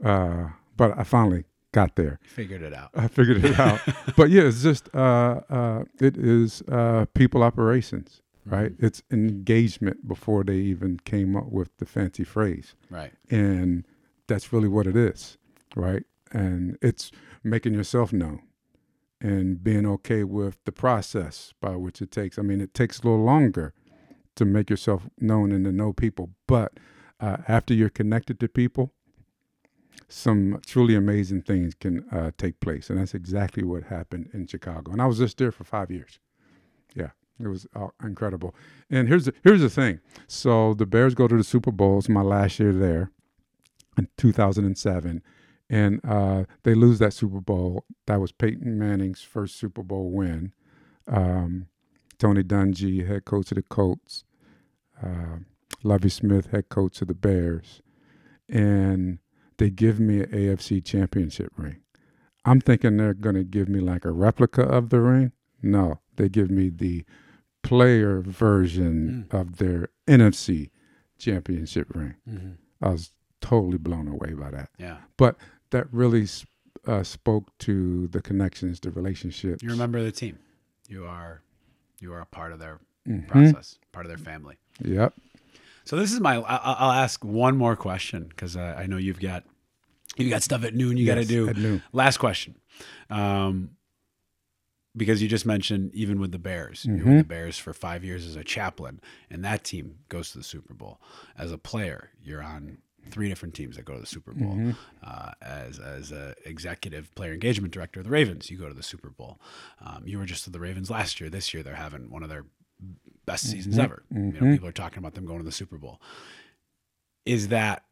Uh, 0.03 0.49
but 0.77 0.97
I 0.97 1.03
finally 1.03 1.43
got 1.71 1.95
there. 1.95 2.19
Figured 2.23 2.61
it 2.61 2.73
out. 2.73 2.91
I 2.95 3.07
figured 3.07 3.43
it 3.43 3.59
out. 3.59 3.81
but 4.15 4.29
yeah, 4.29 4.43
it's 4.43 4.63
just, 4.63 4.93
uh, 4.95 5.41
uh, 5.49 5.83
it 5.99 6.17
is 6.17 6.61
uh, 6.71 7.05
people 7.13 7.43
operations, 7.43 8.21
right? 8.45 8.71
Mm-hmm. 8.71 8.85
It's 8.85 9.03
engagement 9.11 10.07
before 10.07 10.43
they 10.43 10.57
even 10.57 10.99
came 11.03 11.35
up 11.35 11.51
with 11.51 11.75
the 11.77 11.85
fancy 11.85 12.23
phrase. 12.23 12.75
Right. 12.89 13.11
And 13.29 13.85
that's 14.27 14.53
really 14.53 14.69
what 14.69 14.87
it 14.87 14.95
is, 14.95 15.37
right? 15.75 16.03
And 16.31 16.77
it's 16.81 17.11
making 17.43 17.73
yourself 17.73 18.13
known 18.13 18.41
and 19.19 19.63
being 19.63 19.85
okay 19.85 20.23
with 20.23 20.63
the 20.65 20.71
process 20.71 21.53
by 21.59 21.75
which 21.75 22.01
it 22.01 22.11
takes. 22.11 22.37
I 22.37 22.41
mean, 22.41 22.61
it 22.61 22.73
takes 22.73 22.99
a 22.99 23.03
little 23.03 23.23
longer 23.23 23.73
to 24.35 24.45
make 24.45 24.69
yourself 24.69 25.07
known 25.19 25.51
and 25.51 25.65
to 25.65 25.71
know 25.71 25.93
people, 25.93 26.29
but 26.47 26.73
uh, 27.19 27.37
after 27.47 27.73
you're 27.73 27.89
connected 27.89 28.39
to 28.39 28.47
people, 28.47 28.91
some 30.07 30.59
truly 30.65 30.95
amazing 30.95 31.41
things 31.41 31.73
can 31.73 32.05
uh, 32.11 32.31
take 32.37 32.59
place, 32.59 32.89
and 32.89 32.99
that's 32.99 33.13
exactly 33.13 33.63
what 33.63 33.83
happened 33.83 34.29
in 34.33 34.47
Chicago. 34.47 34.91
And 34.91 35.01
I 35.01 35.05
was 35.05 35.17
just 35.17 35.37
there 35.37 35.51
for 35.51 35.63
five 35.63 35.89
years. 35.89 36.19
Yeah, 36.95 37.11
it 37.39 37.47
was 37.47 37.65
uh, 37.75 37.87
incredible. 38.03 38.55
And 38.89 39.07
here's 39.07 39.25
the, 39.25 39.33
here's 39.43 39.61
the 39.61 39.69
thing. 39.69 39.99
So 40.27 40.73
the 40.73 40.85
Bears 40.85 41.15
go 41.15 41.27
to 41.27 41.37
the 41.37 41.43
Super 41.43 41.71
Bowl. 41.71 41.99
It's 41.99 42.09
my 42.09 42.21
last 42.21 42.59
year 42.59 42.73
there 42.73 43.11
in 43.97 44.07
2007, 44.17 45.23
and 45.69 46.01
uh, 46.07 46.43
they 46.63 46.75
lose 46.75 46.99
that 46.99 47.13
Super 47.13 47.41
Bowl. 47.41 47.85
That 48.05 48.19
was 48.19 48.31
Peyton 48.31 48.77
Manning's 48.77 49.21
first 49.21 49.55
Super 49.55 49.83
Bowl 49.83 50.11
win. 50.11 50.53
Um, 51.07 51.67
Tony 52.17 52.43
Dungy, 52.43 53.07
head 53.07 53.25
coach 53.25 53.51
of 53.51 53.55
the 53.55 53.63
Colts. 53.63 54.23
Uh, 55.01 55.37
Lovie 55.83 56.09
Smith, 56.09 56.47
head 56.51 56.69
coach 56.69 57.01
of 57.01 57.09
the 57.09 57.13
Bears, 57.13 57.81
and 58.47 59.19
they 59.57 59.69
give 59.69 59.99
me 59.99 60.21
an 60.21 60.27
AFC 60.27 60.83
Championship 60.83 61.51
ring. 61.57 61.81
I'm 62.45 62.61
thinking 62.61 62.97
they're 62.97 63.13
going 63.13 63.35
to 63.35 63.43
give 63.43 63.69
me 63.69 63.79
like 63.79 64.05
a 64.05 64.11
replica 64.11 64.63
of 64.63 64.89
the 64.89 64.99
ring. 64.99 65.31
No, 65.61 65.99
they 66.15 66.29
give 66.29 66.49
me 66.49 66.69
the 66.69 67.05
player 67.63 68.21
version 68.21 69.27
of 69.31 69.57
their 69.57 69.89
NFC 70.07 70.69
Championship 71.17 71.87
ring. 71.93 72.15
Mm-hmm. 72.29 72.51
I 72.81 72.89
was 72.89 73.11
totally 73.39 73.77
blown 73.77 74.07
away 74.07 74.33
by 74.33 74.51
that. 74.51 74.69
Yeah. 74.77 74.97
But 75.17 75.37
that 75.71 75.87
really 75.93 76.27
uh, 76.85 77.03
spoke 77.03 77.57
to 77.59 78.07
the 78.07 78.21
connections, 78.21 78.79
the 78.79 78.91
relationships. 78.91 79.63
You 79.63 79.69
remember 79.69 80.03
the 80.03 80.11
team. 80.11 80.39
You 80.89 81.05
are 81.05 81.41
you 82.03 82.13
are 82.13 82.19
a 82.21 82.25
part 82.27 82.51
of 82.51 82.59
their 82.59 82.79
Mhm. 83.07 83.27
process, 83.27 83.79
part 83.91 84.05
of 84.05 84.09
their 84.09 84.17
family. 84.19 84.57
Yep. 84.83 85.13
So 85.85 85.95
this 85.97 86.13
is 86.13 86.19
my. 86.19 86.35
I- 86.37 86.73
I'll 86.73 86.91
ask 86.91 87.23
one 87.25 87.57
more 87.57 87.75
question 87.75 88.25
because 88.29 88.55
uh, 88.55 88.75
I 88.77 88.85
know 88.85 88.97
you've 88.97 89.19
got 89.19 89.43
you 90.17 90.29
got 90.29 90.43
stuff 90.43 90.63
at 90.63 90.75
noon. 90.75 90.97
You 90.97 91.05
got 91.07 91.15
to 91.15 91.25
do. 91.25 91.49
at 91.49 91.57
noon. 91.57 91.81
Last 91.91 92.17
question, 92.17 92.55
um, 93.09 93.71
because 94.95 95.21
you 95.21 95.27
just 95.27 95.45
mentioned 95.45 95.91
even 95.95 96.19
with 96.19 96.31
the 96.31 96.39
Bears, 96.39 96.85
you 96.85 96.91
were 96.93 96.97
Mm-hmm. 96.99 97.09
with 97.09 97.17
the 97.19 97.23
Bears 97.23 97.57
for 97.57 97.73
five 97.73 98.03
years 98.03 98.25
as 98.27 98.35
a 98.35 98.43
chaplain, 98.43 99.01
and 99.29 99.43
that 99.43 99.63
team 99.63 99.95
goes 100.09 100.31
to 100.31 100.37
the 100.37 100.43
Super 100.43 100.73
Bowl. 100.73 101.01
As 101.37 101.51
a 101.51 101.57
player, 101.57 102.11
you're 102.23 102.43
on 102.43 102.77
three 103.09 103.29
different 103.29 103.53
teams 103.53 103.75
that 103.75 103.85
go 103.85 103.93
to 103.93 103.99
the 103.99 104.05
Super 104.05 104.33
Bowl. 104.33 104.53
Mm-hmm. 104.53 104.71
Uh, 105.03 105.31
as 105.41 105.79
as 105.79 106.11
a 106.11 106.35
executive 106.45 107.13
player 107.15 107.33
engagement 107.33 107.73
director 107.73 107.99
of 107.99 108.05
the 108.05 108.11
Ravens, 108.11 108.49
you 108.49 108.57
go 108.57 108.67
to 108.67 108.73
the 108.73 108.83
Super 108.83 109.09
Bowl. 109.09 109.39
Um, 109.81 110.03
you 110.05 110.17
were 110.17 110.25
just 110.25 110.47
at 110.47 110.53
the 110.53 110.59
Ravens 110.59 110.89
last 110.89 111.19
year. 111.19 111.29
This 111.29 111.53
year, 111.53 111.63
they're 111.63 111.75
having 111.75 112.09
one 112.09 112.23
of 112.23 112.29
their 112.29 112.45
best 113.25 113.49
seasons 113.49 113.75
mm-hmm. 113.75 113.83
ever. 113.83 114.03
Mm-hmm. 114.13 114.35
You 114.35 114.41
know, 114.41 114.53
people 114.53 114.67
are 114.67 114.73
talking 114.73 114.99
about 114.99 115.13
them 115.13 115.25
going 115.25 115.39
to 115.39 115.45
the 115.45 115.51
Super 115.51 115.77
Bowl. 115.77 116.01
Is 117.25 117.49
that 117.49 117.83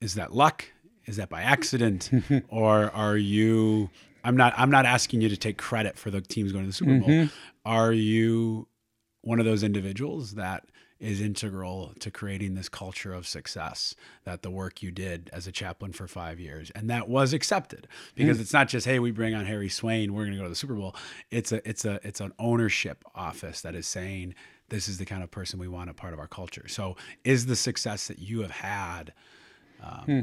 is 0.00 0.14
that 0.14 0.34
luck? 0.34 0.64
Is 1.06 1.16
that 1.16 1.28
by 1.28 1.42
accident, 1.42 2.10
or 2.48 2.90
are 2.90 3.16
you? 3.16 3.90
I'm 4.22 4.36
not. 4.36 4.54
I'm 4.56 4.70
not 4.70 4.86
asking 4.86 5.22
you 5.22 5.28
to 5.28 5.36
take 5.36 5.58
credit 5.58 5.98
for 5.98 6.10
the 6.10 6.20
teams 6.20 6.52
going 6.52 6.64
to 6.64 6.68
the 6.68 6.74
Super 6.74 6.98
Bowl. 6.98 7.08
Mm-hmm. 7.08 7.34
Are 7.64 7.92
you 7.92 8.68
one 9.22 9.38
of 9.38 9.44
those 9.44 9.62
individuals 9.62 10.34
that 10.34 10.64
is 11.00 11.20
integral 11.20 11.94
to 11.98 12.10
creating 12.10 12.54
this 12.54 12.68
culture 12.68 13.14
of 13.14 13.26
success 13.26 13.94
that 14.24 14.42
the 14.42 14.50
work 14.50 14.82
you 14.82 14.90
did 14.90 15.30
as 15.32 15.46
a 15.46 15.52
chaplain 15.52 15.92
for 15.92 16.06
five 16.06 16.38
years 16.38 16.70
and 16.74 16.90
that 16.90 17.08
was 17.08 17.32
accepted 17.32 17.88
because 18.14 18.38
mm. 18.38 18.42
it's 18.42 18.52
not 18.52 18.68
just 18.68 18.86
hey 18.86 18.98
we 18.98 19.10
bring 19.10 19.34
on 19.34 19.46
harry 19.46 19.68
swayne 19.68 20.12
we're 20.12 20.24
going 20.24 20.32
to 20.32 20.38
go 20.38 20.44
to 20.44 20.50
the 20.50 20.54
super 20.54 20.74
bowl 20.74 20.94
it's 21.30 21.52
a 21.52 21.66
it's 21.68 21.84
a 21.84 21.98
it's 22.06 22.20
an 22.20 22.32
ownership 22.38 23.02
office 23.14 23.62
that 23.62 23.74
is 23.74 23.86
saying 23.86 24.34
this 24.68 24.88
is 24.88 24.98
the 24.98 25.06
kind 25.06 25.22
of 25.22 25.30
person 25.30 25.58
we 25.58 25.66
want 25.66 25.90
a 25.90 25.94
part 25.94 26.12
of 26.12 26.18
our 26.18 26.28
culture 26.28 26.68
so 26.68 26.96
is 27.24 27.46
the 27.46 27.56
success 27.56 28.06
that 28.06 28.18
you 28.18 28.40
have 28.40 28.52
had 28.52 29.12
um, 29.82 30.04
hmm. 30.04 30.20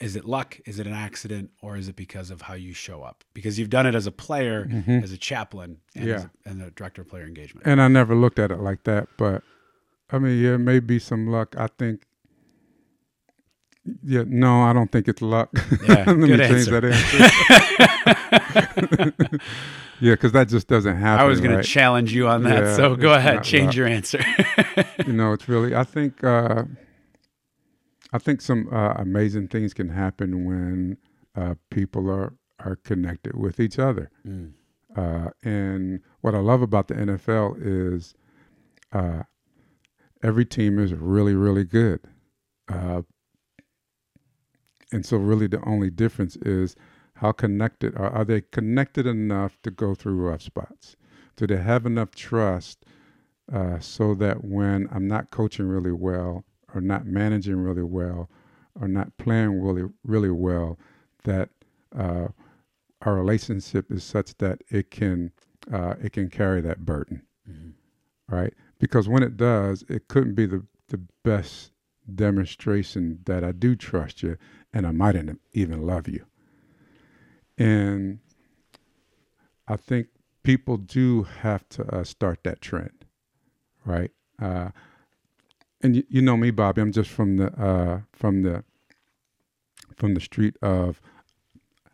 is 0.00 0.16
it 0.16 0.26
luck 0.26 0.60
is 0.66 0.78
it 0.78 0.86
an 0.86 0.92
accident 0.92 1.50
or 1.62 1.78
is 1.78 1.88
it 1.88 1.96
because 1.96 2.30
of 2.30 2.42
how 2.42 2.54
you 2.54 2.74
show 2.74 3.02
up 3.02 3.24
because 3.32 3.58
you've 3.58 3.70
done 3.70 3.86
it 3.86 3.94
as 3.94 4.06
a 4.06 4.12
player 4.12 4.66
mm-hmm. 4.66 5.02
as 5.02 5.12
a 5.12 5.18
chaplain 5.18 5.78
and, 5.96 6.04
yeah. 6.04 6.14
as 6.16 6.24
a, 6.24 6.30
and 6.44 6.62
a 6.62 6.70
director 6.72 7.00
of 7.00 7.08
player 7.08 7.24
engagement 7.24 7.66
and 7.66 7.80
i 7.80 7.88
never 7.88 8.14
looked 8.14 8.38
at 8.38 8.50
it 8.50 8.60
like 8.60 8.84
that 8.84 9.08
but 9.16 9.42
I 10.14 10.18
mean, 10.18 10.42
yeah, 10.42 10.56
maybe 10.56 10.98
some 10.98 11.26
luck. 11.26 11.54
I 11.58 11.66
think. 11.66 12.06
Yeah, 14.02 14.24
no, 14.26 14.62
I 14.62 14.72
don't 14.72 14.90
think 14.90 15.08
it's 15.08 15.20
luck. 15.20 15.50
Yeah, 15.88 16.04
Let 16.06 16.16
me 16.16 16.28
change 16.28 16.66
that 16.68 16.84
answer. 16.86 17.18
yeah, 20.00 20.12
because 20.12 20.32
that 20.32 20.48
just 20.48 20.68
doesn't 20.68 20.96
happen. 20.96 21.20
I 21.20 21.28
was 21.28 21.40
going 21.40 21.56
right? 21.56 21.62
to 21.62 21.68
challenge 21.68 22.14
you 22.14 22.26
on 22.28 22.44
that, 22.44 22.62
yeah, 22.62 22.76
so 22.76 22.96
go 22.96 23.12
ahead, 23.12 23.42
change 23.44 23.66
luck. 23.66 23.76
your 23.76 23.86
answer. 23.86 24.24
you 25.06 25.12
know, 25.12 25.32
it's 25.32 25.48
really. 25.48 25.74
I 25.74 25.84
think. 25.84 26.24
Uh, 26.24 26.64
I 28.12 28.18
think 28.18 28.40
some 28.40 28.68
uh, 28.72 28.94
amazing 28.96 29.48
things 29.48 29.74
can 29.74 29.88
happen 29.88 30.44
when 30.44 30.98
uh, 31.34 31.56
people 31.70 32.08
are 32.08 32.34
are 32.60 32.76
connected 32.76 33.36
with 33.36 33.58
each 33.58 33.78
other. 33.78 34.08
Mm. 34.26 34.52
Uh, 34.96 35.30
and 35.42 36.00
what 36.20 36.34
I 36.34 36.38
love 36.38 36.62
about 36.62 36.86
the 36.86 36.94
NFL 36.94 37.56
is 37.60 38.14
uh, 38.92 39.24
every 40.24 40.46
team 40.46 40.78
is 40.78 40.94
really, 40.94 41.34
really 41.34 41.64
good. 41.64 42.00
Uh, 42.68 43.02
and 44.90 45.04
so, 45.04 45.18
really, 45.18 45.46
the 45.46 45.62
only 45.64 45.90
difference 45.90 46.36
is 46.36 46.74
how 47.16 47.30
connected 47.32 47.94
are, 47.96 48.10
are 48.10 48.24
they 48.24 48.40
connected 48.40 49.06
enough 49.06 49.60
to 49.62 49.70
go 49.70 49.94
through 49.94 50.16
rough 50.16 50.42
spots? 50.42 50.96
Do 51.36 51.46
they 51.46 51.58
have 51.58 51.84
enough 51.84 52.14
trust 52.14 52.84
uh, 53.52 53.78
so 53.80 54.14
that 54.14 54.44
when 54.44 54.88
I'm 54.90 55.06
not 55.06 55.30
coaching 55.30 55.66
really 55.68 55.92
well, 55.92 56.44
or 56.74 56.80
not 56.80 57.06
managing 57.06 57.56
really 57.56 57.82
well, 57.82 58.30
or 58.80 58.88
not 58.88 59.16
playing 59.18 59.60
really, 59.60 59.88
really 60.04 60.30
well, 60.30 60.78
that 61.24 61.50
uh, 61.96 62.28
our 63.02 63.14
relationship 63.14 63.92
is 63.92 64.02
such 64.02 64.36
that 64.38 64.62
it 64.70 64.90
can 64.90 65.32
uh, 65.72 65.94
it 66.02 66.12
can 66.12 66.28
carry 66.28 66.60
that 66.60 66.84
burden, 66.84 67.22
mm-hmm. 67.48 67.70
right? 68.34 68.54
Because 68.78 69.08
when 69.08 69.22
it 69.22 69.36
does, 69.36 69.84
it 69.88 70.08
couldn't 70.08 70.34
be 70.34 70.46
the, 70.46 70.64
the 70.88 71.00
best 71.22 71.70
demonstration 72.12 73.20
that 73.24 73.42
I 73.42 73.52
do 73.52 73.76
trust 73.76 74.22
you 74.22 74.36
and 74.72 74.86
I 74.86 74.90
might 74.90 75.16
even 75.52 75.82
love 75.82 76.08
you. 76.08 76.26
And 77.56 78.18
I 79.68 79.76
think 79.76 80.08
people 80.42 80.76
do 80.76 81.22
have 81.22 81.68
to 81.70 81.84
uh, 81.86 82.04
start 82.04 82.40
that 82.44 82.60
trend, 82.60 83.04
right? 83.84 84.10
Uh, 84.40 84.70
and 85.80 85.96
you, 85.96 86.04
you, 86.08 86.22
know 86.22 86.36
me, 86.36 86.50
Bobby. 86.50 86.82
I'm 86.82 86.92
just 86.92 87.10
from 87.10 87.36
the 87.36 87.52
uh, 87.60 88.00
from 88.12 88.42
the 88.42 88.64
from 89.96 90.14
the 90.14 90.20
street 90.20 90.56
of. 90.62 91.00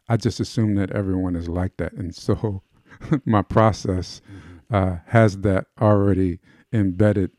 I 0.08 0.16
just 0.16 0.40
assume 0.40 0.74
that 0.74 0.90
everyone 0.90 1.36
is 1.36 1.48
like 1.48 1.76
that, 1.76 1.92
and 1.92 2.12
so 2.12 2.62
my 3.24 3.42
process 3.42 4.20
mm-hmm. 4.26 4.46
Uh, 4.72 4.98
has 5.06 5.38
that 5.38 5.66
already 5.80 6.38
embedded 6.72 7.30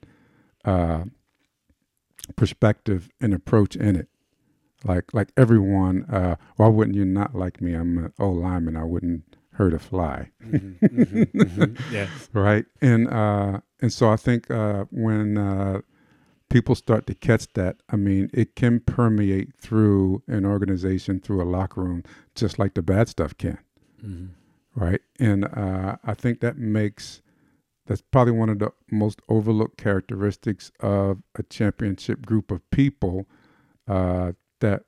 uh, 0.66 1.06
perspective 2.36 3.10
and 3.20 3.34
approach 3.34 3.76
in 3.76 3.96
it. 3.96 4.08
Like 4.84 5.14
like 5.14 5.32
everyone, 5.38 6.06
uh, 6.06 6.36
why 6.56 6.68
wouldn't 6.68 6.96
you 6.96 7.06
not 7.06 7.36
like 7.36 7.62
me? 7.62 7.74
I'm 7.74 7.98
an 7.98 8.14
old 8.20 8.38
lineman. 8.38 8.76
I 8.76 8.84
wouldn't 8.84 9.24
hurt 9.54 9.74
a 9.74 9.80
fly. 9.80 10.32
Mm-hmm, 10.44 10.86
mm-hmm, 10.86 11.40
mm-hmm. 11.40 11.76
Yeah. 11.94 12.08
Right. 12.34 12.66
And 12.82 13.08
uh, 13.08 13.60
and 13.82 13.94
so 13.94 14.10
I 14.10 14.16
think 14.16 14.50
uh, 14.50 14.86
when 14.90 15.38
uh, 15.38 15.82
people 16.50 16.74
start 16.76 17.06
to 17.08 17.14
catch 17.14 17.52
that, 17.54 17.78
I 17.90 17.96
mean, 17.96 18.30
it 18.34 18.56
can 18.56 18.80
permeate 18.80 19.56
through 19.56 20.24
an 20.28 20.46
organization, 20.46 21.20
through 21.20 21.44
a 21.44 21.46
locker 21.46 21.82
room, 21.82 22.04
just 22.34 22.58
like 22.58 22.74
the 22.74 22.82
bad 22.82 23.08
stuff 23.08 23.38
can. 23.38 23.60
Mm-hmm. 24.04 24.28
Right. 24.74 25.02
And 25.20 25.46
uh, 25.46 25.98
I 26.04 26.14
think 26.14 26.40
that 26.40 26.58
makes 26.58 27.22
that's 27.86 28.02
probably 28.02 28.34
one 28.34 28.50
of 28.50 28.60
the 28.60 28.72
most 28.92 29.22
overlooked 29.28 29.78
characteristics 29.78 30.72
of 30.80 31.22
a 31.36 31.44
championship 31.44 32.26
group 32.26 32.52
of 32.52 32.70
people 32.72 33.28
uh, 33.88 34.34
that 34.60 34.84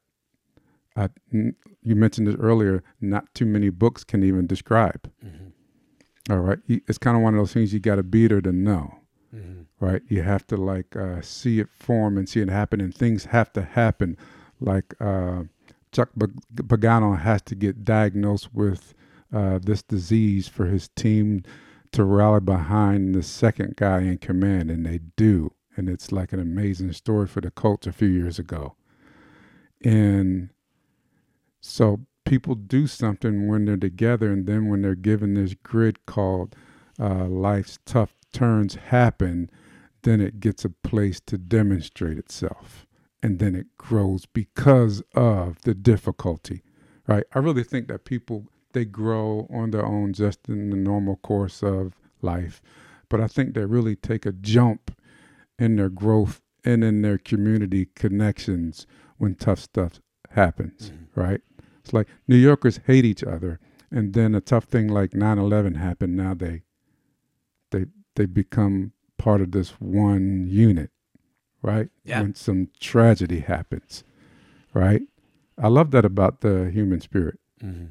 I, 0.96 1.10
you 1.32 1.96
mentioned 1.96 2.28
this 2.28 2.36
earlier. 2.40 2.84
Not 3.02 3.34
too 3.34 3.46
many 3.46 3.70
books 3.70 4.04
can 4.04 4.24
even 4.24 4.46
describe. 4.48 5.10
Mm-hmm. 5.26 6.32
All 6.32 6.40
right, 6.40 6.60
it's 6.68 6.98
kind 6.98 7.18
of 7.18 7.24
one 7.24 7.34
of 7.34 7.40
those 7.40 7.52
things 7.52 7.74
you 7.74 7.80
got 7.80 7.96
to 7.96 8.04
be 8.04 8.28
there 8.28 8.42
to 8.42 8.52
know. 8.52 8.96
Mm-hmm. 9.36 9.62
Right, 9.86 10.02
you 10.08 10.22
have 10.22 10.48
to 10.48 10.58
like 10.58 10.96
uh, 10.96 11.22
see 11.22 11.60
it 11.60 11.68
form 11.70 12.18
and 12.18 12.30
see 12.30 12.40
it 12.40 12.50
happen, 12.50 12.80
and 12.80 12.96
things 12.96 13.26
have 13.26 13.52
to 13.54 13.64
happen. 13.64 14.16
Like 14.62 14.94
uh, 15.02 15.44
Chuck 15.92 16.10
Pagano 16.18 17.20
has 17.20 17.42
to 17.44 17.56
get 17.56 17.84
diagnosed 17.84 18.54
with 18.54 18.94
uh, 19.34 19.60
this 19.60 19.82
disease 19.82 20.48
for 20.48 20.68
his 20.68 20.88
team 20.90 21.44
to 21.94 22.04
rally 22.04 22.42
behind 22.42 23.16
the 23.16 23.24
second 23.24 23.76
guy 23.76 24.02
in 24.02 24.18
command, 24.18 24.70
and 24.70 24.86
they 24.86 25.00
do. 25.16 25.54
And 25.76 25.90
it's 25.90 26.12
like 26.12 26.34
an 26.34 26.40
amazing 26.40 26.94
story 26.94 27.28
for 27.28 27.42
the 27.42 27.50
Colts 27.50 27.88
a 27.88 27.92
few 27.92 28.08
years 28.08 28.38
ago. 28.38 28.76
And 29.84 30.50
so 31.62 32.02
people 32.26 32.56
do 32.56 32.88
something 32.88 33.48
when 33.48 33.66
they're 33.66 33.78
together, 33.78 34.32
and 34.32 34.46
then 34.46 34.68
when 34.68 34.82
they're 34.82 34.96
given 34.96 35.34
this 35.34 35.56
grid 35.64 36.06
called 36.06 36.56
uh, 37.00 37.26
life's 37.26 37.80
tough 37.86 38.14
turns 38.32 38.76
happen, 38.76 39.50
then 40.04 40.22
it 40.22 40.40
gets 40.40 40.66
a 40.66 40.70
place 40.70 41.20
to 41.22 41.38
demonstrate 41.38 42.18
itself. 42.18 42.86
And 43.22 43.40
then 43.40 43.56
it 43.56 43.68
grows 43.78 44.26
because 44.26 45.02
of 45.16 45.62
the 45.62 45.74
difficulty, 45.74 46.62
right? 47.08 47.24
I 47.34 47.40
really 47.40 47.64
think 47.64 47.88
that 47.88 48.04
people 48.06 48.48
they 48.74 48.86
grow 48.86 49.48
on 49.52 49.72
their 49.72 49.86
own 49.86 50.14
just 50.14 50.48
in 50.48 50.70
the 50.70 50.76
normal 50.76 51.18
course 51.18 51.64
of 51.64 51.94
life. 52.22 52.62
But 53.10 53.22
I 53.22 53.28
think 53.28 53.54
they 53.54 53.66
really 53.66 53.96
take 53.96 54.26
a 54.26 54.32
jump 54.32 54.96
in 55.58 55.76
their 55.76 55.90
growth 55.90 56.42
and 56.66 56.84
in 56.84 57.02
their 57.02 57.18
community 57.18 57.90
connections 57.96 58.86
when 59.18 59.36
tough 59.36 59.60
stuff 59.60 60.02
happens, 60.32 60.90
mm-hmm. 60.90 61.20
right? 61.20 61.42
It's 61.80 61.94
like 61.94 62.08
New 62.28 62.38
Yorkers 62.38 62.80
hate 62.88 63.06
each 63.06 63.24
other, 63.24 63.60
and 63.92 64.14
then 64.14 64.34
a 64.34 64.42
tough 64.42 64.66
thing 64.66 64.88
like 64.88 65.12
9/11 65.12 65.76
happened. 65.76 66.16
Now 66.16 66.34
they 66.34 66.64
they 67.72 67.86
they 68.16 68.26
become 68.26 68.94
part 69.18 69.42
of 69.42 69.52
this 69.52 69.72
one 69.80 70.48
unit, 70.48 70.92
right? 71.62 71.90
Yeah. 72.04 72.22
When 72.22 72.36
some 72.36 72.70
tragedy 72.80 73.40
happens, 73.40 74.04
right? 74.74 75.04
I 75.58 75.68
love 75.68 75.92
that 75.92 76.06
about 76.06 76.42
the 76.42 76.72
human 76.72 77.02
spirit. 77.02 77.38
Mm-hmm 77.62 77.88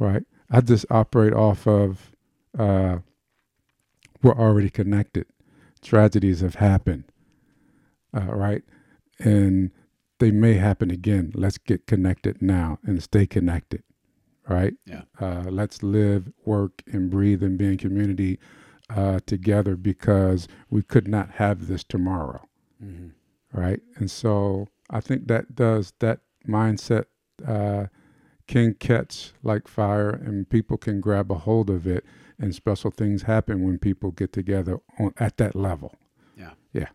right? 0.00 0.22
I 0.50 0.60
just 0.60 0.86
operate 0.90 1.32
off 1.32 1.66
of 1.66 2.12
uh, 2.58 2.98
we're 4.22 4.38
already 4.38 4.70
connected. 4.70 5.26
Tragedies 5.82 6.40
have 6.40 6.56
happened, 6.56 7.04
uh, 8.16 8.34
right? 8.34 8.62
And 9.18 9.70
they 10.18 10.30
may 10.30 10.54
happen 10.54 10.90
again. 10.90 11.32
Let's 11.34 11.58
get 11.58 11.86
connected 11.86 12.40
now 12.40 12.78
and 12.84 13.02
stay 13.02 13.26
connected, 13.26 13.82
right? 14.48 14.74
Yeah. 14.84 15.02
Uh, 15.20 15.44
let's 15.48 15.82
live, 15.82 16.32
work, 16.44 16.82
and 16.86 17.10
breathe 17.10 17.42
and 17.42 17.58
be 17.58 17.66
in 17.66 17.76
community 17.76 18.38
uh, 18.88 19.20
together 19.26 19.76
because 19.76 20.48
we 20.70 20.82
could 20.82 21.08
not 21.08 21.32
have 21.32 21.66
this 21.66 21.84
tomorrow, 21.84 22.46
mm-hmm. 22.82 23.08
right? 23.58 23.80
And 23.96 24.10
so 24.10 24.68
I 24.90 25.00
think 25.00 25.28
that 25.28 25.54
does 25.54 25.92
that 25.98 26.20
mindset 26.48 27.06
uh, 27.46 27.86
can 28.46 28.74
catch 28.74 29.32
like 29.42 29.68
fire 29.68 30.10
and 30.10 30.48
people 30.48 30.76
can 30.76 31.00
grab 31.00 31.30
a 31.30 31.34
hold 31.34 31.70
of 31.70 31.86
it 31.86 32.04
and 32.38 32.54
special 32.54 32.90
things 32.90 33.22
happen 33.22 33.64
when 33.64 33.78
people 33.78 34.10
get 34.10 34.32
together 34.32 34.78
on 34.98 35.12
at 35.18 35.36
that 35.38 35.54
level. 35.56 35.94
Yeah. 36.36 36.50
Yeah. 36.72 36.88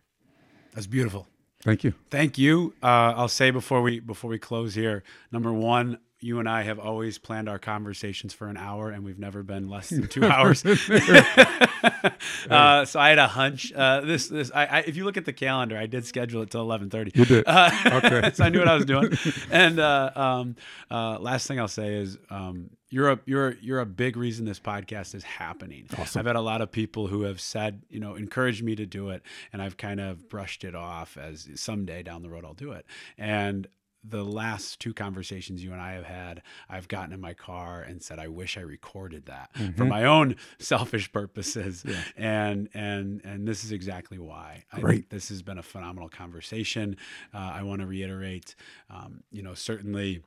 That's 0.74 0.86
beautiful. 0.86 1.26
Thank 1.62 1.84
you. 1.84 1.94
Thank 2.10 2.38
you. 2.38 2.74
Uh, 2.82 3.14
I'll 3.16 3.28
say 3.28 3.50
before 3.50 3.82
we 3.82 4.00
before 4.00 4.30
we 4.30 4.38
close 4.38 4.74
here, 4.74 5.04
number 5.30 5.52
one, 5.52 5.98
you 6.22 6.38
and 6.38 6.48
I 6.48 6.62
have 6.62 6.78
always 6.78 7.18
planned 7.18 7.48
our 7.48 7.58
conversations 7.58 8.32
for 8.32 8.46
an 8.46 8.56
hour, 8.56 8.90
and 8.90 9.04
we've 9.04 9.18
never 9.18 9.42
been 9.42 9.68
less 9.68 9.90
than 9.90 10.06
two 10.08 10.24
hours. 10.28 10.64
uh, 12.50 12.84
so 12.84 13.00
I 13.00 13.08
had 13.08 13.18
a 13.18 13.26
hunch. 13.28 13.72
Uh, 13.72 14.00
this 14.02 14.28
this 14.28 14.50
I, 14.54 14.66
I, 14.66 14.78
if 14.80 14.96
you 14.96 15.04
look 15.04 15.16
at 15.16 15.24
the 15.24 15.32
calendar, 15.32 15.76
I 15.76 15.86
did 15.86 16.06
schedule 16.06 16.42
it 16.42 16.50
till 16.50 16.60
eleven 16.60 16.90
thirty. 16.90 17.12
You 17.14 17.24
did. 17.24 17.44
Uh, 17.46 17.70
okay. 17.86 18.30
so 18.34 18.44
I 18.44 18.48
knew 18.48 18.58
what 18.60 18.68
I 18.68 18.74
was 18.74 18.84
doing. 18.84 19.12
And 19.50 19.78
uh, 19.78 20.10
um, 20.14 20.56
uh, 20.90 21.18
last 21.18 21.46
thing 21.46 21.60
I'll 21.60 21.68
say 21.68 21.94
is. 21.94 22.18
Um, 22.30 22.70
you're 22.92 23.10
a 23.10 23.18
you're 23.24 23.54
you're 23.62 23.80
a 23.80 23.86
big 23.86 24.18
reason 24.18 24.44
this 24.44 24.60
podcast 24.60 25.14
is 25.14 25.24
happening. 25.24 25.86
Awesome. 25.96 26.20
I've 26.20 26.26
had 26.26 26.36
a 26.36 26.42
lot 26.42 26.60
of 26.60 26.70
people 26.70 27.06
who 27.06 27.22
have 27.22 27.40
said, 27.40 27.80
you 27.88 27.98
know, 28.00 28.16
encouraged 28.16 28.62
me 28.62 28.76
to 28.76 28.84
do 28.84 29.08
it, 29.08 29.22
and 29.50 29.62
I've 29.62 29.78
kind 29.78 29.98
of 29.98 30.28
brushed 30.28 30.62
it 30.62 30.74
off 30.74 31.16
as 31.16 31.48
someday 31.54 32.02
down 32.02 32.20
the 32.20 32.28
road 32.28 32.44
I'll 32.44 32.52
do 32.52 32.72
it. 32.72 32.84
And 33.16 33.66
the 34.04 34.24
last 34.24 34.80
two 34.80 34.92
conversations 34.92 35.62
you 35.62 35.72
and 35.72 35.80
I 35.80 35.92
have 35.92 36.04
had, 36.04 36.42
I've 36.68 36.88
gotten 36.88 37.12
in 37.12 37.20
my 37.20 37.34
car 37.34 37.82
and 37.82 38.02
said, 38.02 38.18
I 38.18 38.28
wish 38.28 38.58
I 38.58 38.62
recorded 38.62 39.26
that 39.26 39.50
Mm-hmm. 39.54 39.76
for 39.76 39.84
my 39.84 40.04
own 40.04 40.36
selfish 40.58 41.12
purposes. 41.12 41.84
And 42.16 42.68
and 42.74 43.20
and 43.24 43.46
this 43.46 43.64
is 43.64 43.72
exactly 43.72 44.18
why. 44.18 44.64
I 44.72 44.80
Great. 44.80 44.94
think 44.94 45.08
this 45.10 45.28
has 45.28 45.42
been 45.42 45.58
a 45.58 45.62
phenomenal 45.62 46.08
conversation. 46.08 46.96
Uh, 47.32 47.38
I 47.54 47.62
want 47.62 47.80
to 47.80 47.86
reiterate, 47.86 48.54
um, 48.90 49.22
you 49.30 49.42
know, 49.42 49.54
certainly. 49.54 50.22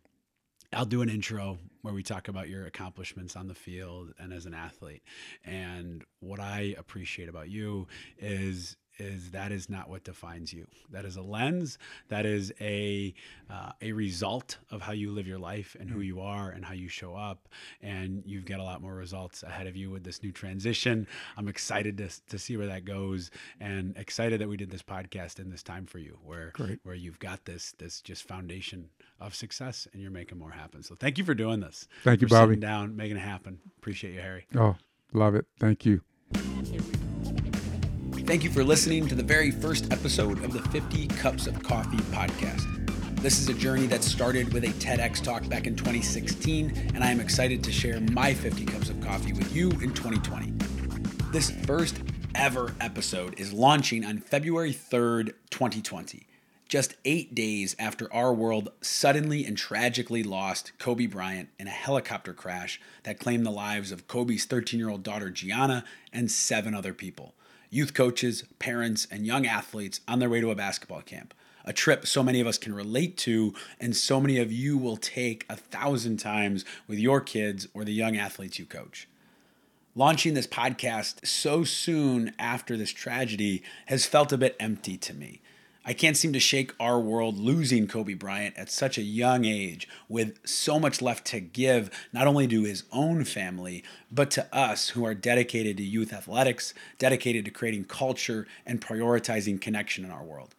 I'll 0.73 0.83
do 0.83 1.01
an 1.01 1.09
intro 1.09 1.57
where 1.83 1.93
we 1.93 2.03
talk 2.03 2.27
about 2.27 2.49
your 2.49 2.65
accomplishments 2.65 3.37
on 3.37 3.47
the 3.47 3.53
field 3.53 4.13
and 4.19 4.33
as 4.33 4.45
an 4.45 4.53
athlete. 4.53 5.03
And 5.45 6.03
what 6.19 6.41
I 6.41 6.75
appreciate 6.77 7.29
about 7.29 7.47
you 7.49 7.87
is 8.17 8.75
is 8.97 9.31
that 9.31 9.51
is 9.51 9.69
not 9.69 9.89
what 9.89 10.03
defines 10.03 10.53
you. 10.53 10.67
That 10.91 11.05
is 11.05 11.15
a 11.15 11.21
lens. 11.21 11.77
That 12.09 12.25
is 12.25 12.53
a 12.61 13.13
uh, 13.49 13.71
a 13.81 13.91
result 13.91 14.57
of 14.71 14.81
how 14.81 14.93
you 14.93 15.11
live 15.11 15.27
your 15.27 15.39
life 15.39 15.75
and 15.79 15.89
who 15.89 16.01
you 16.01 16.21
are 16.21 16.49
and 16.49 16.63
how 16.65 16.73
you 16.73 16.87
show 16.87 17.15
up. 17.15 17.47
And 17.81 18.23
you've 18.25 18.45
got 18.45 18.59
a 18.59 18.63
lot 18.63 18.81
more 18.81 18.95
results 18.95 19.43
ahead 19.43 19.67
of 19.67 19.75
you 19.75 19.89
with 19.89 20.03
this 20.03 20.23
new 20.23 20.31
transition. 20.31 21.07
I'm 21.37 21.47
excited 21.47 21.97
to, 21.97 22.09
to 22.29 22.39
see 22.39 22.57
where 22.57 22.67
that 22.67 22.85
goes, 22.85 23.31
and 23.59 23.95
excited 23.97 24.41
that 24.41 24.49
we 24.49 24.57
did 24.57 24.71
this 24.71 24.83
podcast 24.83 25.39
in 25.39 25.49
this 25.49 25.63
time 25.63 25.85
for 25.85 25.99
you, 25.99 26.17
where 26.23 26.51
Great. 26.53 26.79
where 26.83 26.95
you've 26.95 27.19
got 27.19 27.45
this 27.45 27.73
this 27.77 28.01
just 28.01 28.27
foundation 28.27 28.89
of 29.19 29.35
success, 29.35 29.87
and 29.93 30.01
you're 30.01 30.11
making 30.11 30.37
more 30.37 30.51
happen. 30.51 30.83
So 30.83 30.95
thank 30.95 31.17
you 31.17 31.23
for 31.23 31.33
doing 31.33 31.59
this. 31.59 31.87
Thank 32.03 32.21
you, 32.21 32.27
Bobby. 32.27 32.55
down, 32.55 32.95
making 32.95 33.17
it 33.17 33.21
happen. 33.21 33.59
Appreciate 33.77 34.13
you, 34.13 34.21
Harry. 34.21 34.45
Oh, 34.55 34.75
love 35.13 35.35
it. 35.35 35.45
Thank 35.59 35.85
you. 35.85 36.01
Thank 38.25 38.43
you 38.43 38.49
for 38.49 38.63
listening 38.63 39.07
to 39.09 39.13
the 39.13 39.21
very 39.21 39.51
first 39.51 39.93
episode 39.93 40.43
of 40.43 40.51
the 40.51 40.61
50 40.69 41.05
Cups 41.09 41.45
of 41.45 41.61
Coffee 41.61 41.97
podcast. 42.11 42.65
This 43.21 43.39
is 43.39 43.49
a 43.49 43.53
journey 43.53 43.85
that 43.85 44.03
started 44.03 44.51
with 44.51 44.63
a 44.63 44.69
TEDx 44.83 45.21
talk 45.21 45.47
back 45.47 45.67
in 45.67 45.75
2016, 45.75 46.91
and 46.95 47.03
I 47.03 47.11
am 47.11 47.19
excited 47.19 47.63
to 47.63 47.71
share 47.71 48.01
my 48.01 48.33
50 48.33 48.65
Cups 48.65 48.89
of 48.89 48.99
Coffee 48.99 49.31
with 49.31 49.55
you 49.55 49.69
in 49.73 49.93
2020. 49.93 50.53
This 51.31 51.51
first 51.51 52.01
ever 52.33 52.73
episode 52.81 53.39
is 53.39 53.53
launching 53.53 54.03
on 54.03 54.17
February 54.17 54.73
3rd, 54.73 55.33
2020, 55.51 56.25
just 56.67 56.95
eight 57.05 57.35
days 57.35 57.75
after 57.77 58.11
our 58.11 58.33
world 58.33 58.71
suddenly 58.81 59.45
and 59.45 59.55
tragically 59.55 60.23
lost 60.23 60.71
Kobe 60.79 61.05
Bryant 61.05 61.49
in 61.59 61.67
a 61.67 61.69
helicopter 61.69 62.33
crash 62.33 62.81
that 63.03 63.19
claimed 63.19 63.45
the 63.45 63.51
lives 63.51 63.91
of 63.91 64.07
Kobe's 64.07 64.45
13 64.45 64.79
year 64.79 64.89
old 64.89 65.03
daughter 65.03 65.29
Gianna 65.29 65.85
and 66.11 66.31
seven 66.31 66.73
other 66.73 66.95
people 66.95 67.35
youth 67.75 67.93
coaches, 67.93 68.45
parents, 68.57 69.05
and 69.11 69.25
young 69.25 69.45
athletes 69.45 69.99
on 70.07 70.19
their 70.19 70.29
way 70.29 70.39
to 70.39 70.49
a 70.49 70.55
basketball 70.55 71.01
camp. 71.01 71.33
A 71.65 71.73
trip 71.73 72.07
so 72.07 72.23
many 72.23 72.39
of 72.39 72.47
us 72.47 72.57
can 72.57 72.73
relate 72.73 73.17
to, 73.17 73.53
and 73.81 73.93
so 73.93 74.21
many 74.21 74.37
of 74.37 74.49
you 74.49 74.77
will 74.77 74.95
take 74.95 75.45
a 75.49 75.57
thousand 75.57 76.17
times 76.17 76.63
with 76.87 76.99
your 76.99 77.19
kids 77.19 77.67
or 77.73 77.83
the 77.83 77.91
young 77.91 78.15
athletes 78.15 78.59
you 78.59 78.65
coach. 78.65 79.09
Launching 79.93 80.35
this 80.35 80.47
podcast 80.47 81.25
so 81.27 81.65
soon 81.65 82.33
after 82.39 82.77
this 82.77 82.91
tragedy 82.91 83.61
has 83.87 84.05
felt 84.05 84.31
a 84.31 84.37
bit 84.37 84.55
empty 84.57 84.95
to 84.97 85.13
me. 85.13 85.41
I 85.87 85.93
can't 85.93 86.17
seem 86.17 86.33
to 86.33 86.39
shake 86.39 86.73
our 86.79 86.99
world 86.99 87.37
losing 87.37 87.87
Kobe 87.87 88.15
Bryant 88.15 88.57
at 88.57 88.71
such 88.71 88.97
a 88.97 89.03
young 89.03 89.45
age 89.45 89.87
with 90.09 90.39
so 90.43 90.79
much 90.79 90.99
left 90.99 91.25
to 91.27 91.39
give, 91.39 91.91
not 92.11 92.25
only 92.25 92.47
to 92.47 92.63
his 92.63 92.85
own 92.91 93.23
family, 93.23 93.83
but 94.11 94.31
to 94.31 94.47
us 94.55 94.89
who 94.89 95.05
are 95.05 95.13
dedicated 95.13 95.77
to 95.77 95.83
youth 95.83 96.11
athletics, 96.11 96.73
dedicated 96.97 97.45
to 97.45 97.51
creating 97.51 97.83
culture 97.83 98.47
and 98.65 98.81
prioritizing 98.81 99.61
connection 99.61 100.03
in 100.03 100.09
our 100.09 100.23
world. 100.23 100.55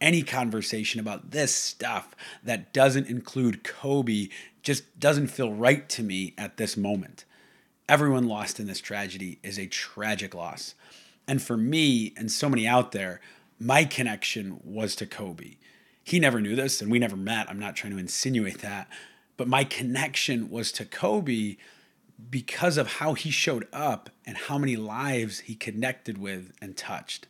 Any 0.00 0.22
conversation 0.22 0.98
about 0.98 1.30
this 1.30 1.54
stuff 1.54 2.16
that 2.42 2.72
doesn't 2.72 3.08
include 3.08 3.64
Kobe 3.64 4.28
just 4.62 4.98
doesn't 4.98 5.28
feel 5.28 5.52
right 5.52 5.86
to 5.90 6.02
me 6.02 6.32
at 6.38 6.56
this 6.56 6.74
moment. 6.74 7.26
Everyone 7.86 8.26
lost 8.26 8.58
in 8.58 8.66
this 8.66 8.80
tragedy 8.80 9.38
is 9.42 9.58
a 9.58 9.66
tragic 9.66 10.34
loss. 10.34 10.74
And 11.28 11.42
for 11.42 11.56
me 11.56 12.14
and 12.16 12.32
so 12.32 12.48
many 12.48 12.66
out 12.66 12.92
there, 12.92 13.20
my 13.58 13.84
connection 13.84 14.60
was 14.64 14.96
to 14.96 15.06
Kobe. 15.06 15.56
He 16.02 16.18
never 16.18 16.40
knew 16.40 16.56
this 16.56 16.82
and 16.82 16.90
we 16.90 16.98
never 16.98 17.16
met. 17.16 17.48
I'm 17.48 17.58
not 17.58 17.76
trying 17.76 17.92
to 17.92 17.98
insinuate 17.98 18.60
that. 18.60 18.88
But 19.36 19.48
my 19.48 19.64
connection 19.64 20.50
was 20.50 20.70
to 20.72 20.84
Kobe 20.84 21.56
because 22.30 22.76
of 22.76 22.94
how 22.94 23.14
he 23.14 23.30
showed 23.30 23.66
up 23.72 24.10
and 24.24 24.36
how 24.36 24.58
many 24.58 24.76
lives 24.76 25.40
he 25.40 25.54
connected 25.54 26.18
with 26.18 26.52
and 26.60 26.76
touched. 26.76 27.26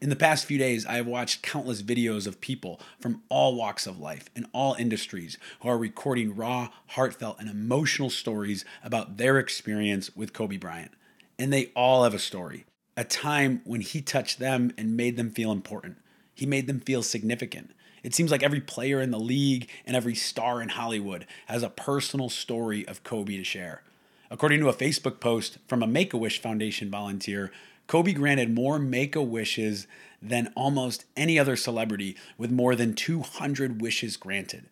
In 0.00 0.10
the 0.10 0.16
past 0.16 0.44
few 0.44 0.58
days, 0.58 0.84
I 0.84 0.96
have 0.96 1.06
watched 1.06 1.42
countless 1.42 1.82
videos 1.82 2.26
of 2.26 2.40
people 2.40 2.78
from 3.00 3.22
all 3.30 3.54
walks 3.54 3.86
of 3.86 3.98
life 3.98 4.28
and 4.36 4.46
all 4.52 4.74
industries 4.74 5.38
who 5.60 5.68
are 5.70 5.78
recording 5.78 6.36
raw, 6.36 6.68
heartfelt, 6.88 7.40
and 7.40 7.48
emotional 7.48 8.10
stories 8.10 8.66
about 8.82 9.16
their 9.16 9.38
experience 9.38 10.14
with 10.14 10.34
Kobe 10.34 10.58
Bryant. 10.58 10.92
And 11.38 11.50
they 11.50 11.72
all 11.74 12.04
have 12.04 12.12
a 12.12 12.18
story 12.18 12.66
a 12.96 13.04
time 13.04 13.60
when 13.64 13.80
he 13.80 14.00
touched 14.00 14.38
them 14.38 14.72
and 14.78 14.96
made 14.96 15.16
them 15.16 15.30
feel 15.30 15.52
important. 15.52 15.98
He 16.34 16.46
made 16.46 16.66
them 16.66 16.80
feel 16.80 17.02
significant. 17.02 17.70
It 18.02 18.14
seems 18.14 18.30
like 18.30 18.42
every 18.42 18.60
player 18.60 19.00
in 19.00 19.10
the 19.10 19.18
league 19.18 19.68
and 19.86 19.96
every 19.96 20.14
star 20.14 20.60
in 20.60 20.68
Hollywood 20.70 21.26
has 21.46 21.62
a 21.62 21.70
personal 21.70 22.28
story 22.28 22.86
of 22.86 23.02
Kobe 23.02 23.36
to 23.36 23.44
share. 23.44 23.82
According 24.30 24.60
to 24.60 24.68
a 24.68 24.74
Facebook 24.74 25.20
post 25.20 25.58
from 25.68 25.82
a 25.82 25.86
Make 25.86 26.12
a 26.12 26.18
Wish 26.18 26.40
Foundation 26.40 26.90
volunteer, 26.90 27.50
Kobe 27.86 28.12
granted 28.12 28.54
more 28.54 28.78
Make 28.78 29.16
a 29.16 29.22
Wishes 29.22 29.86
than 30.20 30.52
almost 30.56 31.04
any 31.16 31.38
other 31.38 31.56
celebrity, 31.56 32.16
with 32.38 32.50
more 32.50 32.74
than 32.74 32.94
200 32.94 33.80
wishes 33.80 34.16
granted. 34.16 34.64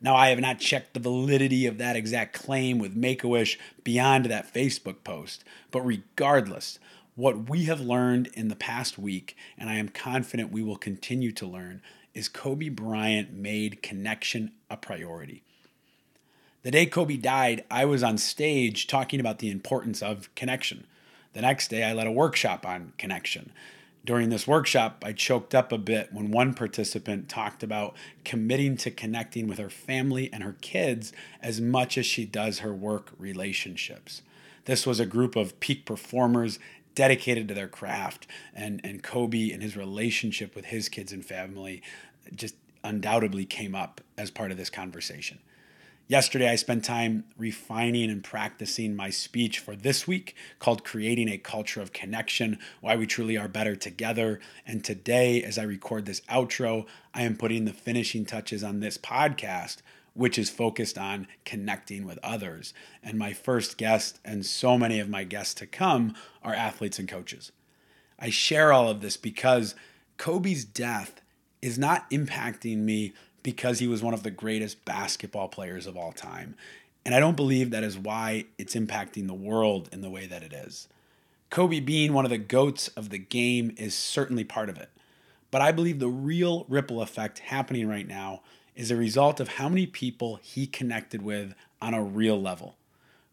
Now, 0.00 0.16
I 0.16 0.28
have 0.28 0.38
not 0.40 0.60
checked 0.60 0.94
the 0.94 1.00
validity 1.00 1.66
of 1.66 1.78
that 1.78 1.96
exact 1.96 2.32
claim 2.32 2.78
with 2.78 2.96
Make 2.96 3.22
a 3.22 3.28
Wish 3.28 3.58
beyond 3.84 4.26
that 4.26 4.52
Facebook 4.52 5.04
post, 5.04 5.44
but 5.70 5.82
regardless, 5.82 6.78
what 7.20 7.50
we 7.50 7.64
have 7.64 7.82
learned 7.82 8.28
in 8.32 8.48
the 8.48 8.56
past 8.56 8.98
week, 8.98 9.36
and 9.58 9.68
I 9.68 9.74
am 9.74 9.90
confident 9.90 10.50
we 10.50 10.62
will 10.62 10.76
continue 10.76 11.32
to 11.32 11.46
learn, 11.46 11.82
is 12.14 12.30
Kobe 12.30 12.70
Bryant 12.70 13.30
made 13.30 13.82
connection 13.82 14.52
a 14.70 14.78
priority. 14.78 15.42
The 16.62 16.70
day 16.70 16.86
Kobe 16.86 17.18
died, 17.18 17.64
I 17.70 17.84
was 17.84 18.02
on 18.02 18.16
stage 18.16 18.86
talking 18.86 19.20
about 19.20 19.38
the 19.38 19.50
importance 19.50 20.02
of 20.02 20.34
connection. 20.34 20.86
The 21.34 21.42
next 21.42 21.68
day, 21.68 21.84
I 21.84 21.92
led 21.92 22.06
a 22.06 22.12
workshop 22.12 22.64
on 22.64 22.94
connection. 22.96 23.52
During 24.02 24.30
this 24.30 24.48
workshop, 24.48 25.04
I 25.06 25.12
choked 25.12 25.54
up 25.54 25.72
a 25.72 25.78
bit 25.78 26.14
when 26.14 26.30
one 26.30 26.54
participant 26.54 27.28
talked 27.28 27.62
about 27.62 27.94
committing 28.24 28.78
to 28.78 28.90
connecting 28.90 29.46
with 29.46 29.58
her 29.58 29.68
family 29.68 30.32
and 30.32 30.42
her 30.42 30.56
kids 30.62 31.12
as 31.42 31.60
much 31.60 31.98
as 31.98 32.06
she 32.06 32.24
does 32.24 32.60
her 32.60 32.72
work 32.72 33.10
relationships. 33.18 34.22
This 34.64 34.86
was 34.86 35.00
a 35.00 35.06
group 35.06 35.36
of 35.36 35.58
peak 35.60 35.84
performers 35.84 36.58
dedicated 37.00 37.48
to 37.48 37.54
their 37.54 37.66
craft, 37.66 38.26
and, 38.54 38.78
and 38.84 39.02
Kobe 39.02 39.52
and 39.52 39.62
his 39.62 39.74
relationship 39.74 40.54
with 40.54 40.66
his 40.66 40.90
kids 40.90 41.14
and 41.14 41.24
family 41.24 41.82
just 42.34 42.54
undoubtedly 42.84 43.46
came 43.46 43.74
up 43.74 44.02
as 44.18 44.30
part 44.30 44.50
of 44.50 44.58
this 44.58 44.68
conversation. 44.68 45.38
Yesterday, 46.08 46.50
I 46.50 46.56
spent 46.56 46.84
time 46.84 47.24
refining 47.38 48.10
and 48.10 48.22
practicing 48.22 48.94
my 48.94 49.08
speech 49.08 49.60
for 49.60 49.74
this 49.74 50.06
week 50.06 50.36
called 50.58 50.84
Creating 50.84 51.30
a 51.30 51.38
Culture 51.38 51.80
of 51.80 51.94
Connection 51.94 52.58
Why 52.82 52.96
We 52.96 53.06
Truly 53.06 53.38
Are 53.38 53.48
Better 53.48 53.76
Together. 53.76 54.38
And 54.66 54.84
today, 54.84 55.42
as 55.42 55.56
I 55.56 55.62
record 55.62 56.04
this 56.04 56.20
outro, 56.28 56.84
I 57.14 57.22
am 57.22 57.34
putting 57.34 57.64
the 57.64 57.72
finishing 57.72 58.26
touches 58.26 58.62
on 58.62 58.80
this 58.80 58.98
podcast, 58.98 59.78
which 60.20 60.38
is 60.38 60.50
focused 60.50 60.98
on 60.98 61.26
connecting 61.46 62.04
with 62.04 62.18
others. 62.22 62.74
And 63.02 63.18
my 63.18 63.32
first 63.32 63.78
guest, 63.78 64.20
and 64.22 64.44
so 64.44 64.76
many 64.76 65.00
of 65.00 65.08
my 65.08 65.24
guests 65.24 65.54
to 65.54 65.66
come, 65.66 66.14
are 66.42 66.52
athletes 66.52 66.98
and 66.98 67.08
coaches. 67.08 67.52
I 68.18 68.28
share 68.28 68.70
all 68.70 68.90
of 68.90 69.00
this 69.00 69.16
because 69.16 69.74
Kobe's 70.18 70.66
death 70.66 71.22
is 71.62 71.78
not 71.78 72.10
impacting 72.10 72.80
me 72.80 73.14
because 73.42 73.78
he 73.78 73.88
was 73.88 74.02
one 74.02 74.12
of 74.12 74.22
the 74.22 74.30
greatest 74.30 74.84
basketball 74.84 75.48
players 75.48 75.86
of 75.86 75.96
all 75.96 76.12
time. 76.12 76.54
And 77.06 77.14
I 77.14 77.18
don't 77.18 77.34
believe 77.34 77.70
that 77.70 77.82
is 77.82 77.96
why 77.96 78.44
it's 78.58 78.74
impacting 78.74 79.26
the 79.26 79.32
world 79.32 79.88
in 79.90 80.02
the 80.02 80.10
way 80.10 80.26
that 80.26 80.42
it 80.42 80.52
is. 80.52 80.86
Kobe 81.48 81.80
being 81.80 82.12
one 82.12 82.26
of 82.26 82.30
the 82.30 82.36
goats 82.36 82.88
of 82.88 83.08
the 83.08 83.16
game 83.16 83.72
is 83.78 83.94
certainly 83.94 84.44
part 84.44 84.68
of 84.68 84.76
it. 84.76 84.90
But 85.50 85.62
I 85.62 85.72
believe 85.72 85.98
the 85.98 86.08
real 86.08 86.66
ripple 86.68 87.00
effect 87.00 87.38
happening 87.38 87.88
right 87.88 88.06
now 88.06 88.42
is 88.80 88.90
a 88.90 88.96
result 88.96 89.40
of 89.40 89.48
how 89.48 89.68
many 89.68 89.86
people 89.86 90.36
he 90.42 90.66
connected 90.66 91.20
with 91.20 91.54
on 91.82 91.92
a 91.92 92.02
real 92.02 92.40
level. 92.40 92.76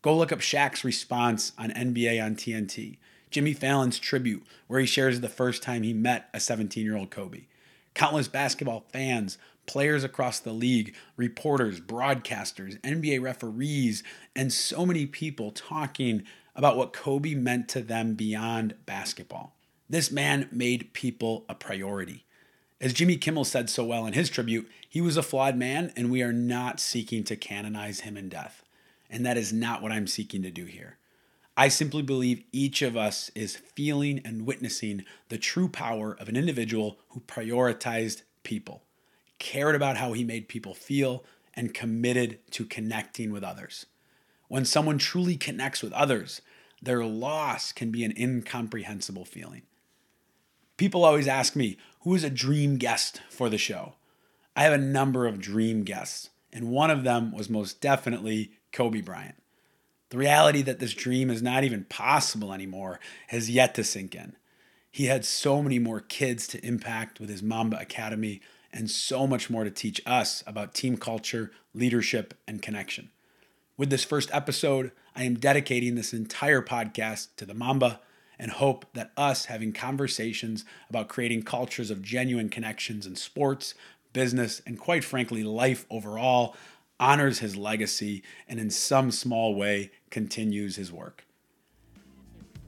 Go 0.01 0.13
look 0.13 0.33
up 0.33 0.39
Shaq's 0.39 0.83
response 0.83 1.53
on 1.57 1.69
NBA 1.71 2.21
on 2.21 2.35
TNT, 2.35 2.97
Jimmy 3.31 3.53
Fallon's 3.53 3.97
tribute, 3.97 4.45
where 4.67 4.81
he 4.81 4.85
shares 4.85 5.21
the 5.21 5.29
first 5.29 5.63
time 5.63 5.83
he 5.83 5.93
met 5.93 6.27
a 6.33 6.41
17 6.41 6.83
year 6.83 6.97
old 6.97 7.11
Kobe. 7.11 7.45
Countless 7.93 8.27
basketball 8.27 8.83
fans, 8.91 9.37
players 9.65 10.03
across 10.03 10.37
the 10.39 10.51
league, 10.51 10.93
reporters, 11.15 11.79
broadcasters, 11.79 12.77
NBA 12.81 13.21
referees, 13.21 14.03
and 14.35 14.51
so 14.51 14.85
many 14.85 15.05
people 15.05 15.51
talking 15.51 16.23
about 16.57 16.75
what 16.75 16.91
Kobe 16.91 17.35
meant 17.35 17.69
to 17.69 17.79
them 17.81 18.15
beyond 18.15 18.75
basketball. 18.85 19.55
This 19.89 20.11
man 20.11 20.49
made 20.51 20.91
people 20.91 21.45
a 21.47 21.55
priority. 21.55 22.25
As 22.79 22.93
Jimmy 22.93 23.17
Kimmel 23.17 23.43
said 23.43 23.69
so 23.69 23.83
well 23.83 24.05
in 24.05 24.13
his 24.13 24.29
tribute, 24.29 24.69
he 24.87 25.01
was 25.01 25.17
a 25.17 25.23
flawed 25.23 25.57
man, 25.57 25.91
and 25.95 26.11
we 26.11 26.21
are 26.21 26.33
not 26.33 26.79
seeking 26.79 27.23
to 27.23 27.35
canonize 27.35 28.01
him 28.01 28.15
in 28.15 28.29
death. 28.29 28.63
And 29.09 29.25
that 29.25 29.37
is 29.37 29.51
not 29.51 29.81
what 29.81 29.91
I'm 29.91 30.05
seeking 30.05 30.43
to 30.43 30.51
do 30.51 30.65
here. 30.65 30.97
I 31.55 31.69
simply 31.69 32.03
believe 32.03 32.43
each 32.51 32.83
of 32.83 32.95
us 32.95 33.31
is 33.33 33.55
feeling 33.55 34.21
and 34.23 34.45
witnessing 34.45 35.05
the 35.29 35.39
true 35.39 35.67
power 35.67 36.15
of 36.19 36.29
an 36.29 36.35
individual 36.35 36.99
who 37.09 37.21
prioritized 37.21 38.21
people, 38.43 38.83
cared 39.39 39.73
about 39.73 39.97
how 39.97 40.13
he 40.13 40.23
made 40.23 40.47
people 40.47 40.75
feel, 40.75 41.23
and 41.55 41.73
committed 41.73 42.37
to 42.51 42.63
connecting 42.63 43.31
with 43.31 43.43
others. 43.43 43.87
When 44.49 44.65
someone 44.65 44.99
truly 44.99 45.35
connects 45.35 45.81
with 45.81 45.93
others, 45.93 46.41
their 46.79 47.03
loss 47.03 47.71
can 47.71 47.89
be 47.89 48.03
an 48.03 48.13
incomprehensible 48.15 49.25
feeling. 49.25 49.63
People 50.77 51.03
always 51.03 51.27
ask 51.27 51.55
me, 51.55 51.75
who 52.01 52.13
is 52.13 52.23
a 52.23 52.29
dream 52.29 52.77
guest 52.77 53.21
for 53.29 53.49
the 53.49 53.57
show? 53.57 53.95
I 54.55 54.63
have 54.63 54.73
a 54.73 54.77
number 54.77 55.25
of 55.25 55.41
dream 55.41 55.83
guests, 55.83 56.29
and 56.53 56.69
one 56.69 56.91
of 56.91 57.03
them 57.03 57.31
was 57.31 57.49
most 57.49 57.81
definitely 57.81 58.51
Kobe 58.71 59.01
Bryant. 59.01 59.41
The 60.09 60.19
reality 60.19 60.61
that 60.61 60.79
this 60.79 60.93
dream 60.93 61.31
is 61.31 61.41
not 61.41 61.63
even 61.63 61.85
possible 61.85 62.53
anymore 62.53 62.99
has 63.29 63.49
yet 63.49 63.73
to 63.75 63.83
sink 63.83 64.13
in. 64.13 64.35
He 64.91 65.05
had 65.05 65.25
so 65.25 65.61
many 65.63 65.79
more 65.79 65.99
kids 65.99 66.47
to 66.49 66.65
impact 66.65 67.19
with 67.19 67.29
his 67.29 67.43
Mamba 67.43 67.79
Academy 67.79 68.39
and 68.71 68.89
so 68.89 69.25
much 69.25 69.49
more 69.49 69.63
to 69.63 69.71
teach 69.71 69.99
us 70.05 70.43
about 70.45 70.75
team 70.75 70.95
culture, 70.95 71.51
leadership, 71.73 72.35
and 72.47 72.61
connection. 72.61 73.09
With 73.77 73.89
this 73.89 74.03
first 74.03 74.29
episode, 74.31 74.91
I 75.15 75.23
am 75.23 75.35
dedicating 75.35 75.95
this 75.95 76.13
entire 76.13 76.61
podcast 76.61 77.29
to 77.37 77.45
the 77.45 77.53
Mamba 77.53 77.99
and 78.39 78.51
hope 78.51 78.85
that 78.93 79.11
us 79.17 79.45
having 79.45 79.73
conversations 79.73 80.65
about 80.89 81.07
creating 81.07 81.43
cultures 81.43 81.89
of 81.89 82.01
genuine 82.01 82.49
connections 82.49 83.05
in 83.05 83.15
sports, 83.15 83.73
business, 84.13 84.61
and 84.65 84.79
quite 84.79 85.03
frankly, 85.03 85.43
life 85.43 85.85
overall 85.89 86.55
honors 86.99 87.39
his 87.39 87.55
legacy 87.55 88.23
and 88.47 88.59
in 88.59 88.69
some 88.69 89.11
small 89.11 89.55
way 89.55 89.91
continues 90.09 90.75
his 90.75 90.91
work. 90.91 91.25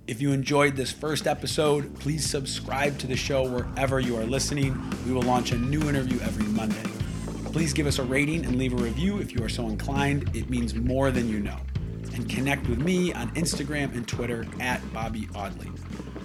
If 0.07 0.21
you 0.21 0.31
enjoyed 0.31 0.75
this 0.75 0.91
first 0.91 1.27
episode, 1.27 1.93
please 1.99 2.27
subscribe 2.27 2.97
to 2.97 3.07
the 3.07 3.15
show 3.15 3.47
wherever 3.47 3.99
you 3.99 4.17
are 4.17 4.23
listening. 4.23 4.75
We 5.05 5.11
will 5.11 5.21
launch 5.21 5.51
a 5.51 5.57
new 5.57 5.87
interview 5.87 6.19
every 6.21 6.45
Monday. 6.45 6.81
Please 7.51 7.73
give 7.73 7.85
us 7.85 7.99
a 7.99 8.03
rating 8.03 8.45
and 8.45 8.57
leave 8.57 8.73
a 8.73 8.77
review 8.77 9.19
if 9.19 9.33
you 9.33 9.43
are 9.43 9.49
so 9.49 9.67
inclined. 9.67 10.35
It 10.35 10.49
means 10.49 10.73
more 10.73 11.11
than 11.11 11.29
you 11.29 11.39
know. 11.39 11.57
And 12.19 12.29
connect 12.29 12.67
with 12.67 12.79
me 12.79 13.13
on 13.13 13.33
Instagram 13.35 13.95
and 13.95 14.05
Twitter 14.05 14.45
at 14.59 14.81
Bobby 14.93 15.29
Audley. 15.33 15.71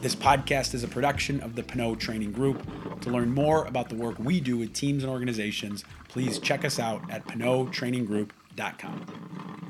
This 0.02 0.16
podcast 0.16 0.74
is 0.74 0.82
a 0.82 0.88
production 0.88 1.40
of 1.40 1.54
the 1.54 1.62
Pinot 1.62 2.00
Training 2.00 2.32
Group. 2.32 2.66
To 3.02 3.10
learn 3.10 3.32
more 3.32 3.64
about 3.66 3.90
the 3.90 3.94
work 3.94 4.18
we 4.18 4.40
do 4.40 4.56
with 4.56 4.72
teams 4.72 5.04
and 5.04 5.12
organizations, 5.12 5.84
please 6.08 6.40
check 6.40 6.64
us 6.64 6.80
out 6.80 7.08
at 7.12 7.24
pinottraininggroup.com. 7.28 9.63